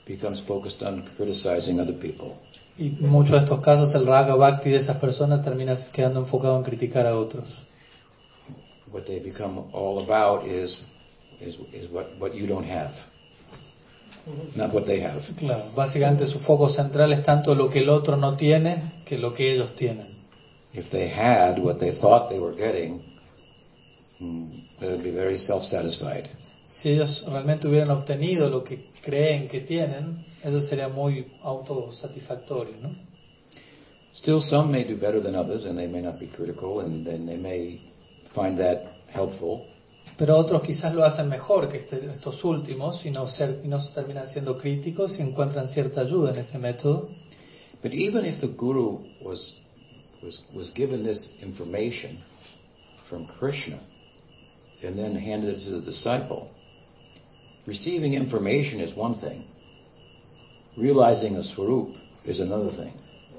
becomes 0.07 0.41
focused 0.41 0.83
on 0.83 1.03
criticizing 1.17 1.81
other 1.81 1.93
people. 1.93 2.37
Y 2.79 2.89
en 3.01 3.09
muchos 3.09 3.33
de 3.33 3.39
estos 3.39 3.61
casos 3.61 3.95
el 3.95 4.07
raga 4.07 4.35
bhakti 4.35 4.71
de 4.71 4.77
esas 4.77 4.99
personas 4.99 5.43
termina 5.45 5.75
quedando 5.93 6.21
enfocado 6.21 6.57
en 6.57 6.63
criticar 6.63 7.07
a 7.07 7.17
otros. 7.17 7.65
What 8.93 9.05
they 9.05 9.19
become 9.19 9.65
all 9.73 9.99
about 9.99 10.47
is, 10.47 10.83
is, 11.41 11.59
is 11.73 11.91
what, 11.91 12.07
what 12.19 12.35
you 12.35 12.47
don't 12.47 12.67
have, 12.67 12.93
not 14.55 14.73
what 14.73 14.85
they 14.85 15.01
have. 15.01 15.23
Claro, 15.37 15.65
básicamente 15.75 16.25
su 16.27 16.39
foco 16.39 16.69
central 16.69 17.13
es 17.13 17.23
tanto 17.23 17.55
lo 17.55 17.69
que 17.71 17.81
el 17.81 17.89
otro 17.89 18.17
no 18.17 18.37
tiene 18.37 19.03
que 19.05 19.19
lo 19.19 19.35
que 19.35 19.53
ellos 19.53 19.75
tienen. 19.75 20.15
If 20.73 20.91
they 20.91 21.09
had 21.09 21.59
what 21.59 21.79
they 21.79 21.91
thought 21.91 22.29
they 22.29 22.39
were 22.39 22.55
getting, 22.55 23.03
mm, 24.21 24.79
they 24.79 24.91
would 24.91 25.03
be 25.03 25.11
very 25.11 25.39
self-satisfied. 25.39 26.29
Si 26.69 26.91
ellos 26.91 27.25
realmente 27.29 27.69
hubieran 27.69 27.91
obtenido 27.91 28.51
lo 28.51 28.65
que 28.65 28.87
creen 29.03 29.49
que 29.49 29.61
tienen, 29.61 30.25
eso 30.43 30.61
sería 30.61 30.89
muy 30.89 31.27
autosatisfactorio, 31.43 32.75
¿no? 32.83 32.91
Still, 34.13 34.41
some 34.41 34.73
may 34.73 34.85
do 34.85 34.97
better 34.97 35.21
than 35.23 35.35
others, 35.35 35.67
and 35.67 35.77
they 35.77 35.87
may 35.87 36.01
not 36.01 36.19
be 36.19 36.27
critical, 36.27 36.81
and 36.81 37.05
then 37.07 37.27
they 37.27 37.37
may 37.37 37.79
find 38.33 38.59
that 38.59 38.85
helpful. 39.13 39.67
Pero 40.17 40.39
otros 40.39 40.63
quizás 40.63 40.95
lo 40.95 41.05
hacen 41.05 41.29
mejor 41.29 41.69
que 41.69 41.77
este- 41.79 42.07
estos 42.07 42.43
últimos 42.43 43.05
y 43.05 43.11
no, 43.11 43.27
ser, 43.27 43.61
y 43.63 43.69
no 43.69 43.79
terminan 43.93 44.27
siendo 44.27 44.57
críticos 44.57 45.19
y 45.19 45.23
encuentran 45.23 45.69
cierta 45.69 46.01
ayuda 46.01 46.31
en 46.31 46.39
ese 46.39 46.59
método. 46.59 47.11
But 47.83 47.93
even 47.93 48.25
if 48.25 48.41
the 48.41 48.49
guru 48.49 49.01
was 49.21 49.59
was 50.23 50.47
was 50.55 50.73
given 50.75 51.05
this 51.05 51.37
information 51.43 52.19
from 53.09 53.27
Krishna 53.27 53.79
and 54.83 54.97
then 54.97 55.15
handed 55.15 55.59
it 55.59 55.65
to 55.65 55.79
the 55.79 55.85
disciple, 55.85 56.49
receiving 57.67 58.15
information 58.15 58.81
is 58.81 58.95
one 58.95 59.15
thing. 59.15 59.45
Realizing 60.77 61.37
a 61.37 61.43
swarup 61.43 61.97
is 62.25 62.41
another 62.41 62.71
thing. 62.71 62.93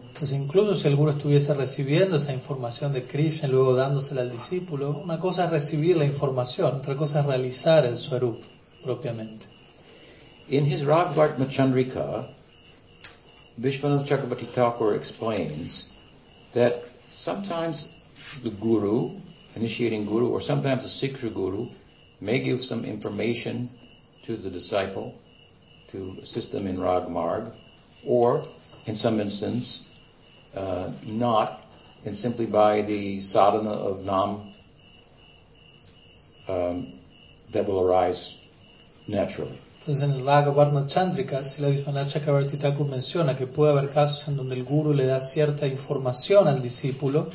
Entonces, 0.07 0.33
incluso 0.35 0.75
si 0.75 0.87
el 0.87 0.95
gurú 0.95 1.11
estuviese 1.11 1.53
recibiendo 1.53 2.17
esa 2.17 2.33
información 2.33 2.91
de 2.91 3.03
Krishna 3.03 3.47
y 3.47 3.51
luego 3.51 3.75
dándosela 3.75 4.21
al 4.21 4.31
discípulo, 4.31 4.99
una 5.03 5.19
cosa 5.19 5.45
es 5.45 5.51
recibir 5.51 5.95
la 5.95 6.05
información, 6.05 6.75
otra 6.75 6.95
cosa 6.95 7.19
es 7.19 7.25
realizar 7.27 7.85
el 7.85 7.97
swarup 7.97 8.41
propiamente. 8.83 9.45
In 10.49 10.65
his 10.65 10.83
Ragbart 10.83 11.37
Machandrika, 11.37 12.27
Vishwanath 13.59 14.07
Chakrabarti 14.07 14.47
Thakur 14.47 14.95
explains 14.95 15.89
that 16.53 16.83
sometimes 17.11 17.93
the 18.43 18.49
guru, 18.49 19.11
initiating 19.55 20.05
guru, 20.05 20.29
or 20.29 20.41
sometimes 20.41 20.81
the 20.83 20.89
Siksha 20.89 21.31
guru, 21.31 21.67
may 22.21 22.39
give 22.39 22.63
some 22.63 22.85
information 22.85 23.69
to 24.27 24.35
the 24.35 24.49
disciple 24.49 25.15
to 25.91 26.17
assist 26.21 26.51
them 26.51 26.67
in 26.67 26.79
Rag 26.79 27.09
Marg, 27.09 27.45
or 28.05 28.45
in 28.85 28.95
some 28.95 29.21
instance, 29.21 29.87
uh, 30.53 30.91
not, 31.05 31.61
and 32.05 32.15
simply 32.15 32.45
by 32.45 32.81
the 32.81 33.21
sadhana 33.21 33.71
of 33.71 34.03
Nam 34.03 34.53
um, 36.49 36.93
that 37.53 37.65
will 37.65 37.79
arise 37.79 38.35
naturally. 39.07 39.57
Entonces 39.79 40.03
en 40.03 40.11
el 40.11 40.23
Bhagavad 40.23 40.87
Chandrika, 40.87 41.41
Srila 41.41 41.69
Vishwanath 41.69 42.11
Chakrabarti 42.11 42.57
Thakur 42.57 42.87
menciona 42.87 43.37
que 43.37 43.47
puede 43.47 43.71
haber 43.71 43.89
casos 43.89 44.27
en 44.27 44.35
donde 44.35 44.55
el 44.55 44.65
guru 44.65 44.93
le 44.93 45.05
da 45.05 45.21
cierta 45.21 45.65
información 45.65 46.49
al 46.49 46.61
discípulo 46.61 47.29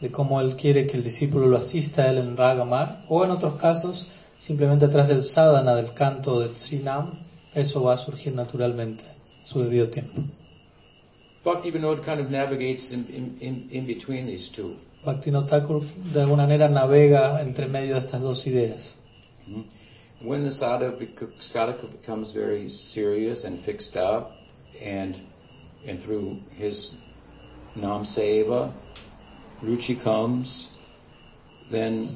de 0.00 0.10
cómo 0.10 0.40
él 0.40 0.56
quiere 0.56 0.86
que 0.86 0.96
el 0.96 1.02
discípulo 1.02 1.46
lo 1.46 1.58
asista 1.58 2.04
a 2.04 2.10
él 2.10 2.18
en 2.18 2.36
Ragamar, 2.36 3.04
o 3.08 3.24
en 3.24 3.30
otros 3.32 3.60
casos, 3.60 4.06
simplemente 4.38 4.84
a 4.84 4.90
través 4.90 5.08
del 5.08 5.22
sadhana, 5.22 5.74
del 5.74 5.92
canto 5.92 6.40
del 6.40 6.56
Srinam, 6.56 7.10
eso 7.54 7.82
va 7.82 7.94
a 7.94 7.98
surgir 7.98 8.34
naturalmente 8.34 9.04
a 9.04 9.46
su 9.46 9.60
debido 9.60 9.88
tiempo. 9.88 10.22
Bhakti 11.44 11.70
Vinod 11.70 12.02
kind 12.04 12.20
of 12.20 12.30
navigates 12.30 12.92
in, 12.92 13.06
in, 13.08 13.38
in, 13.40 13.68
in 13.70 13.86
between 13.86 14.26
these 14.26 14.48
two. 14.50 14.76
Bhaktivinoda 15.04 15.46
Thakur 15.46 15.82
de 16.12 16.20
alguna 16.20 16.42
manera 16.42 16.68
navega 16.68 17.40
entre 17.40 17.68
medio 17.68 17.94
de 17.94 18.00
estas 18.00 18.20
dos 18.20 18.46
ideas. 18.46 18.96
When 20.20 20.42
the 20.42 20.50
sadhaka 20.50 21.86
becomes 21.90 22.32
very 22.32 22.68
serious 22.68 23.44
and 23.44 23.60
fixed 23.60 23.96
up, 23.96 24.32
and 24.82 25.14
and 25.86 26.00
through 26.02 26.40
his 26.58 26.96
nam 27.76 28.02
seva, 28.02 28.72
ruchi 29.62 29.94
comes, 29.94 30.72
then 31.70 32.08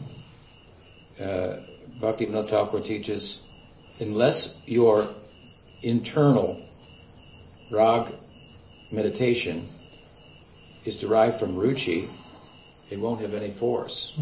uh, 1.20 1.57
Bhakti 2.01 2.27
Vinod 2.27 2.48
Thakur 2.48 2.81
teaches, 2.81 3.43
unless 4.01 4.55
your 4.66 5.09
internal 5.82 6.60
rag 7.70 8.12
meditation 8.90 9.69
is 10.85 10.97
derived 10.97 11.39
from 11.39 11.56
ruchi, 11.56 12.09
it 12.90 12.98
won't 12.98 13.20
have 13.20 13.35
any 13.35 13.51
force. 13.51 14.14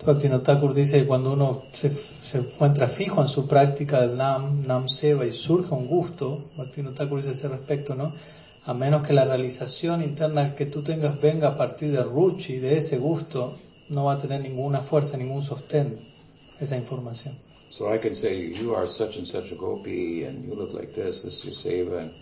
Bhaktivinoda 0.00 0.44
Thakur 0.44 0.74
dice 0.74 1.06
cuando 1.06 1.32
uno 1.32 1.64
se, 1.72 1.90
se 1.90 2.38
encuentra 2.38 2.88
fijo 2.88 3.22
en 3.22 3.28
su 3.28 3.46
práctica 3.46 4.02
del 4.02 4.16
Nam, 4.16 4.66
Nam 4.66 4.88
Seva 4.88 5.24
y 5.24 5.30
surge 5.30 5.72
un 5.72 5.86
gusto, 5.86 6.44
Bhaktivinoda 6.56 6.96
Thakur 6.96 7.22
dice 7.22 7.30
ese 7.30 7.48
respecto, 7.48 7.94
¿no? 7.94 8.12
A 8.66 8.74
menos 8.74 9.06
que 9.06 9.12
la 9.12 9.24
realización 9.24 10.02
interna 10.02 10.54
que 10.54 10.66
tú 10.66 10.82
tengas 10.82 11.20
venga 11.20 11.48
a 11.48 11.56
partir 11.56 11.92
de 11.92 12.02
Ruchi, 12.02 12.58
de 12.58 12.76
ese 12.76 12.98
gusto, 12.98 13.56
no 13.88 14.04
va 14.04 14.14
a 14.14 14.18
tener 14.18 14.40
ninguna 14.40 14.78
fuerza, 14.78 15.16
ningún 15.16 15.42
sostén 15.42 16.13
esa 16.60 16.76
información. 16.76 17.34
So 17.70 17.92
I 17.92 17.98
can 17.98 18.14
say, 18.14 18.38
you 18.54 18.74
are 18.74 18.86
such 18.86 19.16
and 19.16 19.26
such 19.26 19.50
a 19.52 19.56
gopi, 19.56 20.24
and 20.24 20.44
you 20.44 20.54
look 20.54 20.72
like 20.72 20.92
this, 20.94 21.22
this 21.22 21.38
is 21.38 21.44
your 21.44 21.54
seva, 21.54 21.98
and 22.02 22.12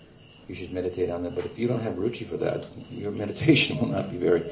you 0.48 0.54
should 0.54 0.72
meditate 0.72 1.10
on 1.10 1.22
that. 1.24 1.34
But 1.34 1.44
if 1.44 1.59
you 1.59 1.68
don't 1.68 1.82
have 1.82 1.96
ruchi 1.96 2.24
for 2.26 2.38
that, 2.38 2.64
your 2.90 3.10
meditation 3.12 3.78
will 3.80 3.88
not 3.88 4.10
be 4.10 4.16
very, 4.16 4.42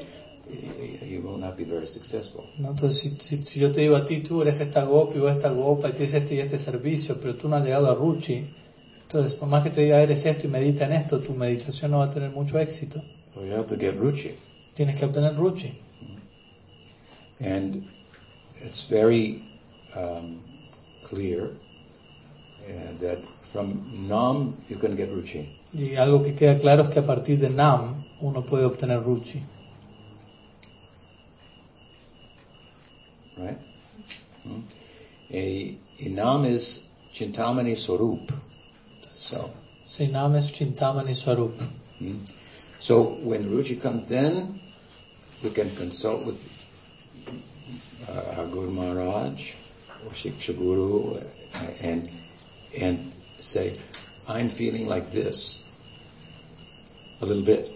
you 1.03 1.21
will 1.21 1.37
not 1.39 1.57
be 1.57 1.63
very 1.63 1.87
successful. 1.87 2.45
¿no? 2.59 2.69
Entonces, 2.71 2.99
si, 3.01 3.15
si- 3.19 3.43
si 3.45 3.59
yo 3.59 3.71
te 3.71 3.81
digo 3.81 3.95
a 3.95 4.05
ti, 4.05 4.19
tú 4.21 4.41
eres 4.43 4.59
esta 4.59 4.83
gopi 4.83 5.17
o 5.19 5.27
esta 5.27 5.49
gopa 5.49 5.89
y 5.89 5.93
tienes 5.93 6.13
este 6.13 6.35
y 6.35 6.39
este 6.39 6.57
servicio, 6.59 7.19
pero 7.19 7.35
tú 7.35 7.47
no 7.49 7.55
has 7.55 7.63
llegado 7.65 7.89
a 7.89 7.95
Ruchi, 7.95 8.45
entonces, 9.03 9.33
por 9.33 9.49
más 9.49 9.63
que 9.63 9.71
te 9.71 9.81
diga 9.81 10.01
eres 10.01 10.25
esto 10.25 10.45
y 10.45 10.49
medita 10.49 10.85
en 10.85 10.93
esto, 10.93 11.19
tu 11.19 11.33
meditación 11.33 11.91
no 11.91 11.97
va 11.99 12.05
a 12.05 12.09
tener 12.11 12.29
mucho 12.29 12.57
éxito. 12.59 13.01
So 13.33 13.43
you 13.43 13.53
have 13.53 13.67
to 13.67 13.75
get 13.77 13.95
ruchi. 13.97 14.31
Tienes 14.73 14.97
que 14.99 15.05
obtener 15.05 15.35
Ruchi. 15.35 15.73
And 17.39 17.83
it's 18.63 18.87
very 18.89 19.43
um, 19.95 20.41
clear 21.03 21.45
uh, 21.45 22.97
that 22.99 23.19
from 23.51 24.07
nam 24.07 24.55
you 24.69 24.77
can 24.77 24.95
get 24.95 25.09
ruchi. 25.09 25.47
Y 25.73 25.95
algo 25.95 26.23
que 26.23 26.33
queda 26.35 26.59
claro 26.59 26.83
es 26.83 26.89
que 26.89 26.99
a 26.99 27.05
partir 27.05 27.39
de 27.39 27.49
Nam 27.49 28.03
uno 28.21 28.41
puede 28.45 28.65
obtener 28.65 29.01
Ruchi. 29.03 29.41
right? 33.37 33.57
Hmm? 34.43 34.61
A, 35.31 35.77
a 35.99 36.09
nam 36.09 36.45
is 36.45 36.87
chintamani 37.13 37.75
swarup. 37.77 38.31
So, 39.13 39.49
Si 39.85 40.07
Nam 40.07 40.35
es 40.35 40.51
Chintamani 40.51 41.13
Swarup. 41.13 41.59
hmm? 41.99 42.17
so 42.79 43.03
when 43.23 43.49
ruchi 43.49 43.79
comes, 43.79 44.07
then 44.09 44.59
we 45.43 45.49
can 45.51 45.69
consult 45.75 46.25
with 46.25 46.39
uh, 48.09 48.35
our 48.37 48.47
Guru 48.47 48.71
Maharaj 48.71 49.55
Shiksha 50.09 50.57
Guru 50.57 51.21
and, 51.81 52.09
and 52.77 53.13
say, 53.39 53.77
I'm 54.27 54.49
feeling 54.49 54.87
like 54.87 55.11
this 55.11 55.63
a 57.21 57.25
little 57.25 57.43
bit 57.43 57.69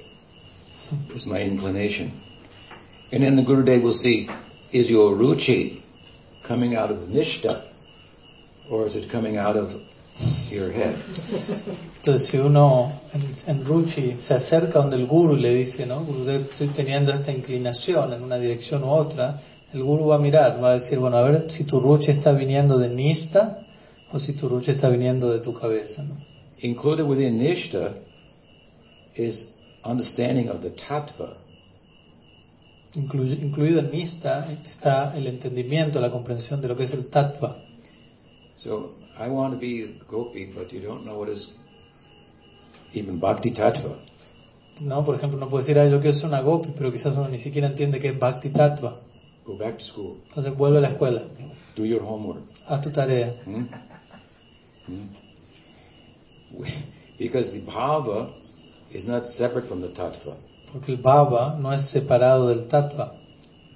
is 1.16 1.26
my 1.26 1.40
inclination. 1.40 2.12
And 3.12 3.24
then 3.24 3.36
the 3.36 3.44
Guru 3.44 3.64
Gurudev 3.64 3.84
will 3.84 3.94
see, 3.94 4.30
is 4.72 4.90
your 4.90 5.16
ruchi 5.16 5.82
coming 6.44 6.76
out 6.76 6.92
of 6.92 6.98
nishta 7.10 7.64
or 8.70 8.86
is 8.86 8.96
it 8.96 9.10
coming 9.10 9.38
out 9.38 9.56
of 9.56 9.74
your 10.50 10.72
head? 10.72 10.96
Entonces, 12.02 12.28
si 12.28 12.38
uno 12.38 13.02
en, 13.14 13.22
en 13.48 13.66
Ruchi 13.66 14.18
se 14.20 14.36
acerca 14.36 14.80
donde 14.80 14.96
el 14.96 15.08
guru 15.08 15.36
le 15.36 15.54
dice, 15.54 15.86
¿no? 15.86 16.04
Gurudev, 16.04 16.50
estoy 16.52 16.68
teniendo 16.68 17.12
esta 17.12 17.32
inclinación 17.32 18.14
en 18.14 18.24
una 18.24 18.38
dirección 18.38 18.84
u 18.84 18.90
otra, 18.90 19.42
el 19.76 19.84
guru 19.84 20.08
va 20.08 20.16
a 20.16 20.20
mirar, 20.20 20.64
va 20.64 20.70
a 20.72 20.74
decir, 20.80 20.98
bueno, 21.00 21.18
a 21.18 21.24
ver 21.24 21.52
si 21.52 21.66
tu 21.66 21.80
Ruchi 21.80 22.10
está 22.12 22.32
viniendo 22.32 22.78
de 22.78 22.90
Nishta 22.90 23.62
o 24.12 24.20
si 24.20 24.34
tu 24.34 24.48
Ruchi 24.50 24.72
está 24.72 24.90
viniendo 24.90 25.32
de 25.32 25.40
tu 25.40 25.54
cabeza, 25.54 26.04
¿no? 26.04 26.16
Included 26.62 27.04
within 27.06 27.38
nishta 27.38 27.94
is 29.16 29.54
understanding 29.84 30.48
of 30.50 30.62
the 30.62 30.70
tattva. 30.72 31.36
Inclu- 32.96 33.38
incluido 33.42 33.80
en 33.82 33.92
Nishta 33.92 34.48
está 34.70 35.14
el 35.18 35.28
entendimiento, 35.28 36.00
la 36.00 36.10
comprensión 36.10 36.62
de 36.62 36.70
lo 36.70 36.78
que 36.78 36.84
es 36.84 36.94
el 36.94 37.08
tattva. 37.08 37.58
So 38.56 38.94
I 39.20 39.28
want 39.30 39.54
to 39.56 39.60
be 39.60 39.84
a 39.84 39.88
gopi, 40.10 40.46
but 40.46 40.72
you 40.72 40.80
don't 40.80 41.04
know 41.04 41.20
what 41.20 41.30
is 41.30 41.50
even 42.94 43.20
bhakti 43.20 43.52
tattva. 43.52 43.98
¿no? 44.82 45.04
Por 45.04 45.16
ejemplo, 45.16 45.38
uno 45.38 45.50
puede 45.50 45.64
decir, 45.64 45.78
ah, 45.80 45.88
yo 45.88 46.00
quiero 46.00 46.14
ser 46.16 46.28
una 46.28 46.42
gopi, 46.42 46.70
pero 46.78 46.92
quizás 46.92 47.16
uno 47.16 47.28
ni 47.28 47.38
siquiera 47.38 47.68
entiende 47.68 48.00
qué 48.00 48.10
es 48.10 48.20
Bhakti 48.20 48.50
Tattva. 48.50 49.00
Go 49.46 49.56
back 49.58 49.78
to 49.78 49.84
school. 49.84 50.18
Entonces 50.28 50.56
vuelve 50.58 50.78
a 50.80 50.82
la 50.82 50.90
escuela, 50.90 51.22
Do 51.76 51.86
your 51.86 52.02
homework. 52.02 52.42
haz 52.68 52.82
tu 52.82 52.90
tarea. 52.92 53.34
Hmm? 53.46 53.66
Hmm? 54.88 55.08
Because 57.18 57.52
the 57.52 57.62
bhava 57.62 58.32
is 58.92 59.06
not 59.06 59.28
separate 59.28 59.68
from 59.68 59.82
the 59.82 59.90
tattva. 59.90 60.36
Porque 60.72 60.90
el 60.92 60.98
bhava 60.98 61.58
no 61.60 61.72
es 61.72 61.82
separado 61.84 62.48
del 62.48 62.68
tattva. 62.68 63.14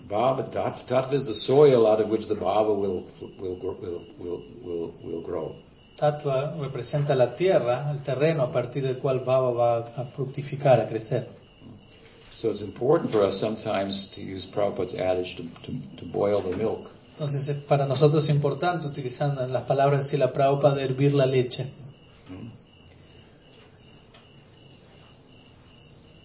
Bhava, 0.07 0.49
tattva, 0.49 0.85
tattva 0.87 1.13
is 1.13 1.23
the 1.25 1.35
soil 1.35 1.85
out 1.85 1.99
of 2.01 2.09
which 2.09 2.27
the 2.27 2.35
bhava 2.35 2.73
will 2.75 3.05
will 3.39 3.55
will 3.59 3.77
will 4.19 4.41
will, 4.63 4.93
will 5.03 5.21
grow. 5.21 5.55
Tattva 5.97 6.55
representa 6.59 7.13
la 7.15 7.35
tierra, 7.35 7.91
el 7.91 8.01
terreno 8.01 8.43
a 8.43 8.51
partir 8.51 8.83
del 8.83 8.97
cual 8.97 9.19
bhava 9.25 9.51
va 9.51 9.77
a 9.95 10.05
fructificar, 10.05 10.79
a 10.79 10.87
crecer. 10.87 11.27
So 12.39 12.49
it's 12.49 12.61
important 12.61 13.11
for 13.11 13.21
us 13.21 13.37
sometimes 13.37 14.07
to 14.11 14.21
use 14.21 14.45
Prabhupada's 14.45 14.95
adage 14.95 15.35
to, 15.35 15.43
to, 15.43 15.97
to 15.97 16.05
boil 16.05 16.41
the 16.41 16.55
milk. 16.55 16.89
Entonces 17.17 17.49
es 17.49 17.57
para 17.67 17.85
nosotros 17.85 18.29
importante, 18.29 18.87
utilizando 18.87 19.45
las 19.45 19.63
palabras 19.63 20.09
de 20.09 20.19
la 20.19 20.31
Prabhupada, 20.31 20.75
de 20.75 20.85
hervir 20.85 21.13
la 21.13 21.25
leche. 21.25 21.67
Hmm? 22.29 22.47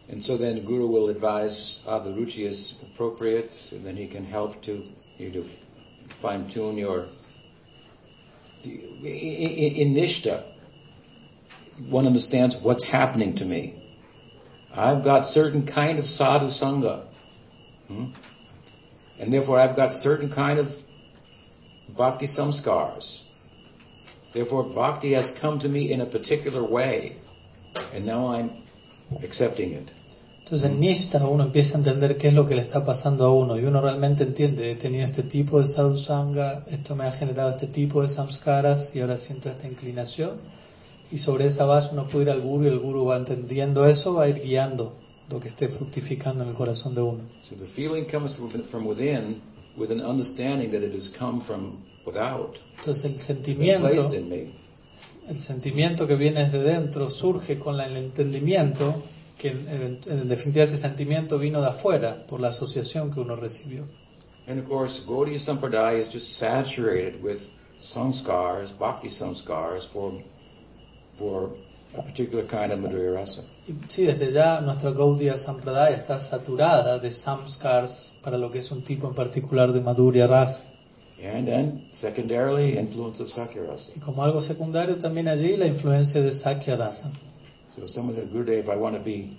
And 0.09 0.23
so 0.25 0.37
then 0.37 0.55
the 0.55 0.61
Guru 0.61 0.87
will 0.87 1.09
advise 1.09 1.81
ah, 1.85 1.99
the 1.99 2.11
ruchi 2.11 2.47
is 2.47 2.77
appropriate, 2.83 3.51
and 3.73 3.85
then 3.85 3.97
he 3.97 4.07
can 4.07 4.25
help 4.25 4.63
to 4.63 4.85
you 5.19 5.33
to 5.33 5.45
fine 6.21 6.49
tune 6.49 6.79
your. 6.79 7.07
In, 8.63 8.71
in 9.03 9.95
Nishta, 9.95 10.45
one 11.91 12.07
understands 12.07 12.55
what's 12.55 12.85
happening 12.85 13.35
to 13.35 13.45
me. 13.45 13.84
I've 14.77 15.05
got 15.05 15.29
certain 15.29 15.67
kind 15.67 15.99
of 15.99 16.07
sadhu 16.07 16.47
sangha, 16.47 17.05
hmm? 17.87 18.07
and 19.21 19.33
therefore 19.33 19.61
I've 19.61 19.77
got 19.77 19.95
certain 19.95 20.31
kind 20.31 20.59
of 20.59 20.75
bhakti 21.97 22.27
samskars. 22.27 23.23
Therefore, 24.33 24.65
bhakti 24.65 25.13
has 25.13 25.31
come 25.31 25.61
to 25.61 25.69
me 25.69 25.93
in 25.93 26.01
a 26.01 26.07
particular 26.07 26.63
way, 26.63 27.17
and 27.93 28.05
now 28.05 28.27
I'm 28.27 28.51
accepting 29.23 29.73
it. 29.73 29.91
Entonces 30.45 30.69
en 30.69 30.81
Nishta 30.81 31.27
uno 31.27 31.45
empieza 31.45 31.77
a 31.77 31.79
entender 31.79 32.19
qué 32.19 32.29
es 32.29 32.35
lo 32.35 32.47
que 32.47 32.55
le 32.55 32.61
está 32.61 32.85
pasando 32.85 33.25
a 33.25 33.33
uno 33.33 33.57
y 33.57 33.65
uno 33.65 33.81
realmente 33.81 34.25
entiende, 34.25 34.73
he 34.73 34.75
tenido 34.75 35.07
este 35.07 35.23
tipo 35.23 35.59
de 35.59 35.65
sadhusanga, 35.65 36.65
esto 36.67 36.95
me 36.95 37.05
ha 37.05 37.13
generado 37.13 37.49
este 37.49 37.67
tipo 37.67 38.03
de 38.03 38.09
samskaras 38.09 38.95
y 38.95 39.01
ahora 39.01 39.17
siento 39.17 39.49
esta 39.49 39.67
inclinación 39.67 40.33
y 41.15 41.19
sobre 41.19 41.45
esa 41.47 41.65
base 41.65 41.91
uno 41.93 42.09
puede 42.09 42.25
ir 42.25 42.31
al 42.31 42.41
guru 42.41 42.65
y 42.65 42.69
el 42.69 42.79
guru 42.81 43.05
va 43.07 43.17
entendiendo 43.17 43.87
eso, 43.87 44.15
va 44.15 44.25
a 44.25 44.29
ir 44.29 44.41
guiando 44.43 44.93
lo 45.31 45.39
que 45.41 45.49
esté 45.49 45.69
fructificando 45.69 46.43
en 46.45 46.51
el 46.51 46.57
corazón 46.57 46.95
de 46.95 47.03
uno. 47.03 47.21
So 47.49 47.55
the 47.57 47.65
feeling 47.67 48.05
comes 48.05 48.35
from, 48.35 48.51
from 48.65 48.87
within 48.87 49.41
with 49.77 49.91
an 49.91 50.01
understanding 50.01 50.71
that 50.73 50.83
it 50.83 50.95
has 50.95 51.09
come 51.09 51.41
from 51.41 51.79
without, 52.05 52.57
Entonces 52.79 53.05
el 53.07 53.21
sentimiento, 53.21 53.89
el 55.29 55.39
sentimiento 55.41 56.07
que 56.07 56.17
viene 56.17 56.45
desde 56.45 56.63
dentro 56.63 57.09
surge 57.09 57.59
con 57.59 57.81
el 57.81 57.97
entendimiento 57.97 58.95
que 59.39 59.49
en, 59.49 59.69
en- 59.69 59.99
en 60.19 60.29
definitiva 60.29 60.65
ese 60.65 60.79
sentimiento 60.79 61.39
vino 61.39 61.61
de 61.61 61.69
afuera 61.69 62.25
por 62.29 62.41
la 62.41 62.49
asociación 62.49 63.11
que 63.13 63.21
uno 63.21 63.37
recibió. 63.37 63.85
And 64.47 64.59
of 64.61 64.69
course, 64.69 65.01
Gaudiya 65.07 65.39
Sampradaya 65.39 65.99
is 66.01 66.09
just 66.13 66.37
saturated 66.37 67.23
with 67.23 67.41
samskars, 67.81 68.73
bhakti 68.79 69.09
samskars 69.09 69.87
for, 69.87 70.13
for 71.19 71.51
a 71.97 72.03
particular 72.03 72.45
kind 72.45 72.73
of 72.73 72.81
Madhurya 72.81 73.15
rasa. 73.15 73.45
Sí, 73.89 74.05
desde 74.05 74.33
ya 74.33 74.61
nuestra 74.61 74.91
Gaudiya 74.91 75.39
Sampradaya 75.39 75.97
está 75.97 76.21
saturada 76.21 76.99
de 76.99 77.11
samskars 77.11 78.13
para 78.23 78.37
lo 78.37 78.51
que 78.51 78.59
es 78.59 78.71
un 78.71 78.83
tipo 78.83 79.09
en 79.09 79.15
particular 79.15 79.73
de 79.73 79.81
Madhurya 79.81 80.27
Rasa. 80.27 80.63
And 81.23 81.47
then, 81.47 81.89
secondarily, 81.95 82.77
influence 82.77 83.21
of 83.21 83.31
Sakya 83.31 83.63
rasa. 83.63 83.93
Y 83.97 84.01
como 84.01 84.23
algo 84.25 84.43
secundario 84.43 84.99
también 84.99 85.29
allí 85.29 85.57
la 85.57 85.67
influencia 85.67 86.21
de 86.21 86.31
Sakya 86.31 86.77
Rasa. 86.77 87.13
So 87.71 87.87
someone 87.87 88.15
said, 88.15 88.31
Gurudev, 88.31 88.69
I 88.69 88.77
want 88.77 88.97
to 88.97 89.03
be 89.03 89.39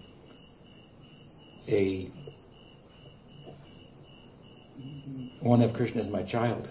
a, 1.68 2.10
I 5.44 5.48
want 5.48 5.62
to 5.62 5.68
have 5.68 5.76
Krishna 5.76 6.02
as 6.02 6.08
my 6.08 6.24
child. 6.24 6.70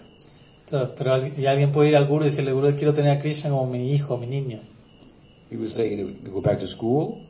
Entonces, 0.65 0.89
pero 0.97 1.25
y 1.25 1.45
alguien 1.45 1.71
puede 1.71 1.89
ir 1.89 1.95
al 1.95 2.07
Guru 2.07 2.23
y 2.23 2.29
decirle, 2.29 2.51
Guru, 2.51 2.71
quiero 2.75 2.93
tener 2.93 3.17
a 3.17 3.21
Krishna 3.21 3.51
como 3.51 3.67
mi 3.67 3.91
hijo, 3.91 4.17
mi 4.17 4.27
niño. 4.27 4.59
He 5.49 5.57
would 5.57 5.71
say, 5.71 5.93
either 5.93 6.11
go 6.31 6.41
back 6.41 6.59
to 6.59 6.67
school 6.67 7.21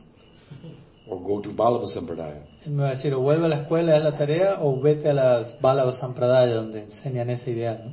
or 1.06 1.20
go 1.20 1.40
to 1.40 1.50
Ballava 1.50 1.86
Sampradaya. 1.86 2.42
Él 2.64 2.72
me 2.72 2.82
va 2.82 2.88
a 2.88 2.90
decir, 2.90 3.14
o 3.14 3.20
vuelve 3.20 3.46
a 3.46 3.48
la 3.48 3.62
escuela, 3.62 3.94
haz 3.94 4.02
la 4.04 4.16
tarea, 4.16 4.58
o 4.60 4.80
vete 4.80 5.08
a 5.08 5.14
las 5.14 5.60
Bálava 5.60 5.92
Sampradaya 5.92 6.54
donde 6.54 6.80
enseñan 6.80 7.30
ese 7.30 7.52
ideal. 7.52 7.84
¿no? 7.84 7.92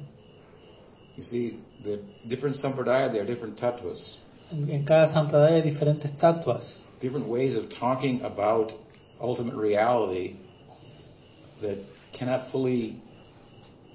You 1.16 1.24
see, 1.24 1.60
the 1.84 2.00
different 2.28 2.56
Sampradaya, 2.56 3.12
there 3.12 3.22
are 3.22 3.26
different 3.26 3.60
tattvas, 3.60 4.18
En, 4.52 4.70
en 4.70 4.84
cada 4.84 5.06
Sampradaya 5.06 5.56
hay 5.56 5.62
diferentes 5.62 6.12
tatuas, 6.18 6.82
different 7.02 7.28
ways 7.28 7.56
of 7.56 7.70
talking 7.70 8.22
about 8.24 8.74
ultimate 9.20 9.56
reality 9.56 10.36
that 11.62 11.78
cannot 12.12 12.52
fully 12.52 13.00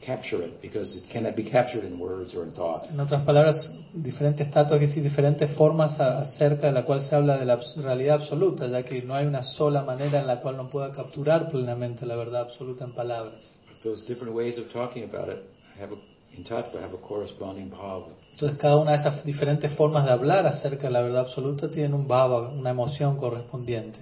capture 0.08 0.42
it 0.42 0.62
because 0.62 0.96
it 0.96 1.06
cannot 1.10 1.36
be 1.36 1.42
captured 1.42 1.84
in 1.84 1.98
words 1.98 2.34
or 2.34 2.42
in 2.42 2.52
thought. 2.52 2.88
En 2.90 2.98
otras 2.98 3.22
palabras, 3.24 3.74
diferentes 3.92 4.48
que 4.48 4.78
decir, 4.78 5.02
diferentes 5.02 5.50
formas 5.50 6.00
acerca 6.00 6.68
de 6.68 6.72
la 6.72 6.84
cual 6.84 7.02
se 7.02 7.14
habla 7.14 7.36
de 7.38 7.44
la 7.44 7.60
realidad 7.76 8.16
absoluta, 8.16 8.66
ya 8.68 8.82
que 8.84 9.02
no 9.02 9.14
hay 9.14 9.26
una 9.26 9.42
sola 9.42 9.82
manera 9.82 10.20
en 10.20 10.26
la 10.26 10.40
cual 10.40 10.54
uno 10.54 10.70
pueda 10.70 10.92
capturar 10.92 11.50
plenamente 11.50 12.06
la 12.06 12.16
verdad 12.16 12.40
absoluta 12.42 12.84
en 12.84 12.92
palabras. 12.92 13.54
But 13.68 13.82
those 13.82 14.06
different 14.06 14.34
ways 14.34 14.58
of 14.58 14.72
talking 14.72 15.04
about 15.04 15.28
it 15.28 15.42
have 15.78 15.92
a, 15.92 15.98
in 16.36 16.42
tattva 16.42 16.80
have 16.80 16.94
a 16.94 17.00
corresponding 17.00 17.70
bhava. 17.70 18.08
Entonces, 18.32 18.56
cada 18.58 18.76
una 18.76 18.92
de 18.92 18.96
esas 18.96 19.24
diferentes 19.24 19.70
formas 19.70 20.06
de 20.06 20.12
hablar 20.12 20.46
acerca 20.46 20.86
de 20.86 20.92
la 20.92 21.02
verdad 21.02 21.22
absoluta 21.22 21.70
tienen 21.70 21.92
un 21.92 22.08
bhava, 22.08 22.48
una 22.48 22.70
emoción 22.70 23.16
correspondiente. 23.16 23.98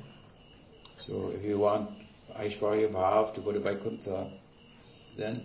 So 0.99 1.33
if 1.33 1.43
you 1.45 1.59
want 1.59 1.91
Aishvarya 2.39 2.89
Bhav 2.93 3.35
to 3.35 3.41
go 3.41 3.53
to 3.53 3.61
Vaikuntha, 3.61 4.29
then 5.17 5.43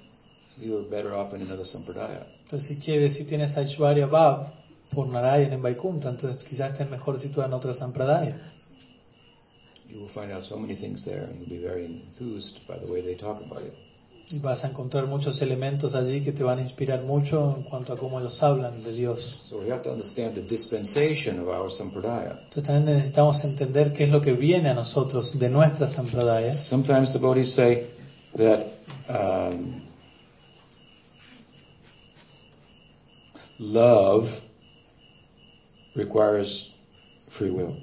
you 0.61 0.77
are 0.77 0.89
better 0.89 1.13
off 1.13 1.33
in 1.33 1.41
another 1.41 1.65
sampradaya. 1.65 2.25
Entonces, 2.43 2.67
si 2.67 2.77
quieres, 2.77 3.15
si 3.15 3.25
tienes 3.25 3.57
Aishwarya 3.57 4.07
Bhav 4.07 4.47
por 4.93 5.07
Narayan 5.07 5.53
en 5.53 5.61
Vaikunta, 5.61 6.09
entonces 6.09 6.43
quizás 6.43 6.71
estés 6.71 6.89
mejor 6.89 7.17
situado 7.17 7.47
en 7.47 7.53
otra 7.53 7.73
Sampradaya. 7.73 8.35
You 9.89 9.99
will 9.99 10.09
find 10.09 10.31
out 10.31 10.45
so 10.45 10.57
many 10.57 10.75
things 10.75 11.03
there 11.03 11.23
and 11.23 11.39
you'll 11.39 11.49
be 11.49 11.57
very 11.57 11.85
enthused 11.85 12.65
by 12.67 12.77
the 12.77 12.85
way 12.85 13.01
they 13.01 13.15
talk 13.15 13.41
about 13.41 13.61
it. 13.61 13.73
Y 14.31 14.39
vas 14.39 14.63
a 14.63 14.69
encontrar 14.69 15.07
muchos 15.07 15.41
elementos 15.41 15.93
allí 15.93 16.21
que 16.21 16.31
te 16.31 16.43
van 16.43 16.59
a 16.59 16.61
inspirar 16.61 17.01
mucho 17.03 17.53
en 17.57 17.63
cuanto 17.63 17.91
a 17.91 17.97
cómo 17.97 18.17
ellos 18.19 18.41
hablan 18.41 18.81
de 18.81 18.93
Dios. 18.93 19.37
So 19.49 19.57
we 19.57 19.69
have 19.69 19.81
to 19.83 19.91
understand 19.91 20.35
the 20.35 20.41
dispensation 20.41 21.39
of 21.39 21.49
our 21.49 21.69
sampradaya. 21.69 22.39
Entonces 22.43 22.63
también 22.63 22.95
necesitamos 22.95 23.43
entender 23.43 23.91
qué 23.91 24.05
es 24.05 24.09
lo 24.09 24.21
que 24.21 24.31
viene 24.31 24.69
a 24.69 24.73
nosotros 24.73 25.37
de 25.37 25.49
nuestra 25.49 25.87
Sampradaya. 25.87 26.55
Sometimes 26.55 27.11
devotees 27.11 27.51
say 27.51 27.87
that 28.37 28.67
um, 29.09 29.81
love 33.61 34.41
requires 35.95 36.73
free 37.29 37.51
will. 37.51 37.77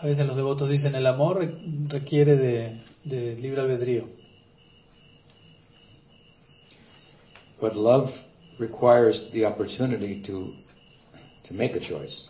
A 0.00 0.06
veces 0.06 0.26
los 0.26 0.36
devotos 0.36 0.68
dicen 0.68 0.94
el 0.94 1.06
amor 1.06 1.54
requiere 1.88 2.36
de, 2.36 2.80
de 3.04 3.36
libre 3.36 3.60
albedrío, 3.60 4.08
But 7.60 7.76
love 7.76 8.10
requires 8.58 9.30
the 9.30 9.44
opportunity 9.46 10.20
to, 10.22 10.52
to 11.44 11.54
make 11.54 11.76
a 11.76 11.80
choice. 11.80 12.28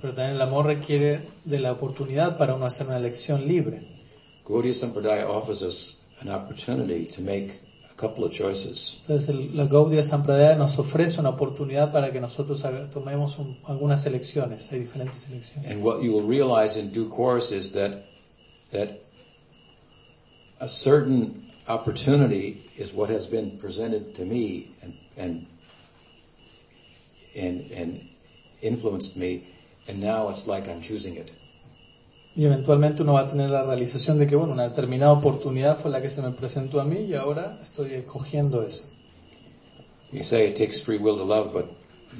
Pero 0.00 0.12
también 0.14 0.36
el 0.36 0.42
amor 0.42 0.66
requiere 0.66 1.20
de 1.44 1.60
la 1.60 1.70
oportunidad 1.70 2.36
para 2.36 2.54
uno 2.54 2.66
hacer 2.66 2.88
una 2.88 2.96
elección 2.96 3.46
libre. 3.46 3.82
Gaudiya 4.44 4.74
Sampradaya 4.74 5.28
offers 5.28 5.62
us 5.62 5.98
an 6.20 6.30
opportunity 6.30 7.06
to 7.06 7.20
make 7.20 7.60
couple 8.00 8.24
of 8.24 8.32
choices. 8.32 8.98
Entonces 9.02 9.28
el- 9.28 9.56
la 9.56 9.66
Gaudiya 9.66 10.02
Sampradaya 10.02 10.54
nos 10.56 10.78
ofrece 10.78 11.20
una 11.20 11.28
oportunidad 11.30 11.92
para 11.92 12.10
que 12.12 12.20
nosotros 12.20 12.64
haga- 12.64 12.88
tomemos 12.90 13.38
un- 13.38 13.58
algunas 13.66 14.06
elecciones. 14.06 14.72
Hay 14.72 14.80
diferentes 14.80 15.28
elecciones. 15.28 15.70
And 15.70 15.82
what 15.84 16.02
you 16.02 16.12
will 16.12 16.26
realize 16.26 16.78
in 16.78 16.92
due 16.92 17.08
course 17.08 17.52
is 17.54 17.72
that 17.72 18.04
that 18.72 18.88
a 20.60 20.68
certain 20.68 21.50
opportunity 21.68 22.62
is 22.78 22.92
what 22.92 23.10
has 23.10 23.26
been 23.26 23.58
presented 23.58 24.14
to 24.14 24.24
me 24.24 24.68
and 24.82 24.94
and 25.16 25.46
and, 27.36 27.70
and 27.72 28.00
influenced 28.62 29.16
me, 29.16 29.44
and 29.88 30.00
now 30.00 30.28
it's 30.30 30.46
like 30.46 30.68
I'm 30.68 30.80
choosing 30.82 31.16
it. 31.16 31.30
Y 32.36 32.44
eventualmente 32.44 33.02
uno 33.02 33.14
va 33.14 33.20
a 33.22 33.26
tener 33.26 33.50
la 33.50 33.64
realización 33.64 34.18
de 34.18 34.26
que, 34.26 34.36
bueno, 34.36 34.52
una 34.52 34.68
determinada 34.68 35.12
oportunidad 35.12 35.78
fue 35.80 35.90
la 35.90 36.00
que 36.00 36.08
se 36.10 36.22
me 36.22 36.30
presentó 36.30 36.80
a 36.80 36.84
mí 36.84 36.98
y 37.00 37.14
ahora 37.14 37.58
estoy 37.62 37.92
escogiendo 37.94 38.62
eso. 38.62 38.82
You 40.12 40.22
say 40.22 40.48
it 40.48 40.56
takes 40.56 40.80
free 40.82 40.98
will 40.98 41.16
to 41.16 41.24
love, 41.24 41.52
but 41.52 41.66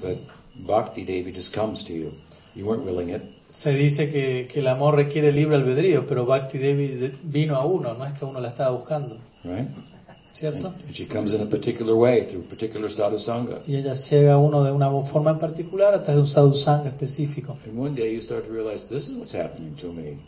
but 0.03 0.19
bhakti 0.67 1.05
devi 1.05 1.33
just 1.33 1.55
comes 1.55 1.85
to 1.85 1.93
you. 1.93 2.13
You 2.55 2.67
weren't 2.67 2.85
willing 2.85 3.11
it. 3.15 3.23
Se 3.53 3.73
dice 3.73 4.11
que, 4.11 4.47
que 4.53 4.61
el 4.61 4.69
amor 4.69 4.95
requiere 4.95 5.33
libre 5.33 5.57
albedrío, 5.57 6.07
pero 6.07 6.25
Bhakti 6.25 6.59
Devi 6.59 6.87
de- 6.87 7.13
vino 7.25 7.57
a 7.57 7.65
uno, 7.65 7.95
no 7.95 8.05
es 8.05 8.17
que 8.17 8.25
uno 8.25 8.39
la 8.41 8.49
estaba 8.49 8.71
buscando, 8.77 9.17
Right? 9.43 9.69
¿Cierto? 10.33 10.69
And 10.69 10.95
she 10.95 11.07
comes 11.07 11.33
in 11.33 11.41
a 11.41 11.47
particular 11.47 11.95
way 11.95 12.27
through 12.27 12.45
particular 12.49 12.91
sadhu 12.91 13.19
sangha. 13.19 13.61
Y 13.67 13.77
ella 13.77 13.95
llega 13.95 14.35
a 14.35 14.39
uno 14.39 14.65
de 14.65 14.73
una 14.73 14.91
forma 15.03 15.33
en 15.33 15.39
particular 15.39 15.95
a 15.95 16.03
través 16.03 16.17
de 16.17 16.21
un 16.21 16.27
sadhu 16.27 16.55
sangha 16.55 16.89
específico. 16.89 17.57
And 17.67 17.79
one 17.79 17.95
day 17.95 18.15
you 18.15 18.21
start 18.21 18.47
to 18.47 18.53
realize 18.53 18.89
this 18.89 19.09
is 19.09 19.17
what's 19.17 19.35
happening 19.35 19.75
to 19.77 19.93
me. 19.93 20.19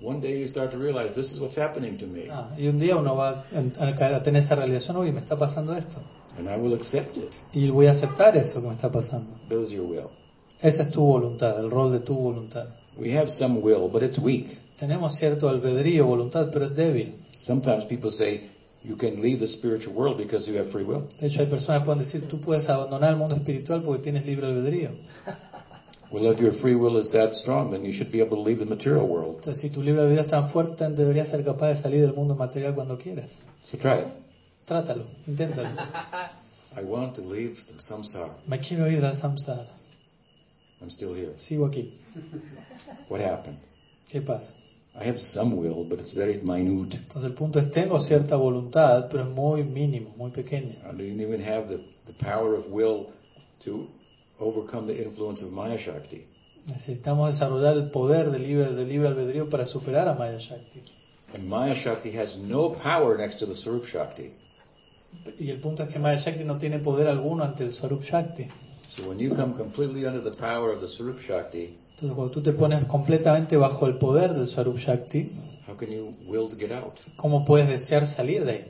One 0.00 0.20
day 0.20 0.38
you 0.38 0.46
start 0.46 0.72
to 0.72 0.78
realize 0.78 1.14
this 1.14 1.32
is 1.32 1.40
what's 1.40 1.56
happening 1.56 1.96
to 1.98 2.06
me. 2.06 2.28
Ah, 2.30 2.50
y 2.58 2.68
un 2.68 2.78
día 2.78 2.96
uno 2.96 3.16
va 3.16 3.44
a, 3.54 4.16
a 4.16 4.22
tener 4.22 4.42
esa 4.42 4.54
realización, 4.54 4.98
uy, 4.98 5.10
me 5.10 5.20
está 5.20 5.38
pasando 5.38 5.74
esto. 5.74 5.98
And 6.38 6.48
I 6.48 6.56
will 6.56 6.74
accept 6.74 7.16
it. 7.16 7.32
Y 7.54 7.70
voy 7.70 7.86
a 7.86 7.92
aceptar 7.92 8.36
eso 8.36 8.60
que 8.60 8.68
me 8.68 8.74
está 8.74 8.92
pasando. 8.92 9.30
That 9.48 9.58
is 9.58 9.70
your 9.70 9.86
will. 9.86 10.10
Esa 10.60 10.82
es 10.82 10.90
tu 10.90 11.00
voluntad, 11.02 11.58
el 11.58 11.70
rol 11.70 11.92
de 11.92 12.00
tu 12.00 12.14
voluntad. 12.14 12.66
We 12.98 13.16
have 13.16 13.28
some 13.28 13.60
will, 13.60 13.88
but 13.90 14.02
it's 14.02 14.18
weak. 14.18 14.58
Tenemos 14.78 15.14
cierto 15.14 15.48
albedrío, 15.48 16.06
voluntad, 16.06 16.50
pero 16.52 16.66
es 16.66 16.76
débil. 16.76 17.14
Sometimes 17.46 17.84
people 17.84 18.10
say 18.10 18.40
you 18.82 18.96
can 18.96 19.22
leave 19.22 19.38
the 19.38 19.46
spiritual 19.46 19.94
world 19.94 20.18
because 20.18 20.48
you 20.48 20.56
have 20.56 20.68
free 20.68 20.82
will. 20.82 21.08
De 21.20 21.28
hecho, 21.28 21.38
hay 21.38 21.46
personas 21.46 21.80
que 21.80 21.84
pueden 21.84 22.00
decir, 22.00 22.28
tú 22.28 22.40
puedes 22.40 22.68
abandonar 22.68 23.10
el 23.10 23.16
mundo 23.18 23.36
espiritual 23.36 23.82
porque 23.84 24.02
tienes 24.02 24.26
libre 24.26 24.48
albedrío. 24.48 24.90
Well, 26.08 26.30
if 26.30 26.40
your 26.40 26.52
free 26.52 26.76
will 26.76 26.98
is 26.98 27.10
that 27.10 27.34
strong, 27.34 27.70
then 27.70 27.84
you 27.84 27.92
should 27.92 28.12
be 28.12 28.20
able 28.20 28.36
to 28.36 28.42
leave 28.42 28.60
the 28.60 28.64
material 28.64 29.08
world. 29.08 29.38
Entonces, 29.38 29.60
si 29.60 29.70
tu 29.70 29.82
libre 29.82 30.02
albedrío 30.02 30.20
es 30.20 30.28
tan 30.28 30.50
fuerte, 30.50 30.88
deberías 30.88 31.28
ser 31.28 31.44
capaz 31.44 31.68
de 31.68 31.74
salir 31.74 32.00
del 32.00 32.14
mundo 32.14 32.36
material 32.36 32.76
cuando 32.76 32.96
quieras. 32.96 33.32
So 33.64 33.76
try 33.76 34.02
it. 34.02 34.06
Trátalo, 34.66 35.04
inténtalo. 35.26 35.68
I 36.76 36.84
want 36.84 37.16
to 37.16 37.22
leave 37.22 37.56
the 37.66 37.80
samsara. 37.80 38.34
Me 38.46 38.58
quiero 38.60 38.88
ir 38.88 39.00
del 39.00 39.14
samsara. 39.14 39.66
I'm 40.80 40.90
still 40.90 41.14
here. 41.14 41.32
Sigo 41.38 41.66
aquí. 41.66 41.92
What 43.08 43.20
happened? 43.20 43.58
¿Qué 44.08 44.20
pasa? 44.20 44.52
I 44.98 45.04
have 45.04 45.20
some 45.20 45.56
will, 45.56 45.84
but 45.84 45.98
it's 45.98 46.12
very 46.12 46.40
minute. 46.42 46.96
Entonces, 46.96 47.24
el 47.24 47.34
punto 47.34 47.58
es, 47.58 47.70
tengo 47.70 48.00
cierta 48.00 48.36
voluntad, 48.36 49.08
pero 49.10 49.24
es 49.24 49.28
muy 49.28 49.62
mínimo, 49.62 50.14
muy 50.16 50.30
pequeña. 50.30 50.76
I 50.84 50.96
don't 50.96 51.20
even 51.20 51.40
have 51.40 51.68
the, 51.68 51.82
the 52.06 52.14
power 52.14 52.54
of 52.54 52.70
will 52.70 53.12
to 53.60 53.86
overcome 54.40 54.86
the 54.86 55.04
influence 55.04 55.42
of 55.42 55.52
Maya 55.52 55.76
Shakti. 55.76 56.24
Necesitamos 56.66 57.28
desarrollar 57.28 57.74
el 57.76 57.90
poder 57.90 58.30
del 58.30 58.42
libre, 58.42 58.72
del 58.72 58.88
libre 58.88 59.08
albedrío 59.08 59.50
para 59.50 59.66
superar 59.66 60.08
a 60.08 60.14
Maya 60.14 60.38
Shakti. 60.38 60.82
And 61.34 61.46
Maya 61.46 61.74
Shakti 61.74 62.12
has 62.12 62.38
no 62.38 62.70
power 62.70 63.18
next 63.18 63.36
to 63.40 63.46
the 63.46 63.54
Sarup 63.54 63.84
Shakti. 63.84 64.32
Y 65.38 65.50
el 65.50 65.60
punto 65.60 65.82
es 65.82 65.90
que 65.90 65.98
Maya 65.98 66.16
Shakti 66.16 66.44
no 66.44 66.56
tiene 66.56 66.78
poder 66.78 67.08
alguno 67.08 67.44
ante 67.44 67.64
el 67.64 67.70
Shakti. 67.70 68.48
So 68.88 69.08
when 69.08 69.18
you 69.18 69.34
come 69.34 69.54
completely 69.54 70.06
under 70.06 70.22
the 70.22 70.36
power 70.36 70.72
of 70.72 70.80
the 70.80 70.86
Sarup 70.86 71.20
Shakti, 71.20 71.76
Entonces, 71.96 72.14
cuando 72.14 72.30
tú 72.30 72.42
te 72.42 72.52
pones 72.52 72.84
completamente 72.84 73.56
bajo 73.56 73.86
el 73.86 73.94
poder 73.94 74.34
del 74.34 74.46
Swarup 74.46 74.76
Shakti, 74.76 75.32
how 75.66 75.74
can 75.74 75.90
you 75.90 76.12
will 76.26 76.46
to 76.50 76.54
get 76.54 76.70
out? 76.70 76.92
¿cómo 77.16 77.46
puedes 77.46 77.70
desear 77.70 78.06
salir 78.06 78.44
de 78.44 78.52
ahí? 78.52 78.64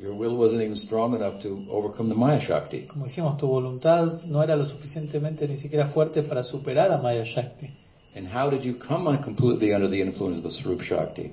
Your 0.00 0.14
will 0.14 0.36
wasn't 0.36 0.62
even 0.62 0.76
strong 0.76 1.14
enough 1.14 1.40
to 1.42 1.64
overcome 1.70 2.08
the 2.08 2.16
Maya 2.16 2.40
Shakti. 2.40 2.88
Como 2.88 3.04
dijimos, 3.04 3.38
tu 3.38 3.46
voluntad 3.46 4.24
no 4.24 4.42
era 4.42 4.56
lo 4.56 4.64
suficientemente 4.64 5.46
ni 5.46 5.56
siquiera 5.56 5.86
fuerte 5.86 6.24
para 6.24 6.42
superar 6.42 6.90
a 6.90 6.98
Maya 6.98 7.24
Shakti. 7.24 7.70
And 8.16 8.26
how 8.26 8.50
did 8.50 8.64
you 8.64 8.74
come 8.74 9.06
on 9.06 9.22
completely 9.22 9.72
under 9.72 9.86
the 9.86 10.00
influence 10.00 10.38
of 10.38 10.42
the 10.42 10.50
Sarup 10.50 10.82
Shakti? 10.82 11.30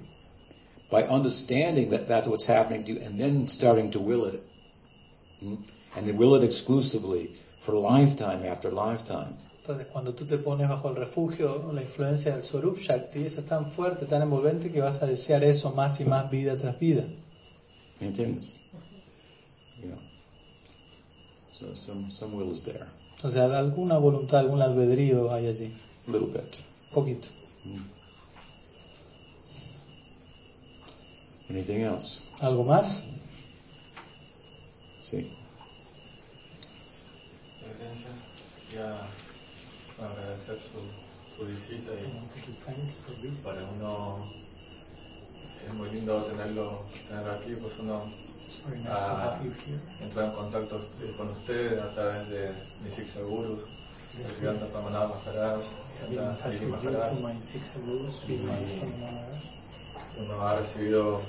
By 0.91 1.01
understanding 1.05 1.89
that 1.89 2.07
that's 2.07 2.27
what's 2.27 2.45
happening 2.45 2.83
to 2.83 2.91
you 2.91 2.99
and 2.99 3.19
then 3.19 3.47
starting 3.47 3.89
to 3.93 3.99
will 3.99 4.25
it. 4.25 4.43
Hmm? 5.39 5.55
And 5.95 6.07
then 6.07 6.15
will 6.15 6.35
it 6.35 6.43
exclusively 6.43 7.31
for 7.59 7.73
lifetime 7.73 8.45
after 8.45 8.69
lifetime. 8.69 9.33
Entonces, 9.67 9.87
cuando 9.91 10.13
tú 10.13 10.25
te 10.25 10.37
pones 10.37 10.69
bajo 10.69 10.87
el 10.87 10.95
refugio 10.95 11.73
la 11.73 11.81
influencia 11.81 12.33
del 12.33 12.45
Swarup 12.45 12.79
Shakti, 12.79 13.25
eso 13.25 13.41
es 13.41 13.47
tan 13.47 13.69
fuerte, 13.73 14.05
tan 14.05 14.21
envolvente 14.21 14.71
que 14.71 14.79
vas 14.79 15.03
a 15.03 15.07
desear 15.07 15.43
eso 15.43 15.73
más 15.73 15.99
y 15.99 16.05
más 16.05 16.31
vida 16.31 16.55
tras 16.55 16.79
vida. 16.79 17.03
¿Me 17.99 18.07
entiendes? 18.07 18.55
Yeah. 19.83 19.97
So 21.49 21.75
some, 21.75 22.09
some 22.09 22.33
will 22.33 22.49
is 22.53 22.63
there. 22.63 22.85
O 23.25 23.29
sea, 23.29 23.43
alguna 23.59 23.97
voluntad, 23.97 24.39
algún 24.39 24.61
albedrío 24.61 25.33
hay 25.33 25.47
allí. 25.47 25.73
A 26.07 26.11
little 26.11 26.29
bit. 26.29 26.61
Poquito. 26.93 27.27
Hmm. 27.65 27.81
Anything 31.49 31.81
else? 31.81 32.21
¿Algo 32.39 32.63
más? 32.63 33.03
Sí. 35.01 35.29
Ya 38.73 39.05
agradecer 40.03 40.59
su, 40.61 40.79
su 41.35 41.45
visita 41.47 41.91
y 41.93 43.43
para 43.43 43.63
uno 43.75 44.25
es 45.65 45.73
muy 45.73 45.89
lindo 45.89 46.23
tenerlo 46.23 46.85
tener 47.07 47.29
aquí, 47.29 47.55
pues 47.61 47.73
uno 47.79 48.03
ha 48.89 49.39
entrado 50.01 50.27
en 50.29 50.35
contacto 50.35 50.87
con 51.17 51.29
usted 51.31 51.79
a 51.79 51.93
través 51.93 52.29
de 52.29 52.51
Nisik 52.83 53.07
Segurus, 53.07 53.59
el 54.23 54.35
gigante 54.35 54.65
Pamanaba 54.67 55.21
Maharaj, 55.25 55.65
Maharaj. 56.69 57.13
Uno 60.19 60.41
ha 60.41 60.59
recibido 60.59 61.21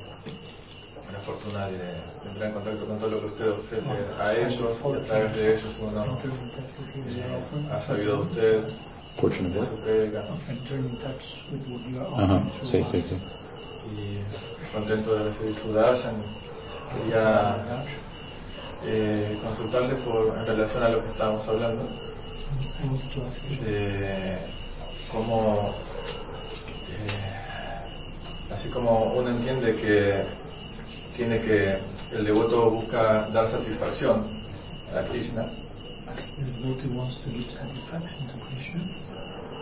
la 1.12 1.20
fortuna 1.20 1.66
de, 1.68 2.28
entrar 2.28 2.48
en 2.48 2.55
contacto 2.55 2.86
con 2.86 2.98
todo 2.98 3.10
lo 3.10 3.20
que 3.20 3.26
usted 3.26 3.51
ofrece 3.51 3.89
a 4.20 4.35
ellos 4.35 4.76
y 4.85 4.94
a 4.94 5.05
través 5.06 5.36
de 5.36 5.55
ellos 5.55 5.74
uno 5.80 6.05
eh, 7.05 7.72
ha 7.72 7.80
sabido 7.80 8.16
de 8.16 8.22
usted, 8.22 8.62
¿no? 10.20 10.35
Ajá, 12.16 12.43
sí, 12.62 12.85
sí, 12.85 13.02
sí. 13.02 13.18
y 13.90 14.74
contento 14.74 15.14
de 15.14 15.24
recibir 15.24 15.55
su 15.55 15.72
darshan. 15.72 16.14
Quería 16.93 17.56
eh, 18.85 19.39
consultarle 19.43 19.94
por, 19.97 20.36
en 20.39 20.47
relación 20.47 20.82
a 20.82 20.89
lo 20.89 21.02
que 21.02 21.10
estábamos 21.10 21.47
hablando, 21.48 21.82
de 23.64 24.39
cómo, 25.12 25.74
eh, 26.90 28.55
así 28.55 28.68
como 28.68 29.12
uno 29.14 29.30
entiende 29.30 29.74
que 29.76 30.22
tiene 31.19 31.40
que, 31.40 31.77
el 32.16 32.24
devoto 32.24 32.70
busca 32.70 33.28
dar 33.32 33.49
satisfacción 33.49 34.23
a 34.97 35.03
Krishna, 35.11 35.47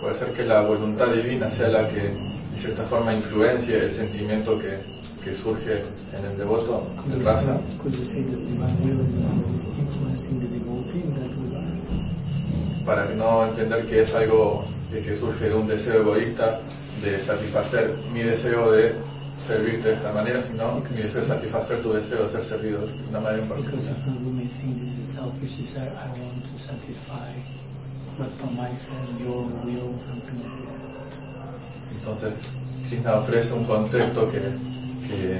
puede 0.02 0.18
ser 0.18 0.32
que 0.34 0.44
la 0.44 0.60
voluntad 0.60 1.06
divina 1.06 1.50
sea 1.50 1.68
la 1.68 1.88
que 1.88 2.02
de 2.02 2.58
cierta 2.60 2.82
forma 2.84 3.14
influencia 3.14 3.78
el 3.78 3.90
sentimiento 3.90 4.58
que, 4.58 4.76
que 5.24 5.34
surge 5.34 5.82
en 6.16 6.26
el 6.30 6.36
devoto, 6.36 6.86
el 7.10 7.24
rasa, 7.24 7.58
para 12.84 13.06
no 13.14 13.46
entender 13.46 13.86
que 13.86 14.02
es 14.02 14.14
algo 14.14 14.66
de 14.92 15.00
que 15.00 15.16
surge 15.16 15.48
de 15.48 15.54
un 15.54 15.66
deseo 15.66 16.02
egoísta 16.02 16.60
de 17.02 17.18
satisfacer 17.18 17.94
mi 18.12 18.20
deseo 18.20 18.72
de 18.72 19.15
servirte 19.46 19.88
de 19.88 19.94
esta 19.94 20.12
manera, 20.12 20.42
sino 20.42 20.80
de 20.80 21.24
satisfacer 21.26 21.82
tu 21.82 21.92
deseo 21.92 22.24
de 22.24 22.32
ser 22.32 22.44
servido 22.44 22.80
de 22.86 23.08
una 23.08 23.20
manera 23.20 23.42
en 23.42 23.48
Because 23.48 23.88
particular. 23.88 24.16
if 24.16 24.26
we 24.26 24.32
may 24.32 24.46
think 24.60 24.80
this 24.80 24.98
is 24.98 25.08
a 25.08 25.20
selfish 25.20 25.56
desire, 25.56 25.92
I 25.94 26.08
want 26.20 26.42
to 26.44 26.58
satisfy, 26.58 27.30
but 28.18 28.28
for 28.40 28.50
myself, 28.52 29.06
your 29.20 29.42
will, 29.64 29.94
something 30.08 30.38
like 30.42 30.56
this. 30.62 30.76
Entonces, 31.98 32.34
Krishna 32.88 33.16
ofrece 33.16 33.52
un 33.52 33.64
contexto 33.64 34.30
que, 34.30 34.40
que, 35.08 35.36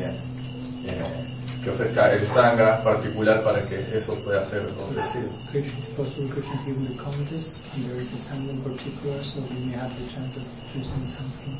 eh, 0.87 1.27
que 1.63 1.71
ofrezca 1.71 2.13
el 2.13 2.27
sangha 2.27 2.83
particular 2.83 3.43
para 3.43 3.65
que 3.67 3.79
eso 3.97 4.15
pueda 4.25 4.45
ser 4.45 4.63
ofrecido. 4.79 5.31
Krishna 5.51 5.79
is 5.79 5.87
possible, 5.97 6.29
Krishna 6.31 6.55
is 6.55 6.65
giving 6.65 6.87
the 6.87 6.95
commodities 7.03 7.63
and 7.75 7.85
there 7.91 8.01
is 8.01 8.13
a 8.15 8.19
sangha 8.19 8.51
in 8.51 8.63
particular, 8.63 9.23
so 9.23 9.41
we 9.51 9.67
may 9.67 9.75
have 9.77 9.91
the 9.99 10.07
chance 10.13 10.37
of 10.37 10.43
choosing 10.73 11.07
something 11.07 11.59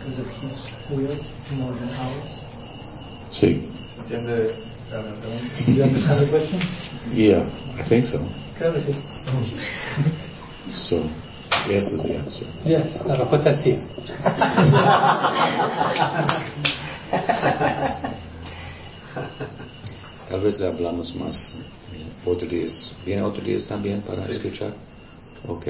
because 0.00 0.18
of 0.18 0.26
his 0.42 0.64
will 0.90 1.16
more 1.56 1.72
than 1.72 1.88
ours. 2.00 2.42
Sí. 3.30 3.68
¿Se 3.94 4.00
entiende 4.00 4.54
la 4.90 5.02
pregunta? 5.02 5.26
Do 5.66 5.72
you 5.72 5.82
understand 5.82 6.20
the 6.20 6.26
question? 6.26 6.60
Yeah, 7.14 7.44
I 7.78 7.82
think 7.82 8.06
so. 8.06 8.18
Creo 8.58 8.72
que 8.72 8.80
sí. 8.80 8.94
So, 10.72 11.02
yes 11.68 11.92
is 11.92 12.02
the 12.02 12.16
answer. 12.16 12.46
Yes, 12.64 13.04
la 13.06 13.16
respuesta 13.16 13.50
es 13.50 13.60
sí. 13.60 13.78
Tal 20.28 20.40
vez 20.40 20.60
hablamos 20.62 21.14
más 21.16 21.54
otros 22.24 22.50
días. 22.50 22.94
¿Viene 23.04 23.22
días 23.44 23.66
también 23.66 24.00
para 24.02 24.24
escuchar? 24.26 24.72
Ok, 25.48 25.66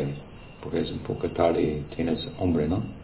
porque 0.62 0.81
es 0.81 0.93
un 0.93 0.98
poco 0.98 1.28
tarde 1.28 1.62
y 1.62 1.94
tienes 1.94 2.32
hombre, 2.39 2.69
¿no? 2.69 2.99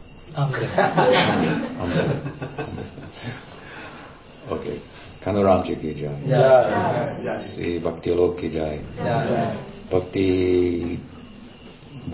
اوکے 4.48 4.74
کھنورام 5.20 5.60
جی 5.64 5.74
کی 5.74 5.92
جائے 5.94 6.18
شری 7.44 7.78
بھکتی 7.82 8.14
لوک 8.14 8.38
کی 8.38 8.48
جائے 8.48 8.78
بھکتی 9.90 10.26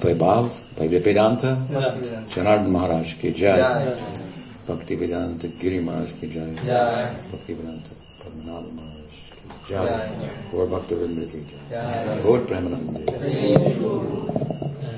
ویبھاو 0.04 0.42
ویدانت 0.78 1.44
جنارد 2.34 2.68
مہاراج 2.68 3.14
کی 3.14 3.30
جائے 3.32 3.62
بھکتی 4.66 4.94
ویدانت 4.94 5.40
گیری 5.62 5.80
مہاراج 5.80 6.10
کی 6.20 6.26
جائے 6.28 6.52
بھکتی 7.30 7.52
ویدانت 7.54 7.86
پدمناو 8.18 8.60
مہاراج 8.62 9.14
کی 9.32 9.46
جائے 9.68 10.08
گور 10.52 10.66
بھکت 10.68 10.92
وند 10.92 11.18
کی 11.32 11.40
جائے 11.50 12.20
گور 12.24 12.38
پرمانند 12.48 12.88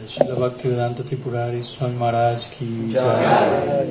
Shila 0.06 0.36
Bhakti 0.36 0.68
Vedanta 0.68 1.02
Tipurari 1.02 1.62
Swami 1.62 1.96
Maharaj 1.96 2.50
ki 2.50 2.92
jai. 2.92 3.86